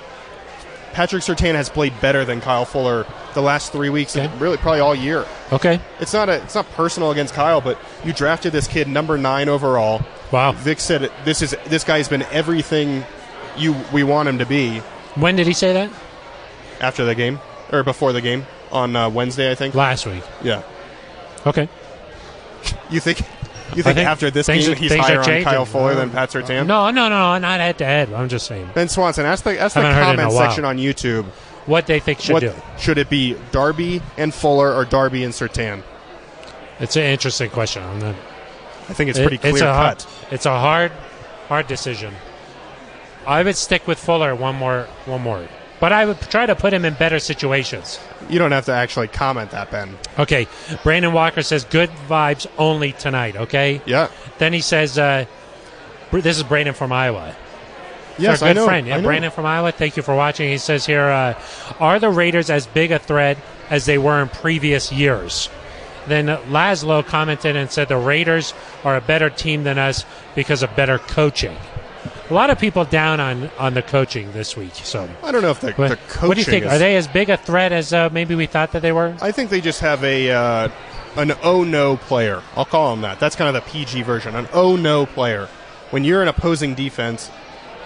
Patrick 0.94 1.24
Surtain 1.24 1.54
has 1.56 1.70
played 1.70 2.00
better 2.02 2.26
than 2.26 2.42
Kyle 2.42 2.66
Fuller 2.66 3.06
the 3.34 3.42
last 3.42 3.72
three 3.72 3.90
weeks, 3.90 4.16
Okay. 4.16 4.26
and 4.26 4.42
really 4.42 4.58
probably 4.58 4.80
all 4.82 4.96
year. 4.96 5.26
Okay. 5.54 5.80
It's 6.00 6.14
not 6.14 6.30
a 6.30 6.42
it's 6.44 6.56
not 6.56 6.70
personal 6.72 7.12
against 7.12 7.34
Kyle, 7.34 7.62
but 7.62 7.78
you 8.04 8.12
drafted 8.14 8.52
this 8.52 8.68
kid 8.68 8.88
number 8.88 9.18
nine 9.18 9.50
overall. 9.50 10.02
Wow. 10.32 10.52
Vic 10.54 10.80
said 10.80 11.12
this 11.26 11.42
is 11.42 11.56
this 11.68 11.84
guy's 11.84 12.08
been 12.10 12.24
everything 12.32 13.04
you 13.58 13.76
we 13.94 14.04
want 14.04 14.30
him 14.30 14.38
to 14.40 14.46
be 14.46 14.80
When 15.16 15.36
did 15.36 15.48
he 15.48 15.54
say 15.54 15.74
that? 15.74 15.90
after 16.82 17.04
the 17.06 17.16
game 17.16 17.40
or 17.72 17.84
before 17.84 18.14
the 18.14 18.22
game 18.22 18.46
on 18.72 18.96
uh, 18.96 19.10
Wednesday, 19.10 19.52
I 19.52 19.56
think. 19.56 19.76
Last 19.76 20.06
week. 20.06 20.24
Yeah, 20.44 20.62
Okay. 21.46 21.68
you 22.90 23.00
think 23.00 23.22
you 23.76 23.84
think, 23.84 23.96
think 23.98 24.08
after 24.08 24.30
this 24.32 24.46
things 24.48 24.68
game 24.68 24.76
he's 24.78 24.94
higher 24.96 25.20
on. 25.20 25.44
Kyle 25.44 25.66
Fuller 25.66 25.96
than 25.96 26.10
Pat 26.10 26.30
Surtain? 26.30 26.66
No, 26.68 26.90
no, 26.92 27.10
no, 27.10 27.38
not 27.38 27.60
head 27.60 27.78
to 27.80 27.86
head. 27.86 28.12
I'm 28.14 28.30
just 28.30 28.48
saying 28.48 28.70
Ben 28.74 28.88
Swanson, 28.90 29.26
ask 29.26 29.44
the 29.44 29.60
ask 29.60 29.74
the 29.74 29.82
Haven't 29.82 29.96
heard 29.96 30.10
it 30.10 30.14
in 30.14 30.20
a 30.20 30.24
comment 30.24 30.38
section 30.38 30.66
on 30.66 30.78
YouTube. 30.78 31.26
what 31.66 31.86
they 31.88 32.00
think 32.00 32.20
should 32.20 32.34
what 32.34 32.40
do. 32.42 32.54
should 32.78 32.98
it 32.98 33.10
be? 33.10 33.36
Darby 33.52 34.02
and 34.18 34.34
Fuller 34.34 34.74
or 34.74 34.86
Darby 34.86 35.24
and 35.24 35.34
Surtain? 35.34 35.84
It's 36.80 36.96
an 36.96 37.04
interesting 37.04 37.50
question. 37.50 37.84
I'm 37.84 38.00
not, 38.00 38.16
I 38.90 38.94
think 38.94 39.10
it's 39.10 39.20
it- 39.20 39.24
pretty 39.24 39.38
clear 39.38 39.54
it's 39.54 39.62
a 39.62 39.74
hard. 39.74 40.06
It's 40.32 40.46
a 40.46 40.58
hard, 40.60 40.92
hard 41.48 41.68
decision. 41.68 42.14
I 43.28 43.44
would 43.44 43.56
stick 43.58 43.86
with 43.86 44.00
Fuller 44.00 44.34
one 44.34 44.56
more, 44.56 44.88
one 45.06 45.22
more, 45.22 45.48
but 45.80 45.92
I 45.94 46.06
would 46.06 46.20
try 46.22 46.46
to 46.46 46.56
put 46.56 46.74
him 46.74 46.86
in 46.86 46.94
better 46.96 47.20
situations. 47.20 48.00
You 48.30 48.40
don't 48.40 48.52
have 48.52 48.66
to 48.66 48.74
actually 48.74 49.08
comment 49.08 49.52
that, 49.52 49.72
Ben. 49.72 49.98
Okay, 50.18 50.48
Brandon 50.84 51.14
Walker 51.14 51.42
says 51.42 51.64
good 51.64 51.90
vibes 52.08 52.48
only 52.58 52.92
tonight. 52.94 53.36
Okay, 53.36 53.82
Yeah. 53.86 54.08
then 54.38 54.54
he 54.54 54.62
says, 54.62 54.98
uh, 54.98 55.26
"This 56.12 56.38
is 56.38 56.44
Brandon 56.44 56.74
from 56.74 56.92
Iowa." 56.92 57.36
Yes, 58.18 58.42
our 58.42 58.50
good 58.50 58.58
I 58.58 58.60
know. 58.62 58.66
friend. 58.68 58.88
Yeah, 58.88 58.98
know. 58.98 59.04
Brandon 59.04 59.32
from 59.32 59.46
Iowa. 59.46 59.72
Thank 59.72 59.96
you 59.96 60.04
for 60.04 60.14
watching. 60.14 60.50
He 60.50 60.58
says 60.58 60.86
here, 60.86 61.06
uh, 61.08 61.36
are 61.80 62.00
the 62.00 62.10
Raiders 62.10 62.50
as 62.50 62.68
big 62.68 62.92
a 62.92 63.00
threat 63.00 63.38
as 63.70 63.86
they 63.86 63.98
were 63.98 64.22
in 64.22 64.28
previous 64.28 64.92
years? 64.92 65.48
Then 66.08 66.28
Laszlo 66.50 67.06
commented 67.06 67.56
and 67.56 67.72
said 67.72 67.88
the 67.88 67.96
Raiders 67.96 68.54
are 68.84 68.98
a 68.98 69.02
better 69.02 69.30
team 69.30 69.64
than 69.64 69.78
us 69.78 70.04
because 70.36 70.64
of 70.64 70.76
better 70.76 70.98
coaching. 70.98 71.56
A 72.30 72.34
lot 72.34 72.50
of 72.52 72.60
people 72.60 72.86
down 72.86 73.20
on, 73.20 73.50
on 73.58 73.74
the 73.74 73.82
coaching 73.82 74.32
this 74.34 74.56
week. 74.56 74.76
So, 74.76 75.10
I 75.24 75.32
don't 75.32 75.42
know 75.42 75.50
if 75.50 75.62
the, 75.62 75.72
what, 75.74 75.90
the 75.90 75.96
coaching 75.96 76.28
what 76.28 76.36
do 76.36 76.42
you 76.42 76.46
think? 76.46 76.66
is- 76.66 76.72
Are 76.74 76.78
they 76.78 76.96
as 76.96 77.08
big 77.08 77.30
a 77.30 77.38
threat 77.38 77.72
as 77.72 77.92
uh, 77.92 78.10
maybe 78.12 78.36
we 78.36 78.46
thought 78.46 78.72
that 78.74 78.82
they 78.84 78.92
were? 78.92 79.16
I 79.22 79.32
think 79.32 79.50
they 79.50 79.62
just 79.62 79.80
have 79.82 80.04
a 80.04 80.32
uh, 80.32 80.70
an 81.16 81.34
oh 81.44 81.64
no 81.64 81.98
player. 81.98 82.44
I'll 82.56 82.66
call 82.66 82.94
him 82.94 83.02
that. 83.02 83.20
That's 83.20 83.36
kind 83.36 83.56
of 83.56 83.64
the 83.64 83.70
PG 83.72 84.04
version. 84.04 84.36
An 84.36 84.48
oh 84.54 84.76
no 84.76 85.06
player. 85.08 85.48
When 85.90 86.04
you're 86.04 86.22
an 86.22 86.28
opposing 86.28 86.76
defense 86.76 87.32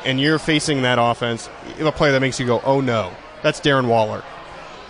and 0.03 0.19
you're 0.19 0.39
facing 0.39 0.81
that 0.81 0.99
offense, 0.99 1.49
a 1.79 1.91
player 1.93 2.11
that 2.11 2.19
makes 2.19 2.37
you 2.37 2.45
go, 2.45 2.59
"Oh 2.65 2.81
no," 2.81 3.13
that's 3.43 3.61
Darren 3.61 3.87
Waller. 3.87 4.23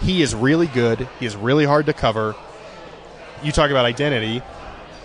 He 0.01 0.23
is 0.23 0.33
really 0.33 0.65
good. 0.67 1.07
He 1.19 1.27
is 1.27 1.35
really 1.35 1.65
hard 1.65 1.85
to 1.85 1.93
cover. 1.93 2.35
You 3.43 3.51
talk 3.51 3.69
about 3.69 3.85
identity. 3.85 4.41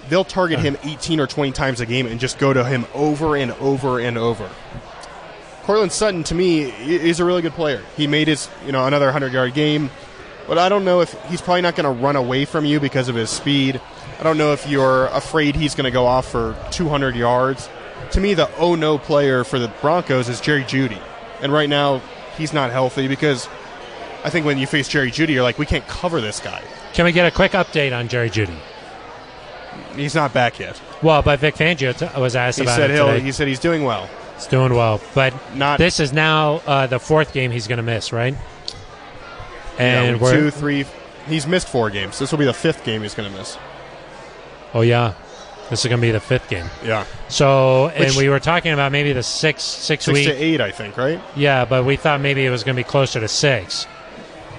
They'll 0.08 0.24
target 0.24 0.58
him 0.60 0.76
18 0.82 1.20
or 1.20 1.26
20 1.26 1.52
times 1.52 1.80
a 1.80 1.86
game 1.86 2.06
and 2.06 2.18
just 2.18 2.38
go 2.38 2.52
to 2.52 2.64
him 2.64 2.86
over 2.94 3.36
and 3.36 3.52
over 3.52 4.00
and 4.00 4.16
over. 4.16 4.48
Courtland 5.64 5.92
Sutton, 5.92 6.24
to 6.24 6.34
me, 6.34 6.62
is 6.62 7.20
a 7.20 7.24
really 7.24 7.42
good 7.42 7.52
player. 7.52 7.82
He 7.96 8.06
made 8.06 8.26
his, 8.26 8.48
you 8.64 8.72
know, 8.72 8.86
another 8.86 9.06
100 9.06 9.32
yard 9.32 9.52
game, 9.52 9.90
but 10.46 10.56
I 10.56 10.70
don't 10.70 10.84
know 10.84 11.02
if 11.02 11.12
he's 11.24 11.42
probably 11.42 11.60
not 11.60 11.76
going 11.76 11.84
to 11.84 12.02
run 12.02 12.16
away 12.16 12.46
from 12.46 12.64
you 12.64 12.80
because 12.80 13.08
of 13.10 13.14
his 13.14 13.28
speed. 13.28 13.80
I 14.18 14.22
don't 14.22 14.38
know 14.38 14.52
if 14.52 14.66
you're 14.66 15.06
afraid 15.08 15.56
he's 15.56 15.74
going 15.74 15.84
to 15.84 15.90
go 15.90 16.06
off 16.06 16.26
for 16.26 16.56
200 16.70 17.14
yards. 17.14 17.68
To 18.12 18.20
me, 18.20 18.32
the 18.32 18.50
oh 18.56 18.74
no 18.74 18.96
player 18.96 19.44
for 19.44 19.58
the 19.58 19.68
Broncos 19.82 20.30
is 20.30 20.40
Jerry 20.40 20.64
Jeudy, 20.64 21.00
and 21.42 21.52
right 21.52 21.68
now 21.68 22.00
he's 22.38 22.54
not 22.54 22.70
healthy 22.70 23.06
because 23.06 23.46
I 24.24 24.30
think 24.30 24.46
when 24.46 24.56
you 24.56 24.66
face 24.66 24.88
Jerry 24.88 25.10
Jeudy, 25.10 25.34
you're 25.34 25.42
like, 25.42 25.58
we 25.58 25.66
can't 25.66 25.86
cover 25.86 26.20
this 26.20 26.40
guy. 26.40 26.62
Can 26.94 27.04
we 27.04 27.12
get 27.12 27.26
a 27.26 27.30
quick 27.30 27.52
update 27.52 27.96
on 27.96 28.08
Jerry 28.08 28.30
Jeudy? 28.30 28.58
He's 29.98 30.14
not 30.14 30.32
back 30.32 30.58
yet. 30.58 30.80
Well, 31.02 31.22
but 31.22 31.38
Vic 31.40 31.54
Fangio 31.56 31.96
t- 31.96 32.20
was 32.20 32.34
asked 32.36 32.58
He 32.58 32.64
about 32.64 32.76
said 32.76 32.90
it 32.90 32.94
he'll. 32.94 33.08
today. 33.08 33.20
He 33.20 33.32
said 33.32 33.48
he's 33.48 33.58
doing 33.60 33.84
well. 33.84 34.08
He's 34.36 34.46
doing 34.46 34.72
well, 34.74 35.00
but 35.14 35.34
Not 35.56 35.78
this 35.78 35.98
is 36.00 36.12
now 36.12 36.62
uh, 36.66 36.86
the 36.86 36.98
fourth 37.00 37.32
game 37.32 37.50
he's 37.50 37.66
going 37.66 37.78
to 37.78 37.82
miss, 37.82 38.12
right? 38.12 38.34
And 39.78 40.16
yeah, 40.16 40.22
we're 40.22 40.32
two, 40.32 40.50
three. 40.50 40.84
He's 41.26 41.46
missed 41.46 41.68
four 41.68 41.90
games. 41.90 42.18
This 42.18 42.30
will 42.32 42.38
be 42.38 42.44
the 42.44 42.54
fifth 42.54 42.84
game 42.84 43.02
he's 43.02 43.14
going 43.14 43.30
to 43.30 43.36
miss. 43.36 43.58
oh 44.74 44.80
yeah, 44.82 45.14
this 45.70 45.84
is 45.84 45.88
going 45.88 46.00
to 46.00 46.06
be 46.06 46.10
the 46.10 46.20
fifth 46.20 46.48
game. 46.48 46.66
Yeah, 46.84 47.04
So, 47.28 47.88
and 47.88 48.06
Which- 48.06 48.16
we 48.16 48.28
were 48.28 48.40
talking 48.40 48.72
about 48.72 48.92
maybe 48.92 49.12
the 49.12 49.22
six 49.22 49.62
six, 49.62 50.04
six 50.04 50.14
week. 50.14 50.26
to 50.26 50.32
eight, 50.34 50.60
I 50.60 50.70
think. 50.70 50.96
Right? 50.96 51.20
Yeah, 51.36 51.64
but 51.64 51.84
we 51.84 51.96
thought 51.96 52.20
maybe 52.20 52.44
it 52.44 52.50
was 52.50 52.64
going 52.64 52.76
to 52.76 52.80
be 52.80 52.88
closer 52.88 53.20
to 53.20 53.28
six. 53.28 53.86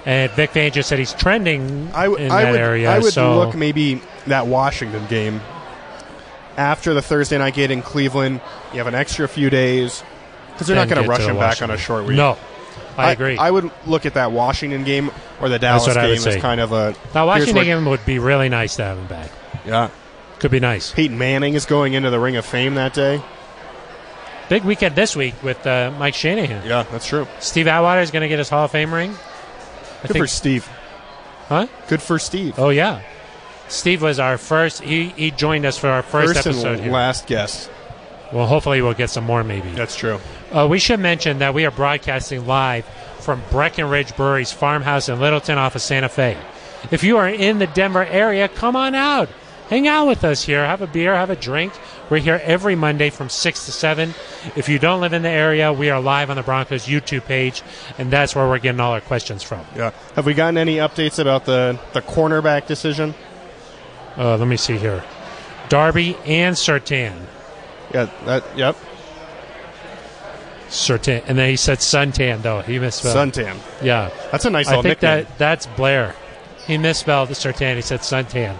And 0.06 0.30
Vic 0.32 0.52
Fangio 0.52 0.82
said 0.84 0.98
he's 0.98 1.12
trending 1.12 1.90
I, 1.92 2.04
w- 2.04 2.24
in 2.24 2.30
I 2.30 2.44
that 2.44 2.50
would. 2.52 2.60
area. 2.60 2.90
I 2.90 2.98
would 2.98 3.12
so 3.12 3.36
look 3.38 3.54
maybe 3.54 4.00
that 4.26 4.46
Washington 4.46 5.04
game 5.06 5.40
after 6.56 6.94
the 6.94 7.02
Thursday 7.02 7.36
night 7.38 7.54
game 7.54 7.70
in 7.70 7.82
Cleveland. 7.82 8.40
You 8.72 8.78
have 8.78 8.86
an 8.86 8.94
extra 8.94 9.28
few 9.28 9.50
days 9.50 10.02
because 10.52 10.66
they're 10.66 10.76
not 10.76 10.88
going 10.88 11.02
to 11.02 11.08
rush 11.08 11.20
the 11.22 11.30
him 11.30 11.36
back 11.36 11.60
on 11.62 11.70
a 11.70 11.76
short 11.76 12.06
week. 12.06 12.16
No, 12.16 12.38
I, 12.96 13.12
agree. 13.12 13.36
I 13.36 13.50
would 13.50 13.70
look 13.86 14.06
at 14.06 14.14
that 14.14 14.32
Washington 14.32 14.84
game 14.84 15.10
or 15.40 15.48
the 15.48 15.58
Dallas 15.58 15.86
what 15.86 15.96
I 15.96 16.06
would 16.06 16.18
game 16.18 16.28
as 16.28 16.34
say. 16.34 16.40
kind 16.40 16.60
of 16.60 16.72
a. 16.72 16.94
now, 17.14 17.26
Washington 17.26 17.56
what- 17.56 17.64
game 17.64 17.84
would 17.84 18.04
be 18.06 18.18
really 18.18 18.48
nice 18.48 18.76
to 18.76 18.84
have 18.84 18.98
him 18.98 19.06
back. 19.06 19.30
Yeah. 19.66 19.90
Could 20.38 20.50
be 20.50 20.60
nice. 20.60 20.92
Peyton 20.92 21.18
Manning 21.18 21.52
is 21.52 21.66
going 21.66 21.92
into 21.92 22.08
the 22.08 22.18
Ring 22.18 22.36
of 22.36 22.46
Fame 22.46 22.76
that 22.76 22.94
day. 22.94 23.20
Big 24.48 24.64
weekend 24.64 24.96
this 24.96 25.14
week 25.14 25.34
with 25.42 25.64
uh, 25.66 25.92
Mike 25.98 26.14
Shanahan. 26.14 26.66
Yeah, 26.66 26.84
that's 26.84 27.06
true. 27.06 27.28
Steve 27.40 27.68
Atwater 27.68 28.00
is 28.00 28.10
going 28.10 28.22
to 28.22 28.28
get 28.28 28.38
his 28.38 28.48
Hall 28.48 28.64
of 28.64 28.70
Fame 28.70 28.92
ring. 28.92 29.14
Good 30.02 30.10
think, 30.12 30.22
for 30.24 30.26
Steve. 30.26 30.68
huh? 31.48 31.66
Good 31.88 32.02
for 32.02 32.18
Steve. 32.18 32.58
Oh 32.58 32.70
yeah, 32.70 33.02
Steve 33.68 34.02
was 34.02 34.18
our 34.18 34.38
first. 34.38 34.82
He 34.82 35.10
he 35.10 35.30
joined 35.30 35.64
us 35.66 35.78
for 35.78 35.88
our 35.88 36.02
first, 36.02 36.34
First 36.34 36.46
episode 36.46 36.80
here. 36.80 36.92
last 36.92 37.26
guest. 37.26 37.70
Well, 38.32 38.46
hopefully 38.46 38.80
we'll 38.80 38.94
get 38.94 39.10
some 39.10 39.24
more 39.24 39.42
maybe. 39.42 39.70
That's 39.70 39.96
true. 39.96 40.20
Uh, 40.52 40.66
we 40.70 40.78
should 40.78 41.00
mention 41.00 41.38
that 41.40 41.52
we 41.52 41.64
are 41.66 41.70
broadcasting 41.72 42.46
live 42.46 42.84
from 43.18 43.42
Breckenridge 43.50 44.14
Brewery's 44.16 44.52
farmhouse 44.52 45.08
in 45.08 45.20
Littleton 45.20 45.58
off 45.58 45.74
of 45.74 45.82
Santa 45.82 46.08
Fe. 46.08 46.36
If 46.90 47.02
you 47.02 47.16
are 47.18 47.28
in 47.28 47.58
the 47.58 47.66
Denver 47.66 48.04
area, 48.04 48.48
come 48.48 48.76
on 48.76 48.94
out. 48.94 49.28
Hang 49.68 49.86
out 49.86 50.06
with 50.06 50.24
us 50.24 50.42
here. 50.44 50.64
Have 50.64 50.80
a 50.80 50.86
beer, 50.86 51.14
have 51.14 51.30
a 51.30 51.36
drink. 51.36 51.72
We're 52.10 52.18
here 52.18 52.40
every 52.42 52.74
Monday 52.74 53.08
from 53.10 53.28
6 53.28 53.66
to 53.66 53.72
7. 53.72 54.14
If 54.56 54.68
you 54.68 54.80
don't 54.80 55.00
live 55.00 55.12
in 55.12 55.22
the 55.22 55.28
area, 55.28 55.72
we 55.72 55.90
are 55.90 56.00
live 56.00 56.28
on 56.28 56.36
the 56.36 56.42
Broncos 56.42 56.86
YouTube 56.86 57.24
page, 57.24 57.62
and 57.98 58.10
that's 58.10 58.34
where 58.34 58.48
we're 58.48 58.58
getting 58.58 58.80
all 58.80 58.92
our 58.92 59.00
questions 59.00 59.44
from. 59.44 59.64
Yeah. 59.76 59.92
Have 60.16 60.26
we 60.26 60.34
gotten 60.34 60.58
any 60.58 60.76
updates 60.76 61.20
about 61.20 61.44
the 61.44 61.78
the 61.92 62.02
cornerback 62.02 62.66
decision? 62.66 63.14
Uh, 64.16 64.36
let 64.36 64.48
me 64.48 64.56
see 64.56 64.76
here. 64.76 65.04
Darby 65.68 66.16
and 66.26 66.56
Surtain. 66.56 67.14
Yeah. 67.94 68.10
That. 68.24 68.44
Yep. 68.58 68.76
Surtain. 70.68 71.22
And 71.28 71.38
then 71.38 71.48
he 71.48 71.56
said 71.56 71.78
Suntan, 71.78 72.42
though. 72.42 72.60
He 72.62 72.80
misspelled. 72.80 73.16
Suntan. 73.16 73.56
Yeah. 73.82 74.10
That's 74.32 74.44
a 74.44 74.50
nice 74.50 74.66
I 74.66 74.74
think 74.74 74.84
nickname. 74.84 75.24
that 75.24 75.38
that's 75.38 75.66
Blair. 75.66 76.16
He 76.66 76.76
misspelled 76.76 77.28
the 77.28 77.34
Surtain. 77.34 77.76
He 77.76 77.82
said 77.82 78.00
Suntan. 78.00 78.56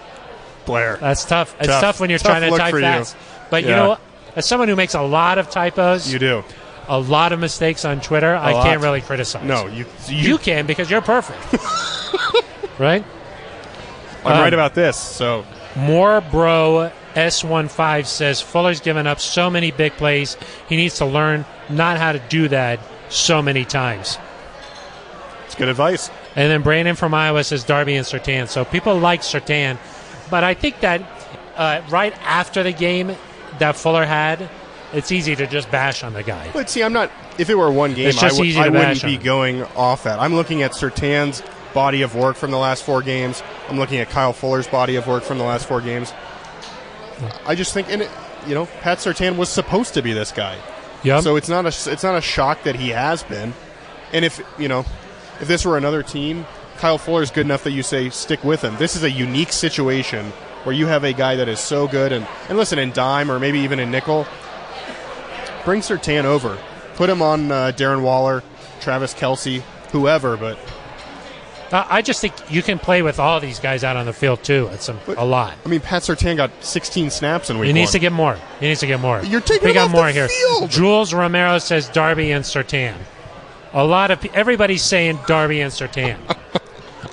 Blair. 0.65 0.97
That's 0.97 1.25
tough. 1.25 1.55
It's 1.59 1.67
Tough. 1.67 1.81
tough, 1.81 1.99
when 1.99 2.09
you're 2.09 2.19
Tough 2.19 2.37
trying 2.37 2.51
to 2.51 2.57
type 2.57 2.71
for 2.71 2.79
you. 2.79 3.03
But 3.51 3.63
you 3.63 3.69
know? 3.69 3.99
As 4.35 4.47
someone 4.47 4.69
who 4.69 4.75
makes 4.75 4.95
a 4.95 5.01
lot 5.01 5.37
of 5.37 5.49
typos, 5.49 6.11
you 6.11 6.17
do. 6.17 6.43
a 6.87 6.97
lot 6.97 7.33
of 7.33 7.39
mistakes 7.39 7.85
on 7.85 7.99
Twitter, 8.01 8.33
I 8.33 8.53
lot. 8.53 8.65
can't 8.65 8.81
really 8.81 9.01
criticize. 9.01 9.45
No, 9.45 9.67
you. 9.67 9.85
You. 10.07 10.17
You 10.17 10.37
can 10.39 10.65
because 10.65 10.89
you're 10.89 11.01
perfect. 11.01 11.39
right? 12.79 13.03
I'm 14.25 14.33
um, 14.33 14.39
right 14.39 14.53
about 14.53 14.73
this. 14.73 14.97
So 14.97 15.45
More 15.75 16.21
Bro 16.21 16.91
S15 17.13 18.05
says 18.05 18.39
Fuller's 18.39 18.79
given 18.79 19.05
up 19.05 19.19
so 19.19 19.49
many 19.49 19.71
big 19.71 19.91
plays. 19.93 20.37
He 20.69 20.77
needs 20.77 20.97
to 20.99 21.05
learn 21.05 21.45
not 21.69 21.97
how 21.97 22.13
to 22.13 22.19
do 22.29 22.47
that 22.47 22.79
so 23.09 23.41
many 23.41 23.65
times. 23.65 24.17
it's 25.45 25.55
good 25.55 25.67
advice. 25.67 26.09
And 26.37 26.49
then 26.49 26.61
Brandon 26.61 26.95
from 26.95 27.13
Iowa 27.13 27.43
says 27.43 27.65
Darby 27.65 27.95
and 27.95 28.05
Surtain. 28.05 28.47
So 28.47 28.63
people 28.63 28.97
like 28.97 29.21
Surtain, 29.21 29.77
but 30.29 30.45
I 30.45 30.53
think 30.53 30.79
that 30.79 31.01
uh, 31.57 31.81
right 31.89 32.13
after 32.21 32.63
the 32.63 32.71
game 32.71 33.17
that 33.61 33.75
Fuller 33.75 34.05
had, 34.05 34.49
it's 34.91 35.11
easy 35.11 35.35
to 35.35 35.47
just 35.47 35.71
bash 35.71 36.03
on 36.03 36.13
the 36.13 36.23
guy. 36.23 36.49
But 36.51 36.69
see, 36.69 36.83
I'm 36.83 36.93
not. 36.93 37.11
If 37.37 37.49
it 37.49 37.55
were 37.55 37.71
one 37.71 37.93
game, 37.93 38.13
I, 38.19 38.31
would, 38.31 38.45
easy 38.45 38.59
I 38.59 38.65
to 38.65 38.71
wouldn't 38.71 39.03
be 39.03 39.17
on. 39.17 39.23
going 39.23 39.63
off 39.75 40.03
that. 40.03 40.19
I'm 40.19 40.35
looking 40.35 40.63
at 40.63 40.71
Surtain's 40.71 41.41
body 41.73 42.01
of 42.01 42.15
work 42.15 42.35
from 42.35 42.51
the 42.51 42.57
last 42.57 42.83
four 42.83 43.01
games. 43.01 43.41
I'm 43.69 43.77
looking 43.77 43.99
at 43.99 44.09
Kyle 44.09 44.33
Fuller's 44.33 44.67
body 44.67 44.97
of 44.97 45.07
work 45.07 45.23
from 45.23 45.37
the 45.37 45.43
last 45.45 45.67
four 45.67 45.79
games. 45.79 46.13
I 47.45 47.55
just 47.55 47.73
think, 47.73 47.89
and 47.89 48.01
it, 48.01 48.09
you 48.47 48.55
know, 48.55 48.65
Pat 48.81 48.97
Surtain 48.97 49.37
was 49.37 49.47
supposed 49.49 49.93
to 49.93 50.01
be 50.01 50.11
this 50.11 50.31
guy. 50.31 50.57
Yep. 51.03 51.23
So 51.23 51.35
it's 51.35 51.49
not 51.49 51.65
a 51.65 51.91
it's 51.91 52.03
not 52.03 52.15
a 52.15 52.21
shock 52.21 52.63
that 52.63 52.75
he 52.75 52.89
has 52.89 53.23
been. 53.23 53.53
And 54.11 54.25
if 54.25 54.41
you 54.59 54.67
know, 54.67 54.85
if 55.39 55.47
this 55.47 55.65
were 55.65 55.77
another 55.77 56.03
team, 56.03 56.45
Kyle 56.77 56.97
Fuller 56.97 57.21
is 57.21 57.31
good 57.31 57.45
enough 57.45 57.63
that 57.63 57.71
you 57.71 57.83
say 57.83 58.09
stick 58.09 58.43
with 58.43 58.61
him. 58.63 58.75
This 58.77 58.95
is 58.95 59.03
a 59.03 59.11
unique 59.11 59.51
situation 59.51 60.33
where 60.63 60.75
you 60.75 60.87
have 60.87 61.03
a 61.03 61.13
guy 61.13 61.35
that 61.35 61.47
is 61.47 61.59
so 61.59 61.87
good, 61.87 62.11
and 62.11 62.27
and 62.49 62.57
listen 62.57 62.79
in 62.79 62.91
dime 62.91 63.31
or 63.31 63.39
maybe 63.39 63.59
even 63.59 63.79
in 63.79 63.91
nickel, 63.91 64.25
bring 65.65 65.81
Surtain 65.81 66.23
over, 66.23 66.57
put 66.95 67.09
him 67.09 67.21
on 67.21 67.51
uh, 67.51 67.71
Darren 67.75 68.01
Waller, 68.01 68.43
Travis 68.79 69.13
Kelce, 69.13 69.61
whoever. 69.91 70.37
But 70.37 70.57
I 71.73 72.01
just 72.01 72.19
think 72.19 72.33
you 72.49 72.61
can 72.61 72.79
play 72.79 73.01
with 73.01 73.19
all 73.19 73.39
these 73.39 73.59
guys 73.59 73.83
out 73.83 73.95
on 73.95 74.05
the 74.05 74.13
field 74.13 74.43
too. 74.43 74.69
It's 74.73 74.89
a, 74.89 74.97
a 75.17 75.25
lot. 75.25 75.53
I 75.65 75.69
mean, 75.69 75.79
Pat 75.79 76.01
Surtain 76.01 76.35
got 76.35 76.51
16 76.59 77.09
snaps 77.09 77.49
in 77.49 77.57
week 77.57 77.61
one. 77.61 77.67
He 77.67 77.73
needs 77.73 77.89
one. 77.89 77.93
to 77.93 77.99
get 77.99 78.11
more. 78.11 78.37
He 78.59 78.67
needs 78.67 78.81
to 78.81 78.87
get 78.87 78.99
more. 78.99 79.23
You're 79.23 79.41
taking 79.41 79.67
we 79.69 79.73
got 79.73 79.89
more 79.89 80.09
here. 80.09 80.27
field. 80.27 80.69
Jules 80.69 81.13
Romero 81.13 81.59
says 81.59 81.87
Darby 81.89 82.31
and 82.31 82.43
Surtain. 82.43 82.95
A 83.73 83.85
lot 83.85 84.11
of 84.11 84.23
everybody's 84.33 84.83
saying 84.83 85.19
Darby 85.27 85.61
and 85.61 85.71
Surtain. 85.71 86.17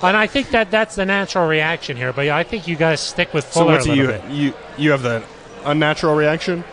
and 0.01 0.15
I 0.17 0.27
think 0.27 0.49
that 0.51 0.71
that's 0.71 0.95
the 0.95 1.05
natural 1.05 1.47
reaction 1.47 1.97
here. 1.97 2.13
But 2.13 2.29
I 2.29 2.43
think 2.43 2.67
you 2.67 2.75
to 2.75 2.97
stick 2.97 3.33
with 3.33 3.51
so 3.51 3.61
Fuller 3.61 3.73
what 3.73 3.81
a 3.81 3.83
do 3.83 3.89
little 3.91 4.15
you 4.15 4.21
bit. 4.21 4.31
you 4.31 4.53
you 4.77 4.91
have 4.91 5.01
the 5.01 5.23
unnatural 5.65 6.15
reaction? 6.15 6.63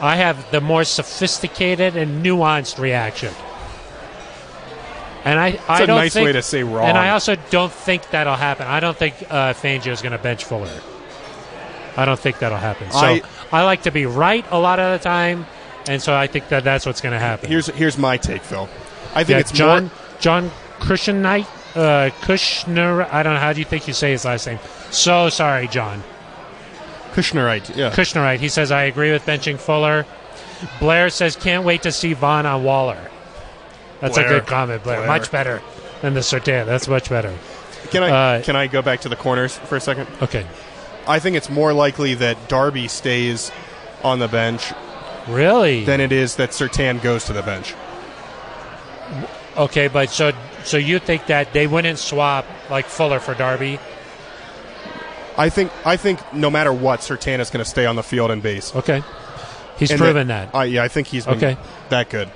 I 0.00 0.16
have 0.16 0.50
the 0.50 0.60
more 0.60 0.84
sophisticated 0.84 1.96
and 1.96 2.24
nuanced 2.24 2.78
reaction. 2.78 3.32
And 5.24 5.40
I, 5.40 5.58
I 5.68 5.82
a 5.82 5.86
don't 5.86 5.96
nice 5.96 6.12
think, 6.12 6.26
way 6.26 6.32
to 6.32 6.42
say 6.42 6.62
wrong. 6.62 6.86
And 6.88 6.98
I 6.98 7.10
also 7.10 7.36
don't 7.50 7.72
think 7.72 8.10
that'll 8.10 8.34
happen. 8.36 8.66
I 8.66 8.80
don't 8.80 8.96
think 8.96 9.14
uh, 9.30 9.54
Fangio 9.54 9.86
is 9.92 10.02
going 10.02 10.12
to 10.12 10.18
bench 10.18 10.44
Fuller. 10.44 10.68
I 11.96 12.04
don't 12.04 12.18
think 12.18 12.40
that'll 12.40 12.58
happen. 12.58 12.90
So 12.90 12.98
I- 12.98 13.22
I, 13.52 13.62
like 13.62 13.82
to 13.84 13.90
be 13.92 14.04
right 14.04 14.44
a 14.50 14.58
lot 14.58 14.80
of 14.80 14.98
the 14.98 15.02
time, 15.02 15.46
and 15.86 16.02
so 16.02 16.12
I 16.14 16.26
think 16.26 16.48
that 16.48 16.64
that's 16.64 16.84
what's 16.84 17.00
going 17.00 17.12
to 17.12 17.20
happen. 17.20 17.48
Here's 17.48 17.68
here's 17.68 17.96
my 17.96 18.16
take, 18.16 18.42
Phil. 18.42 18.68
I 19.14 19.22
think 19.22 19.28
yeah, 19.28 19.38
it's 19.38 19.52
John 19.52 19.84
more. 19.84 19.92
John 20.18 20.50
Kushner, 20.80 21.46
uh, 21.74 22.10
Kushner. 22.22 23.08
I 23.12 23.22
don't 23.22 23.34
know 23.34 23.40
how 23.40 23.52
do 23.52 23.58
you 23.60 23.64
think 23.64 23.86
you 23.88 23.94
say 23.94 24.10
his 24.12 24.24
last 24.24 24.46
name. 24.46 24.58
So 24.90 25.28
sorry, 25.28 25.68
John. 25.68 26.02
Kushnerite, 27.12 27.76
yeah. 27.76 27.90
Kushnerite. 27.90 28.38
He 28.40 28.48
says, 28.48 28.72
I 28.72 28.82
agree 28.84 29.12
with 29.12 29.24
benching 29.24 29.58
Fuller. 29.58 30.04
Blair 30.80 31.10
says, 31.10 31.36
can't 31.36 31.64
wait 31.64 31.82
to 31.82 31.92
see 31.92 32.12
Von 32.12 32.46
on 32.46 32.64
Waller. 32.64 33.10
That's 34.00 34.14
Blair. 34.16 34.26
a 34.26 34.28
good 34.40 34.46
comment, 34.46 34.82
Blair. 34.82 34.96
Blair. 34.98 35.06
Much 35.08 35.30
better 35.30 35.62
than 36.02 36.14
the 36.14 36.20
Surtain. 36.20 36.66
That's 36.66 36.88
much 36.88 37.08
better. 37.08 37.36
Can 37.90 38.02
I 38.02 38.10
Uh, 38.38 38.42
can 38.42 38.56
I 38.56 38.66
go 38.66 38.82
back 38.82 39.00
to 39.02 39.08
the 39.08 39.16
corners 39.16 39.56
for 39.56 39.76
a 39.76 39.80
second? 39.80 40.08
Okay. 40.22 40.44
I 41.06 41.18
think 41.18 41.36
it's 41.36 41.50
more 41.50 41.72
likely 41.72 42.14
that 42.14 42.48
Darby 42.48 42.88
stays 42.88 43.52
on 44.02 44.18
the 44.18 44.28
bench 44.28 44.72
Really? 45.28 45.84
than 45.84 46.00
it 46.00 46.10
is 46.12 46.36
that 46.36 46.50
Surtain 46.50 47.00
goes 47.02 47.24
to 47.26 47.32
the 47.32 47.42
bench. 47.42 47.74
okay, 49.56 49.88
but 49.88 50.10
so 50.10 50.32
so 50.64 50.76
you 50.76 50.98
think 50.98 51.26
that 51.26 51.52
they 51.52 51.66
wouldn't 51.66 51.98
swap 51.98 52.44
like 52.70 52.86
Fuller 52.86 53.20
for 53.20 53.34
Darby? 53.34 53.78
I 55.36 55.48
think 55.48 55.72
I 55.84 55.96
think 55.96 56.20
no 56.32 56.50
matter 56.50 56.72
what, 56.72 57.00
Surtain 57.00 57.40
is 57.40 57.50
going 57.50 57.64
to 57.64 57.68
stay 57.68 57.86
on 57.86 57.96
the 57.96 58.02
field 58.02 58.30
and 58.30 58.42
base. 58.42 58.74
Okay. 58.74 59.02
He's 59.78 59.90
And 59.90 59.98
proven 60.00 60.28
that. 60.28 60.54
Uh, 60.54 60.60
yeah, 60.62 60.84
I 60.84 60.88
think 60.88 61.08
he's 61.08 61.26
been 61.26 61.34
Okay. 61.36 61.56
that 61.88 62.08
good. 62.08 62.30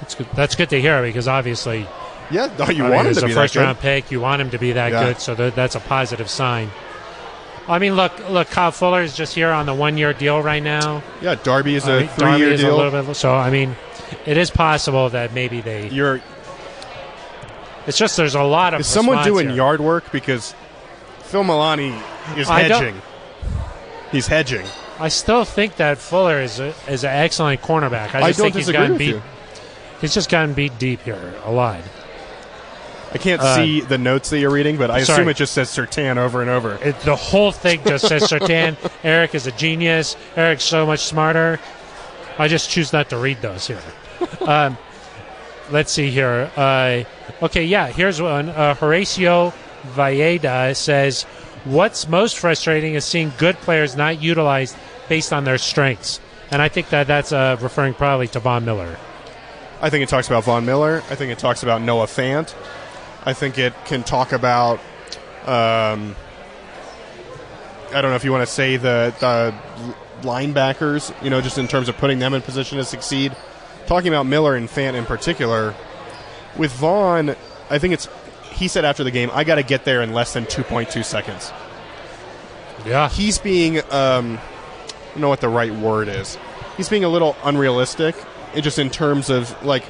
That's 0.00 0.14
good. 0.14 0.26
That's 0.34 0.54
good 0.54 0.70
to 0.70 0.80
hear 0.80 1.02
because 1.02 1.26
obviously 1.26 1.86
Yeah, 2.30 2.48
no, 2.58 2.68
you 2.70 2.84
I 2.84 2.88
mean, 2.88 2.94
want 2.96 3.06
him 3.08 3.10
as 3.10 3.18
to 3.18 3.24
a 3.24 3.28
be 3.28 3.34
first 3.34 3.54
that 3.54 3.60
good. 3.60 3.64
round 3.66 3.80
pick. 3.80 4.10
You 4.12 4.20
want 4.20 4.40
him 4.40 4.50
to 4.50 4.58
be 4.58 4.72
that 4.72 4.92
Yeah. 4.92 5.04
good, 5.04 5.20
so 5.20 5.34
that, 5.34 5.56
that's 5.56 5.74
a 5.74 5.80
positive 5.80 6.30
sign. 6.30 6.70
I 7.68 7.78
mean, 7.78 7.94
look, 7.96 8.12
look, 8.28 8.48
Kyle 8.50 8.70
Fuller 8.72 9.02
is 9.02 9.14
just 9.16 9.34
here 9.34 9.50
on 9.50 9.66
the 9.66 9.74
one 9.74 9.96
year 9.98 10.12
deal 10.12 10.40
right 10.42 10.62
now. 10.62 11.02
Yeah, 11.20 11.34
Darby 11.36 11.74
is 11.76 11.88
I 11.88 11.92
a 11.92 11.98
mean, 12.00 12.08
three 12.08 12.24
Darby 12.26 12.38
year 12.40 12.56
deal. 12.56 12.74
A 12.74 12.76
little 12.76 13.02
bit, 13.02 13.16
so 13.16 13.34
I 13.34 13.50
mean, 13.50 13.76
it 14.26 14.36
is 14.36 14.50
possible 14.50 15.08
that 15.10 15.32
maybe 15.32 15.60
they. 15.60 15.88
You're 15.88 16.20
It's 17.86 17.98
just 17.98 18.16
there's 18.16 18.34
a 18.34 18.42
lot 18.42 18.74
of. 18.74 18.80
is 18.80 18.86
someone 18.86 19.24
doing 19.24 19.48
here. 19.48 19.56
yard 19.56 19.80
work 19.80 20.10
because 20.12 20.54
Phil 21.24 21.42
Milani 21.44 22.00
is 22.36 22.48
hedging. 22.48 23.00
He's 24.10 24.26
hedging. 24.26 24.66
I 25.00 25.08
still 25.08 25.44
think 25.44 25.76
that 25.76 25.98
Fuller 25.98 26.40
is 26.40 26.60
a, 26.60 26.74
is 26.88 27.02
an 27.02 27.10
excellent 27.10 27.60
cornerback. 27.62 28.14
I 28.14 28.20
I, 28.22 28.28
just 28.28 28.38
don't 28.38 28.44
think 28.46 28.56
he's 28.56 28.66
disagree 28.66 28.72
gotten 28.86 28.98
beat. 28.98 29.08
you. 29.08 29.22
He's 30.00 30.14
just 30.14 30.30
gotten 30.30 30.52
beat 30.54 30.78
deep 30.78 31.00
here 31.02 31.34
a 31.44 31.50
lot. 31.50 31.80
I 33.14 33.18
can't 33.18 33.40
Uh, 33.42 33.56
see 33.56 33.80
the 33.80 33.98
notes 33.98 34.30
that 34.30 34.38
you're 34.38 34.50
reading, 34.50 34.76
but 34.76 34.90
I 34.90 35.02
sorry. 35.02 35.16
assume 35.20 35.28
it 35.30 35.36
just 35.36 35.52
says 35.54 35.68
Surtain 35.70 36.16
over 36.18 36.40
and 36.40 36.50
over. 36.50 36.74
It, 36.82 36.98
the 37.00 37.16
whole 37.16 37.52
thing 37.52 37.82
just 37.84 38.06
says 38.06 38.22
Surtain. 38.22 38.74
Aric 39.02 39.34
is 39.34 39.46
a 39.46 39.52
genius. 39.52 40.16
Aric's 40.36 40.64
so 40.64 40.86
much 40.86 41.00
smarter. 41.00 41.58
I 42.38 42.48
just 42.48 42.70
choose 42.70 42.92
not 42.92 43.10
to 43.10 43.16
read 43.18 43.40
those 43.42 43.66
here. 43.66 43.82
um, 44.40 44.78
let's 45.70 45.92
see 45.92 46.10
here. 46.10 46.50
Uh, 46.56 47.04
okay, 47.42 47.64
yeah, 47.64 47.88
here's 47.88 48.20
one. 48.20 48.48
Uh, 48.48 48.74
Horacio 48.74 49.52
Valleda 49.84 50.74
says, 50.74 51.24
"What's 51.64 52.08
most 52.08 52.38
frustrating 52.38 52.94
is 52.94 53.04
seeing 53.04 53.32
good 53.38 53.56
players 53.56 53.96
not 53.96 54.22
utilized 54.22 54.76
based 55.08 55.32
on 55.32 55.44
their 55.44 55.58
strengths." 55.58 56.20
And 56.50 56.60
I 56.60 56.68
think 56.68 56.90
that 56.90 57.06
that's 57.06 57.32
uh, 57.32 57.56
referring 57.60 57.94
probably 57.94 58.28
to 58.28 58.40
Von 58.40 58.64
Miller. 58.64 58.96
I 59.80 59.90
think 59.90 60.02
it 60.02 60.08
talks 60.08 60.28
about 60.28 60.44
Von 60.44 60.64
Miller. 60.64 61.02
I 61.10 61.16
think 61.16 61.32
it 61.32 61.38
talks 61.38 61.62
about 61.62 61.82
Noah 61.82 62.06
Fant. 62.06 62.54
I 63.24 63.32
think 63.32 63.58
it 63.58 63.74
can 63.84 64.02
talk 64.04 64.32
about. 64.32 64.78
Um, 65.44 66.14
I 67.92 68.00
don't 68.00 68.10
know 68.10 68.16
if 68.16 68.24
you 68.24 68.32
want 68.32 68.46
to 68.46 68.52
say 68.52 68.76
the, 68.76 69.14
the 69.20 69.54
linebackers, 70.26 71.12
you 71.22 71.30
know, 71.30 71.40
just 71.40 71.58
in 71.58 71.68
terms 71.68 71.88
of 71.88 71.96
putting 71.96 72.18
them 72.18 72.32
in 72.32 72.42
position 72.42 72.78
to 72.78 72.84
succeed. 72.84 73.36
Talking 73.86 74.08
about 74.08 74.26
Miller 74.26 74.54
and 74.54 74.68
Fant 74.68 74.94
in 74.94 75.04
particular, 75.04 75.74
with 76.56 76.72
Von, 76.72 77.36
I 77.70 77.78
think 77.78 77.94
it's. 77.94 78.08
He 78.52 78.68
said 78.68 78.84
after 78.84 79.02
the 79.02 79.10
game, 79.10 79.30
"I 79.32 79.44
got 79.44 79.56
to 79.56 79.62
get 79.62 79.84
there 79.84 80.02
in 80.02 80.12
less 80.12 80.32
than 80.32 80.44
2.2 80.46 81.04
seconds." 81.04 81.52
Yeah, 82.86 83.08
he's 83.08 83.38
being 83.38 83.78
um, 83.92 84.38
I 84.38 85.14
don't 85.14 85.20
know 85.20 85.28
what 85.28 85.40
the 85.40 85.48
right 85.48 85.72
word 85.72 86.08
is. 86.08 86.38
He's 86.76 86.88
being 86.88 87.04
a 87.04 87.08
little 87.08 87.36
unrealistic, 87.44 88.14
it 88.54 88.62
just 88.62 88.78
in 88.78 88.90
terms 88.90 89.30
of 89.30 89.62
like, 89.64 89.84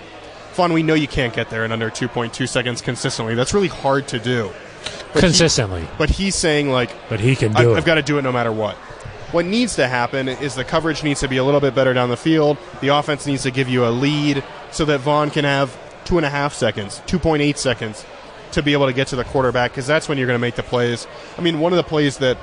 Von, 0.54 0.72
we 0.72 0.82
know 0.82 0.94
you 0.94 1.08
can't 1.08 1.32
get 1.32 1.48
there 1.48 1.64
in 1.64 1.72
under 1.72 1.90
2.2 1.90 2.48
seconds 2.48 2.82
consistently. 2.82 3.34
That's 3.34 3.54
really 3.54 3.68
hard 3.68 4.08
to 4.08 4.18
do. 4.18 4.50
But 5.12 5.22
he- 5.22 5.28
consistently, 5.28 5.86
but 5.96 6.10
he's 6.10 6.34
saying 6.34 6.70
like, 6.70 6.90
but 7.08 7.20
he 7.20 7.36
can 7.36 7.56
I, 7.56 7.62
do 7.62 7.74
I've 7.74 7.84
got 7.84 7.94
to 7.94 8.02
do 8.02 8.18
it 8.18 8.22
no 8.22 8.32
matter 8.32 8.52
what. 8.52 8.76
What 9.30 9.46
needs 9.46 9.76
to 9.76 9.88
happen 9.88 10.28
is 10.28 10.56
the 10.56 10.64
coverage 10.64 11.02
needs 11.02 11.20
to 11.20 11.28
be 11.28 11.38
a 11.38 11.44
little 11.44 11.60
bit 11.60 11.74
better 11.74 11.94
down 11.94 12.10
the 12.10 12.16
field. 12.18 12.58
The 12.82 12.88
offense 12.88 13.26
needs 13.26 13.44
to 13.44 13.50
give 13.50 13.68
you 13.68 13.86
a 13.86 13.88
lead 13.88 14.44
so 14.72 14.84
that 14.84 14.98
Von 15.00 15.30
can 15.30 15.44
have 15.44 15.74
two 16.12 16.18
and 16.18 16.26
a 16.26 16.30
half 16.30 16.52
seconds, 16.52 17.00
2.8 17.06 17.56
seconds 17.56 18.04
to 18.50 18.62
be 18.62 18.74
able 18.74 18.84
to 18.84 18.92
get 18.92 19.06
to 19.06 19.16
the 19.16 19.24
quarterback 19.24 19.70
because 19.70 19.86
that's 19.86 20.10
when 20.10 20.18
you're 20.18 20.26
going 20.26 20.34
to 20.38 20.40
make 20.40 20.56
the 20.56 20.62
plays. 20.62 21.06
I 21.38 21.40
mean, 21.40 21.58
one 21.58 21.72
of 21.72 21.78
the 21.78 21.82
plays 21.82 22.18
that 22.18 22.36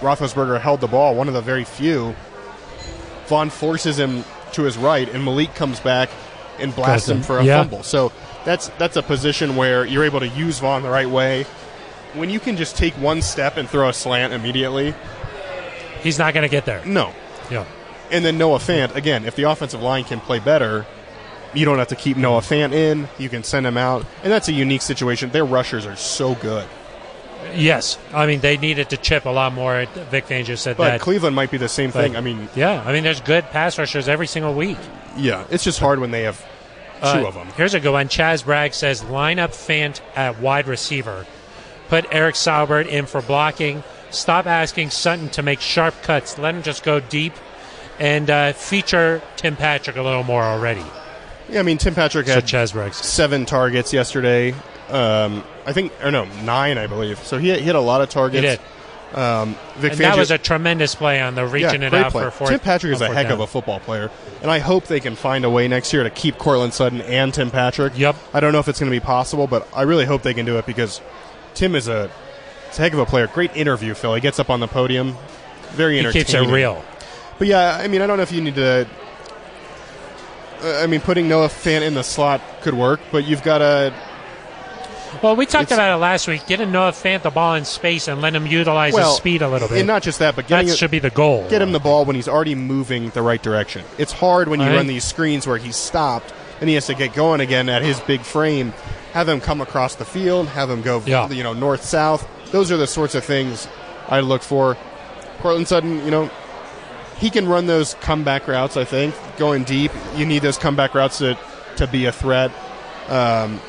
Roethlisberger 0.00 0.60
held 0.60 0.80
the 0.80 0.86
ball, 0.86 1.16
one 1.16 1.26
of 1.26 1.34
the 1.34 1.40
very 1.40 1.64
few, 1.64 2.14
Von 3.26 3.50
forces 3.50 3.98
him 3.98 4.22
to 4.52 4.62
his 4.62 4.78
right, 4.78 5.08
and 5.12 5.24
Malik 5.24 5.56
comes 5.56 5.80
back 5.80 6.08
and 6.60 6.72
blasts 6.72 7.08
him. 7.08 7.20
for 7.22 7.40
a 7.40 7.44
Yeah. 7.44 7.62
fumble. 7.62 7.82
So 7.82 8.12
that's 8.44 8.68
that's 8.78 8.96
a 8.96 9.02
position 9.02 9.56
where 9.56 9.84
you're 9.84 10.04
able 10.04 10.20
to 10.20 10.28
use 10.28 10.60
Von 10.60 10.84
the 10.84 10.88
right 10.88 11.10
way. 11.10 11.46
When 12.14 12.30
you 12.30 12.38
can 12.38 12.56
just 12.56 12.76
take 12.76 12.94
one 12.94 13.20
step 13.22 13.56
and 13.56 13.68
throw 13.68 13.88
a 13.88 13.92
slant 13.92 14.32
immediately, 14.34 14.94
He's 16.00 16.16
not 16.20 16.32
going 16.32 16.42
to 16.44 16.48
get 16.48 16.64
there. 16.64 16.80
no. 16.86 17.12
Yeah. 17.50 17.64
And 18.12 18.24
then 18.24 18.38
Noah 18.38 18.58
Fant, 18.60 18.94
again, 18.94 19.24
if 19.24 19.34
the 19.34 19.42
offensive 19.50 19.82
line 19.82 20.04
can 20.04 20.20
play 20.20 20.38
better, 20.38 20.86
you 21.56 21.64
don't 21.64 21.78
have 21.78 21.88
to 21.88 21.96
keep 21.96 22.16
Noah 22.16 22.40
Fant 22.40 22.72
in. 22.72 23.08
You 23.18 23.28
can 23.28 23.42
send 23.42 23.66
him 23.66 23.76
out. 23.76 24.04
And 24.22 24.32
that's 24.32 24.48
a 24.48 24.52
unique 24.52 24.82
situation. 24.82 25.30
Their 25.30 25.44
rushers 25.44 25.86
are 25.86 25.96
so 25.96 26.34
good. 26.36 26.66
Yes, 27.54 27.96
I 28.12 28.26
mean 28.26 28.40
they 28.40 28.56
needed 28.56 28.90
to 28.90 28.96
chip 28.96 29.24
a 29.24 29.30
lot 29.30 29.52
more. 29.52 29.84
Vic 30.10 30.26
Fangio 30.26 30.58
said 30.58 30.72
that. 30.72 30.78
But 30.78 30.84
that. 30.90 31.00
Cleveland 31.00 31.36
might 31.36 31.50
be 31.50 31.58
the 31.58 31.68
same 31.68 31.90
But- 31.90 32.02
thing. 32.02 32.16
I 32.16 32.20
mean, 32.20 32.48
yeah, 32.56 32.82
I 32.84 32.92
mean 32.92 33.04
there's 33.04 33.20
good 33.20 33.44
pass 33.50 33.78
rushers 33.78 34.08
every 34.08 34.26
single 34.26 34.52
week. 34.54 34.78
yeah, 35.16 35.44
it's 35.50 35.64
just 35.64 35.78
hard 35.78 35.98
when 36.00 36.10
they 36.10 36.22
have 36.24 36.38
two 37.00 37.06
Uh, 37.08 37.24
of 37.28 37.34
them. 37.34 37.48
Here's 37.56 37.72
a 37.74 37.80
good 37.80 37.92
one. 37.92 38.08
Chaz 38.08 38.44
Bragg 38.44 38.74
says 38.74 39.04
line 39.04 39.38
up 39.38 39.52
Fant 39.52 40.00
at 40.16 40.40
wide 40.40 40.66
receiver. 40.66 41.24
Put 41.88 42.06
Eric 42.10 42.34
Saubert 42.34 42.86
in 42.88 43.06
for 43.06 43.22
blocking. 43.22 43.84
Stop 44.10 44.46
asking 44.46 44.90
Sutton 44.90 45.28
to 45.30 45.42
make 45.42 45.60
sharp 45.60 45.94
cuts. 46.02 46.36
Let 46.38 46.54
him 46.54 46.62
just 46.62 46.82
go 46.82 47.00
deep. 47.00 47.32
And 48.00 48.28
uh, 48.28 48.52
feature 48.54 49.22
Tim 49.36 49.56
Patrick 49.56 49.96
a 49.96 50.02
little 50.02 50.24
more 50.24 50.42
already. 50.42 50.84
Yeah, 51.48 51.60
I 51.60 51.62
mean, 51.62 51.78
Tim 51.78 51.94
Patrick 51.94 52.26
So 52.26 52.34
had 52.34 52.44
Chaz 52.44 52.94
seven 52.94 53.46
targets 53.46 53.92
yesterday. 53.92 54.52
Um, 54.88 55.44
I 55.64 55.72
think, 55.72 55.92
or 56.02 56.10
no, 56.10 56.24
nine, 56.42 56.78
I 56.78 56.86
believe. 56.86 57.18
So 57.20 57.38
he, 57.38 57.52
he 57.54 57.62
had 57.62 57.76
a 57.76 57.80
lot 57.80 58.00
of 58.00 58.08
targets. 58.08 58.42
He 58.42 58.42
did. 58.42 58.60
Um, 59.14 59.56
Vic 59.76 59.92
And 59.92 60.00
that 60.00 60.18
was 60.18 60.30
a 60.30 60.38
tremendous 60.38 60.94
play 60.94 61.20
on 61.20 61.36
the 61.36 61.44
yeah, 61.44 61.52
reaching 61.52 61.82
it 61.82 61.90
great 61.90 62.04
out 62.06 62.12
play. 62.12 62.24
for 62.24 62.30
fourth. 62.30 62.50
Tim 62.50 62.60
Patrick 62.60 62.92
is 62.92 63.00
a 63.00 63.06
heck 63.06 63.24
down. 63.24 63.32
of 63.34 63.40
a 63.40 63.46
football 63.46 63.78
player, 63.80 64.10
and 64.42 64.50
I 64.50 64.58
hope 64.58 64.86
they 64.86 65.00
can 65.00 65.14
find 65.14 65.44
a 65.44 65.50
way 65.50 65.68
next 65.68 65.92
year 65.92 66.02
to 66.02 66.10
keep 66.10 66.36
Courtland 66.38 66.74
Sutton 66.74 67.00
and 67.02 67.32
Tim 67.32 67.50
Patrick. 67.50 67.96
Yep. 67.96 68.16
I 68.34 68.40
don't 68.40 68.52
know 68.52 68.58
if 68.58 68.68
it's 68.68 68.80
going 68.80 68.90
to 68.90 68.96
be 68.96 69.02
possible, 69.04 69.46
but 69.46 69.66
I 69.74 69.82
really 69.82 70.04
hope 70.04 70.22
they 70.22 70.34
can 70.34 70.44
do 70.44 70.58
it 70.58 70.66
because 70.66 71.00
Tim 71.54 71.74
is 71.76 71.86
a, 71.88 72.10
a 72.72 72.76
heck 72.76 72.92
of 72.92 72.98
a 72.98 73.06
player. 73.06 73.28
Great 73.28 73.56
interview, 73.56 73.94
Phil. 73.94 74.14
He 74.14 74.20
gets 74.20 74.40
up 74.40 74.50
on 74.50 74.58
the 74.60 74.66
podium, 74.68 75.16
very 75.70 75.94
He 75.94 75.98
entertaining. 76.00 76.26
keeps 76.26 76.34
it 76.34 76.52
real. 76.52 76.84
But 77.38 77.46
yeah, 77.46 77.76
I 77.76 77.86
mean, 77.88 78.02
I 78.02 78.06
don't 78.08 78.16
know 78.16 78.24
if 78.24 78.32
you 78.32 78.40
need 78.42 78.56
to. 78.56 78.86
I 80.62 80.86
mean, 80.86 81.00
putting 81.00 81.28
Noah 81.28 81.48
Fant 81.48 81.82
in 81.82 81.94
the 81.94 82.02
slot 82.02 82.40
could 82.62 82.74
work, 82.74 83.00
but 83.12 83.26
you've 83.26 83.42
got 83.42 83.58
to. 83.58 83.92
Well, 85.22 85.36
we 85.36 85.46
talked 85.46 85.70
about 85.72 85.94
it 85.94 85.96
last 85.96 86.28
week. 86.28 86.46
Get 86.46 86.60
Noah 86.68 86.90
Fant 86.92 87.22
the 87.22 87.30
ball 87.30 87.54
in 87.54 87.64
space 87.64 88.06
and 88.08 88.20
let 88.20 88.34
him 88.34 88.46
utilize 88.46 88.92
Well, 88.92 89.08
his 89.10 89.16
speed 89.16 89.40
a 89.40 89.48
little 89.48 89.68
bit. 89.68 89.78
And 89.78 89.86
not 89.86 90.02
just 90.02 90.18
that, 90.18 90.36
but 90.36 90.46
that 90.48 90.48
getting 90.48 90.68
it, 90.68 90.76
should 90.76 90.90
be 90.90 90.98
the 90.98 91.10
goal. 91.10 91.48
get 91.48 91.62
him 91.62 91.72
the 91.72 91.78
ball 91.80 92.04
when 92.04 92.16
he's 92.16 92.28
already 92.28 92.54
moving 92.54 93.10
the 93.10 93.22
right 93.22 93.42
direction. 93.42 93.84
It's 93.98 94.12
hard 94.12 94.48
when 94.48 94.60
you 94.60 94.66
Right. 94.66 94.76
run 94.76 94.86
these 94.88 95.04
screens 95.04 95.46
where 95.46 95.56
he's 95.58 95.76
stopped 95.76 96.34
and 96.60 96.68
he 96.68 96.74
has 96.74 96.86
to 96.86 96.94
get 96.94 97.14
going 97.14 97.40
again 97.40 97.68
at 97.68 97.82
his 97.82 97.98
big 98.00 98.20
frame. 98.22 98.74
Have 99.12 99.28
him 99.28 99.40
come 99.40 99.60
across 99.62 99.94
the 99.94 100.04
field, 100.04 100.48
have 100.48 100.68
him 100.68 100.82
go, 100.82 101.02
Yeah. 101.06 101.28
you 101.30 101.42
know, 101.42 101.54
north 101.54 101.84
south. 101.84 102.26
Those 102.50 102.70
are 102.70 102.76
the 102.76 102.86
sorts 102.86 103.14
of 103.14 103.24
things 103.24 103.68
I 104.08 104.20
look 104.20 104.42
for. 104.42 104.76
Courtland 105.40 105.68
Sutton, 105.68 106.04
you 106.04 106.10
know, 106.10 106.30
he 107.18 107.30
can 107.30 107.48
run 107.48 107.66
those 107.66 107.94
comeback 107.94 108.46
routes. 108.48 108.76
I 108.76 108.84
think 108.84 109.14
going 109.36 109.64
deep, 109.64 109.92
you 110.16 110.26
need 110.26 110.42
those 110.42 110.58
comeback 110.58 110.94
routes 110.94 111.18
to 111.18 111.38
to 111.76 111.86
be 111.86 112.06
a 112.06 112.12
threat. 112.12 112.50
Um, 113.08 113.60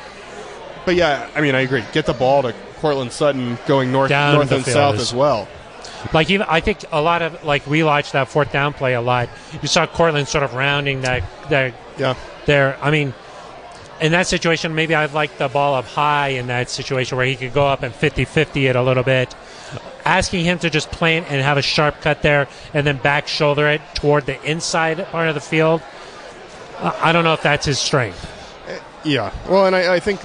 but 0.84 0.94
yeah, 0.94 1.28
I 1.34 1.40
mean, 1.40 1.54
I 1.54 1.60
agree. 1.60 1.84
Get 1.92 2.06
the 2.06 2.12
ball 2.14 2.42
to 2.42 2.54
Courtland 2.76 3.12
Sutton 3.12 3.58
going 3.66 3.92
north, 3.92 4.08
Down 4.08 4.34
north 4.34 4.52
and 4.52 4.64
field 4.64 4.74
south 4.74 4.98
as 4.98 5.12
well. 5.12 5.48
Like 6.12 6.30
even, 6.30 6.46
I 6.48 6.60
think 6.60 6.84
a 6.92 7.02
lot 7.02 7.22
of 7.22 7.44
like 7.44 7.66
we 7.66 7.82
watched 7.82 8.12
that 8.12 8.28
fourth 8.28 8.52
down 8.52 8.72
play 8.72 8.94
a 8.94 9.00
lot. 9.00 9.28
You 9.60 9.68
saw 9.68 9.86
Courtland 9.86 10.28
sort 10.28 10.44
of 10.44 10.54
rounding 10.54 11.02
that 11.02 11.24
that 11.50 11.74
Yeah. 11.98 12.14
there. 12.46 12.78
I 12.80 12.90
mean, 12.90 13.12
in 14.00 14.12
that 14.12 14.26
situation, 14.28 14.74
maybe 14.74 14.94
I'd 14.94 15.12
like 15.12 15.38
the 15.38 15.48
ball 15.48 15.74
up 15.74 15.86
high 15.86 16.28
in 16.28 16.46
that 16.46 16.70
situation 16.70 17.16
where 17.16 17.26
he 17.26 17.34
could 17.34 17.52
go 17.52 17.66
up 17.66 17.82
and 17.82 17.92
50-50 17.92 18.70
it 18.70 18.76
a 18.76 18.82
little 18.82 19.02
bit. 19.02 19.34
Asking 20.08 20.42
him 20.42 20.58
to 20.60 20.70
just 20.70 20.90
plant 20.90 21.26
and 21.28 21.42
have 21.42 21.58
a 21.58 21.62
sharp 21.62 22.00
cut 22.00 22.22
there 22.22 22.48
and 22.72 22.86
then 22.86 22.96
back 22.96 23.28
shoulder 23.28 23.68
it 23.68 23.82
toward 23.94 24.24
the 24.24 24.42
inside 24.42 25.06
part 25.08 25.28
of 25.28 25.34
the 25.34 25.40
field. 25.40 25.82
I 26.80 27.12
don't 27.12 27.24
know 27.24 27.34
if 27.34 27.42
that's 27.42 27.66
his 27.66 27.78
strength. 27.78 28.26
Eh, 28.68 28.78
yeah. 29.04 29.32
Well, 29.48 29.66
and 29.66 29.76
I, 29.76 29.96
I 29.96 30.00
think 30.00 30.20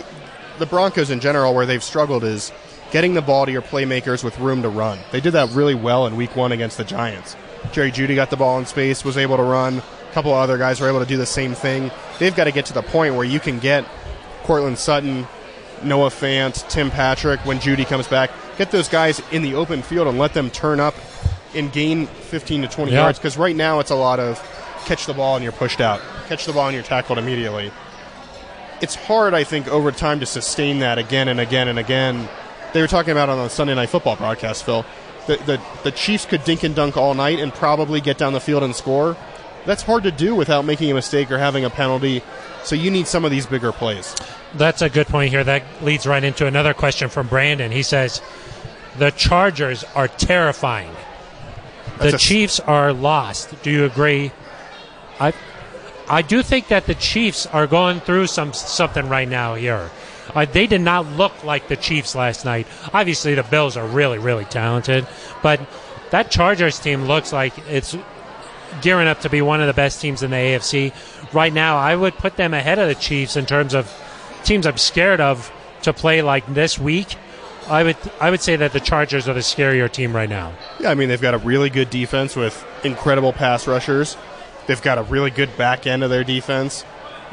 the 0.58 0.66
Broncos 0.66 1.10
in 1.10 1.20
general, 1.20 1.54
where 1.54 1.66
they've 1.66 1.84
struggled, 1.84 2.24
is 2.24 2.54
getting 2.92 3.14
the 3.14 3.22
ball 3.22 3.46
to 3.46 3.52
your 3.52 3.62
playmakers 3.62 4.24
with 4.24 4.40
room 4.40 4.62
to 4.62 4.70
run. 4.70 5.00
They 5.12 5.20
did 5.20 5.32
that 5.32 5.50
really 5.50 5.76
well 5.76 6.08
in 6.08 6.16
Week 6.16 6.34
One 6.36 6.54
against 6.54 6.78
the 6.78 6.86
Giants. 6.86 7.36
Jerry 7.74 7.92
Jeudy 7.92 8.16
got 8.16 8.30
the 8.30 8.38
ball 8.38 8.60
in 8.60 8.66
space, 8.66 9.04
was 9.04 9.18
able 9.18 9.36
to 9.36 9.44
run. 9.44 9.80
A 9.80 10.14
couple 10.14 10.32
of 10.32 10.38
other 10.38 10.58
guys 10.58 10.80
were 10.80 10.88
able 10.88 11.00
to 11.00 11.06
do 11.06 11.18
the 11.18 11.26
same 11.26 11.56
thing. 11.56 11.92
They've 12.20 12.36
got 12.36 12.46
to 12.46 12.52
get 12.52 12.68
to 12.68 12.74
the 12.74 12.84
point 12.84 13.16
where 13.16 13.26
you 13.26 13.42
can 13.42 13.60
get 13.60 13.84
Courtland 14.44 14.78
Sutton, 14.78 15.28
Noah 15.86 16.10
Fant, 16.10 16.68
Tim 16.70 16.90
Patrick 16.92 17.40
when 17.46 17.60
Jeudy 17.60 17.86
comes 17.86 18.08
back. 18.08 18.32
Get 18.58 18.72
those 18.72 18.88
guys 18.88 19.22
in 19.32 19.42
the 19.42 19.56
open 19.56 19.82
field 19.82 20.08
and 20.08 20.18
let 20.18 20.34
them 20.34 20.50
turn 20.50 20.80
up 20.80 20.96
and 21.56 21.72
gain 21.72 22.08
15 22.08 22.64
to 22.64 22.68
20 22.68 22.92
Yeah. 22.92 23.02
yards. 23.02 23.20
Because 23.20 23.38
right 23.38 23.56
now 23.56 23.80
it's 23.80 23.92
a 23.92 23.96
lot 23.96 24.20
of 24.20 24.42
catch 24.86 25.06
the 25.06 25.14
ball 25.14 25.36
and 25.36 25.44
you're 25.44 25.52
pushed 25.54 25.80
out, 25.82 26.02
catch 26.28 26.46
the 26.46 26.54
ball 26.54 26.68
and 26.68 26.74
you're 26.74 26.84
tackled 26.84 27.18
immediately 27.18 27.72
it's 28.82 28.96
hard, 28.96 29.34
I 29.34 29.46
think, 29.46 29.70
over 29.70 29.94
time 29.94 30.20
to 30.20 30.26
sustain 30.26 30.80
that 30.80 30.98
again 30.98 31.30
and 31.30 31.40
again 31.40 31.70
and 31.70 31.80
again. 31.80 32.28
They 32.74 32.82
were 32.82 32.88
talking 32.88 33.12
about 33.12 33.30
on 33.30 33.38
the 33.38 33.48
Sunday 33.48 33.74
Night 33.76 33.88
Football 33.88 34.18
broadcast, 34.18 34.66
Phil. 34.66 34.86
The, 35.26 35.38
the, 35.38 35.62
the 35.86 35.92
Chiefs 35.92 36.26
could 36.26 36.44
dink 36.44 36.64
and 36.64 36.76
dunk 36.76 36.98
all 36.98 37.14
night 37.14 37.40
and 37.40 37.54
probably 37.54 38.02
get 38.02 38.18
down 38.18 38.34
the 38.34 38.42
field 38.42 38.62
and 38.62 38.76
score. 38.76 39.16
That's 39.66 39.84
hard 39.84 40.04
to 40.04 40.12
do 40.12 40.36
without 40.36 40.66
making 40.66 40.92
a 40.92 40.94
mistake 40.94 41.32
or 41.32 41.38
having 41.38 41.66
a 41.66 41.70
penalty. 41.70 42.22
So 42.64 42.76
you 42.76 42.92
need 42.92 43.08
some 43.08 43.26
of 43.26 43.32
these 43.32 43.46
bigger 43.46 43.72
plays. 43.72 44.16
That's 44.56 44.82
a 44.82 44.90
good 44.90 45.08
point 45.08 45.32
here. 45.32 45.44
That 45.44 45.64
leads 45.84 46.06
right 46.08 46.24
into 46.24 46.46
another 46.46 46.74
question 46.74 47.10
from 47.10 47.28
Brandon. 47.28 47.72
He 47.72 47.84
says, 47.84 48.22
The 48.98 49.12
Chargers 49.12 49.84
are 49.96 50.08
terrifying. 50.08 50.92
The 51.98 52.12
That's 52.12 52.14
a- 52.16 52.18
Chiefs 52.18 52.60
are 52.60 52.94
lost. 52.94 53.62
Do 53.64 53.72
you 53.72 53.86
agree? 53.86 54.32
I 55.20 55.34
I 56.10 56.22
do 56.22 56.44
think 56.44 56.68
that 56.68 56.86
the 56.86 56.96
Chiefs 56.96 57.46
are 57.48 57.66
going 57.68 58.00
through 58.02 58.28
some 58.28 58.54
something 58.54 59.08
right 59.10 59.28
now 59.28 59.56
here. 59.56 59.90
Uh, 60.34 60.46
they 60.46 60.68
did 60.68 60.82
not 60.82 61.06
look 61.06 61.44
like 61.44 61.68
the 61.68 61.76
Chiefs 61.76 62.16
last 62.16 62.46
night. 62.46 62.66
Obviously, 62.94 63.36
the 63.36 63.44
Bills 63.44 63.76
are 63.78 63.86
really, 63.86 64.18
really 64.18 64.46
talented, 64.46 65.06
but 65.42 65.60
that 66.12 66.32
Chargers 66.32 66.80
team 66.80 67.06
looks 67.06 67.32
like 67.34 67.54
it's 67.70 67.96
gearing 68.82 69.08
up 69.08 69.22
to 69.22 69.30
be 69.30 69.42
one 69.42 69.62
of 69.62 69.68
the 69.68 69.74
best 69.74 70.02
teams 70.02 70.24
in 70.24 70.32
the 70.32 70.38
AFC. 70.38 70.94
Right 71.34 71.54
now, 71.54 71.78
I 71.78 71.96
would 71.96 72.16
put 72.16 72.36
them 72.36 72.54
ahead 72.54 72.80
of 72.80 72.88
the 72.88 72.96
Chiefs 72.96 73.36
in 73.36 73.46
terms 73.46 73.74
of 73.74 73.92
teams 74.44 74.66
I'm 74.66 74.78
scared 74.78 75.22
of 75.22 75.52
to 75.84 75.94
play 75.94 76.22
like 76.22 76.46
this 76.54 76.78
week. 76.80 77.16
I 77.70 77.84
would 77.84 77.98
I 78.20 78.30
would 78.30 78.42
say 78.42 78.58
that 78.58 78.74
the 78.74 78.80
Chargers 78.82 79.28
are 79.30 79.34
the 79.34 79.40
scarier 79.40 79.90
team 79.92 80.14
right 80.16 80.30
now. 80.30 80.54
Yeah, 80.80 80.92
I 80.92 80.96
mean 80.96 81.08
they've 81.10 81.22
got 81.22 81.34
a 81.34 81.38
really 81.38 81.70
good 81.70 81.90
defense 81.90 82.36
with 82.36 82.66
incredible 82.84 83.32
pass 83.32 83.68
rushers. 83.68 84.18
They've 84.68 84.82
got 84.82 84.98
a 84.98 85.04
really 85.04 85.30
good 85.32 85.56
back 85.58 85.88
end 85.88 86.04
of 86.04 86.10
their 86.10 86.24
defense. 86.26 86.84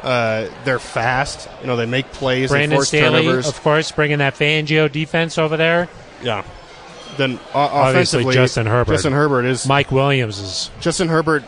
Uh, 0.01 0.47
they're 0.63 0.79
fast. 0.79 1.49
You 1.61 1.67
know, 1.67 1.75
they 1.75 1.85
make 1.85 2.11
plays. 2.11 2.49
Brandon 2.49 2.77
force 2.77 2.87
Staley, 2.87 3.23
turnovers. 3.23 3.47
of 3.47 3.61
course, 3.61 3.91
bringing 3.91 4.17
that 4.19 4.35
Fangio 4.35 4.91
defense 4.91 5.37
over 5.37 5.57
there. 5.57 5.89
yeah. 6.23 6.43
Then 7.17 7.39
uh, 7.53 7.69
offensively, 7.89 8.33
Justin 8.33 8.65
Herbert. 8.65 8.93
Justin 8.93 9.13
Herbert 9.13 9.45
is 9.45 9.67
Mike 9.67 9.91
Williams 9.91 10.39
is 10.39 10.71
Justin 10.79 11.07
Herbert 11.09 11.43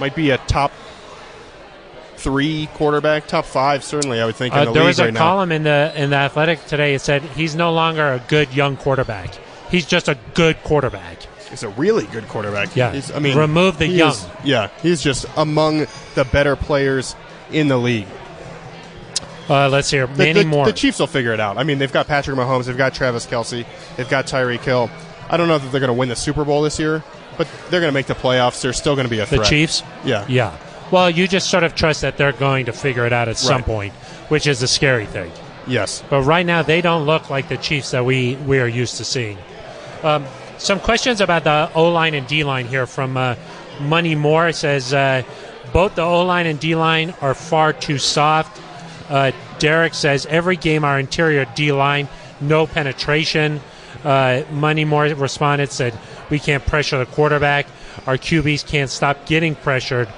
might 0.00 0.14
be 0.14 0.30
a 0.30 0.38
top 0.38 0.72
three 2.16 2.68
quarterback, 2.74 3.26
top 3.26 3.44
five 3.44 3.82
certainly. 3.84 4.20
I 4.20 4.26
would 4.26 4.36
think 4.36 4.54
in 4.54 4.60
Uh, 4.60 4.64
the 4.66 4.72
there 4.72 4.84
was 4.84 4.98
a 5.00 5.04
right 5.04 5.12
now. 5.14 5.20
column 5.20 5.52
in 5.52 5.64
the 5.64 5.92
in 5.96 6.10
the 6.10 6.16
Athletic 6.16 6.64
today. 6.66 6.94
It 6.94 7.00
said 7.00 7.22
he's 7.22 7.54
no 7.56 7.72
longer 7.72 8.02
a 8.12 8.22
good 8.28 8.52
young 8.54 8.76
quarterback. 8.76 9.30
He's 9.70 9.86
just 9.86 10.08
a 10.08 10.16
good 10.34 10.62
quarterback. 10.62 11.18
He's 11.50 11.62
a 11.62 11.68
really 11.70 12.06
good 12.06 12.28
quarterback. 12.28 12.74
Yeah. 12.76 12.92
He's, 12.92 13.10
I 13.10 13.18
mean, 13.18 13.36
Remove 13.36 13.78
the 13.78 13.86
young. 13.86 14.12
is- 14.12 14.26
yeah, 14.44 14.68
he's 14.82 15.02
just 15.02 15.26
among 15.36 15.86
the 16.14 16.24
better 16.32 16.56
players 16.56 17.14
in 17.50 17.68
the 17.68 17.76
league. 17.76 18.06
Uh, 19.48 19.68
let's 19.68 19.90
hear 19.90 20.06
The, 20.06 20.16
Manny 20.18 20.42
the- 20.42 20.48
Moore. 20.48 20.66
the 20.66 20.72
Chiefs 20.72 20.98
will 21.00 21.06
figure 21.06 21.32
it 21.32 21.40
out. 21.40 21.58
I 21.58 21.64
mean, 21.64 21.78
they've 21.78 21.92
got 21.92 22.06
Patrick 22.06 22.36
Mahomes, 22.36 22.66
they've 22.66 22.76
got 22.76 22.94
Travis 22.94 23.26
Kelce, 23.26 23.66
they've 23.96 24.08
got 24.08 24.26
Tyreek 24.26 24.60
Hill. 24.60 24.90
I 25.28 25.36
don't 25.36 25.48
know 25.48 25.58
that 25.58 25.70
they're 25.72 25.80
going 25.80 25.88
to 25.88 25.94
win 25.94 26.08
the 26.08 26.16
Super 26.16 26.44
Bowl 26.44 26.62
this 26.62 26.78
year, 26.78 27.02
but 27.38 27.48
they're 27.70 27.80
going 27.80 27.90
to 27.90 27.94
make 27.94 28.06
the 28.06 28.14
playoffs. 28.14 28.60
They're 28.62 28.72
still 28.72 28.94
going 28.94 29.06
to 29.06 29.10
be 29.10 29.18
a 29.20 29.26
the 29.26 29.36
threat. 29.36 29.48
Chiefs. 29.48 29.82
Yeah. 30.04 30.24
Yeah. 30.28 30.56
Well, 30.90 31.08
you 31.10 31.26
just 31.26 31.48
sort 31.50 31.64
of 31.64 31.74
trust 31.74 32.02
that 32.02 32.18
they're 32.18 32.32
going 32.32 32.66
to 32.66 32.72
figure 32.72 33.06
it 33.06 33.12
out 33.12 33.28
at 33.28 33.38
some 33.38 33.56
Right. 33.56 33.64
point, 33.64 33.92
which 34.28 34.46
is 34.46 34.60
the 34.60 34.68
scary 34.68 35.06
thing. 35.06 35.30
Yes. 35.66 36.02
But 36.10 36.22
right 36.22 36.44
now, 36.44 36.62
they 36.62 36.80
don't 36.82 37.06
look 37.06 37.30
like 37.30 37.48
the 37.48 37.56
Chiefs 37.56 37.92
that 37.92 38.04
we, 38.04 38.36
we 38.36 38.58
are 38.60 38.66
used 38.66 38.96
to 38.98 39.04
seeing. 39.04 39.38
Um, 40.02 40.26
some 40.58 40.78
questions 40.80 41.20
about 41.20 41.44
the 41.44 41.70
O 41.74 41.88
line 41.90 42.14
and 42.14 42.26
D 42.26 42.44
line 42.44 42.66
here 42.66 42.86
from 42.86 43.16
uh, 43.16 43.36
Money 43.80 44.14
Moore 44.14 44.52
says 44.52 44.92
uh, 44.92 45.22
both 45.72 45.94
the 45.94 46.02
O 46.02 46.24
line 46.26 46.46
and 46.46 46.60
D 46.60 46.74
line 46.74 47.14
are 47.22 47.32
far 47.34 47.72
too 47.72 47.96
soft. 47.98 48.60
Uh, 49.08 49.32
Derek 49.58 49.94
says 49.94 50.26
every 50.26 50.56
game 50.56 50.84
our 50.84 50.98
interior 50.98 51.46
D 51.54 51.72
line 51.72 52.08
no 52.42 52.66
penetration. 52.66 53.60
Uh, 54.04 54.42
Money 54.50 54.84
Moore 54.84 55.06
responded 55.06 55.70
said 55.70 55.96
we 56.30 56.38
can't 56.38 56.64
pressure 56.66 56.98
the 56.98 57.06
quarterback. 57.06 57.66
Our 58.06 58.16
QBs 58.16 58.66
can't 58.66 58.90
stop 58.90 59.26
getting 59.26 59.54
pressured. 59.54 60.08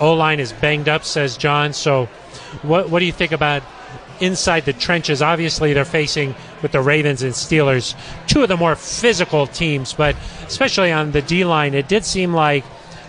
O 0.00 0.14
line 0.14 0.40
is 0.40 0.52
banged 0.52 0.88
up, 0.88 1.04
says 1.04 1.36
John. 1.36 1.72
So, 1.72 2.06
what 2.62 2.88
what 2.88 3.00
do 3.00 3.04
you 3.04 3.12
think 3.12 3.32
about 3.32 3.62
inside 4.20 4.64
the 4.64 4.72
trenches. 4.72 5.20
Obviously, 5.20 5.72
they're 5.72 5.84
facing 5.84 6.34
with 6.62 6.72
the 6.72 6.80
Ravens 6.80 7.22
and 7.22 7.32
Steelers, 7.32 7.94
two 8.28 8.42
of 8.42 8.48
the 8.48 8.56
more 8.56 8.76
physical 8.76 9.48
teams, 9.48 9.92
but 9.92 10.14
especially 10.46 10.92
on 10.92 11.10
the 11.10 11.22
D 11.22 11.44
line, 11.44 11.74
it 11.74 11.88
did 11.88 12.04
seem 12.04 12.32
like 12.32 12.64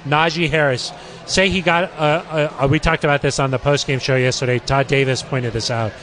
Najee 0.06 0.50
Harris. 0.50 0.92
Say 1.26 1.50
he 1.50 1.62
got. 1.62 1.92
Uh, 1.94 2.50
uh, 2.60 2.68
we 2.70 2.80
talked 2.80 3.04
about 3.04 3.22
this 3.22 3.40
on 3.40 3.52
the 3.52 3.60
post-game 3.60 4.00
show 4.00 4.16
yesterday. 4.16 4.60
Todd 4.60 4.88
Davis 4.88 5.22
pointed 5.24 5.54
this 5.54 5.72
out. 5.72 5.94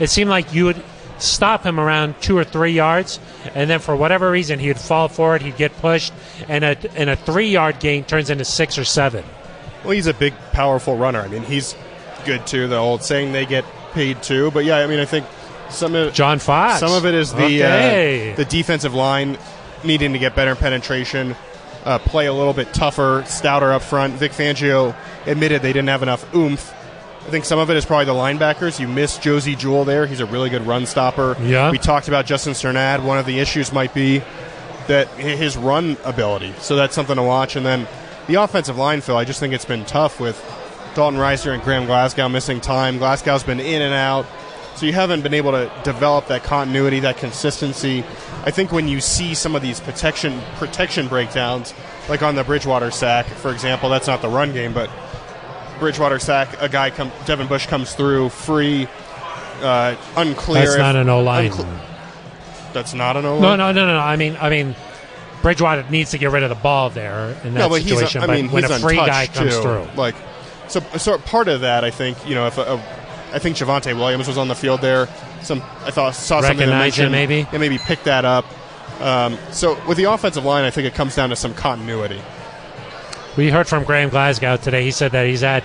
It 0.00 0.10
seemed 0.10 0.30
like 0.30 0.52
you 0.52 0.64
would 0.64 0.82
stop 1.18 1.62
him 1.62 1.78
around 1.78 2.20
two 2.20 2.36
or 2.36 2.42
three 2.44 2.72
yards, 2.72 3.20
and 3.54 3.70
then 3.70 3.78
for 3.78 3.94
whatever 3.94 4.30
reason 4.30 4.58
he 4.58 4.66
would 4.68 4.80
fall 4.80 5.06
forward, 5.08 5.42
he'd 5.42 5.56
get 5.56 5.76
pushed, 5.78 6.12
and 6.48 6.64
a 6.64 6.76
and 6.96 7.08
a 7.08 7.14
three 7.16 7.48
yard 7.50 7.78
gain 7.78 8.02
turns 8.04 8.30
into 8.30 8.44
six 8.44 8.76
or 8.78 8.84
seven. 8.84 9.24
Well, 9.84 9.92
he's 9.92 10.06
a 10.08 10.14
big, 10.14 10.34
powerful 10.52 10.96
runner. 10.96 11.20
I 11.20 11.28
mean, 11.28 11.42
he's 11.42 11.76
good 12.24 12.44
too. 12.46 12.66
The 12.66 12.76
old 12.76 13.02
saying 13.04 13.32
they 13.32 13.46
get 13.46 13.64
paid 13.92 14.22
too. 14.22 14.50
But 14.50 14.64
yeah, 14.64 14.78
I 14.78 14.86
mean, 14.88 14.98
I 14.98 15.04
think 15.04 15.24
some 15.70 15.94
of 15.94 16.12
John 16.14 16.38
Fox. 16.40 16.80
some 16.80 16.92
of 16.92 17.06
it 17.06 17.14
is 17.14 17.32
the 17.32 17.44
Okay. 17.44 18.32
uh, 18.32 18.36
the 18.36 18.44
defensive 18.44 18.94
line 18.94 19.38
needing 19.84 20.14
to 20.14 20.18
get 20.18 20.34
better 20.34 20.56
penetration, 20.56 21.36
uh, 21.84 21.98
play 21.98 22.26
a 22.26 22.32
little 22.32 22.52
bit 22.52 22.72
tougher, 22.72 23.24
stouter 23.26 23.72
up 23.72 23.82
front. 23.82 24.14
Vic 24.14 24.32
Fangio 24.32 24.94
admitted 25.26 25.62
they 25.62 25.72
didn't 25.72 25.88
have 25.88 26.02
enough 26.02 26.34
oomph. 26.34 26.72
I 27.20 27.30
think 27.30 27.46
some 27.46 27.58
of 27.58 27.70
it 27.70 27.76
is 27.76 27.86
probably 27.86 28.04
the 28.04 28.12
linebackers. 28.12 28.78
You 28.78 28.86
miss 28.86 29.16
Josey 29.18 29.56
Jewell 29.56 29.84
there. 29.86 30.06
He's 30.06 30.20
a 30.20 30.26
really 30.26 30.50
good 30.50 30.66
run 30.66 30.84
stopper. 30.84 31.36
Yeah. 31.40 31.70
We 31.70 31.78
talked 31.78 32.06
about 32.08 32.26
Justin 32.26 32.52
Strnad. 32.52 33.02
One 33.02 33.16
of 33.16 33.24
the 33.24 33.38
issues 33.38 33.72
might 33.72 33.94
be 33.94 34.22
that 34.88 35.08
his 35.08 35.56
run 35.56 35.96
ability. 36.04 36.52
So 36.58 36.76
that's 36.76 36.94
something 36.94 37.16
to 37.16 37.22
watch. 37.22 37.56
And 37.56 37.64
then 37.64 37.88
the 38.26 38.34
offensive 38.34 38.76
line, 38.76 39.00
Phil, 39.00 39.16
I 39.16 39.24
just 39.24 39.40
think 39.40 39.54
it's 39.54 39.64
been 39.64 39.86
tough 39.86 40.20
with 40.20 40.36
Dalton 40.94 41.18
Risner 41.18 41.54
and 41.54 41.62
Graham 41.62 41.86
Glasgow 41.86 42.28
missing 42.28 42.60
time. 42.60 42.98
Glasgow's 42.98 43.42
been 43.42 43.60
in 43.60 43.80
and 43.80 43.94
out. 43.94 44.26
So 44.76 44.86
you 44.86 44.92
haven't 44.92 45.22
been 45.22 45.34
able 45.34 45.52
to 45.52 45.70
develop 45.84 46.26
that 46.28 46.42
continuity, 46.42 47.00
that 47.00 47.16
consistency. 47.16 48.04
I 48.44 48.50
think 48.50 48.72
when 48.72 48.88
you 48.88 49.00
see 49.00 49.34
some 49.34 49.54
of 49.54 49.62
these 49.62 49.80
protection 49.80 50.40
protection 50.56 51.06
breakdowns, 51.06 51.72
like 52.08 52.22
on 52.22 52.34
the 52.34 52.44
Bridgewater 52.44 52.90
sack, 52.90 53.26
for 53.26 53.52
example, 53.52 53.88
that's 53.88 54.08
not 54.08 54.20
the 54.20 54.28
run 54.28 54.52
game, 54.52 54.72
but 54.72 54.90
Bridgewater 55.78 56.18
sack, 56.18 56.60
a 56.60 56.68
guy 56.68 56.90
come, 56.90 57.10
Devin 57.24 57.46
Bush 57.46 57.66
comes 57.66 57.94
through 57.94 58.30
free, 58.30 58.88
uh, 59.60 59.96
unclear. 60.16 60.64
That's 60.64 60.78
not 60.78 60.96
an 60.96 61.08
O 61.08 61.22
line. 61.22 61.50
uncl- 61.50 61.80
that's 62.72 62.94
not 62.94 63.16
an 63.16 63.24
O 63.24 63.38
No, 63.38 63.54
no, 63.54 63.70
no, 63.72 63.86
no, 63.86 63.94
no. 63.94 64.00
I 64.00 64.16
mean, 64.16 64.36
I 64.40 64.50
mean, 64.50 64.74
Bridgewater 65.42 65.84
needs 65.90 66.10
to 66.10 66.18
get 66.18 66.30
rid 66.30 66.42
of 66.42 66.48
the 66.48 66.54
ball 66.56 66.90
there 66.90 67.36
in 67.44 67.54
that 67.54 67.60
no, 67.60 67.68
but 67.68 67.82
situation. 67.82 68.22
he's. 68.22 68.30
I 68.30 68.34
mean, 68.34 68.46
but 68.46 68.54
when 68.54 68.64
a 68.64 68.78
free 68.78 68.96
guy 68.96 69.26
comes 69.28 69.54
too. 69.54 69.62
through, 69.62 69.86
like 69.94 70.16
so. 70.68 70.80
So 70.98 71.18
part 71.18 71.48
of 71.48 71.60
that, 71.60 71.84
I 71.84 71.90
think, 71.90 72.26
you 72.26 72.34
know, 72.34 72.46
if 72.46 72.58
a, 72.58 72.62
a, 72.62 72.76
I 73.34 73.38
think 73.40 73.56
Javonte 73.56 73.94
Williams 73.96 74.28
was 74.28 74.38
on 74.38 74.48
the 74.48 74.54
field 74.54 74.80
there. 74.80 75.08
Some 75.42 75.60
I 75.84 75.90
thought 75.90 76.14
saw 76.14 76.40
something 76.40 76.68
that 76.68 76.78
mentioned- 76.78 77.12
maybe? 77.12 77.46
yeah, 77.52 77.58
maybe 77.58 77.78
pick 77.78 78.02
that 78.04 78.24
up. 78.24 78.44
Um, 79.00 79.36
so 79.50 79.76
with 79.88 79.96
the 79.98 80.04
offensive 80.04 80.44
line, 80.44 80.64
I 80.64 80.70
think 80.70 80.86
it 80.86 80.94
comes 80.94 81.16
down 81.16 81.30
to 81.30 81.36
some 81.36 81.52
continuity. 81.54 82.20
we 83.36 83.50
heard 83.50 83.66
from 83.66 83.82
Graham 83.82 84.08
Glasgow 84.10 84.56
today. 84.56 84.84
He 84.84 84.92
said 84.92 85.10
that 85.12 85.26
he's 85.26 85.40
had 85.40 85.64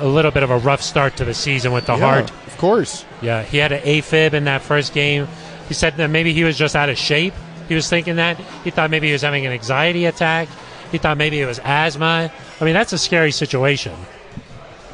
a 0.00 0.06
little 0.06 0.30
bit 0.30 0.42
of 0.42 0.50
a 0.50 0.56
rough 0.58 0.80
start 0.80 1.16
to 1.16 1.24
the 1.26 1.34
season 1.34 1.72
with 1.72 1.84
the 1.86 1.94
Yeah, 1.94 2.00
heart. 2.00 2.30
of 2.46 2.56
course. 2.56 3.04
Yeah, 3.20 3.42
he 3.42 3.58
had 3.58 3.72
an 3.72 3.82
AFib 3.82 4.32
in 4.32 4.44
that 4.44 4.62
first 4.62 4.94
game. 4.94 5.28
He 5.68 5.74
said 5.74 5.98
that 5.98 6.08
maybe 6.08 6.32
he 6.32 6.44
was 6.44 6.56
just 6.56 6.74
out 6.74 6.88
of 6.88 6.96
shape. 6.96 7.34
He 7.68 7.74
was 7.74 7.88
thinking 7.90 8.16
that 8.16 8.38
he 8.64 8.70
thought 8.70 8.90
maybe 8.90 9.08
he 9.08 9.12
was 9.12 9.22
having 9.22 9.44
an 9.44 9.52
anxiety 9.52 10.06
attack. 10.06 10.48
He 10.92 10.96
thought 10.98 11.18
maybe 11.18 11.40
it 11.40 11.46
was 11.46 11.60
asthma. 11.64 12.30
I 12.60 12.64
mean, 12.64 12.72
that's 12.74 12.92
a 12.94 12.98
scary 12.98 13.32
situation. 13.32 13.92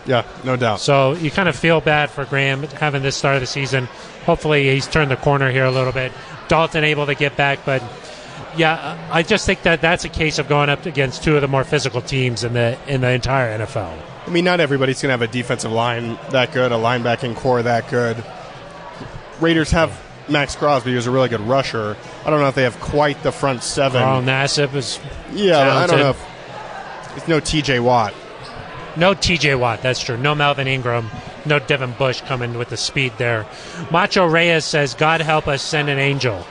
Yeah, 0.07 0.25
no 0.45 0.57
doubt. 0.57 0.81
So 0.81 1.13
you 1.13 1.31
kind 1.31 1.49
of 1.49 1.57
feel 1.57 1.81
bad 1.81 2.11
for 2.11 2.25
Graham 2.25 2.63
having 2.65 3.03
this 3.03 3.17
start 3.17 3.37
of 3.37 3.41
the 3.41 3.47
season. 3.47 3.87
Hopefully, 4.27 4.71
he's 4.71 4.87
turned 4.87 5.11
the 5.11 5.17
corner 5.17 5.51
here 5.51 5.65
a 5.65 5.71
little 5.71 5.93
bit. 5.93 6.13
Dalton 6.49 6.85
able 6.85 7.07
to 7.07 7.15
get 7.15 7.37
back, 7.37 7.61
but 7.65 7.83
yeah, 8.57 8.99
I 9.11 9.23
just 9.23 9.47
think 9.47 9.63
that 9.63 9.81
that's 9.81 10.05
a 10.05 10.09
case 10.09 10.39
of 10.39 10.49
going 10.49 10.69
up 10.69 10.87
against 10.87 11.23
two 11.23 11.37
of 11.37 11.41
the 11.41 11.49
more 11.49 11.65
physical 11.65 12.03
teams 12.03 12.45
in 12.45 12.53
the 12.53 12.79
in 12.87 13.01
the 13.01 13.11
entire 13.11 13.59
NFL. 13.59 13.99
I 14.27 14.31
mean, 14.31 14.45
not 14.45 14.61
everybody's 14.61 15.01
going 15.03 15.09
to 15.09 15.19
have 15.19 15.23
a 15.23 15.33
defensive 15.33 15.73
line 15.73 16.19
that 16.31 16.53
good, 16.53 16.71
a 16.73 16.77
linebacking 16.77 17.37
corps 17.37 17.63
that 17.63 17.89
good. 17.89 18.23
Raiders 19.41 19.71
have 19.73 20.01
Maxx 20.29 20.55
Crosby, 20.55 20.93
who's 20.93 21.07
a 21.07 21.11
really 21.11 21.29
good 21.29 21.41
rusher. 21.41 21.97
I 22.25 22.31
don't 22.31 22.41
know 22.41 22.49
if 22.49 22.55
they 22.55 22.63
have 22.63 22.79
quite 22.81 23.23
the 23.23 23.33
front 23.33 23.63
seven. 23.63 24.01
Carl 24.01 24.23
Nassib 24.23 24.75
is 24.75 25.01
yeah, 25.33 25.77
I 25.77 25.87
don't 25.87 25.99
know. 25.99 26.11
If, 26.11 27.17
it's 27.17 27.29
no 27.29 27.41
T.J. 27.41 27.81
Watt. 27.81 28.15
No 28.97 29.15
T.J. 29.15 29.55
Watt. 29.55 29.83
That's 29.83 30.01
true. 30.01 30.17
No 30.17 30.35
Melvin 30.35 30.67
Ingram. 30.67 31.11
No 31.45 31.59
Devin 31.59 31.93
Bush 31.93 32.21
coming 32.23 32.59
with 32.59 32.69
the 32.69 32.77
speed 32.77 33.13
there. 33.19 33.47
Macho 33.91 34.27
Reyes 34.27 34.65
says, 34.65 34.95
"God 34.95 35.21
help 35.21 35.49
us, 35.49 35.63
send 35.63 35.89
an 35.89 35.99
angel." 35.99 36.47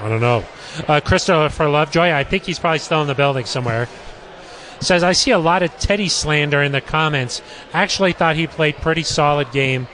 I 0.00 0.08
don't 0.08 0.20
know. 0.20 0.44
Uh, 0.86 1.00
Christopher 1.00 1.68
Lovejoy, 1.68 2.12
I 2.12 2.24
think 2.24 2.44
he's 2.44 2.58
probably 2.58 2.78
still 2.78 3.02
in 3.02 3.08
the 3.08 3.14
building 3.14 3.46
somewhere. 3.46 3.88
Says 4.80 5.02
I 5.02 5.12
see 5.12 5.32
a 5.32 5.38
lot 5.38 5.62
of 5.62 5.76
Teddy 5.78 6.08
slander 6.08 6.62
in 6.62 6.70
the 6.70 6.80
comments. 6.80 7.42
Actually, 7.72 8.12
thought 8.12 8.36
he 8.36 8.46
played 8.46 8.76
pretty 8.76 9.02
solid 9.02 9.50
game. 9.50 9.88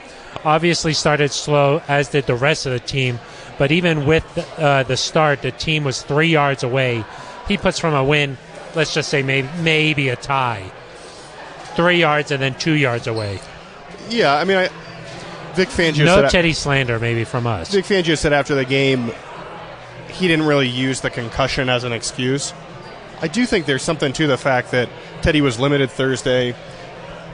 Obviously, 0.44 0.92
started 0.92 1.30
slow, 1.30 1.80
as 1.88 2.08
did 2.08 2.26
the 2.26 2.34
rest 2.34 2.66
of 2.66 2.72
the 2.72 2.80
team. 2.80 3.18
But 3.56 3.72
even 3.72 4.04
with 4.04 4.24
uh, 4.58 4.82
the 4.82 4.96
start, 4.96 5.40
the 5.40 5.52
team 5.52 5.84
was 5.84 6.02
three 6.02 6.28
yards 6.28 6.62
away. 6.62 7.04
He 7.48 7.56
puts 7.56 7.78
from 7.78 7.94
a 7.94 8.04
win. 8.04 8.36
Let's 8.74 8.92
just 8.94 9.08
say 9.08 9.22
maybe 9.22 9.48
maybe 9.60 10.08
a 10.08 10.16
tie, 10.16 10.70
three 11.76 11.98
yards 12.00 12.30
and 12.30 12.42
then 12.42 12.54
two 12.54 12.72
yards 12.74 13.06
away. 13.06 13.40
Yeah, 14.08 14.34
I 14.34 14.44
mean, 14.44 14.56
I, 14.58 14.68
Vic 15.54 15.68
Fangio 15.68 16.04
No 16.04 16.28
Teddy 16.28 16.52
slander, 16.52 16.98
maybe 16.98 17.24
from 17.24 17.46
us. 17.46 17.72
Vic 17.72 17.84
Fangio 17.84 18.16
said 18.18 18.32
after 18.32 18.54
the 18.54 18.64
game 18.64 19.12
he 20.08 20.28
didn't 20.28 20.46
really 20.46 20.68
use 20.68 21.00
the 21.00 21.10
concussion 21.10 21.68
as 21.68 21.82
an 21.84 21.92
excuse. 21.92 22.52
I 23.20 23.28
do 23.28 23.46
think 23.46 23.66
there's 23.66 23.82
something 23.82 24.12
to 24.14 24.26
the 24.26 24.36
fact 24.36 24.70
that 24.72 24.88
Teddy 25.22 25.40
was 25.40 25.58
limited 25.58 25.90
Thursday. 25.90 26.54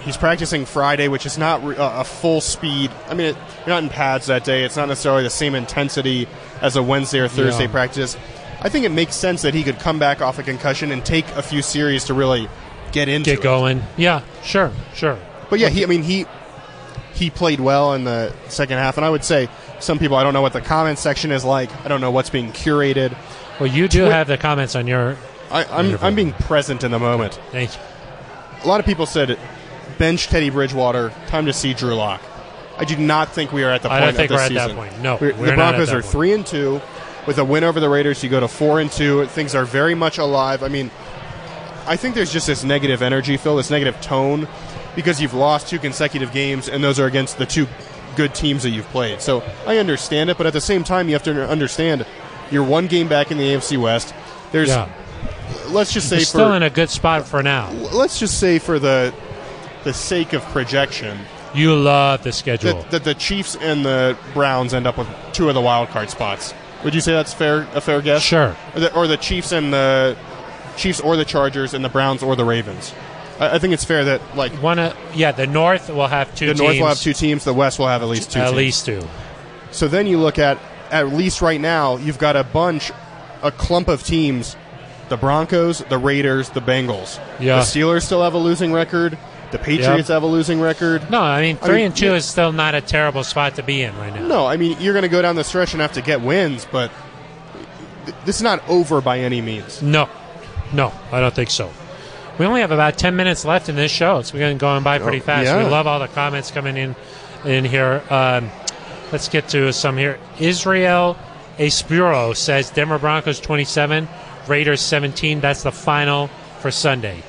He's 0.03 0.17
practicing 0.17 0.65
Friday, 0.65 1.09
which 1.09 1.27
is 1.27 1.37
not 1.37 1.63
a 1.63 2.01
a 2.01 2.05
full 2.05 2.41
speed. 2.41 2.91
I 3.09 3.15
mean, 3.15 3.29
it, 3.29 3.37
you're 3.61 3.69
not 3.69 3.83
in 3.83 3.91
pads 3.91 4.27
that 4.29 4.45
day. 4.45 4.65
It's 4.65 4.77
not 4.77 4.89
necessarily 4.89 5.23
the 5.25 5.31
same 5.31 5.55
intensity 5.55 6.27
as 6.63 6.77
a 6.77 6.83
Wednesday 6.83 7.19
or 7.19 7.29
Thursday 7.29 7.65
Yeah. 7.65 7.71
practice. 7.71 8.17
I 8.63 8.69
think 8.69 8.85
it 8.85 8.91
makes 8.91 9.15
sense 9.17 9.43
that 9.43 9.55
he 9.55 9.63
could 9.63 9.79
come 9.79 9.99
back 9.99 10.21
off 10.21 10.39
a 10.39 10.43
concussion 10.43 10.93
and 10.93 11.05
take 11.05 11.27
a 11.37 11.43
few 11.43 11.63
series 11.63 12.05
to 12.05 12.15
really 12.15 12.49
get 12.93 13.09
into 13.09 13.31
Get 13.31 13.39
it. 13.39 13.43
going. 13.43 13.83
Yeah, 13.97 14.23
sure, 14.43 14.71
sure. 14.95 15.19
But 15.49 15.59
yeah, 15.61 15.69
he, 15.69 15.83
I 15.83 15.87
mean, 15.87 16.03
he 16.03 16.27
he 17.15 17.31
played 17.31 17.61
well 17.61 17.95
in 17.95 18.05
the 18.05 18.33
second 18.49 18.79
half, 18.79 18.97
and 18.97 19.05
I 19.05 19.11
would 19.11 19.25
say 19.25 19.49
some 19.81 19.99
people. 19.99 20.17
I 20.17 20.23
don't 20.23 20.35
know 20.35 20.43
what 20.43 20.53
the 20.53 20.61
comment 20.61 20.99
section 20.99 21.33
is 21.33 21.45
like. 21.45 21.71
I 21.85 21.89
don't 21.89 22.01
know 22.01 22.11
what's 22.11 22.31
being 22.31 22.53
curated. 22.53 23.17
Well, 23.59 23.69
you 23.69 23.89
do 23.89 24.05
Twi- 24.07 24.11
have 24.13 24.27
the 24.29 24.39
comments 24.39 24.75
on 24.77 24.87
your. 24.87 25.17
I, 25.51 25.65
I'm 25.65 25.71
Wonderful. 25.87 26.07
I'm 26.07 26.15
being 26.15 26.33
present 26.33 26.85
in 26.85 26.91
the 26.93 26.99
moment. 26.99 27.41
Thank 27.51 27.75
you. 27.75 27.81
A 28.63 28.69
lot 28.69 28.79
of 28.81 28.87
people 28.87 29.07
said 29.07 29.39
bench 29.99 30.29
Teddy 30.29 30.51
Bridgewater. 30.51 31.13
Time 31.27 31.47
to 31.47 31.53
see 31.53 31.75
Drew 31.75 31.95
Lock. 31.95 32.21
I 32.79 32.85
do 32.85 32.97
not 32.97 33.33
think 33.33 33.53
we 33.53 33.65
are 33.65 33.71
at 33.71 33.83
the 33.83 33.89
point. 33.89 34.03
I 34.03 34.05
don't 34.07 34.15
think 34.15 34.31
of 34.31 34.37
we're 34.37 34.49
this 34.49 34.51
at 34.51 34.55
that 34.55 34.63
season. 34.71 34.77
point. 34.77 35.03
No, 35.03 35.19
We're- 35.21 35.33
we're 35.35 35.47
the 35.47 35.55
Broncos 35.55 35.91
are 35.91 36.01
point. 36.03 36.05
three 36.13 36.33
and 36.33 36.47
two. 36.47 36.81
With 37.27 37.39
a 37.39 37.45
win 37.45 37.65
over 37.65 37.81
the 37.81 37.89
Raiders, 37.89 38.23
you 38.25 38.31
go 38.31 38.41
to 38.41 38.49
four 38.49 38.81
and 38.81 38.91
two. 38.91 39.27
Things 39.27 39.55
are 39.55 39.65
very 39.65 39.95
much 39.95 40.19
alive. 40.19 40.63
I 40.63 40.69
mean, 40.69 40.91
I 41.87 41.97
think 41.97 42.15
there's 42.15 42.33
just 42.33 42.47
this 42.47 42.65
negative 42.65 43.03
energy, 43.03 43.37
Phil, 43.37 43.57
this 43.57 43.71
negative 43.71 44.01
tone, 44.01 44.49
because 44.97 45.21
you've 45.21 45.35
lost 45.35 45.69
two 45.69 45.79
consecutive 45.79 46.33
games, 46.33 46.69
and 46.69 46.83
those 46.83 46.99
are 46.99 47.07
against 47.07 47.39
the 47.39 47.47
two 47.47 47.67
good 48.17 48.35
teams 48.35 48.63
that 48.63 48.71
you've 48.71 48.89
played. 48.89 49.21
So 49.21 49.43
I 49.67 49.79
understand 49.79 50.31
it, 50.31 50.39
but 50.39 50.47
at 50.47 50.53
the 50.53 50.61
same 50.61 50.83
time, 50.83 51.09
you 51.09 51.15
have 51.15 51.23
to 51.25 51.49
understand 51.49 52.07
you're 52.51 52.65
one 52.65 52.87
game 52.87 53.07
back 53.09 53.31
in 53.31 53.39
the 53.39 53.45
AFC 53.45 53.77
West. 53.81 54.15
There's, 54.51 54.69
Yeah, 54.69 54.89
let's 55.69 55.93
just 55.93 56.09
say 56.09 56.17
you're 56.17 56.21
for 56.25 56.27
still 56.27 56.53
in 56.55 56.63
a 56.63 56.71
good 56.71 56.91
spot 56.91 57.27
for 57.27 57.43
now. 57.43 57.71
let's 57.93 58.19
just 58.19 58.39
say 58.41 58.59
for 58.59 58.79
the 58.79 59.15
the 59.85 59.95
sake 59.95 60.35
of 60.35 60.43
projection 60.47 61.19
You 61.55 61.75
love 61.75 62.23
the 62.23 62.33
schedule. 62.33 62.75
that, 62.83 62.91
that 62.91 63.05
the 63.05 63.15
Chiefs 63.15 63.57
and 63.57 63.85
the 63.85 64.17
Browns 64.35 64.75
end 64.75 64.87
up 64.87 64.99
with 64.99 65.09
two 65.33 65.49
of 65.49 65.55
the 65.55 65.61
wild 65.61 65.89
card 65.89 66.11
spots. 66.11 66.53
Would 66.85 66.95
you 66.95 67.01
say 67.01 67.13
that's 67.13 67.35
fair? 67.35 67.69
A 67.75 67.81
fair 67.81 68.01
guess? 68.01 68.23
Sure. 68.23 68.57
Or 68.75 68.81
the, 68.81 68.95
or 68.95 69.07
the 69.07 69.17
Chiefs 69.17 69.53
and 69.53 69.73
the 69.73 70.17
Chiefs 70.77 71.01
or 71.01 71.17
the 71.17 71.25
Chargers 71.25 71.75
and 71.75 71.85
the 71.85 71.89
Browns 71.89 72.23
or 72.23 72.37
the 72.37 72.45
Ravens. 72.45 72.95
I, 73.39 73.57
I 73.57 73.59
think 73.59 73.75
it's 73.75 73.85
fair 73.85 74.05
that 74.05 74.37
like 74.37 74.53
One, 74.63 74.79
uh, 74.79 74.95
yeah, 75.15 75.33
the 75.33 75.47
North 75.47 75.89
will 75.89 76.07
have 76.07 76.35
two 76.35 76.47
the 76.47 76.55
teams. 76.55 76.61
North 76.61 76.79
will 76.79 76.87
have 76.87 76.99
two 76.99 77.13
teams, 77.13 77.45
the 77.45 77.55
West 77.55 77.79
will 77.79 77.89
have 77.89 78.03
at 78.03 78.09
least 78.09 78.33
two. 78.33 78.41
at 78.41 78.47
teams. 78.47 78.57
least 78.57 78.87
two. 78.87 79.03
So 79.73 79.89
then 79.89 80.07
you 80.07 80.19
look 80.19 80.39
at 80.39 80.59
at 80.91 81.09
least 81.09 81.41
right 81.41 81.61
now 81.61 81.97
you've 81.97 82.19
got 82.19 82.37
a 82.37 82.45
bunch, 82.45 82.91
a 83.43 83.51
clump 83.51 83.89
of 83.89 84.03
teams. 84.03 84.57
The 85.09 85.17
Broncos, 85.17 85.81
the 85.81 85.99
Raiders, 85.99 86.51
the 86.51 86.61
Bengals. 86.61 87.19
Yeah. 87.41 87.57
The 87.57 87.63
Steelers 87.63 88.05
still 88.05 88.23
have 88.23 88.35
a 88.35 88.39
losing 88.39 88.73
record. 88.73 89.19
The 89.53 89.59
Patriots 89.59 90.09
have 90.09 90.23
a 90.23 90.27
losing 90.27 90.61
record. 90.61 91.11
No, 91.11 91.21
I 91.21 91.41
mean 91.41 91.59
I 91.61 91.67
three 91.67 91.77
mean, 91.77 91.87
and 91.87 91.97
two 91.97 92.07
yeah. 92.07 92.15
is 92.15 92.25
still 92.25 92.53
not 92.53 92.75
a 92.75 92.81
terrible 92.81 93.25
spot 93.25 93.57
to 93.57 93.63
be 93.63 93.83
in 93.83 93.97
right 93.99 94.15
now. 94.15 94.27
No, 94.27 94.47
I 94.47 94.57
mean 94.57 94.77
you're 94.81 94.93
going 94.93 95.03
to 95.03 95.09
go 95.09 95.21
down 95.23 95.35
the 95.37 95.45
stretch 95.45 95.73
and 95.73 95.81
have 95.83 95.93
to 95.95 96.03
get 96.03 96.21
wins, 96.21 96.67
but 96.71 96.91
th- 98.07 98.17
this 98.25 98.37
is 98.37 98.43
not 98.43 98.67
over 98.69 99.01
by 99.01 99.19
any 99.21 99.41
means. 99.41 99.83
No, 99.83 100.09
no, 100.73 100.93
I 101.11 101.21
don't 101.21 101.35
think 101.35 101.51
so. 101.51 101.71
We 102.39 102.47
only 102.47 102.61
have 102.61 102.71
about 102.71 102.97
ten 102.97 103.17
minutes 103.17 103.45
left 103.45 103.69
in 103.69 103.77
this 103.77 103.91
show. 103.91 104.19
It's 104.19 104.31
been 104.31 104.57
going 104.57 104.83
by 104.85 104.99
pretty 104.99 105.19
Oh, 105.19 105.25
fast. 105.25 105.47
yeah. 105.47 105.59
We 105.65 105.69
love 105.69 105.87
all 105.87 105.99
the 105.99 106.09
comments 106.09 106.51
coming 106.51 106.77
in 106.77 106.95
in 107.45 107.65
here. 107.65 108.03
Um, 108.09 108.51
let's 109.13 109.29
get 109.29 109.49
to 109.49 109.73
some 109.73 109.97
here. 109.97 110.19
Israel 110.39 111.19
Espuro 111.59 112.35
says 112.37 112.71
Denver 112.71 112.99
Broncos 112.99 113.41
twenty 113.41 113.65
seven, 113.65 114.09
Raiders 114.47 114.81
seventeen. 114.81 115.41
That's 115.41 115.65
the 115.65 115.73
final 115.73 116.29
for 116.61 116.71
Sunday. 116.71 117.23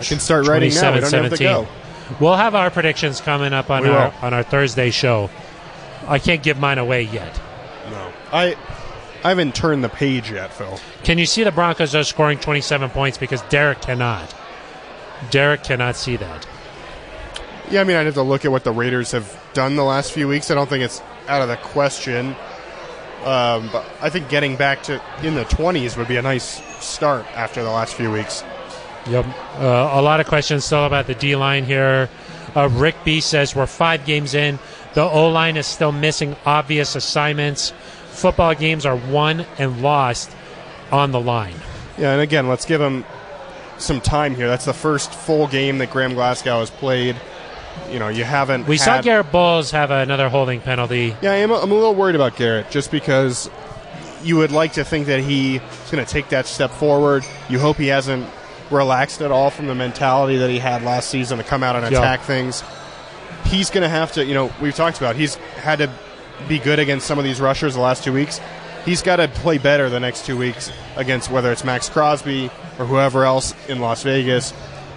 I 0.00 0.04
can 0.04 0.20
start 0.20 0.46
writing 0.46 0.72
now. 0.74 0.94
We 0.94 1.00
don't 1.00 1.12
have 1.12 1.30
to 1.30 1.36
27-17. 1.36 1.38
go. 1.38 1.68
We'll 2.20 2.36
have 2.36 2.54
our 2.54 2.70
predictions 2.70 3.20
coming 3.20 3.52
up 3.52 3.70
on 3.70 3.82
We 3.82 3.88
our 3.90 4.08
will. 4.08 4.14
on 4.22 4.32
our 4.34 4.42
Thursday 4.42 4.90
show. 4.90 5.30
I 6.06 6.18
can't 6.18 6.42
give 6.42 6.58
mine 6.58 6.78
away 6.78 7.02
yet. 7.02 7.38
No, 7.90 8.12
I 8.32 8.56
I 9.24 9.28
haven't 9.30 9.54
turned 9.54 9.82
the 9.84 9.88
page 9.88 10.30
yet, 10.30 10.52
Phil. 10.52 10.78
Can 11.04 11.18
you 11.18 11.26
see 11.26 11.42
the 11.44 11.52
Broncos 11.52 11.94
are 11.94 12.04
scoring 12.04 12.38
27 12.38 12.90
points 12.90 13.18
because 13.18 13.42
Derek 13.42 13.80
cannot? 13.82 14.34
Derek 15.30 15.64
cannot 15.64 15.96
see 15.96 16.16
that. 16.16 16.46
Yeah, 17.70 17.82
I 17.82 17.84
mean 17.84 17.96
I'd 17.96 18.06
have 18.06 18.14
to 18.14 18.22
look 18.22 18.44
at 18.44 18.52
what 18.52 18.64
the 18.64 18.72
Raiders 18.72 19.10
have 19.12 19.38
done 19.52 19.76
the 19.76 19.84
last 19.84 20.12
few 20.12 20.28
weeks. 20.28 20.50
I 20.50 20.54
don't 20.54 20.68
think 20.68 20.84
it's 20.84 21.02
out 21.26 21.42
of 21.42 21.48
the 21.48 21.56
question. 21.56 22.34
Um, 23.24 23.68
but 23.72 23.84
I 24.00 24.08
think 24.10 24.28
getting 24.28 24.54
back 24.56 24.84
to 24.84 25.02
in 25.24 25.34
the 25.34 25.44
20s 25.44 25.98
would 25.98 26.06
be 26.08 26.16
a 26.16 26.22
nice 26.22 26.62
start 26.82 27.26
after 27.36 27.62
the 27.64 27.70
last 27.70 27.94
few 27.94 28.10
weeks. 28.12 28.44
Yep. 29.06 29.26
Uh, 29.54 29.90
a 29.92 30.02
lot 30.02 30.20
of 30.20 30.26
questions 30.26 30.64
still 30.64 30.84
about 30.84 31.06
the 31.06 31.14
D 31.14 31.36
line 31.36 31.64
here. 31.64 32.08
Uh, 32.54 32.68
Rick 32.68 32.96
B 33.04 33.20
says 33.20 33.54
we're 33.54 33.66
five 33.66 34.04
games 34.04 34.34
in. 34.34 34.58
The 34.94 35.02
O 35.02 35.28
line 35.28 35.56
is 35.56 35.66
still 35.66 35.92
missing 35.92 36.36
obvious 36.44 36.96
assignments. 36.96 37.72
Football 38.10 38.54
games 38.54 38.84
are 38.84 38.96
won 38.96 39.46
and 39.58 39.82
lost 39.82 40.30
on 40.90 41.12
the 41.12 41.20
line. 41.20 41.54
Yeah, 41.96 42.12
and 42.12 42.20
again, 42.20 42.48
let's 42.48 42.64
give 42.64 42.80
him 42.80 43.04
some 43.78 44.00
time 44.00 44.34
here. 44.34 44.48
That's 44.48 44.64
the 44.64 44.72
first 44.74 45.12
full 45.12 45.46
game 45.46 45.78
that 45.78 45.90
Graham 45.90 46.14
Glasgow 46.14 46.60
has 46.60 46.70
played. 46.70 47.16
You 47.90 47.98
know, 47.98 48.08
you 48.08 48.24
haven't. 48.24 48.66
We 48.66 48.76
saw 48.76 49.00
Garett 49.00 49.30
Bolles 49.30 49.70
have 49.70 49.90
another 49.90 50.28
holding 50.28 50.60
penalty. 50.60 51.16
Yeah, 51.22 51.32
I'm 51.32 51.50
a, 51.50 51.54
I'm 51.54 51.70
a 51.70 51.74
little 51.74 51.94
worried 51.94 52.16
about 52.16 52.36
Garett 52.36 52.70
just 52.70 52.90
because 52.90 53.48
you 54.22 54.36
would 54.36 54.50
like 54.50 54.72
to 54.72 54.84
think 54.84 55.06
that 55.06 55.20
he's 55.20 55.60
going 55.90 56.04
to 56.04 56.10
take 56.10 56.30
that 56.30 56.46
step 56.46 56.72
forward. 56.72 57.24
You 57.48 57.60
hope 57.60 57.76
he 57.76 57.86
hasn't 57.86 58.26
relaxed 58.70 59.20
at 59.22 59.30
all 59.30 59.50
from 59.50 59.66
the 59.66 59.74
mentality 59.74 60.36
that 60.38 60.50
he 60.50 60.58
had 60.58 60.82
last 60.82 61.08
season 61.10 61.38
to 61.38 61.44
come 61.44 61.62
out 61.62 61.76
and 61.76 61.90
Yeah. 61.90 61.98
attack 61.98 62.22
things. 62.22 62.62
He's 63.46 63.70
going 63.70 63.82
to 63.82 63.88
have 63.88 64.12
to, 64.12 64.24
you 64.24 64.34
know, 64.34 64.50
we've 64.60 64.74
talked 64.74 64.98
about 64.98 65.16
he's 65.16 65.36
had 65.62 65.78
to 65.78 65.90
be 66.48 66.58
good 66.58 66.78
against 66.78 67.06
some 67.06 67.18
of 67.18 67.24
these 67.24 67.40
rushers 67.40 67.74
the 67.74 67.80
last 67.80 68.04
two 68.04 68.12
weeks. 68.12 68.40
He's 68.84 69.02
got 69.02 69.16
to 69.16 69.28
play 69.28 69.58
better 69.58 69.88
the 69.90 70.00
next 70.00 70.24
two 70.26 70.36
weeks 70.36 70.70
against 70.96 71.30
whether 71.30 71.50
it's 71.52 71.64
Maxx 71.64 71.88
Crosby 71.88 72.50
or 72.78 72.84
whoever 72.86 73.24
else 73.24 73.54
in 73.68 73.80
Las 73.80 74.02
Vegas. 74.02 74.52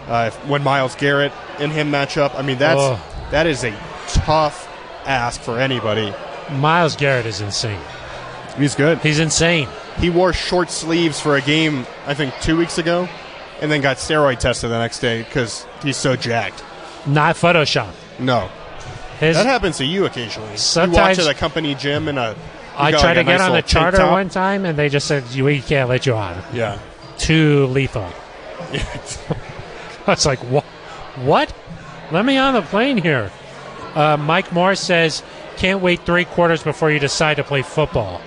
Uh, 0.08 0.26
if, 0.34 0.48
when 0.48 0.64
Myles 0.64 0.96
Garrett 0.96 1.32
and 1.60 1.72
him 1.72 1.92
match 1.92 2.18
up, 2.18 2.34
I 2.38 2.42
mean 2.42 2.58
that's 2.58 2.80
Oh. 2.80 3.00
that 3.32 3.48
is 3.48 3.64
a 3.64 3.74
tough 4.08 4.68
ask 5.06 5.40
for 5.42 5.60
anybody. 5.60 6.14
Myles 6.52 6.96
Garrett 6.96 7.26
is 7.26 7.42
insane. 7.42 7.80
He's 8.58 8.76
good. 8.76 9.00
He's 9.00 9.20
insane. 9.20 9.68
He 10.00 10.10
wore 10.10 10.34
short 10.34 10.70
sleeves 10.70 11.20
for 11.20 11.36
a 11.38 11.42
game, 11.42 11.86
I 12.06 12.14
think, 12.14 12.34
two 12.42 12.58
weeks 12.58 12.78
ago, 12.78 13.08
and 13.62 13.72
then 13.72 13.82
got 13.82 13.98
steroid 13.98 14.40
tested 14.40 14.70
the 14.72 14.80
next 14.80 15.00
day 15.00 15.24
because 15.24 15.66
he's 15.84 15.98
so 15.98 16.16
jacked. 16.16 16.64
Not 17.06 17.36
Photoshop. 17.36 17.94
No, 18.20 18.50
His, 19.20 19.36
that 19.38 19.46
happens 19.46 19.78
to 19.78 19.86
you 19.86 20.06
occasionally. 20.06 20.52
you 20.52 20.58
Sometimes- 20.58 21.18
watch 21.18 21.28
at 21.28 21.32
a 21.36 21.38
company 21.38 21.74
gym 21.76 22.08
and 22.08 22.20
a. 22.20 22.32
you 22.32 22.36
I 22.78 22.92
tried 22.92 23.02
like, 23.04 23.14
to 23.16 23.20
a 23.22 23.24
get 23.24 23.38
nice 23.38 23.42
on 23.42 23.52
the 23.52 23.62
tank 23.62 23.68
charter 23.68 23.98
top. 23.98 24.12
one 24.12 24.30
time, 24.30 24.66
and 24.66 24.78
they 24.78 24.90
just 24.90 25.08
said 25.08 25.24
we 25.36 25.62
can't 25.62 25.90
let 25.90 26.06
you 26.06 26.14
on. 26.16 26.42
Yeah, 26.54 26.80
Too 27.18 27.66
lethal. 27.68 28.08
I 28.72 30.12
was 30.12 30.26
like, 30.26 30.40
what? 30.40 30.64
What? 31.24 31.54
Let 32.12 32.26
me 32.26 32.38
on 32.38 32.54
the 32.54 32.62
plane 32.62 32.98
here. 32.98 33.32
Uh, 33.96 34.18
Mike 34.18 34.52
Moore 34.52 34.76
says, 34.76 35.24
"Can't 35.58 35.82
wait 35.82 36.02
three 36.06 36.26
quarters 36.26 36.64
before 36.64 36.92
you 36.92 37.00
decide 37.00 37.36
to 37.38 37.44
play 37.44 37.62
football." 37.62 38.22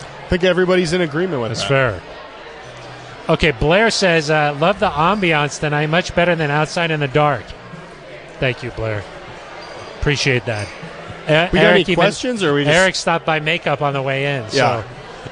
I 0.00 0.28
think 0.28 0.44
everybody's 0.44 0.92
in 0.92 1.00
agreement 1.00 1.40
with 1.42 1.50
That's 1.50 1.62
that. 1.62 1.68
fair. 1.68 2.02
Okay, 3.32 3.50
Blair 3.52 3.90
says, 3.90 4.30
uh, 4.30 4.54
"Love 4.60 4.78
the 4.78 4.90
ambiance 4.90 5.58
tonight. 5.58 5.86
Much 5.88 6.14
better 6.14 6.34
than 6.34 6.50
outside 6.50 6.90
in 6.90 7.00
the 7.00 7.08
dark." 7.08 7.42
Thank 8.40 8.62
you, 8.62 8.70
Blair. 8.72 9.02
Appreciate 10.00 10.44
that. 10.44 10.66
Uh, 11.26 11.48
We 11.50 11.58
got 11.60 11.70
any 11.70 11.80
even- 11.80 11.94
questions, 11.94 12.42
or 12.44 12.52
we 12.52 12.64
just 12.64 12.76
Aric 12.76 12.94
stopped 12.94 13.24
by 13.24 13.40
makeup 13.40 13.80
on 13.80 13.94
the 13.94 14.02
way 14.02 14.36
in. 14.36 14.42
Yeah. 14.52 14.82
So 14.82 14.84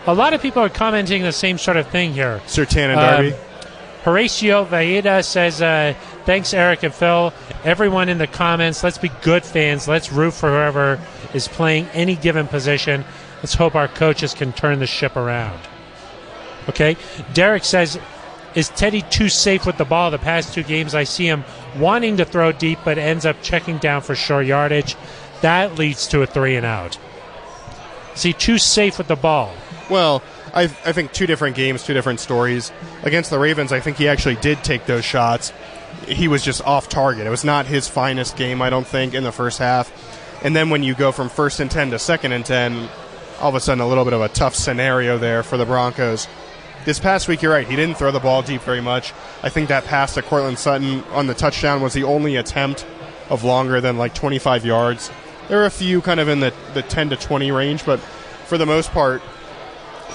a 0.06 0.14
lot 0.14 0.32
of 0.32 0.40
people 0.40 0.62
are 0.62 0.70
commenting 0.70 1.22
the 1.22 1.32
same 1.32 1.58
sort 1.58 1.76
of 1.76 1.88
thing 1.88 2.14
here. 2.14 2.40
Surtain 2.46 2.90
and 2.90 2.98
Um, 2.98 3.06
Darby? 3.06 3.34
Horatio 4.04 4.64
Vaida 4.64 5.22
says, 5.22 5.60
uh, 5.60 5.92
"Thanks, 6.24 6.54
Aric 6.54 6.82
and 6.82 6.94
Phil. 6.94 7.34
Everyone 7.66 8.08
in 8.08 8.16
the 8.16 8.26
comments, 8.26 8.82
let's 8.82 8.96
be 8.96 9.10
good 9.20 9.44
fans. 9.44 9.86
Let's 9.86 10.10
root 10.10 10.32
for 10.32 10.48
whoever 10.48 10.98
is 11.34 11.48
playing 11.48 11.88
any 11.92 12.14
given 12.14 12.46
position. 12.46 13.04
Let's 13.42 13.54
hope 13.54 13.74
our 13.74 13.88
coaches 13.88 14.32
can 14.32 14.52
turn 14.52 14.78
the 14.78 14.86
ship 14.86 15.16
around." 15.16 15.58
Okay. 16.70 16.96
Derek 17.34 17.64
says, 17.64 17.98
"Is 18.54 18.68
Teddy 18.70 19.02
too 19.02 19.28
safe 19.28 19.66
with 19.66 19.76
the 19.76 19.84
ball? 19.84 20.10
The 20.10 20.18
past 20.18 20.54
two 20.54 20.62
games, 20.62 20.94
I 20.94 21.04
see 21.04 21.26
him 21.26 21.44
wanting 21.76 22.16
to 22.16 22.24
throw 22.24 22.52
deep, 22.52 22.78
but 22.84 22.98
ends 22.98 23.26
up 23.26 23.36
checking 23.42 23.78
down 23.78 24.02
for 24.02 24.14
short 24.14 24.46
yardage. 24.46 24.96
That 25.42 25.76
leads 25.76 26.06
to 26.08 26.22
a 26.22 26.26
three 26.26 26.56
and 26.56 26.66
out. 26.66 26.98
See, 28.14 28.32
too 28.32 28.58
safe 28.58 28.98
with 28.98 29.08
the 29.08 29.16
ball? 29.16 29.54
Well, 29.88 30.22
I, 30.54 30.64
I 30.64 30.92
think 30.92 31.12
two 31.12 31.26
different 31.26 31.56
games, 31.56 31.84
two 31.84 31.94
different 31.94 32.20
stories. 32.20 32.72
Against 33.02 33.30
the 33.30 33.38
Ravens, 33.38 33.72
I 33.72 33.80
think 33.80 33.96
he 33.96 34.08
actually 34.08 34.36
did 34.36 34.62
take 34.62 34.86
those 34.86 35.04
shots. 35.04 35.52
He 36.06 36.28
was 36.28 36.44
just 36.44 36.62
off 36.62 36.88
target. 36.88 37.26
It 37.26 37.30
was 37.30 37.44
not 37.44 37.66
his 37.66 37.88
finest 37.88 38.36
game, 38.36 38.62
I 38.62 38.70
don't 38.70 38.86
think, 38.86 39.14
in 39.14 39.24
the 39.24 39.32
first 39.32 39.58
half. 39.58 39.90
And 40.44 40.54
then 40.54 40.70
when 40.70 40.82
you 40.82 40.94
go 40.94 41.12
from 41.12 41.28
first 41.28 41.60
and 41.60 41.70
10 41.70 41.90
to 41.90 41.98
second 41.98 42.32
and 42.32 42.44
10, 42.44 42.88
all 43.40 43.48
of 43.48 43.54
a 43.54 43.60
sudden 43.60 43.80
a 43.80 43.88
little 43.88 44.04
bit 44.04 44.12
of 44.12 44.20
a 44.20 44.28
tough 44.28 44.54
scenario 44.54 45.18
there 45.18 45.42
for 45.42 45.56
the 45.56 45.64
Broncos. 45.64 46.28
This 46.86 46.98
past 46.98 47.28
week, 47.28 47.42
you're 47.42 47.52
right, 47.52 47.68
he 47.68 47.76
didn't 47.76 47.96
throw 47.96 48.10
the 48.10 48.20
ball 48.20 48.40
deep 48.40 48.62
very 48.62 48.80
much. 48.80 49.12
I 49.42 49.50
think 49.50 49.68
that 49.68 49.84
pass 49.84 50.14
to 50.14 50.22
Courtland 50.22 50.58
Sutton 50.58 51.04
on 51.12 51.26
the 51.26 51.34
touchdown 51.34 51.82
was 51.82 51.92
the 51.92 52.04
only 52.04 52.36
attempt 52.36 52.86
of 53.28 53.44
longer 53.44 53.82
than 53.82 53.98
like 53.98 54.14
25 54.14 54.64
yards. 54.64 55.10
There 55.48 55.60
are 55.60 55.66
a 55.66 55.70
few 55.70 56.00
kind 56.00 56.20
of 56.20 56.28
in 56.28 56.40
the, 56.40 56.54
the 56.72 56.80
10 56.80 57.10
to 57.10 57.16
20 57.16 57.50
range, 57.52 57.84
but 57.84 58.00
for 58.00 58.56
the 58.56 58.64
most 58.64 58.92
part, 58.92 59.20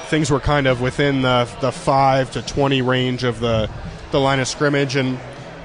things 0.07 0.31
were 0.31 0.39
kind 0.39 0.65
of 0.65 0.81
within 0.81 1.21
the, 1.21 1.47
the 1.61 1.71
5 1.71 2.31
to 2.31 2.41
20 2.41 2.81
range 2.81 3.23
of 3.23 3.39
the, 3.39 3.69
the 4.09 4.19
line 4.19 4.39
of 4.39 4.47
scrimmage. 4.47 4.95
And 4.95 5.19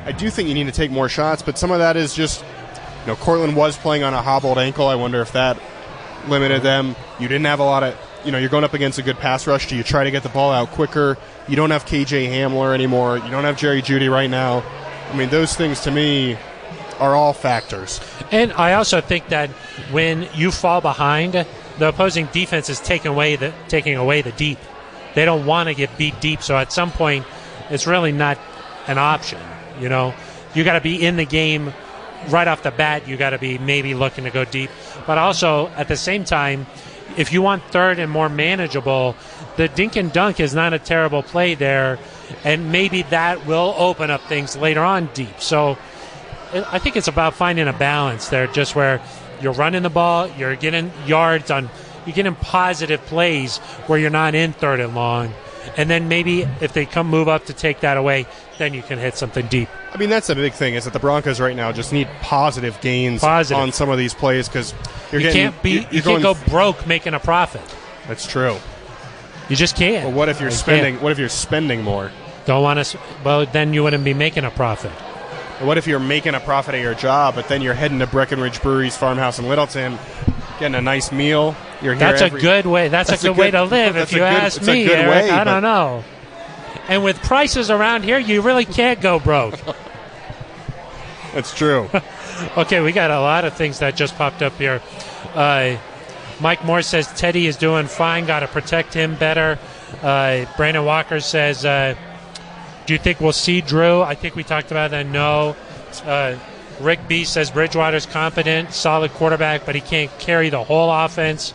I 0.05 0.13
do 0.13 0.29
think 0.29 0.49
you 0.49 0.55
need 0.55 0.67
to 0.67 0.73
take 0.73 0.91
more 0.91 1.09
shots, 1.09 1.41
but 1.41 1.57
some 1.57 1.71
of 1.71 1.79
that 1.79 1.97
is 1.97 2.15
just, 2.15 2.43
you 2.43 3.07
know, 3.07 3.17
Courtland 3.17 3.57
was 3.57 3.75
playing 3.79 4.03
on 4.03 4.13
a 4.13 4.21
hobbled 4.21 4.59
ankle. 4.59 4.87
I 4.87 4.97
wonder 4.97 5.23
if 5.23 5.33
that 5.33 5.59
limited 6.29 6.63
them. 6.63 6.95
You 7.19 7.27
didn't 7.27 7.47
have 7.47 7.61
a 7.61 7.65
lot 7.65 7.85
of, 7.85 7.99
you 8.25 8.33
know, 8.33 8.39
you're 8.39 8.51
going 8.51 8.65
up 8.65 8.75
against 8.75 8.99
a 8.99 9.03
good 9.03 9.19
pass 9.19 9.47
rush. 9.47 9.69
Do 9.69 9.77
you 9.77 9.83
try 9.83 10.05
to 10.05 10.11
get 10.11 10.23
the 10.23 10.29
ball 10.29 10.53
out 10.53 10.71
quicker? 10.71 11.17
You 11.49 11.57
don't 11.57 11.71
have 11.71 11.85
KJ 11.85 12.29
Hamler 12.29 12.75
anymore. 12.75 13.19
You 13.19 13.31
don't 13.31 13.45
have 13.45 13.57
Jerry 13.57 13.83
Jeudy 13.83 14.11
right 14.11 14.31
now. 14.31 14.63
I 15.11 15.17
mean, 15.17 15.31
those 15.31 15.55
things 15.55 15.81
to 15.81 15.91
me 15.91 16.37
are 16.99 17.15
all 17.15 17.33
factors. 17.33 18.01
And 18.31 18.53
I 18.53 18.75
also 18.75 19.01
think 19.01 19.29
that 19.29 19.51
when 19.91 20.29
you 20.35 20.51
fall 20.51 20.81
behind, 20.81 21.33
the 21.79 21.89
opposing 21.89 22.27
defense 22.27 22.69
is 22.69 22.79
taking 22.79 23.11
away 23.11 23.37
the 23.37 23.53
taking 23.69 23.97
away 23.97 24.23
the 24.23 24.33
deep. 24.33 24.59
They 25.15 25.25
don't 25.25 25.47
want 25.47 25.69
to 25.69 25.75
get 25.75 25.97
beat 25.99 26.21
deep, 26.21 26.43
so 26.43 26.57
at 26.57 26.73
some 26.73 26.93
point, 26.93 27.27
it's 27.71 27.87
really 27.87 28.13
not 28.13 28.39
an 28.87 28.99
option. 28.99 29.41
You 29.81 29.89
know, 29.89 30.15
you 30.55 30.63
got 30.63 30.75
to 30.75 30.81
be 30.81 31.05
in 31.05 31.17
the 31.17 31.25
game 31.25 31.73
right 32.29 32.47
off 32.47 32.63
the 32.63 32.71
bat. 32.71 33.09
You 33.09 33.17
got 33.17 33.31
to 33.31 33.39
be 33.39 33.59
maybe 33.59 33.95
looking 33.95 34.25
to 34.25 34.31
go 34.31 34.45
deep, 34.45 34.71
but 35.07 35.19
also 35.19 35.69
at 35.69 35.89
the 35.89 35.97
same 35.97 36.25
time, 36.25 36.67
if 37.17 37.33
you 37.33 37.43
want 37.43 37.63
third 37.65 37.99
and 37.99 38.11
more 38.11 38.29
manageable, 38.29 39.17
the 39.57 39.69
dink 39.69 39.97
and 39.97 40.13
dunk 40.13 40.41
is 40.41 40.55
not 40.55 40.73
a 40.73 40.79
terrible 40.79 41.23
play 41.23 41.55
there, 41.55 41.99
and 42.45 42.71
maybe 42.73 43.03
that 43.03 43.47
will 43.47 43.75
open 43.77 44.11
up 44.11 44.23
things 44.23 44.57
later 44.57 44.81
on 44.81 45.07
deep. 45.15 45.41
So 45.41 45.79
I 46.53 46.79
think 46.79 46.97
it's 46.97 47.09
about 47.09 47.35
finding 47.35 47.69
a 47.69 47.73
balance 47.73 48.29
there, 48.29 48.47
just 48.47 48.75
where 48.75 49.01
you're 49.41 49.53
running 49.53 49.83
the 49.83 49.91
ball, 49.91 50.29
you're 50.29 50.57
getting 50.57 50.93
yards 51.07 51.51
on, 51.51 51.71
you're 52.07 52.15
getting 52.15 52.35
positive 52.35 53.01
plays 53.07 53.59
where 53.87 53.99
you're 53.99 54.11
not 54.11 54.35
in 54.35 54.53
third 54.53 54.81
and 54.81 54.95
long, 54.95 55.33
and 55.77 55.89
then 55.91 56.09
maybe 56.09 56.43
if 56.61 56.73
they 56.73 56.87
come 56.87 57.07
move 57.09 57.29
up 57.29 57.47
to 57.47 57.53
take 57.53 57.81
that 57.81 57.97
away, 57.97 58.27
then 58.59 58.75
you 58.75 58.83
can 58.83 58.99
hit 58.99 59.17
something 59.17 59.47
deep. 59.49 59.69
I 59.93 59.97
mean, 59.99 60.09
that's 60.11 60.27
the 60.29 60.35
big 60.35 60.53
thing 60.53 60.75
is 60.75 60.85
that 60.85 60.93
the 60.93 60.99
Broncos 60.99 61.41
right 61.41 61.57
now 61.57 61.73
just 61.73 61.93
need 61.93 62.09
positive 62.23 62.81
gains 62.81 63.21
Positive. 63.23 63.61
on 63.63 63.73
some 63.73 63.89
of 63.91 63.99
these 63.99 64.15
plays 64.15 64.49
because 64.49 64.73
you're 65.11 65.21
You 65.21 65.27
getting 65.29 65.43
can't 65.51 65.63
be, 65.63 65.71
you're- 65.71 65.87
you 65.91 66.03
you're 66.03 66.03
can't 66.03 66.23
go 66.23 66.35
broke 66.51 66.87
making 66.87 67.15
a 67.15 67.21
profit. 67.21 67.63
That's 68.09 68.27
true. 68.27 68.57
You 69.49 69.57
just 69.57 69.77
can't. 69.77 70.05
But 70.07 70.13
what 70.15 70.29
if 70.29 70.41
you're 70.41 70.51
You 70.51 70.55
spending? 70.57 70.95
can't. 70.95 71.03
What 71.03 71.13
if 71.13 71.19
you're 71.19 71.29
spending 71.29 71.83
more? 71.83 72.13
Don't 72.47 72.63
want 72.63 72.85
to. 72.85 72.99
Well, 73.25 73.47
then 73.47 73.75
you 73.75 73.83
wouldn't 73.83 74.05
be 74.05 74.15
making 74.15 74.45
a 74.45 74.51
profit. 74.51 74.93
What 75.61 75.77
if 75.77 75.87
you're 75.87 75.99
making 76.01 76.35
a 76.35 76.41
profit 76.41 76.75
at 76.75 76.81
your 76.81 76.95
job, 76.95 77.35
but 77.35 77.49
then 77.49 77.61
you're 77.61 77.75
heading 77.75 77.99
to 77.99 78.07
Breckenridge 78.07 78.63
Brewery's 78.63 78.97
farmhouse 78.97 79.39
in 79.39 79.47
Littleton, 79.49 79.99
getting 80.61 80.77
a 80.77 80.81
nice 80.81 81.11
meal? 81.11 81.57
You're 81.83 81.97
That's 81.97 82.23
every- 82.23 82.39
a 82.39 82.43
good 82.43 82.67
way. 82.67 82.89
That's, 82.89 83.11
That's 83.11 83.25
a 83.25 83.29
a 83.31 83.35
good 83.35 83.39
way 83.41 83.51
to 83.51 83.65
live, 83.65 83.97
if 83.97 84.13
you 84.13 84.19
good- 84.19 84.25
ask 84.25 84.63
me. 84.63 84.85
good 84.85 84.99
Aric. 84.99 85.09
way, 85.11 85.31
I 85.31 85.43
don't 85.45 85.63
know. 85.63 86.05
And 86.89 87.03
with 87.03 87.21
prices 87.23 87.71
around 87.71 88.05
here, 88.05 88.19
you 88.19 88.43
really 88.43 88.65
can't 88.65 89.01
go 89.01 89.19
broke. 89.19 89.59
That's 91.35 91.55
true. 91.55 91.89
okay, 92.57 92.81
we 92.81 92.93
got 92.93 93.11
a 93.11 93.21
lot 93.21 93.45
of 93.45 93.55
things 93.55 93.79
that 93.81 93.97
just 93.97 94.17
popped 94.17 94.43
up 94.43 94.55
here. 94.55 94.81
Uh, 95.35 95.77
Mike 96.41 96.65
Moore 96.65 96.83
says 96.83 97.07
Teddy 97.15 97.47
is 97.47 97.57
doing 97.57 97.87
fine. 97.87 98.27
Got 98.27 98.41
to 98.41 98.49
protect 98.49 98.95
him 98.95 99.15
better. 99.15 99.59
Uh, 100.03 100.47
Brandon 100.57 100.85
Walker 100.85 101.21
says, 101.21 101.65
uh, 101.65 101.95
"Do 102.87 102.95
you 102.95 102.99
think 102.99 103.21
we'll 103.21 103.33
see 103.33 103.61
Drew?" 103.61 104.01
I 104.03 104.15
think 104.15 104.35
we 104.35 104.43
talked 104.43 104.71
about 104.71 104.91
that. 104.93 105.07
No. 105.07 105.55
Uh, 106.05 106.37
Rick 106.81 107.07
B 107.09 107.25
says 107.25 107.51
Bridgewater's 107.51 108.07
competent, 108.07 108.73
solid 108.73 109.11
quarterback, 109.13 109.67
but 109.67 109.75
he 109.75 109.81
can't 109.81 110.11
carry 110.19 110.49
the 110.49 110.63
whole 110.65 110.91
offense. 110.91 111.53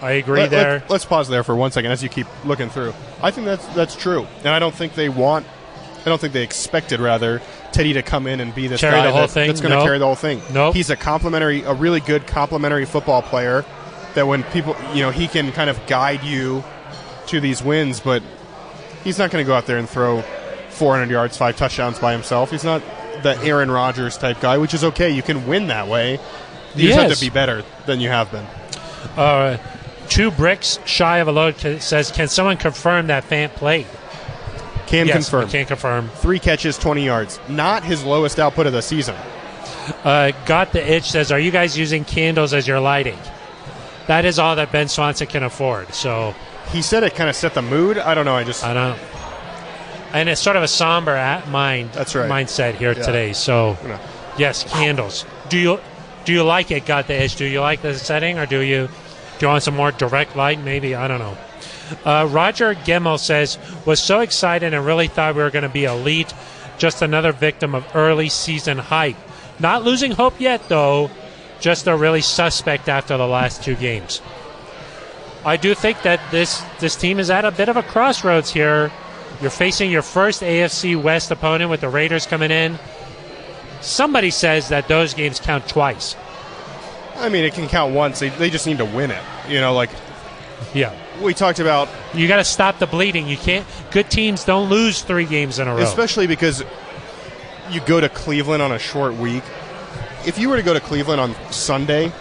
I 0.00 0.12
agree 0.12 0.40
Let- 0.40 0.50
there. 0.50 0.82
Let, 0.88 0.92
us 0.92 1.04
pause 1.04 1.28
there 1.28 1.44
for 1.44 1.54
one 1.54 1.70
second 1.70 1.90
as 1.92 2.02
you 2.02 2.08
keep 2.08 2.26
looking 2.44 2.70
through. 2.70 2.94
I 3.22 3.30
think 3.30 3.44
that's 3.46 3.66
that's 3.74 3.94
true, 3.94 4.26
and 4.38 4.48
I 4.48 4.58
don't 4.58 4.74
think 4.74 4.94
they 4.94 5.08
want. 5.08 5.46
I 6.00 6.04
don't 6.06 6.20
think 6.20 6.32
they 6.32 6.42
expected 6.42 6.98
rather 6.98 7.40
Teddy 7.70 7.92
to 7.92 8.02
come 8.02 8.26
in 8.26 8.40
and 8.40 8.52
be 8.52 8.66
this 8.66 8.80
Carry 8.80 8.96
guy 8.96 9.06
the 9.06 9.12
whole 9.12 9.20
that- 9.22 9.30
thing? 9.30 9.46
that's 9.46 9.60
going 9.60 9.70
to 9.70 9.76
Nope. 9.76 9.86
carry 9.86 9.98
the 9.98 10.06
whole 10.06 10.16
thing. 10.16 10.42
Nope. 10.52 10.74
He's 10.74 10.90
a 10.90 10.96
complimentary, 10.96 11.62
a 11.62 11.74
really 11.74 12.00
good 12.00 12.26
complimentary 12.26 12.84
football 12.86 13.22
player. 13.22 13.64
That 14.14 14.26
when 14.26 14.42
people, 14.42 14.76
you 14.92 15.00
know, 15.02 15.10
he 15.10 15.26
can 15.28 15.52
kind 15.52 15.70
of 15.70 15.86
guide 15.86 16.22
you 16.24 16.62
to 17.28 17.40
these 17.40 17.62
wins, 17.62 18.00
but 18.00 18.22
he's 19.04 19.18
not 19.18 19.30
going 19.30 19.42
to 19.42 19.46
go 19.46 19.54
out 19.54 19.66
there 19.66 19.78
and 19.78 19.88
throw 19.88 20.22
400 20.70 21.08
yards, 21.10 21.36
five 21.36 21.56
touchdowns 21.56 21.98
by 21.98 22.12
himself. 22.12 22.50
He's 22.50 22.64
not 22.64 22.82
the 23.22 23.38
Aaron 23.42 23.70
Rodgers 23.70 24.16
type 24.18 24.40
guy, 24.40 24.58
which 24.58 24.74
is 24.74 24.84
okay. 24.84 25.10
You 25.10 25.22
can 25.22 25.46
win 25.46 25.68
that 25.68 25.88
way. 25.88 26.18
You 26.74 26.88
just 26.88 26.98
have 26.98 27.12
to 27.12 27.20
be 27.20 27.30
better 27.30 27.64
than 27.86 28.00
you 28.00 28.08
have 28.08 28.30
been. 28.30 28.46
Uh, 29.16 29.58
two 30.08 30.30
bricks 30.30 30.78
shy 30.84 31.18
of 31.18 31.28
a 31.28 31.32
load 31.32 31.56
says, 31.82 32.10
"Can 32.10 32.28
someone 32.28 32.56
confirm 32.56 33.08
that 33.08 33.28
Fant 33.28 33.54
played?" 33.54 33.86
Can 34.86 35.06
yes, 35.06 35.14
confirm. 35.14 35.48
Can 35.48 35.66
confirm. 35.66 36.08
Three 36.16 36.38
catches, 36.38 36.76
20 36.76 37.04
yards. 37.04 37.40
Not 37.48 37.82
his 37.82 38.04
lowest 38.04 38.38
output 38.38 38.66
of 38.66 38.72
the 38.72 38.82
season. 38.82 39.14
Uh, 40.04 40.32
Got 40.44 40.72
the 40.72 40.92
itch 40.92 41.10
says, 41.10 41.32
"Are 41.32 41.38
you 41.38 41.50
guys 41.50 41.78
using 41.78 42.04
candles 42.04 42.52
as 42.52 42.66
your 42.68 42.80
lighting?" 42.80 43.18
That 44.06 44.24
is 44.24 44.38
all 44.38 44.56
that 44.56 44.72
Ben 44.72 44.88
Swanson 44.88 45.26
can 45.26 45.42
afford. 45.42 45.94
So 45.94 46.34
He 46.70 46.82
said 46.82 47.04
it 47.04 47.14
kind 47.14 47.30
of 47.30 47.36
set 47.36 47.54
the 47.54 47.62
mood. 47.62 47.98
I 47.98 48.14
don't 48.14 48.24
know. 48.24 48.34
I 48.34 48.44
just 48.44 48.64
I 48.64 48.74
don't. 48.74 48.98
And 50.12 50.28
it's 50.28 50.40
sort 50.40 50.56
of 50.56 50.62
a 50.62 50.68
somber 50.68 51.12
at 51.12 51.48
mind. 51.48 51.90
That's 51.92 52.14
right. 52.14 52.30
Mindset 52.30 52.74
here 52.74 52.92
Yeah. 52.92 53.02
today. 53.02 53.32
So 53.32 53.76
know. 53.84 53.98
yes, 54.36 54.64
candles. 54.64 55.24
Do 55.48 55.58
you 55.58 55.80
do 56.24 56.32
you 56.32 56.42
like 56.44 56.70
it? 56.70 56.86
Got 56.86 57.06
the 57.08 57.20
itch? 57.20 57.36
Do 57.36 57.44
you 57.44 57.60
like 57.60 57.82
the 57.82 57.94
setting, 57.98 58.38
or 58.38 58.46
do 58.46 58.60
you 58.60 58.88
do 59.38 59.46
you 59.46 59.48
want 59.48 59.62
some 59.62 59.74
more 59.74 59.90
direct 59.90 60.36
light? 60.36 60.60
Maybe 60.60 60.94
I 60.94 61.08
don't 61.08 61.18
know. 61.18 61.36
Uh, 62.04 62.26
Roger 62.30 62.74
Gemmel 62.74 63.18
says 63.18 63.58
was 63.84 64.00
so 64.00 64.20
excited 64.20 64.72
and 64.72 64.84
really 64.86 65.08
thought 65.08 65.34
we 65.34 65.42
were 65.42 65.50
going 65.50 65.62
to 65.64 65.68
be 65.68 65.84
elite. 65.84 66.32
Just 66.78 67.02
another 67.02 67.32
victim 67.32 67.74
of 67.74 67.84
early 67.94 68.28
season 68.28 68.78
hype. 68.78 69.16
Not 69.58 69.82
losing 69.84 70.12
hope 70.12 70.40
yet, 70.40 70.68
though. 70.68 71.10
Just 71.60 71.86
a 71.86 71.94
really 71.96 72.22
suspect 72.22 72.88
after 72.88 73.16
the 73.16 73.26
last 73.26 73.62
two 73.62 73.76
games. 73.76 74.20
I 75.44 75.56
do 75.56 75.74
think 75.74 76.02
that 76.02 76.20
this 76.30 76.62
this 76.80 76.96
team 76.96 77.18
is 77.18 77.30
at 77.30 77.44
a 77.44 77.50
bit 77.50 77.68
of 77.68 77.76
a 77.76 77.82
crossroads 77.82 78.50
here. 78.52 78.90
You're 79.42 79.50
facing 79.50 79.90
your 79.90 80.02
first 80.02 80.40
AFC 80.40 81.00
West 81.00 81.30
opponent 81.32 81.68
with 81.68 81.80
the 81.80 81.88
Raiders 81.88 82.26
coming 82.26 82.50
in. 82.52 82.78
Somebody 83.80 84.30
says 84.30 84.68
that 84.68 84.86
those 84.86 85.14
games 85.14 85.40
count 85.40 85.66
twice. 85.68 86.14
I 87.16 87.28
mean, 87.28 87.44
it 87.44 87.52
can 87.52 87.68
count 87.68 87.92
once. 87.92 88.20
They, 88.20 88.28
they 88.30 88.50
just 88.50 88.66
need 88.68 88.78
to 88.78 88.84
win 88.84 89.10
it. 89.10 89.22
You 89.48 89.60
know, 89.60 89.74
like 89.74 89.90
Yeah. 90.74 90.94
we 91.20 91.34
talked 91.34 91.58
about, 91.58 91.88
You 92.14 92.28
got 92.28 92.36
to 92.36 92.44
stop 92.44 92.78
the 92.78 92.86
bleeding. 92.86 93.26
You 93.26 93.36
can't. 93.36 93.66
Good 93.90 94.10
teams 94.10 94.44
don't 94.44 94.68
lose 94.68 95.02
three 95.02 95.24
games 95.24 95.58
in 95.58 95.66
a 95.66 95.74
row. 95.74 95.82
especially 95.82 96.28
because 96.28 96.62
you 97.70 97.80
go 97.80 98.00
to 98.00 98.08
Cleveland 98.08 98.62
on 98.62 98.70
a 98.70 98.78
short 98.78 99.14
week. 99.14 99.42
If 100.24 100.38
you 100.38 100.48
were 100.50 100.56
to 100.56 100.62
go 100.62 100.72
to 100.72 100.80
Cleveland 100.80 101.20
on 101.20 101.34
Sunday, 101.50 102.12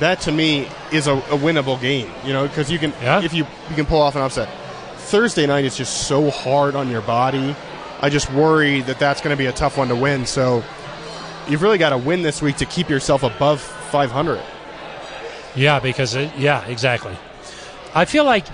that 0.00 0.20
to 0.22 0.32
me 0.32 0.68
is 0.92 1.06
a, 1.06 1.14
a 1.14 1.38
winnable 1.38 1.80
game. 1.80 2.10
You 2.26 2.34
know, 2.34 2.46
because 2.46 2.70
you 2.70 2.78
can 2.78 2.92
Yeah. 3.02 3.22
if 3.22 3.32
you 3.32 3.46
you 3.70 3.74
can 3.76 3.86
pull 3.86 4.02
off 4.02 4.16
an 4.16 4.22
upset. 4.22 4.50
Thursday 5.02 5.46
night 5.46 5.64
is 5.64 5.76
just 5.76 6.06
so 6.06 6.30
hard 6.30 6.74
on 6.74 6.88
your 6.88 7.02
body. 7.02 7.54
I 8.00 8.08
just 8.08 8.30
worry 8.32 8.80
that 8.82 8.98
that's 8.98 9.20
going 9.20 9.32
to 9.32 9.38
be 9.38 9.46
a 9.46 9.52
tough 9.52 9.78
one 9.78 9.88
to 9.88 9.96
win. 9.96 10.26
So 10.26 10.64
you've 11.48 11.62
really 11.62 11.78
got 11.78 11.90
to 11.90 11.98
win 11.98 12.22
this 12.22 12.42
week 12.42 12.56
to 12.56 12.66
keep 12.66 12.88
yourself 12.88 13.22
above 13.22 13.60
500. 13.60 14.40
Yeah, 15.54 15.80
because 15.80 16.14
it, 16.14 16.32
yeah, 16.36 16.66
exactly. 16.66 17.16
I 17.94 18.06
feel 18.06 18.24
like 18.24 18.46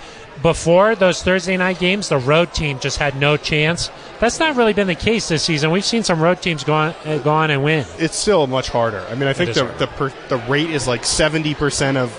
before 0.43 0.95
those 0.95 1.23
Thursday 1.23 1.57
night 1.57 1.79
games, 1.79 2.09
the 2.09 2.19
road 2.19 2.53
team 2.53 2.79
just 2.79 2.99
had 2.99 3.17
no 3.17 3.37
chance. 3.37 3.91
That's 4.21 4.39
not 4.39 4.57
really 4.57 4.73
been 4.73 4.87
the 4.87 4.95
case 4.95 5.29
this 5.29 5.43
season. 5.43 5.71
We've 5.71 5.85
seen 5.85 6.03
some 6.03 6.21
road 6.21 6.43
teams 6.43 6.65
go 6.65 6.75
on, 6.75 6.95
uh, 7.05 7.19
go 7.19 7.31
on 7.31 7.51
and 7.51 7.63
win. 7.63 7.87
it's 7.99 8.17
still 8.17 8.47
much 8.47 8.69
harder. 8.69 9.01
I 9.11 9.15
mean, 9.15 9.29
I 9.29 9.33
think 9.33 9.55
the 9.55 9.65
the, 9.79 9.87
per, 9.87 10.13
the 10.29 10.39
rate 10.49 10.71
is 10.71 10.87
like 10.87 11.05
seventy 11.05 11.55
percent 11.55 11.97
of 11.97 12.17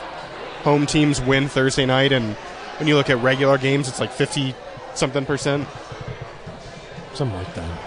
home 0.63 0.85
teams 0.85 1.21
win 1.21 1.47
Thursday 1.47 1.85
night, 1.85 2.11
and 2.11 2.35
when 2.79 2.87
you 2.87 2.95
look 2.95 3.09
at 3.09 3.17
regular 3.21 3.57
games, 3.57 3.87
it's 3.87 3.99
like 3.99 4.11
fifty 4.11 4.55
something 4.95 5.25
percent. 5.25 5.67
Something 7.13 7.37
like 7.37 7.53
that. 7.55 7.79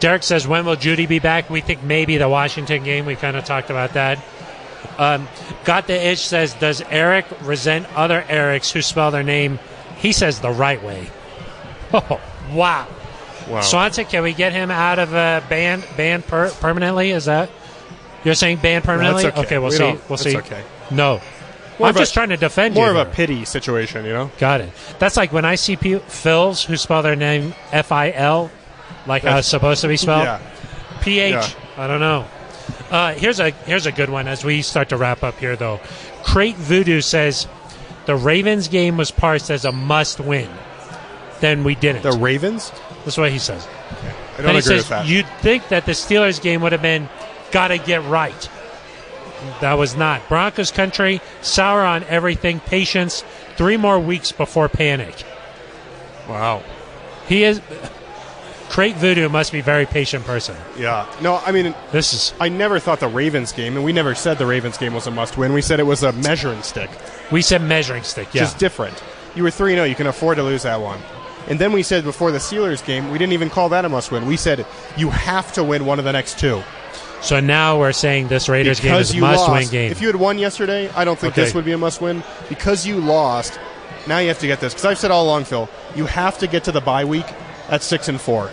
Derek 0.00 0.22
says, 0.22 0.46
when 0.46 0.64
will 0.64 0.76
Jeudy 0.76 1.08
be 1.08 1.18
back? 1.18 1.50
We 1.50 1.60
think 1.60 1.82
maybe 1.82 2.16
the 2.16 2.28
Washington 2.28 2.84
game. 2.84 3.04
We 3.04 3.16
kind 3.16 3.36
of 3.36 3.44
talked 3.44 3.70
about 3.70 3.94
that. 3.94 4.18
Um, 4.98 5.26
Got 5.64 5.86
the 5.88 5.94
itch 5.94 6.20
says, 6.20 6.54
does 6.54 6.80
Aric 6.82 7.24
resent 7.46 7.86
other 7.96 8.22
Erics 8.22 8.70
who 8.72 8.82
spell 8.82 9.10
their 9.10 9.22
name 9.22 9.58
He 9.98 10.12
says 10.12 10.40
the 10.40 10.50
right 10.50 10.82
way. 10.82 11.08
Oh, 11.94 12.18
wow. 12.52 12.88
Wow. 13.50 13.60
Swanson, 13.60 14.06
can 14.06 14.22
we 14.22 14.32
get 14.32 14.54
him 14.54 14.70
out 14.70 14.98
of 14.98 15.12
uh, 15.12 15.42
band 15.50 15.84
band 15.94 16.26
per- 16.26 16.50
permanently? 16.52 17.10
Is 17.10 17.26
that 17.26 17.50
you're 18.24 18.34
saying 18.34 18.58
band 18.58 18.84
permanently? 18.84 19.24
that's 19.24 19.36
okay. 19.40 19.58
we'll 19.58 19.68
We 19.68 19.76
see. 19.76 19.98
We'll 20.08 20.16
see. 20.16 20.38
okay. 20.38 20.62
No, 20.90 21.20
More 21.78 21.88
I'm 21.88 21.90
of 21.90 21.96
a- 21.96 21.98
just 22.00 22.14
trying 22.14 22.28
to 22.30 22.36
defend 22.36 22.74
More 22.74 22.88
you. 22.88 22.92
More 22.92 23.02
of 23.02 23.08
a 23.08 23.10
pity 23.10 23.44
situation, 23.44 24.04
you 24.04 24.12
know. 24.12 24.30
Got 24.38 24.60
it. 24.60 24.70
That's 24.98 25.16
like 25.16 25.32
when 25.32 25.44
I 25.44 25.54
see 25.56 25.76
Phils 25.76 26.64
who 26.64 26.76
spell 26.76 27.02
their 27.02 27.16
name 27.16 27.54
F 27.72 27.92
I 27.92 28.10
L, 28.12 28.50
like 29.06 29.22
how 29.22 29.38
it's 29.38 29.48
supposed 29.48 29.80
to 29.82 29.88
be 29.88 29.96
spelled. 29.96 30.24
Yeah. 30.24 30.40
P 31.00 31.18
H. 31.20 31.32
Yeah. 31.32 31.48
I 31.76 31.86
don't 31.86 32.00
know. 32.00 32.26
Uh, 32.90 33.14
here's 33.14 33.40
a 33.40 33.50
here's 33.50 33.86
a 33.86 33.92
good 33.92 34.10
one 34.10 34.28
as 34.28 34.44
we 34.44 34.62
start 34.62 34.90
to 34.90 34.96
wrap 34.96 35.22
up 35.22 35.38
here 35.38 35.56
though. 35.56 35.80
Crate 36.22 36.56
Voodoo 36.56 37.00
says 37.00 37.46
the 38.06 38.14
Ravens 38.14 38.68
game 38.68 38.96
was 38.96 39.10
parsed 39.10 39.50
as 39.50 39.64
a 39.64 39.72
must 39.72 40.20
win. 40.20 40.48
Then 41.40 41.64
we 41.64 41.74
didn't. 41.74 42.02
The 42.02 42.12
Ravens. 42.12 42.70
That's 43.04 43.16
what 43.16 43.32
he 43.32 43.38
says. 43.38 43.66
I 44.38 44.42
don't 44.42 44.52
he 44.52 44.58
agree 44.58 44.60
says 44.60 44.76
with 44.82 44.88
that. 44.90 45.06
you'd 45.06 45.26
think 45.40 45.68
that 45.68 45.86
the 45.86 45.92
Steelers 45.92 46.40
game 46.40 46.60
would 46.60 46.72
have 46.72 46.82
been 46.82 47.08
got 47.50 47.68
to 47.68 47.78
get 47.78 48.04
right. 48.04 48.48
That 49.60 49.74
was 49.74 49.96
not. 49.96 50.28
Broncos 50.28 50.70
country, 50.70 51.20
sour 51.40 51.82
on 51.82 52.04
everything, 52.04 52.60
patience, 52.60 53.24
three 53.56 53.76
more 53.76 53.98
weeks 53.98 54.32
before 54.32 54.68
panic. 54.68 55.24
wow. 56.28 56.62
He 57.28 57.44
is. 57.44 57.60
Crate 58.68 58.96
Voodoo 58.96 59.28
must 59.28 59.52
be 59.52 59.58
a 59.58 59.62
very 59.62 59.84
patient 59.84 60.24
person. 60.24 60.56
Yeah. 60.78 61.06
No, 61.20 61.36
I 61.44 61.52
mean, 61.52 61.74
This 61.92 62.14
is. 62.14 62.32
I 62.40 62.48
never 62.48 62.78
thought 62.78 63.00
the 63.00 63.08
Ravens 63.08 63.52
game, 63.52 63.76
and 63.76 63.84
we 63.84 63.92
never 63.92 64.14
said 64.14 64.38
the 64.38 64.46
Ravens 64.46 64.78
game 64.78 64.94
was 64.94 65.06
a 65.06 65.10
must-win. 65.10 65.52
We 65.52 65.60
said 65.60 65.78
it 65.78 65.82
was 65.82 66.02
a 66.02 66.12
measuring 66.12 66.62
stick, 66.62 66.88
We 67.30 67.42
said 67.42 67.60
measuring 67.62 68.02
stick. 68.02 68.28
Yeah. 68.32 68.42
just 68.42 68.58
different. 68.58 69.02
You 69.34 69.42
were 69.42 69.50
3 69.50 69.72
0, 69.74 69.84
You 69.84 69.94
can 69.94 70.06
afford 70.06 70.36
to 70.38 70.42
lose 70.42 70.62
that 70.62 70.80
one. 70.80 70.98
And 71.48 71.58
then 71.58 71.72
we 71.72 71.82
said 71.82 72.02
before 72.04 72.30
the 72.30 72.38
Steelers 72.38 72.84
game, 72.84 73.10
we 73.10 73.18
didn't 73.18 73.34
even 73.34 73.50
call 73.50 73.68
that 73.70 73.84
a 73.84 73.88
must-win. 73.90 74.26
We 74.26 74.36
said 74.38 74.64
you 74.96 75.10
have 75.10 75.52
to 75.52 75.62
win 75.64 75.84
one 75.84 75.98
of 75.98 76.04
the 76.06 76.12
next 76.12 76.38
two 76.38 76.62
so 77.22 77.40
now 77.40 77.78
we're 77.78 77.92
saying 77.92 78.28
this 78.28 78.48
Raiders 78.48 78.80
game 78.80 78.94
is 78.96 79.12
a 79.12 79.14
you 79.14 79.20
must-win 79.20 79.68
game. 79.68 79.90
If 79.92 80.00
you 80.00 80.08
had 80.08 80.16
won 80.16 80.38
yesterday, 80.38 80.90
I 80.94 81.04
don't 81.04 81.18
think 81.18 81.32
Okay. 81.34 81.44
this 81.44 81.54
would 81.54 81.64
be 81.64 81.72
a 81.72 81.78
must-win 81.78 82.22
because 82.48 82.86
you 82.86 82.96
lost. 83.00 83.58
Now 84.06 84.18
you 84.18 84.28
have 84.28 84.40
to 84.40 84.46
get 84.46 84.60
this 84.60 84.74
because 84.74 84.84
I've 84.84 84.98
said 84.98 85.10
all 85.10 85.24
along, 85.24 85.44
Phil. 85.44 85.68
You 85.94 86.06
have 86.06 86.38
to 86.38 86.46
get 86.46 86.64
to 86.64 86.72
the 86.72 86.80
bye 86.80 87.04
week 87.04 87.26
at 87.70 87.82
six 87.82 88.08
and 88.08 88.20
four, 88.20 88.50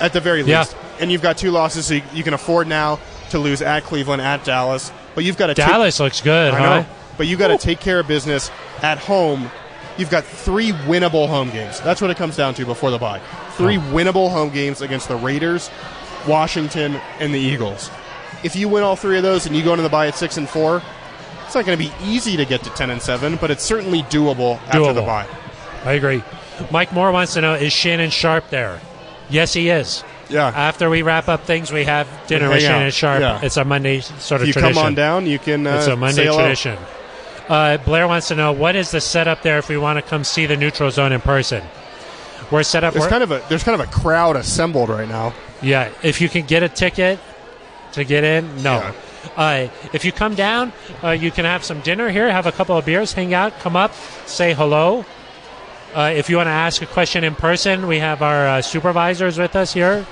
at 0.00 0.12
the 0.12 0.20
very 0.20 0.42
Yeah. 0.42 0.60
least. 0.60 0.76
And 1.00 1.10
you've 1.10 1.22
got 1.22 1.36
two 1.38 1.50
losses, 1.50 1.86
so 1.86 1.94
you, 1.94 2.02
you 2.12 2.22
can 2.22 2.34
afford 2.34 2.68
now 2.68 2.98
to 3.30 3.38
lose 3.38 3.62
at 3.62 3.82
Cleveland, 3.84 4.22
at 4.22 4.44
Dallas. 4.44 4.92
But 5.14 5.24
you've 5.24 5.36
got 5.36 5.46
to 5.48 5.54
Dallas 5.54 5.98
looks 5.98 6.20
good, 6.20 6.52
Take, 6.52 6.60
huh? 6.60 6.80
Know, 6.80 6.86
but 7.16 7.26
you've 7.26 7.38
got 7.40 7.48
to 7.48 7.58
take 7.58 7.80
care 7.80 7.98
of 8.00 8.06
business 8.06 8.50
at 8.82 8.98
home. 8.98 9.50
You've 9.96 10.10
got 10.10 10.24
three 10.24 10.72
winnable 10.72 11.28
home 11.28 11.50
games. 11.50 11.80
That's 11.80 12.00
what 12.00 12.10
it 12.10 12.16
comes 12.16 12.36
down 12.36 12.54
to 12.54 12.66
before 12.66 12.90
the 12.90 12.98
bye. 12.98 13.20
Three 13.56 13.78
Oh. 13.78 13.80
winnable 13.92 14.30
home 14.30 14.50
games 14.50 14.82
against 14.82 15.08
the 15.08 15.16
Raiders, 15.16 15.70
Washington, 16.26 16.94
and 17.20 17.34
the 17.34 17.38
Eagles. 17.38 17.90
If 18.42 18.56
you 18.56 18.68
win 18.68 18.82
all 18.82 18.96
three 18.96 19.16
of 19.16 19.22
those 19.22 19.46
and 19.46 19.56
you 19.56 19.62
go 19.64 19.72
into 19.72 19.82
the 19.82 19.88
bye 19.88 20.06
at 20.08 20.14
six 20.16 20.36
and 20.36 20.48
four, 20.48 20.82
it's 21.46 21.54
not 21.54 21.64
going 21.64 21.78
to 21.78 21.84
be 21.84 21.92
easy 22.04 22.36
to 22.36 22.44
get 22.44 22.62
to 22.64 22.70
ten 22.70 22.90
and 22.90 23.00
seven, 23.00 23.36
but 23.36 23.50
it's 23.50 23.62
certainly 23.62 24.02
doable, 24.04 24.58
after 24.68 24.92
the 24.92 25.02
bye. 25.02 25.26
I 25.84 25.92
agree. 25.92 26.22
Mike 26.70 26.92
Moore 26.92 27.12
wants 27.12 27.34
to 27.34 27.40
know: 27.40 27.54
Is 27.54 27.72
Shannon 27.72 28.10
Sharpe 28.10 28.48
there? 28.50 28.80
Yes, 29.30 29.52
he 29.52 29.68
is. 29.70 30.04
Yeah. 30.28 30.48
After 30.48 30.88
we 30.88 31.02
wrap 31.02 31.28
up 31.28 31.44
things, 31.44 31.70
we 31.72 31.84
have 31.84 32.08
dinner 32.26 32.48
with. 32.48 32.62
Shannon 32.62 32.90
Sharpe. 32.90 33.20
Yeah. 33.20 33.40
It's 33.42 33.56
a 33.56 33.64
Monday 33.64 34.00
sort 34.00 34.40
of 34.40 34.48
if 34.48 34.54
you 34.54 34.60
tradition. 34.60 34.74
come 34.74 34.86
on 34.86 34.94
down, 34.94 35.26
you 35.26 35.38
can. 35.38 35.66
Uh, 35.66 35.76
It's 35.76 35.86
a 35.86 35.96
Monday 35.96 36.26
tradition. 36.32 36.78
Uh, 37.48 37.76
Blair 37.78 38.08
wants 38.08 38.28
to 38.28 38.34
know 38.34 38.52
what 38.52 38.74
is 38.74 38.90
the 38.90 39.00
setup 39.00 39.42
there 39.42 39.58
if 39.58 39.68
we 39.68 39.76
want 39.76 39.98
to 39.98 40.02
come 40.02 40.24
see 40.24 40.46
the 40.46 40.56
neutral 40.56 40.90
zone 40.90 41.12
in 41.12 41.20
person. 41.20 41.62
We're 42.50 42.62
set 42.62 42.84
up. 42.84 42.94
There's 42.94 43.06
kind 43.06 43.22
of 43.22 43.30
a 43.30 43.42
there's 43.48 43.62
kind 43.62 43.80
of 43.80 43.86
a 43.88 43.90
crowd 43.90 44.36
assembled 44.36 44.88
right 44.88 45.08
now. 45.08 45.32
yeah, 45.62 45.90
if 46.02 46.20
you 46.20 46.28
can 46.28 46.46
get 46.46 46.62
a 46.62 46.68
ticket 46.68 47.18
to 47.92 48.04
get 48.04 48.24
in, 48.24 48.62
no. 48.62 48.92
Uh, 49.36 49.68
if 49.92 50.04
you 50.04 50.12
come 50.12 50.34
down, 50.34 50.72
uh, 51.02 51.10
you 51.10 51.30
can 51.30 51.44
have 51.44 51.64
some 51.64 51.80
dinner 51.80 52.10
here, 52.10 52.30
have 52.30 52.46
a 52.46 52.52
couple 52.52 52.76
of 52.76 52.84
beers, 52.84 53.12
hang 53.14 53.32
out, 53.34 53.58
come 53.60 53.74
up, 53.74 53.92
say 54.26 54.52
hello. 54.52 55.04
Uh, 55.94 56.12
if 56.14 56.28
you 56.28 56.36
want 56.36 56.46
to 56.48 56.50
ask 56.52 56.82
a 56.82 56.86
question 56.86 57.24
in 57.24 57.34
person, 57.34 57.86
we 57.86 57.98
have 58.00 58.20
our 58.20 58.46
uh, 58.48 58.62
supervisors 58.62 59.38
with 59.38 59.56
us 59.56 59.72
here. 59.72 60.04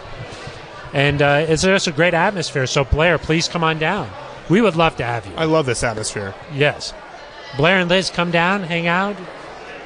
And 0.94 1.20
uh, 1.20 1.44
it's 1.48 1.62
just 1.62 1.86
a 1.88 1.92
great 1.92 2.14
atmosphere. 2.14 2.66
So, 2.66 2.84
Blair, 2.84 3.18
please 3.18 3.48
come 3.48 3.64
on 3.64 3.78
down. 3.78 4.08
We 4.48 4.60
would 4.60 4.76
love 4.76 4.96
to 4.96 5.04
have 5.04 5.26
you. 5.26 5.32
I 5.36 5.44
love 5.44 5.66
this 5.66 5.82
atmosphere. 5.82 6.34
Yes. 6.54 6.94
Blair 7.56 7.78
and 7.80 7.90
Liz 7.90 8.10
come 8.10 8.30
down, 8.30 8.62
hang 8.62 8.86
out, 8.86 9.16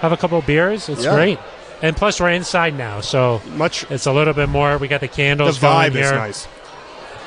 have 0.01 0.13
a 0.13 0.17
couple 0.17 0.39
of 0.39 0.47
beers. 0.47 0.89
It's 0.89 1.05
Yeah. 1.05 1.15
great. 1.15 1.39
And 1.83 1.95
plus, 1.97 2.21
we're 2.21 2.31
inside 2.31 2.77
now, 2.77 3.01
so 3.01 3.43
Much 3.55 3.89
it's 3.91 4.07
a 4.07 4.13
little 4.13 4.33
bit 4.35 4.49
more. 4.49 4.79
We 4.79 4.89
got 4.89 5.01
the 5.01 5.09
the 5.09 5.13
candles 5.15 5.59
going 5.59 5.93
vibe 5.93 5.95
is 5.97 6.09
here. 6.09 6.15
nice. 6.15 6.49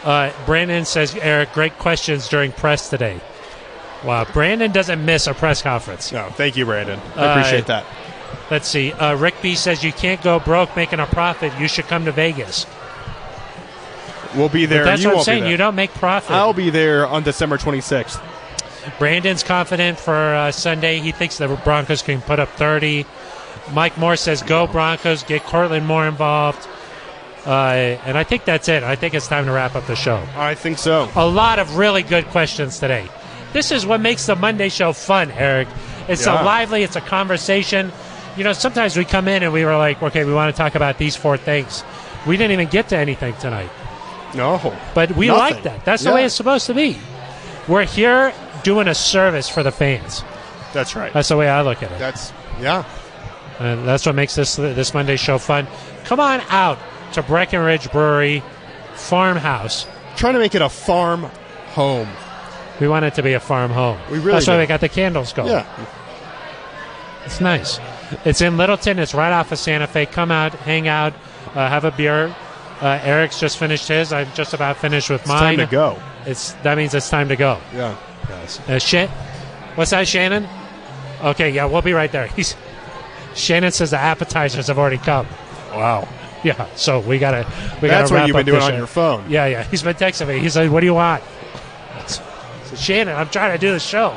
Uh, 0.03 0.31
Brandon 0.45 0.85
says, 0.85 1.13
Aric, 1.13 1.53
great 1.53 1.77
questions 1.77 2.27
during 2.29 2.51
press 2.51 2.89
today. 2.89 3.19
Wow, 4.03 4.25
Brandon 4.31 4.71
doesn't 4.71 5.03
miss 5.03 5.27
a 5.27 5.33
press 5.33 5.61
conference. 5.61 6.11
No, 6.11 6.29
thank 6.29 6.55
you, 6.55 6.65
Brandon. 6.65 6.99
I 7.15 7.19
Uh, 7.25 7.31
appreciate 7.37 7.65
that. 7.67 7.85
Let's 8.49 8.67
see. 8.67 8.93
Uh, 8.93 9.15
Rick 9.15 9.35
B 9.41 9.55
says, 9.55 9.83
you 9.83 9.91
can't 9.91 10.21
go 10.23 10.39
broke 10.39 10.75
making 10.75 10.99
a 10.99 11.05
profit. 11.05 11.51
You 11.59 11.67
should 11.67 11.85
come 11.87 12.05
to 12.05 12.11
Vegas. 12.11 12.65
We'll 14.35 14.49
be 14.49 14.65
there. 14.65 14.83
That's 14.85 15.01
you 15.03 15.09
what 15.09 15.17
I'm 15.19 15.23
saying. 15.23 15.47
You 15.47 15.57
don't 15.57 15.75
make 15.75 15.91
profit. 15.93 16.31
I'll 16.31 16.53
be 16.53 16.69
there 16.69 17.05
on 17.05 17.23
December 17.23 17.57
26th. 17.57 18.21
Brandon's 18.97 19.43
confident 19.43 19.99
for 19.99 20.15
uh, 20.15 20.51
Sunday. 20.51 20.99
He 20.99 21.11
thinks 21.11 21.37
the 21.37 21.47
Broncos 21.63 22.01
can 22.01 22.21
put 22.21 22.39
up 22.39 22.49
30. 22.49 23.05
Mike 23.73 23.97
Moore 23.97 24.15
says, 24.15 24.41
"Go 24.43 24.67
Broncos! 24.67 25.23
Get 25.23 25.43
Courtland 25.45 25.85
more 25.85 26.07
involved." 26.07 26.67
Uh, 27.45 27.97
and 28.05 28.17
I 28.17 28.23
think 28.23 28.45
that's 28.45 28.67
it. 28.67 28.83
I 28.83 28.95
think 28.95 29.13
it's 29.13 29.27
time 29.27 29.45
to 29.45 29.51
wrap 29.51 29.75
up 29.75 29.87
the 29.87 29.95
show. 29.95 30.21
I 30.35 30.55
think 30.55 30.77
so. 30.77 31.09
A 31.15 31.25
lot 31.25 31.57
of 31.59 31.77
really 31.77 32.03
good 32.03 32.25
questions 32.27 32.79
today. 32.79 33.07
This 33.53 33.71
is 33.71 33.85
what 33.85 34.01
makes 34.01 34.25
the 34.25 34.35
Monday 34.35 34.69
show 34.69 34.91
fun, 34.93 35.29
Aric. 35.31 35.67
It's 36.07 36.23
so 36.23 36.33
Yeah. 36.33 36.41
lively. 36.43 36.83
It's 36.83 36.95
a 36.95 37.01
conversation. 37.01 37.91
You 38.35 38.43
know, 38.43 38.53
sometimes 38.53 38.95
we 38.97 39.05
come 39.05 39.27
in 39.27 39.41
and 39.43 39.51
we 39.53 39.63
were 39.65 39.77
like, 39.77 40.01
"Okay, 40.03 40.25
we 40.25 40.33
want 40.33 40.53
to 40.53 40.61
talk 40.61 40.75
about 40.75 40.97
these 40.97 41.15
four 41.15 41.37
things." 41.37 41.83
We 42.25 42.35
didn't 42.37 42.51
even 42.51 42.67
get 42.67 42.89
to 42.89 42.97
anything 42.97 43.33
tonight. 43.39 43.69
No. 44.35 44.73
But 44.93 45.15
we 45.15 45.27
Nothing. 45.27 45.39
like 45.55 45.63
that. 45.63 45.85
That's 45.85 46.03
the 46.03 46.11
way 46.13 46.25
it's 46.25 46.35
supposed 46.35 46.65
to 46.67 46.73
be. 46.73 46.97
We're 47.67 47.85
here 47.85 48.33
doing 48.63 48.87
a 48.87 48.93
service 48.95 49.47
for 49.49 49.63
the 49.63 49.71
fans. 49.71 50.23
That's 50.73 50.95
right. 50.95 51.11
That's 51.13 51.29
the 51.29 51.37
way 51.37 51.49
I 51.49 51.61
look 51.61 51.81
at 51.81 51.91
it. 51.91 51.97
That's 51.99 52.31
yeah. 52.61 52.83
And 53.59 53.87
that's 53.87 54.05
what 54.05 54.15
makes 54.15 54.35
this 54.35 54.55
this 54.55 54.93
Monday 54.93 55.17
show 55.17 55.37
fun. 55.37 55.67
Come 56.05 56.19
on 56.19 56.41
out 56.49 56.79
to 57.13 57.21
Breckenridge 57.23 57.91
Brewery 57.91 58.41
Farmhouse. 58.95 59.85
Trying 60.15 60.33
to 60.33 60.39
make 60.39 60.55
it 60.55 60.61
a 60.61 60.69
farm 60.69 61.23
home. 61.73 62.07
We 62.79 62.87
want 62.87 63.05
it 63.05 63.15
to 63.15 63.23
be 63.23 63.33
a 63.33 63.39
farm 63.39 63.71
home. 63.71 63.97
We 64.09 64.17
really 64.19 64.31
That's 64.33 64.47
why 64.47 64.53
do. 64.55 64.59
we 64.61 64.65
got 64.65 64.79
the 64.79 64.89
candles 64.89 65.33
going. 65.33 65.49
Yeah. 65.49 65.85
It's 67.25 67.41
nice. 67.41 67.79
It's 68.25 68.41
in 68.41 68.57
Littleton. 68.57 68.97
It's 68.99 69.13
right 69.13 69.31
off 69.31 69.51
of 69.51 69.59
Santa 69.59 69.87
Fe. 69.87 70.05
Come 70.05 70.31
out, 70.31 70.53
hang 70.53 70.87
out, 70.87 71.13
uh, 71.53 71.67
have 71.69 71.83
a 71.85 71.91
beer. 71.91 72.33
Uh, 72.81 72.99
Aric's 73.03 73.39
just 73.39 73.57
finished 73.57 73.87
his. 73.89 74.13
I'm 74.13 74.31
just 74.33 74.53
about 74.53 74.77
finished 74.77 75.09
with 75.09 75.21
It's 75.21 75.27
mine. 75.29 75.57
time 75.57 75.67
to 75.67 75.71
go. 75.71 76.01
It's 76.25 76.53
that 76.63 76.77
means 76.77 76.93
it's 76.93 77.09
time 77.09 77.27
to 77.29 77.35
go. 77.35 77.59
Yeah. 77.73 77.95
Uh, 78.67 78.79
Shan- 78.79 79.09
What's 79.75 79.91
that, 79.91 80.07
Shannon? 80.07 80.47
Okay, 81.21 81.49
yeah, 81.49 81.65
we'll 81.65 81.81
be 81.81 81.93
right 81.93 82.11
there. 82.11 82.27
He's 82.35 82.55
Shannon 83.39 83.71
says 83.71 83.91
the 83.91 83.97
appetizers 83.97 84.67
have 84.67 84.77
already 84.77 84.97
come. 84.97 85.27
Wow. 85.71 86.07
Yeah, 86.43 86.67
so 86.75 86.99
we 87.01 87.19
gotta 87.19 87.45
we 87.81 87.87
That's 87.89 88.09
gotta 88.11 88.21
what 88.21 88.27
you've 88.27 88.35
been 88.37 88.45
doing 88.45 88.61
on 88.61 88.71
show. 88.71 88.77
your 88.77 88.87
phone. 88.87 89.29
Yeah, 89.29 89.45
yeah. 89.47 89.63
He's 89.63 89.83
been 89.83 89.95
texting 89.95 90.27
me. 90.27 90.39
He's 90.39 90.55
like, 90.55 90.71
"What 90.71 90.79
do 90.79 90.85
you 90.85 90.93
want?" 90.93 91.21
So 92.07 92.23
Shannon, 92.77 93.15
I'm 93.15 93.27
trying 93.29 93.51
to 93.51 93.57
do 93.57 93.71
the 93.73 93.79
show. 93.79 94.15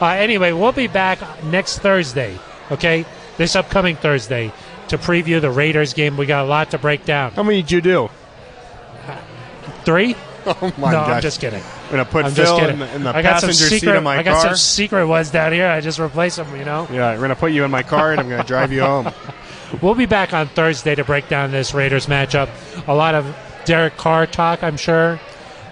Uh, 0.00 0.06
anyway, 0.06 0.52
we'll 0.52 0.72
be 0.72 0.86
back 0.86 1.18
next 1.44 1.78
Thursday. 1.78 2.38
Okay, 2.70 3.06
this 3.38 3.56
upcoming 3.56 3.96
Thursday 3.96 4.52
to 4.88 4.98
preview 4.98 5.40
the 5.40 5.50
Raiders 5.50 5.94
game. 5.94 6.16
We 6.16 6.26
got 6.26 6.44
a 6.44 6.48
lot 6.48 6.72
to 6.72 6.78
break 6.78 7.04
down. 7.06 7.32
How 7.32 7.42
many 7.42 7.62
did 7.62 7.70
you 7.70 7.80
do? 7.80 8.10
Three? 9.84 10.14
Oh 10.62 10.72
my 10.78 10.90
god. 10.92 10.92
no, 10.92 10.92
gosh. 10.92 11.08
I'm 11.16 11.22
just 11.22 11.40
kidding. 11.40 11.62
I'm 11.62 11.90
gonna 11.90 12.04
put 12.04 12.24
I'm 12.24 12.34
just 12.34 12.50
Phil 12.52 12.60
kidding. 12.60 12.80
in, 12.80 12.88
in 12.88 13.02
the 13.04 13.10
I 13.16 13.20
got 13.22 13.40
some 13.40 13.48
passenger 13.48 13.64
secret. 13.64 13.80
seat 13.92 13.96
of 13.96 14.02
my 14.04 14.18
I 14.18 14.22
got 14.22 14.34
car. 14.42 14.42
some 14.50 14.56
secret 14.56 15.06
ones 15.06 15.30
down 15.30 15.52
here. 15.52 15.68
I 15.68 15.80
just 15.80 15.98
replaced 15.98 16.36
them. 16.36 16.54
You 16.56 16.64
know. 16.64 16.86
Yeah, 16.90 17.14
we're 17.14 17.20
gonna 17.22 17.34
put 17.36 17.52
you 17.52 17.64
in 17.64 17.70
my 17.70 17.82
car 17.82 18.12
and 18.12 18.20
I'm 18.20 18.28
gonna 18.28 18.44
drive 18.44 18.72
you 18.72 18.80
home. 18.82 19.12
We'll 19.82 19.96
be 19.96 20.06
back 20.06 20.32
on 20.32 20.46
Thursday 20.46 20.94
to 20.94 21.02
break 21.02 21.28
down 21.28 21.50
this 21.50 21.74
Raiders 21.74 22.06
matchup. 22.06 22.48
A 22.86 22.94
lot 22.94 23.16
of 23.16 23.36
Derek 23.64 23.96
Carr 23.96 24.24
talk, 24.28 24.62
I'm 24.62 24.76
sure. 24.76 25.18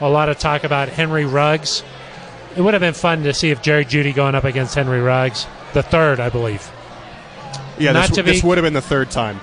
A 0.01 0.09
lot 0.09 0.29
of 0.29 0.37
talk 0.37 0.65
about 0.65 0.89
Henry 0.89 1.25
Ruggs. 1.25 1.85
It 2.57 2.61
would 2.61 2.75
have 2.75 2.81
been 2.81 2.93
fun 2.95 3.23
to 3.23 3.33
see 3.33 3.51
if 3.51 3.63
Jerry 3.63 3.85
Jeudy 3.85 4.13
going 4.13 4.35
up 4.35 4.43
against 4.43 4.75
Henry 4.75 5.01
Ruggs, 5.01 5.47
the 5.75 5.83
third, 5.85 6.19
I 6.19 6.29
believe. 6.29 6.69
Yeah, 7.79 7.93
Not 7.93 8.09
this, 8.09 8.17
to 8.17 8.23
this 8.25 8.43
would 8.43 8.59
have 8.59 8.65
been 8.65 8.73
the 8.75 8.83
third 8.83 9.13
time. 9.13 9.37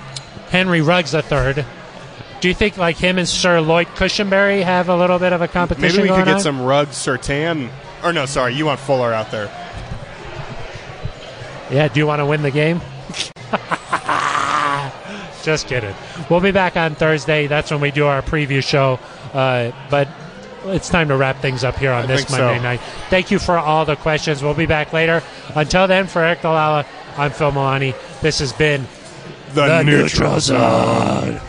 Henry 0.49 0.81
Ruggs, 0.81 1.11
the 1.13 1.21
third. 1.21 1.65
Do 2.41 2.47
you 2.47 2.53
think 2.55 2.75
like 2.77 2.97
him 2.97 3.19
and 3.19 3.27
Sir 3.27 3.61
Lloyd 3.61 3.85
Cushenberry 3.89 4.63
have 4.63 4.89
a 4.89 4.95
little 4.95 5.19
bit 5.19 5.31
of 5.31 5.41
a 5.43 5.47
competition 5.47 5.97
Maybe 5.97 6.09
we 6.09 6.15
could 6.15 6.25
get 6.25 6.35
on? 6.35 6.41
some 6.41 6.61
Ruggs 6.63 6.95
Surtain. 6.95 7.69
Or 8.03 8.11
no, 8.11 8.25
sorry, 8.25 8.55
you 8.55 8.65
want 8.65 8.79
Fuller 8.79 9.13
out 9.13 9.29
there. 9.29 9.45
Yeah, 11.69 11.87
do 11.87 11.99
you 11.99 12.07
want 12.07 12.19
to 12.19 12.25
win 12.25 12.41
the 12.41 12.49
game? 12.49 12.81
Just 15.43 15.67
kidding. 15.67 15.93
We'll 16.29 16.39
be 16.39 16.51
back 16.51 16.75
on 16.77 16.95
Thursday. 16.95 17.45
That's 17.45 17.69
when 17.69 17.79
we 17.79 17.91
do 17.91 18.07
our 18.07 18.23
preview 18.23 18.63
show. 18.63 18.99
Uh, 19.33 19.71
but 19.91 20.07
it's 20.65 20.89
time 20.89 21.09
to 21.09 21.17
wrap 21.17 21.37
things 21.37 21.63
up 21.63 21.77
here 21.77 21.91
on 21.91 22.03
I 22.05 22.07
this 22.07 22.29
Monday 22.29 22.57
so. 22.57 22.63
night. 22.63 22.79
Thank 23.09 23.29
you 23.29 23.37
for 23.37 23.57
all 23.57 23.85
the 23.85 23.95
questions. 23.95 24.41
We'll 24.43 24.53
be 24.55 24.65
back 24.65 24.93
later. 24.93 25.21
Until 25.55 25.87
then, 25.87 26.07
for 26.07 26.21
Aric 26.21 26.37
DiLalla, 26.37 26.85
I'm 27.17 27.31
Phil 27.31 27.51
Milani. 27.51 27.95
This 28.21 28.39
has 28.39 28.51
been 28.51 28.87
The, 29.53 29.67
The 29.67 29.83
neutral 29.83 30.33
Neutral 30.33 30.39
zone. 30.39 31.41